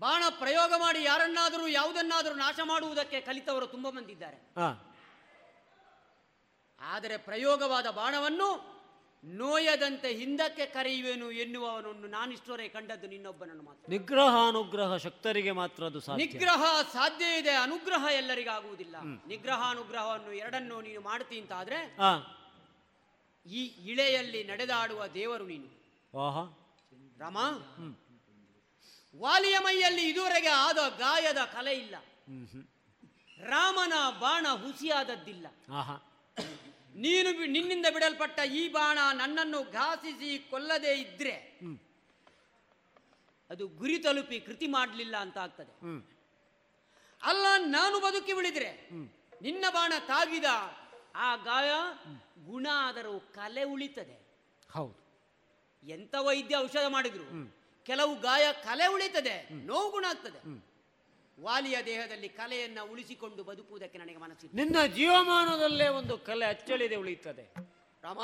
ಬಾಣ 0.00 0.22
ಪ್ರಯೋಗ 0.38 0.72
ಮಾಡಿ 0.78 1.04
ಯಾರನ್ನಾದರೂ 1.04 1.66
ಯಾವುದನ್ನಾದರೂ 1.72 2.34
ನಾಶ 2.36 2.60
ಮಾಡುವುದಕ್ಕೆ 2.64 3.20
ಕಲಿತವರು 3.20 3.66
ತುಂಬ 3.66 3.86
ಬಂದಿದ್ದಾರೆ 3.90 4.38
ಆದರೆ 6.80 7.16
ಪ್ರಯೋಗವಾದ 7.28 7.90
ಬಾಣವನ್ನು 7.90 8.48
ನೋಯದಂತೆ 9.24 10.08
ಹಿಂದಕ್ಕೆ 10.12 10.66
ಕರೆಯುವೆನು 10.66 11.30
ಎನ್ನುವವನನ್ನು 11.34 12.08
ನಾನಿಷ್ಟವರೇ 12.08 12.68
ಕಂಡದ್ದು 12.68 13.06
ನಿನ್ನೊಬ್ಬನನ್ನು 13.06 13.62
ಮಾತ್ರ. 13.62 13.84
ನಿಗ್ರಹ 13.88 14.34
ಅನುಗ್ರಹ 14.48 14.96
ಶಕ್ತರಿಗೆ 14.96 15.52
ಮಾತ್ರ 15.52 15.84
ಅದು 15.84 16.00
ಸಾಧ್ಯ. 16.00 16.18
ನಿಗ್ರಹ 16.24 16.62
ಸಾಧ್ಯ 16.92 17.38
ಇದೆ 17.38 17.54
ಅನುಗ್ರಹ 17.56 18.04
ಎಲ್ಲರಿಗಾಗುವುದಿಲ್ಲ. 18.12 18.96
ನಿಗ್ರಹ 19.26 19.60
ಅನುಗ್ರಹವನ್ನು 19.70 20.32
ಎರಡನ್ನು 20.32 20.80
ನೀನು 20.80 21.00
ಮಾಡ್ತಿ 21.00 21.40
ಅಂತ 21.40 21.52
ಆದ್ರೆ 21.52 21.80
ಈ 23.46 23.62
ಇಳೆಯಲ್ಲಿ 23.92 24.44
ನಡೆದಾಡುವ 24.44 25.06
ದೇವರು 25.14 25.46
ನೀನು. 25.46 25.68
ರಾಮ 27.18 27.38
ವಾಲಿಯ 29.18 29.58
ಮೈಯಲ್ಲಿ 29.58 30.08
ಇದುವರೆಗೆ 30.08 30.48
ಆದ 30.48 30.78
ಗಾಯದ 30.98 31.38
ಕಲೆ 31.38 31.74
ಇಲ್ಲ. 31.74 31.96
ರಾಮನ 33.40 33.92
ಬಾಣ 34.20 34.46
ಹುಸಿಯಾದದ್ದಿಲ್ಲ. 34.48 35.46
ಆಹಾ. 35.72 35.96
ನೀನು 36.94 37.46
ನಿನ್ನಿಂದ 37.46 37.86
ಬಿಡಲ್ಪಟ್ಟ 37.94 38.40
ಈ 38.40 38.68
ಬಾಣ 38.68 38.98
ನನ್ನನ್ನು 39.12 39.72
ಘಾಸಿಸಿ 39.72 40.38
ಕೊಲ್ಲದೆ 40.38 40.92
ಇದ್ರೆ 41.00 41.60
ಅದು 43.50 43.68
ಗುರಿ 43.68 43.98
ತಲುಪಿ 43.98 44.40
ಕೃತಿ 44.40 44.66
ಮಾಡಲಿಲ್ಲ 44.66 45.16
ಅಂತ 45.16 45.38
ಆಗ್ತದೆ. 45.38 45.72
ಅಲ್ಲ 47.22 47.46
ನಾನು 47.58 48.00
ಬದುಕಿ 48.00 48.32
ಉಳಿದ್ರೆ 48.32 48.88
ನಿನ್ನ 49.42 49.64
ಬಾಣ 49.70 49.92
ತಾಗಿದ 50.06 50.44
ಆ 51.14 51.36
ಗಾಯ 51.36 51.70
ಗುಣ 52.46 52.66
ಆದರೂ 52.72 53.20
ಕಲೆ 53.20 53.62
ಉಳಿತದೆ. 53.64 54.16
ಹೌದು. 54.72 54.96
ಎಂತ 55.88 56.14
ವೈದ್ಯ 56.14 56.56
ಔಷಧ 56.56 56.86
ಮಾಡಿದ್ರು? 56.88 57.24
ಕೆಲವು 57.86 58.20
ಗಾಯ 58.20 58.52
ಕಲೆ 58.52 58.86
ಉಳಿತದೆ 58.86 59.48
ನೋವು 59.52 59.90
ಗುಣ 59.90 60.04
ಆಗ್ತದೆ 60.08 60.66
ವಾಲಿಯ 61.40 61.82
ದೇಹದಲ್ಲಿ 61.86 62.28
ಕಲೆಯನ್ನ 62.28 62.78
ಉಳಿಸಿಕೊಂಡು 62.80 63.44
ಬದುಕುವುದಕ್ಕೆ 63.44 63.98
ನನಗೆ 63.98 64.16
ಮನಸ್ಸಿಲ್ಲ. 64.16 64.56
ನಿನ್ನ 64.56 64.86
ಜೀವಮಾನದಲ್ಲೇ 64.86 65.88
ಒಂದು 65.88 66.18
ಕಲೆ 66.18 66.46
ಅಚ್ಚಳಿದೆ 66.46 66.96
ಉಳಿಯುತ್ತದೆ. 66.96 67.54
ರಾಮ 68.02 68.18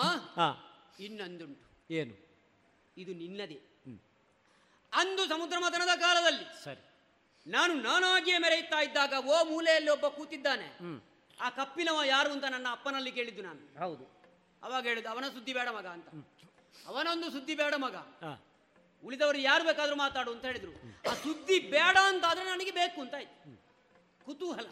ಇನ್ನೊಂದುಂಟು. 1.01 1.95
ಏನು? 1.95 2.15
ಇದು 2.97 3.13
ನಿನ್ನದೇ. 3.13 3.61
ಅಂದು 4.93 5.29
ಸಮುದ್ರ 5.29 5.59
ಮತನದ 5.59 5.99
ಕಾಲದಲ್ಲಿ 5.99 6.65
ಸರಿ. 6.65 6.89
ನಾನು 7.51 7.75
ನಾನಾಗಿಯೇ 7.75 8.39
ಮೆರೆಯುತ್ತಾ 8.39 8.81
ಇದ್ದಾಗ 8.81 9.25
ಓ 9.27 9.45
ಮೂಲೆಯಲ್ಲಿ 9.45 9.91
ಒಬ್ಬ 9.91 10.07
ಕೂತಿದ್ದಾನೆ. 10.07 11.01
ಆ 11.41 11.51
ಕಪ್ಪಿನವ 11.51 12.01
ಯಾರು 12.05 12.33
ಅಂತ 12.33 12.45
ನನ್ನ 12.45 12.67
ಅಪ್ಪನಲ್ಲಿ 12.71 13.13
ಕೇಳಿದ್ದು 13.13 13.43
ನಾನು. 13.43 13.79
ಹೌದು. 13.79 14.23
ಅವಾಗ 14.63 14.87
ಹೇಳಿದ್ದು 14.87 15.11
ಅವನ 15.11 15.25
ಸುದ್ದಿ 15.29 15.53
ಬೇಡ 15.53 15.69
ಮಗ 15.69 15.87
ಅಂತ. 15.87 16.09
ಅವನೊಂದು 16.87 17.31
ಸುದ್ದಿ 17.31 17.55
ಬೇಡ 17.55 17.75
ಮಗ. 17.75 17.97
ಹಾ. 17.97 18.45
ಉಳಿದವರು 19.05 19.39
ಯಾರು 19.39 19.65
ಬೇಕಾದರೂ 19.65 19.97
ಮಾತಾಡು 19.97 20.33
ಅಂತ 20.33 20.45
ಹೇಳಿದ್ರು. 20.45 20.73
ಆ 21.11 21.15
ಸುದ್ದಿ 21.15 21.59
ಬೇಡ 21.59 21.97
ಅಂತ 22.05 22.25
ಆದ್ರೆ 22.29 22.45
ನನಗೆ 22.45 22.71
ಬೇಕು 22.71 23.01
ಅಂತ 23.01 23.15
ಆಯ್ತು. 23.15 23.63
ಕುತೂಹಲ. 24.25 24.67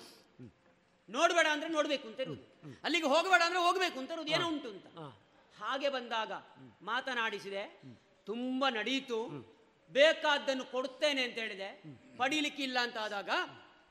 ನೋಡಬೇಡ 1.09 1.47
ಅಂದ್ರೆ 1.47 1.71
ನೋಡಬೇಕು 1.71 2.09
ಅಂತ 2.09 2.21
ಇರುವುದು. 2.21 2.77
ಅಲ್ಲಿಗೆ 2.85 3.07
ಹೋಗಬೇಡ 3.07 3.43
ಅಂದ್ರೆ 3.43 3.61
ಹೋಗ್ಬೇಕು 3.61 3.99
ಅಂತ 3.99 4.11
ಇರುವುದು. 4.11 4.33
ಏನೋ 4.33 4.49
ಉಂಟು 4.49 4.69
ಅಂತ. 4.69 4.87
ಹಾಗೆ 5.59 5.89
ಬಂದಾಗ 5.89 6.33
ಮಾತನಾಡಿಸಿದೆ 6.83 7.83
ತುಂಬ 8.27 8.69
ನಡೀತು. 8.69 9.51
ಬೇಕಾದ್ದನ್ನು 9.91 10.65
ಕೊಡ್ತೇನೆ 10.65 11.23
ಅಂತ 11.23 11.35
ಹೇಳಿದೆ. 11.35 11.83
ಪಡೀಲಿಕ್ಕಿಲ್ಲ 12.17 12.79
ಅಂತ 12.79 12.97
ಆದಾಗ 12.97 13.31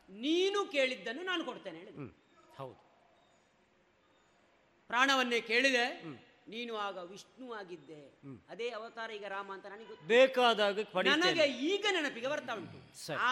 ನೀನು 0.10 0.66
ಕೇಳಿದ್ದನ್ನು 0.66 1.24
ನಾನು 1.24 1.46
ಕೊಡ್ತೇನೆ 1.46 1.80
ಹೇಳಿದೆ. 1.80 2.18
ಹೌದು. 2.58 2.90
ಪ್ರಾಣವನ್ನೇ 4.88 5.42
ಕೇಳಿದೆ. 5.42 5.86
ನೀನು 6.54 6.74
ಆಗ 6.78 6.98
ವಿಷ್ಣು 7.12 7.48
ಆಗಿದ್ದೆ. 7.54 8.00
ಅದೇ 8.50 8.68
ಅವತಾರ 8.70 9.10
ಈಗ 9.18 9.26
ರಾಮ 9.36 9.50
ಅಂತ 9.56 9.66
ನನಗೆ. 9.66 9.96
ಬೇಕಾದಾಗ 10.08 10.80
ನನಗೆ 11.06 11.46
ಈಗ 11.72 11.86
ನೆನಪಿಗೆ 11.92 12.30
ಬರ್ತಾ 12.34 12.54
ಉಂಟು. 12.54 12.80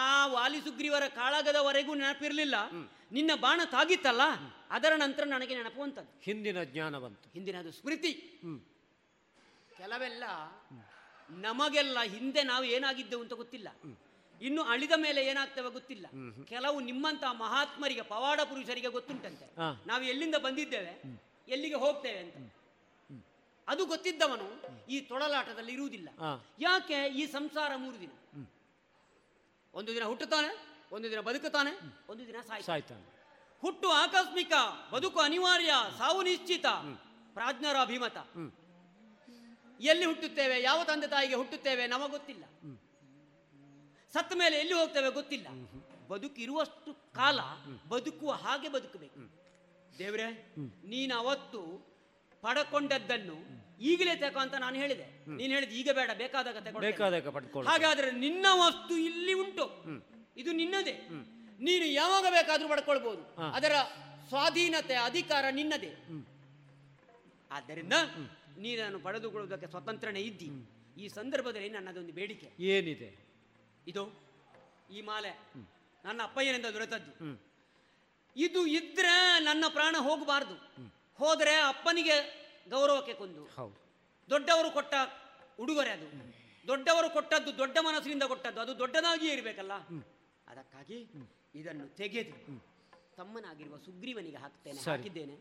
ಆ 0.00 0.26
ವಾಲಿ 0.26 0.60
ಸುಗ್ರೀವರ 0.60 1.04
ಕಾಳಗದವರೆಗೂ 1.14 1.94
ನೆನಪಿರ್ಲಿಲ್ಲ. 1.94 2.56
ನಿನ್ನ 3.12 3.30
ಬಾಣ 3.40 3.60
ತಾಗಿತ್ತಲ್ಲ? 3.70 4.24
ಅದರ 4.70 4.92
ನಂತರ 4.96 5.24
ನನಗೆ 5.24 5.54
ನೆನಪು 5.56 5.82
ಅಂತದ್ದು 5.82 6.12
ಹಿಂದಿನ 6.22 6.62
ಜ್ಞಾನ 6.72 6.98
ಬಂತು. 6.98 7.26
ಹಿಂದಿನದು 7.34 7.72
ಸ್ಮೃತಿ. 7.72 8.12
ಕೆಲವೆಲ್ಲ 9.76 10.24
ನಮಗೆಲ್ಲ 11.30 11.98
ಹಿಂದೆ 12.14 12.42
ನಾವು 12.42 12.64
ಏನಾಗಿದ್ದೆವು 12.64 13.22
ಅಂತ 13.22 13.32
ಗೊತ್ತಿಲ್ಲ. 13.32 13.68
ಇನ್ನು 14.40 14.62
ಅಳಿದ 14.62 14.94
ಮೇಲೆ 14.96 15.20
ಏನಾಗ್ತವೆ 15.24 15.70
ಗೊತ್ತಿಲ್ಲ. 15.70 16.06
ಕೆಲವು 16.48 16.80
ನಿಮ್ಮಂತ 16.80 17.24
ಮಹಾತ್ಮರಿಗೆ 17.40 18.02
ಪವಾಡ 18.02 18.40
ಪುರುಷರಿಗೆ 18.40 18.90
ಗೊತ್ತುಂಟಂತೆ. 18.96 19.46
ನಾವು 19.86 20.02
ಎಲ್ಲಿಂದ 20.02 20.36
ಬಂದಿದ್ದೇವೆ? 20.36 20.92
ಎಲ್ಲಿಗೆ 21.48 21.74
ಹೋಗ್ತೇವೆ 21.74 22.18
ಅಂತ. 22.18 22.36
ಅದು 23.68 23.86
ಗೊತ್ತಿದ್ದವನು 23.86 24.46
ಈ 24.88 25.00
ತೊಳಲಾಟದಲ್ಲಿ 25.00 25.72
ಇರುವುದಿಲ್ಲ. 25.72 26.08
ಯಾಕೆ 26.58 26.98
ಈ 27.08 27.26
ಸಂಸಾರ 27.26 27.72
ಮೂರು 27.76 28.00
ದಿನ? 28.00 28.10
ಒಂದು 29.74 29.94
ದಿನ 29.94 30.04
ಹುಟ್ಟುತ್ತಾನೆ 30.04 30.50
ಒಂದು 30.92 31.10
ದಿನ 31.10 31.20
ಬದುಕುತ್ತಾನೆ 31.20 31.72
ಒಂದು 32.08 32.26
ದಿನ 32.26 32.36
ಸಾಯ್ತಾನೆ. 32.36 32.62
ಸಾಯ್ತಾನೆ. 32.62 33.04
ಹುಟ್ಟು 33.60 33.88
ಆಕಸ್ಮಿಕ 33.88 34.52
ಬದುಕು 34.92 35.20
ಅನಿವಾರ್ಯ 35.20 35.72
ಸಾವು 35.98 36.22
ನಿಶ್ಚಿತ 36.22 36.66
ಪ್ರಾಜ್ಞರ 37.34 37.76
ಅಭಿಮತ. 37.80 38.16
ಎಲ್ಲಿ 39.80 40.04
ಹುಟ್ಟುತ್ತೇವೆ 40.04 40.62
ಯಾವ 40.62 40.84
ತಂದೆ 40.84 41.06
ತಾಯಿಗೆ 41.06 41.34
ಹುಟ್ಟುತ್ತೇವೆ 41.34 41.86
ನಮಗೆ 41.86 42.10
ಗೊತ್ತಿಲ್ಲ. 42.10 42.44
ಸತ್ತ 44.12 44.32
ಮೇಲೆ 44.36 44.56
ಎಲ್ಲಿ 44.56 44.74
ಹೋಗ್ತೇವೆ 44.74 45.10
ಗೊತ್ತಿಲ್ಲ. 45.10 45.48
ಬದುಕಿರುವಷ್ಟು 46.08 46.92
ಕಾಲ 47.12 47.40
ಬದುಕುವ 47.88 48.32
ಹಾಗೆ 48.32 48.68
ಬದುಕಬೇಕು. 48.68 49.20
ದೇವ್ರೆ 49.98 50.26
ನೀನು 50.88 51.14
ಅವತ್ತು 51.18 51.87
ಪಡಕೊಂಡದ್ದನ್ನು 52.40 53.36
ಈಗಲೇ 53.80 54.16
ತೆಕೋ 54.16 54.38
ಅಂತ 54.38 54.54
ನಾನು 54.54 54.76
ಹೇಳಿದೆ. 54.76 55.04
ನೀನು 55.36 55.54
ಹೇಳಿದ 55.54 55.70
ಈಗ 55.70 55.90
ಬೇಡ 55.92 56.10
ಬೇಕಾದಾಗ 56.16 56.58
ತಗೊಂಡು 56.58 56.80
ಬೇಕಾದಾಗ 56.80 57.28
ಪಡ್ಕೊಳ್ಳಿ 57.28 57.70
ಹಾಗಾದ್ರೆ 57.70 58.10
ನಿನ್ನ 58.10 58.46
ವಸ್ತು 58.52 58.96
ಇಲ್ಲಿ 58.96 59.32
ಉಂಟು. 59.32 59.66
ಇದು 60.36 60.52
ನಿನ್ನದೇ. 60.52 60.94
ನೀನು 61.60 61.84
ಯಾವಾಗ 61.84 62.26
ಬೇಕಾದ್ರೂ 62.30 62.68
ಪಡ್ಕೊಳ್ಬಹುದು 62.68 63.22
ಅದರ 63.52 63.72
ಸ್ವಾಧೀನತೆ 64.28 64.94
ಅಧಿಕಾರ 64.94 65.44
ನಿನ್ನದೇ. 65.50 65.92
ಆದ್ದರಿಂದ 67.50 67.92
ನೀನನ್ನು 68.58 68.98
ಪಡೆದುಕೊಳ್ಳುವುದಕ್ಕೆ 69.00 69.66
ಸ್ವತಂತ್ರನೇ 69.66 70.20
ಇದ್ದಿ. 70.20 70.48
ಈ 71.02 71.08
ಸಂದರ್ಭದಲ್ಲಿ 71.08 71.68
ನನ್ನದೊಂದು 71.68 72.12
ಬೇಡಿಕೆ. 72.12 72.48
ಏನಿದೆ? 72.60 73.10
ಇದು 73.86 74.02
ಈ 74.94 75.00
ಮಾಲೆ. 75.00 75.32
ನನ್ನ 76.04 76.20
ಅಪ್ಪಯ್ಯನಿಂದ 76.22 76.66
ದೊರೆತದ್ದು. 76.66 77.12
ಇದು 78.36 78.66
ಇದ್ರೆ 78.66 79.44
ನನ್ನ 79.44 79.64
ಪ್ರಾಣ 79.68 79.96
ಹೋಗಬಾರ್ದು. 79.98 80.56
ಹೋದರೆ 81.18 81.54
ಅಪ್ಪನಿಗೆ 81.54 82.48
ಗೌರವಕ್ಕೆ 82.68 83.14
ಕೊಂದು. 83.14 83.44
ಹೌದು. 83.44 83.76
ದೊಡ್ಡವರು 84.30 84.70
ಕೊಟ್ಟ 84.70 84.94
ಉಡುಗೊರೆ 85.60 85.90
ಅದು. 85.90 86.38
ದೊಡ್ಡವರು 86.66 87.10
ಕೊಟ್ಟದ್ದು 87.10 87.58
ದೊಡ್ಡ 87.58 87.78
ಮನಸ್ಸಿನಿಂದ 87.80 88.22
ಕೊಟ್ಟದ್ದು. 88.22 88.60
ಅದು 88.60 88.78
ದೊಡ್ಡದಾಗಿಯೇ 88.78 89.32
ಇರಬೇಕಲ್ಲ. 89.32 89.72
ಅದಕ್ಕಾಗಿ 90.48 91.08
ಇದನ್ನು 91.54 91.88
ತೆಗೆದು 91.88 92.68
ತಮ್ಮನಾಗಿರುವ 93.16 93.76
ಸುಗ್ರೀವನಿಗೆ 93.76 94.36
ಹಾಕ್ತೇನೆ 94.36 94.90
ಹಾಕಿದ್ದೇನೆ. 94.90 95.34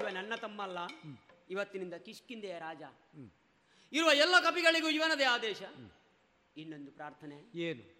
ಇವ 0.00 0.08
ನನ್ನ 0.08 0.34
ತಮ್ಮ 0.34 0.62
ಅಲ್ಲ 0.62 0.78
ಇವತ್ತಿನಿಂದ 1.50 1.94
ಕಿಷ್ಕಿಂದೆಯ 1.94 2.58
ರಾಜ. 2.58 2.82
ಇರುವ 3.92 4.12
ಎಲ್ಲ 4.12 4.40
ಕಪಿಗಳಿಗೂ 4.40 4.88
ಇವನದೇ 4.88 5.24
ಆದೇಶ. 5.24 5.62
ಇನ್ನೊಂದು 6.56 6.90
ಪ್ರಾರ್ಥನೆ. 6.90 7.58
ಏನು? 7.58 7.94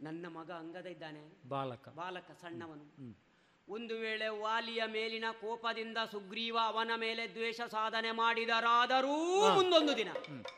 ನನ್ನ 0.00 0.26
ಮಗ 0.28 0.50
ಅಂಗದ 0.50 0.86
ಇದ್ದಾನೆ. 0.86 1.48
ಬಾಲಕ. 1.48 1.88
ಬಾಲಕ 1.88 2.30
ಸಣ್ಣವನು. 2.30 3.25
ಒಂದು 3.68 3.94
ವೇಳೆ 3.98 4.28
ವಾಲಿಯ 4.28 4.82
ಮೇಲಿನ 4.86 5.24
ಕೋಪದಿಂದ 5.40 5.98
ಸುಗ್ರೀವ 6.10 6.58
ಅವನ 6.62 6.90
ಮೇಲೆ 6.96 7.28
ದ್ವೇಷ 7.28 7.60
ಸಾಧನೆ 7.70 8.10
ಮಾಡಿದರಾದರೂ 8.10 9.16
ಮುಂದೊಂದು 9.54 9.96
ದಿನ. 9.96 10.10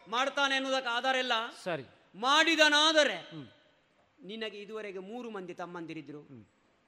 ಮಾಡ್ತಾನೆ 0.08 0.54
ಎನ್ನುವುದಕ್ಕೆ 0.54 0.90
ಆಧಾರ 0.90 1.16
ಇಲ್ಲ. 1.16 1.32
ಸರಿ. 1.64 1.84
ಮಾಡಿದನಾದರೆ 2.14 3.16
ನಿನಗೆ 4.22 4.58
ಇದುವರೆಗೆ 4.58 4.98
ಮೂರು 4.98 5.30
ಮಂದಿ 5.30 5.54
ತಮ್ಮಂದಿರಿದ್ರು. 5.54 6.20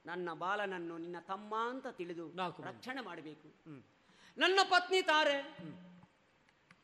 ನನ್ನ 0.07 0.29
ಬಾಲನನ್ನು 0.33 0.99
ನಿನ್ನ 0.99 1.17
ತಮ್ಮ 1.21 1.55
ಅಂತ 1.69 1.87
ತಿಳಿದು 1.87 2.29
ರಕ್ಷಣೆ 2.63 3.01
ಮಾಡಬೇಕು. 3.01 3.49
ನನ್ನ 4.39 4.59
ಪತ್ನಿ 4.71 5.03
ತಾರೆ. 5.03 5.39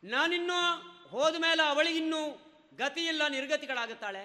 ನಾನಿನ್ನು 0.03 0.59
ಹೋದ 1.09 1.35
ಮೇಲೆ 1.35 1.63
ಅವಳಿಗಿನ್ನೂ 1.67 2.21
ಗತಿಯಿಲ್ಲ 2.75 3.27
ನಿರ್ಗತಿಗಳಾಗುತ್ತಾಳೆ. 3.27 4.23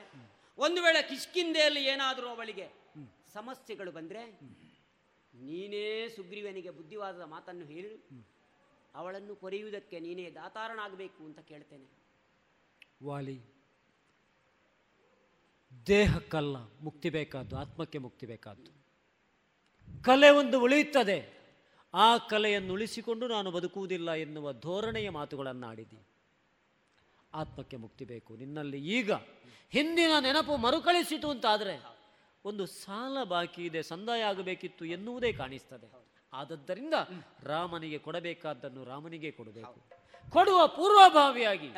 ಒಂದು 0.59 0.83
ವೇಳೆ 0.83 1.03
ಕಿಷ್ಕಿಂದೆಯಲ್ಲಿ 1.03 1.85
ಏನಾದರೂ 1.85 2.29
ಅವಳಿಗೆ 2.29 2.67
ಸಮಸ್ಯೆಗಳು 3.35 3.93
ಬಂದರೆ 3.93 4.23
ನೀನೇ 5.43 6.09
ಸುಗ್ರೀವನಿಗೆ 6.09 6.71
ಬುದ್ಧಿವಾದದ 6.71 7.25
ಮಾತನ್ನು 7.27 7.65
ಹೇಳಿ. 7.65 7.95
ಅವಳನ್ನು 8.95 9.37
ಕೊರೆಯುವುದಕ್ಕೆ 9.37 10.01
ನೀನೇ 10.01 10.31
ದಾತಾರನಾಗಬೇಕು 10.31 11.25
ಅಂತ 11.25 11.41
ಕೇಳ್ತೇನೆ. 11.41 11.89
ವಾಲಿ, 13.05 13.39
ದೇಹಕ್ಕಲ್ಲ 15.87 16.57
ಮುಕ್ತಿ 16.81 17.11
ಬೇಕಾದ್ದು, 17.11 17.57
ಆತ್ಮಕ್ಕೆ 17.57 17.99
ಮುಕ್ತಿ 17.99 18.27
ಬೇಕಾದ್ದು. 18.27 18.71
ಕಲೆ 20.03 20.31
ಒಂದು 20.31 20.61
ಉಳಿಯುತ್ತದೆ. 20.61 21.19
ಆ 21.95 22.19
ಕಲೆಯನ್ನು 22.19 22.73
ಉಳಿಸಿಕೊಂಡು 22.73 23.29
ನಾನು 23.29 23.51
ಬದುಕುವುದಿಲ್ಲ 23.51 24.11
ಎನ್ನುವ 24.13 24.53
ಧೋರಣೆಯ 24.53 25.11
ಮಾತುಗಳನ್ನು 25.11 25.67
ಆಡಿದಿ 25.67 25.99
ಆತ್ಮಕ್ಕೆ 27.35 27.77
ಮುಕ್ತಿ 27.77 28.05
ಬೇಕು. 28.05 28.37
ನಿನ್ನಲ್ಲಿ 28.37 28.79
ಈಗ 28.99 29.13
ಹಿಂದಿನ 29.71 30.11
ನೆನಪು 30.21 30.57
ಮರುಕಳಿಸಿತು 30.57 31.31
ಅಂತಾದರೆ 31.31 31.92
ಒಂದು 32.45 32.67
ಸಾಲ 32.67 33.25
ಬಾಕಿ 33.25 33.65
ಇದೆ 33.65 33.83
ಸಂದಾಯ 33.83 34.23
ಆಗಬೇಕಿತ್ತು 34.23 34.85
ಎನ್ನುವುದೇ 34.85 35.33
ಕಾಣಿಸ್ತದೆ. 35.33 35.91
ಆದದ್ದರಿಂದ 36.33 36.95
ರಾಮನಿಗೆ 37.43 37.99
ಕೊಡಬೇಕಾದ್ದನ್ನು 37.99 38.85
ರಾಮನಿಗೆ 38.85 39.31
ಕೊಡಬೇಕು. 39.31 39.83
ಕೊಡುವ 40.31 40.67
ಪೂರ್ವಭಾವಿಯಾಗಿ 40.67 41.69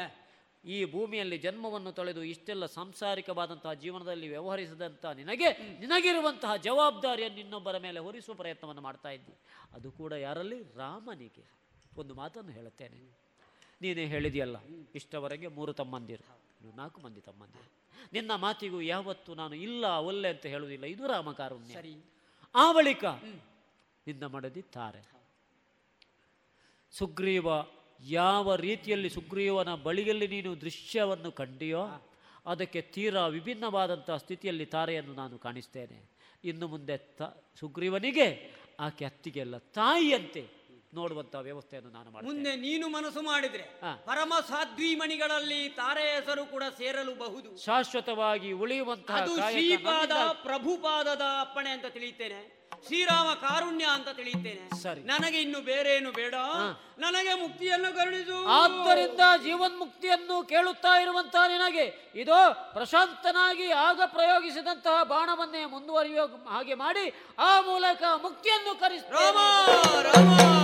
ಈ 0.64 0.92
ಭೂಮಿಯಲ್ಲಿ 0.92 1.38
ಜನ್ಮವನ್ನು 1.38 1.92
ತೊಳೆದು 1.92 2.22
ಇಷ್ಟೆಲ್ಲ 2.22 2.66
ಸಾಂಸಾರಿಕವಾದಂತಹ 2.66 3.72
ಜೀವನದಲ್ಲಿ 3.72 4.28
ವ್ಯವಹರಿಸಿದಂತಹ 4.28 5.10
ನಿನಗೆ 5.10 5.78
ನಿನಗಿರುವಂತಹ 5.78 6.56
ಜವಾಬ್ದಾರಿಯನ್ನು 6.56 7.40
ಇನ್ನೊಬ್ಬರ 7.40 7.78
ಮೇಲೆ 7.78 8.00
ಹೊರಿಸುವ 8.00 8.34
ಪ್ರಯತ್ನವನ್ನು 8.34 8.82
ಮಾಡ್ತಾ 8.82 9.10
ಇದ್ದಿ. 9.10 9.32
ಅದು 9.72 9.92
ಕೂಡ 9.92 10.12
ಯಾರಲ್ಲಿ? 10.12 10.62
ರಾಮನಿಗೆ. 10.62 11.50
ಒಂದು 11.96 12.14
ಮಾತನ್ನು 12.14 12.50
ಹೇಳುತ್ತೇನೆ. 12.50 13.16
ನೀನೇ 13.82 14.06
ಹೇಳಿದೆಯಲ್ಲ 14.06 14.56
ಇಷ್ಟವರೆಗೆ 14.94 15.46
ಮೂರು 15.46 15.72
ತಮ್ಮಂದಿರು 15.72 16.76
ನಾಲ್ಕು 16.76 17.00
ಮಂದಿ 17.00 17.20
ತಮ್ಮಂದಿರು. 17.20 17.83
ನಿನ್ನ 18.12 18.34
ಮಾತಿಗೂ 18.34 18.80
ಯಾವತ್ತು 18.80 19.34
ನಾನು 19.34 19.54
ಇಲ್ಲ 19.54 19.84
ಒಲ್ಲೆ 19.86 20.28
ಅಂತ 20.28 20.46
ಹೇಳುವುದಿಲ್ಲ. 20.46 20.84
ಇದು 20.84 21.06
ರಾಮಕಾರುಣ್ಯ 21.06 21.74
ಸರಿ. 21.74 21.94
ಆ 22.54 22.72
ಬಳಿಕ 22.72 23.04
ನಿನ್ನ 24.06 24.26
ಮಡದಿ 24.26 24.62
ತಾರೆ 24.62 25.02
ಸುಗ್ರೀವ 26.90 27.46
ಯಾವ 28.00 28.54
ರೀತಿಯಲ್ಲಿ 28.54 29.10
ಸುಗ್ರೀವನ 29.10 29.74
ಬಳಿಯಲ್ಲಿ 29.74 30.28
ನೀನು 30.28 30.60
ದೃಶ್ಯವನ್ನು 30.60 31.32
ಕಂಡಿಯೋ 31.32 32.10
ಅದಕ್ಕೆ 32.46 32.80
ತೀರಾ 32.82 33.26
ವಿಭಿನ್ನವಾದಂತಹ 33.26 34.16
ಸ್ಥಿತಿಯಲ್ಲಿ 34.16 34.66
ತಾರೆಯನ್ನು 34.66 35.14
ನಾನು 35.14 35.38
ಕಾಣಿಸ್ತೇನೆ. 35.38 36.10
ಇನ್ನು 36.44 36.68
ಮುಂದೆ 36.68 36.98
ತ 36.98 37.22
ಸುಗ್ರೀವನಿಗೆ 37.60 38.50
ಆಕೆ 38.80 39.04
ಅತ್ತಿಗೆಲ್ಲ 39.04 39.58
ತಾಯಿಯಂತೆ. 39.58 40.63
ನೋಡುವಂತಹ 40.98 41.40
ವ್ಯವಸ್ಥೆಯನ್ನು 41.40 41.90
ನಾನು 41.90 42.08
ಮಾಡಿ 42.10 42.26
ಮುಂದೆ 42.28 42.52
ನೀನು 42.56 42.88
ಮನಸ್ಸು 42.88 43.22
ಮಾಡಿದ್ರೆ 43.22 43.64
ಪರಮ 44.08 44.32
ಸಾಧ್ವೀಮಣಿಗಳಲ್ಲಿ 44.48 45.60
ತಾರೆ 45.80 46.04
ಹೆಸರು 46.14 46.44
ಕೂಡ 46.46 46.64
ಸೇರಲು 46.78 47.14
ಬಹುದು. 47.14 47.48
ಶಾಶ್ವತವಾಗಿ 47.66 48.50
ಉಳಿಯುವಂತಹ 48.64 49.22
ಅದು 49.22 49.36
ಶ್ರೀಪಾದ 49.50 50.12
ಪ್ರಭುಪಾದದ 50.46 51.24
ಅಪ್ಪಣೆ 51.40 51.70
ಅಂತ 51.70 51.86
ತಿಳಿಯುತ್ತೇನೆ. 51.96 52.42
ಶ್ರೀರಾಮ 52.86 53.28
ಕಾರುಣ್ಯ 53.42 53.84
ಅಂತ 53.96 54.08
ತಿಳಿಯುತ್ತೇನೆ. 54.16 54.62
ಸರಿ. 54.82 55.00
ನನಗೆ 55.02 55.38
ಇನ್ನು 55.42 55.60
ಬೇರೆ 55.68 55.90
ಏನು 55.96 56.10
ಬೇಡ 56.12 56.34
ನನಗೆ 57.04 57.34
ಮುಕ್ತಿಯನ್ನು 57.34 57.90
ಕರುಣಿಸು. 57.96 58.38
ಆದ್ದರಿಂದ 58.58 59.22
ಜೀವನ್ಮುಕ್ತಿಯನ್ನು 59.44 60.36
ಕೇಳುತ್ತಾ 60.42 60.92
ಇರುವಂತಹ 60.98 61.44
ನಿನಗೆ 61.48 61.86
ಇದು 62.22 62.38
ಪ್ರಶಾಂತನಾಗಿ 62.74 63.68
ಆಗ 63.86 64.00
ಪ್ರಯೋಗಿಸಿದಂತಹ 64.16 64.98
ಬಾಣವನ್ನೇ 65.04 65.64
ಮುಂದುವರಿಯೋ 65.66 66.26
ಹಾಗೆ 66.48 66.74
ಮಾಡಿ 66.74 67.06
ಆ 67.38 67.52
ಮೂಲಕ 67.60 68.02
ಮುಕ್ತಿಯನ್ನು 68.26 68.74
ಕರೆಸ್ತೇನೆ. 68.74 69.16
ರಾಮ 69.18 69.38
ರಾಮಭದ್ರಾಯ 70.08 70.63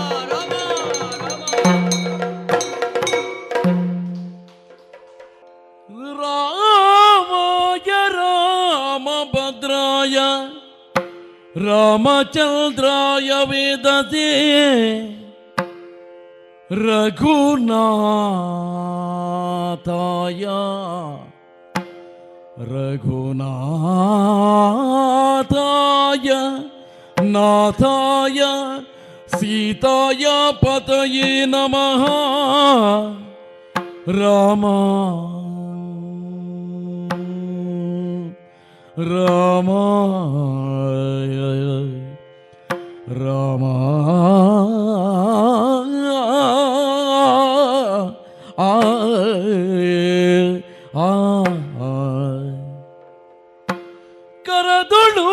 ರಾಮಚಂದ್ರಾಯ 11.93 13.31
ವೇದತೆ 13.45 14.29
ರಘುನಾಥಾಯ 19.11 20.45
ರಘುನಾಥಾಯ 25.01 26.31
ನಾಥಾಯ 27.29 28.41
ಸೀತಾಯ 29.51 30.25
ಪತಯೇ 30.61 31.29
ನಮಃ 31.45 32.03
ರಾಮ 34.19 34.65
ರಾಮ 39.09 39.71
ರಾಮ 43.21 43.65
ಆ 48.61 48.73
ಕರದೊಳು 54.45 55.29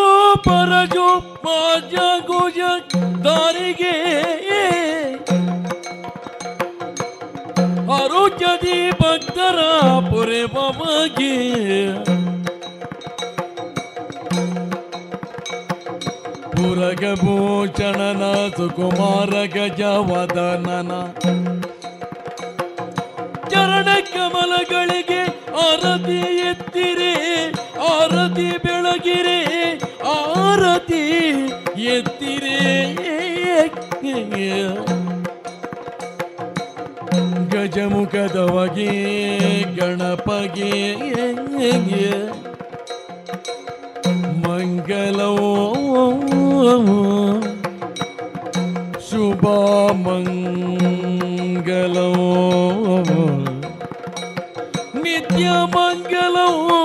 ಪರಜು 0.47 1.07
ಪಾಜ 1.43 1.95
ಗುಜ 2.27 2.59
ದಾರಿಗೆ 3.27 3.95
ಆರೋಗ್ಯದಿ 7.97 8.77
ಭಕ್ತರ 9.01 9.59
ಪುರೆ 10.09 10.43
ಬಮಗೆ 10.53 11.35
ಪುರಗಭೂಷಣನ 16.55 18.23
ಸುಕುಮಾರ 18.57 19.33
ಗಜವದನನ. 19.55 20.91
ಚರಣ 23.51 23.87
ಕಮಲಗಳಿಗೆ 24.13 25.21
ಆರತಿ 25.65 26.21
ಎತ್ತಿರೆ 26.49 27.13
ಆರತಿ 27.93 28.49
ಬೆಳಗಿರೆ. 28.65 29.39
ಆರತಿ 30.07 31.19
ಎತ್ತಿರೆ. 31.83 32.67
ಗಜಮುಖದವಗೆ 37.49 38.91
ಗಣಪಗೆ. 39.75 40.95
ಮಂಗಲವೋ 44.47 45.73
ಶುಭ 49.09 49.43
ಮಂಗಲವೋ. 49.91 50.57
ನಿತ್ಯ 55.03 55.49
ಮಂಗಲವೋ 55.49 56.77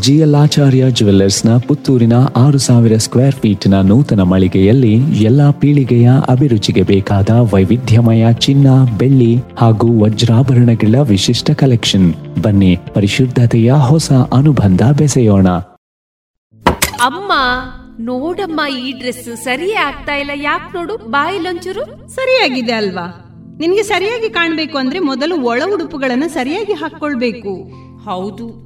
ಜಿಎಲ್ 0.00 0.34
ಆಚಾರ್ಯ 0.34 0.90
ಜುವೆಲ್ಲರ್ಸ್ನ 0.90 1.58
ಪುತ್ತೂರಿನ 1.58 2.12
ಆರು 2.36 2.58
ಸಾವಿರ 2.58 2.96
ಸ್ಕ್ವೇರ್ 2.96 3.34
ಫೀಟ್ನ 3.34 3.80
ನೂತನ 3.80 4.22
ಮಳಿಗೆಯಲ್ಲಿ 4.22 4.94
ಎಲ್ಲಾ 5.24 5.50
ಪೀಳಿಗೆಯ 5.50 6.10
ಅಭಿರುಚಿಗೆ 6.28 6.82
ಬೇಕಾದ 6.82 7.30
ವೈವಿಧ್ಯಮಯ 7.30 8.32
ಚಿನ್ನ 8.32 8.66
ಬೆಳ್ಳಿ 8.98 9.36
ಹಾಗೂ 9.58 10.04
ವಜ್ರಾಭರಣಗಳ 10.04 10.94
ವಿಶಿಷ್ಟ 11.02 11.50
ಕಲೆಕ್ಷನ್ 11.50 12.14
ಬನ್ನಿ 12.42 12.78
ಪರಿಶುದ್ಧತೆಯ 12.94 13.72
ಹೊಸ 13.72 14.12
ಅನುಬಂಧ 14.12 14.82
ಬೆಸೆಯೋಣ. 14.98 15.48
ಅಮ್ಮ 17.00 17.32
ನೋಡಮ್ಮ 18.00 18.60
ಈ 18.86 18.92
ಡ್ರೆಸ್ 18.92 19.44
ಸರಿಯೇ 19.44 19.74
ಆಗ್ತಾ 19.74 20.12
ಇಲ್ಲ. 20.12 20.30
ಯಾಕೆ 20.34 20.78
ನೋಡು 20.78 20.96
ಬಾಯಿಲೊಂಚೂರು 20.96 22.08
ಸರಿಯಾಗಿದೆ 22.08 22.72
ಅಲ್ವಾ? 22.72 23.22
ನಿನ್ಗೆ 23.58 23.82
ಸರಿಯಾಗಿ 23.82 24.30
ಕಾಣ್ಬೇಕು 24.30 24.78
ಅಂದ್ರೆ 24.78 24.98
ಮೊದಲು 24.98 25.42
ಒಳ 25.42 25.62
ಉಡುಪುಗಳನ್ನ 25.74 26.24
ಸರಿಯಾಗಿ 26.26 26.72
ಹಾಕೊಳ್ಬೇಕು 26.72 27.62
ಹೌದು. 28.04 28.65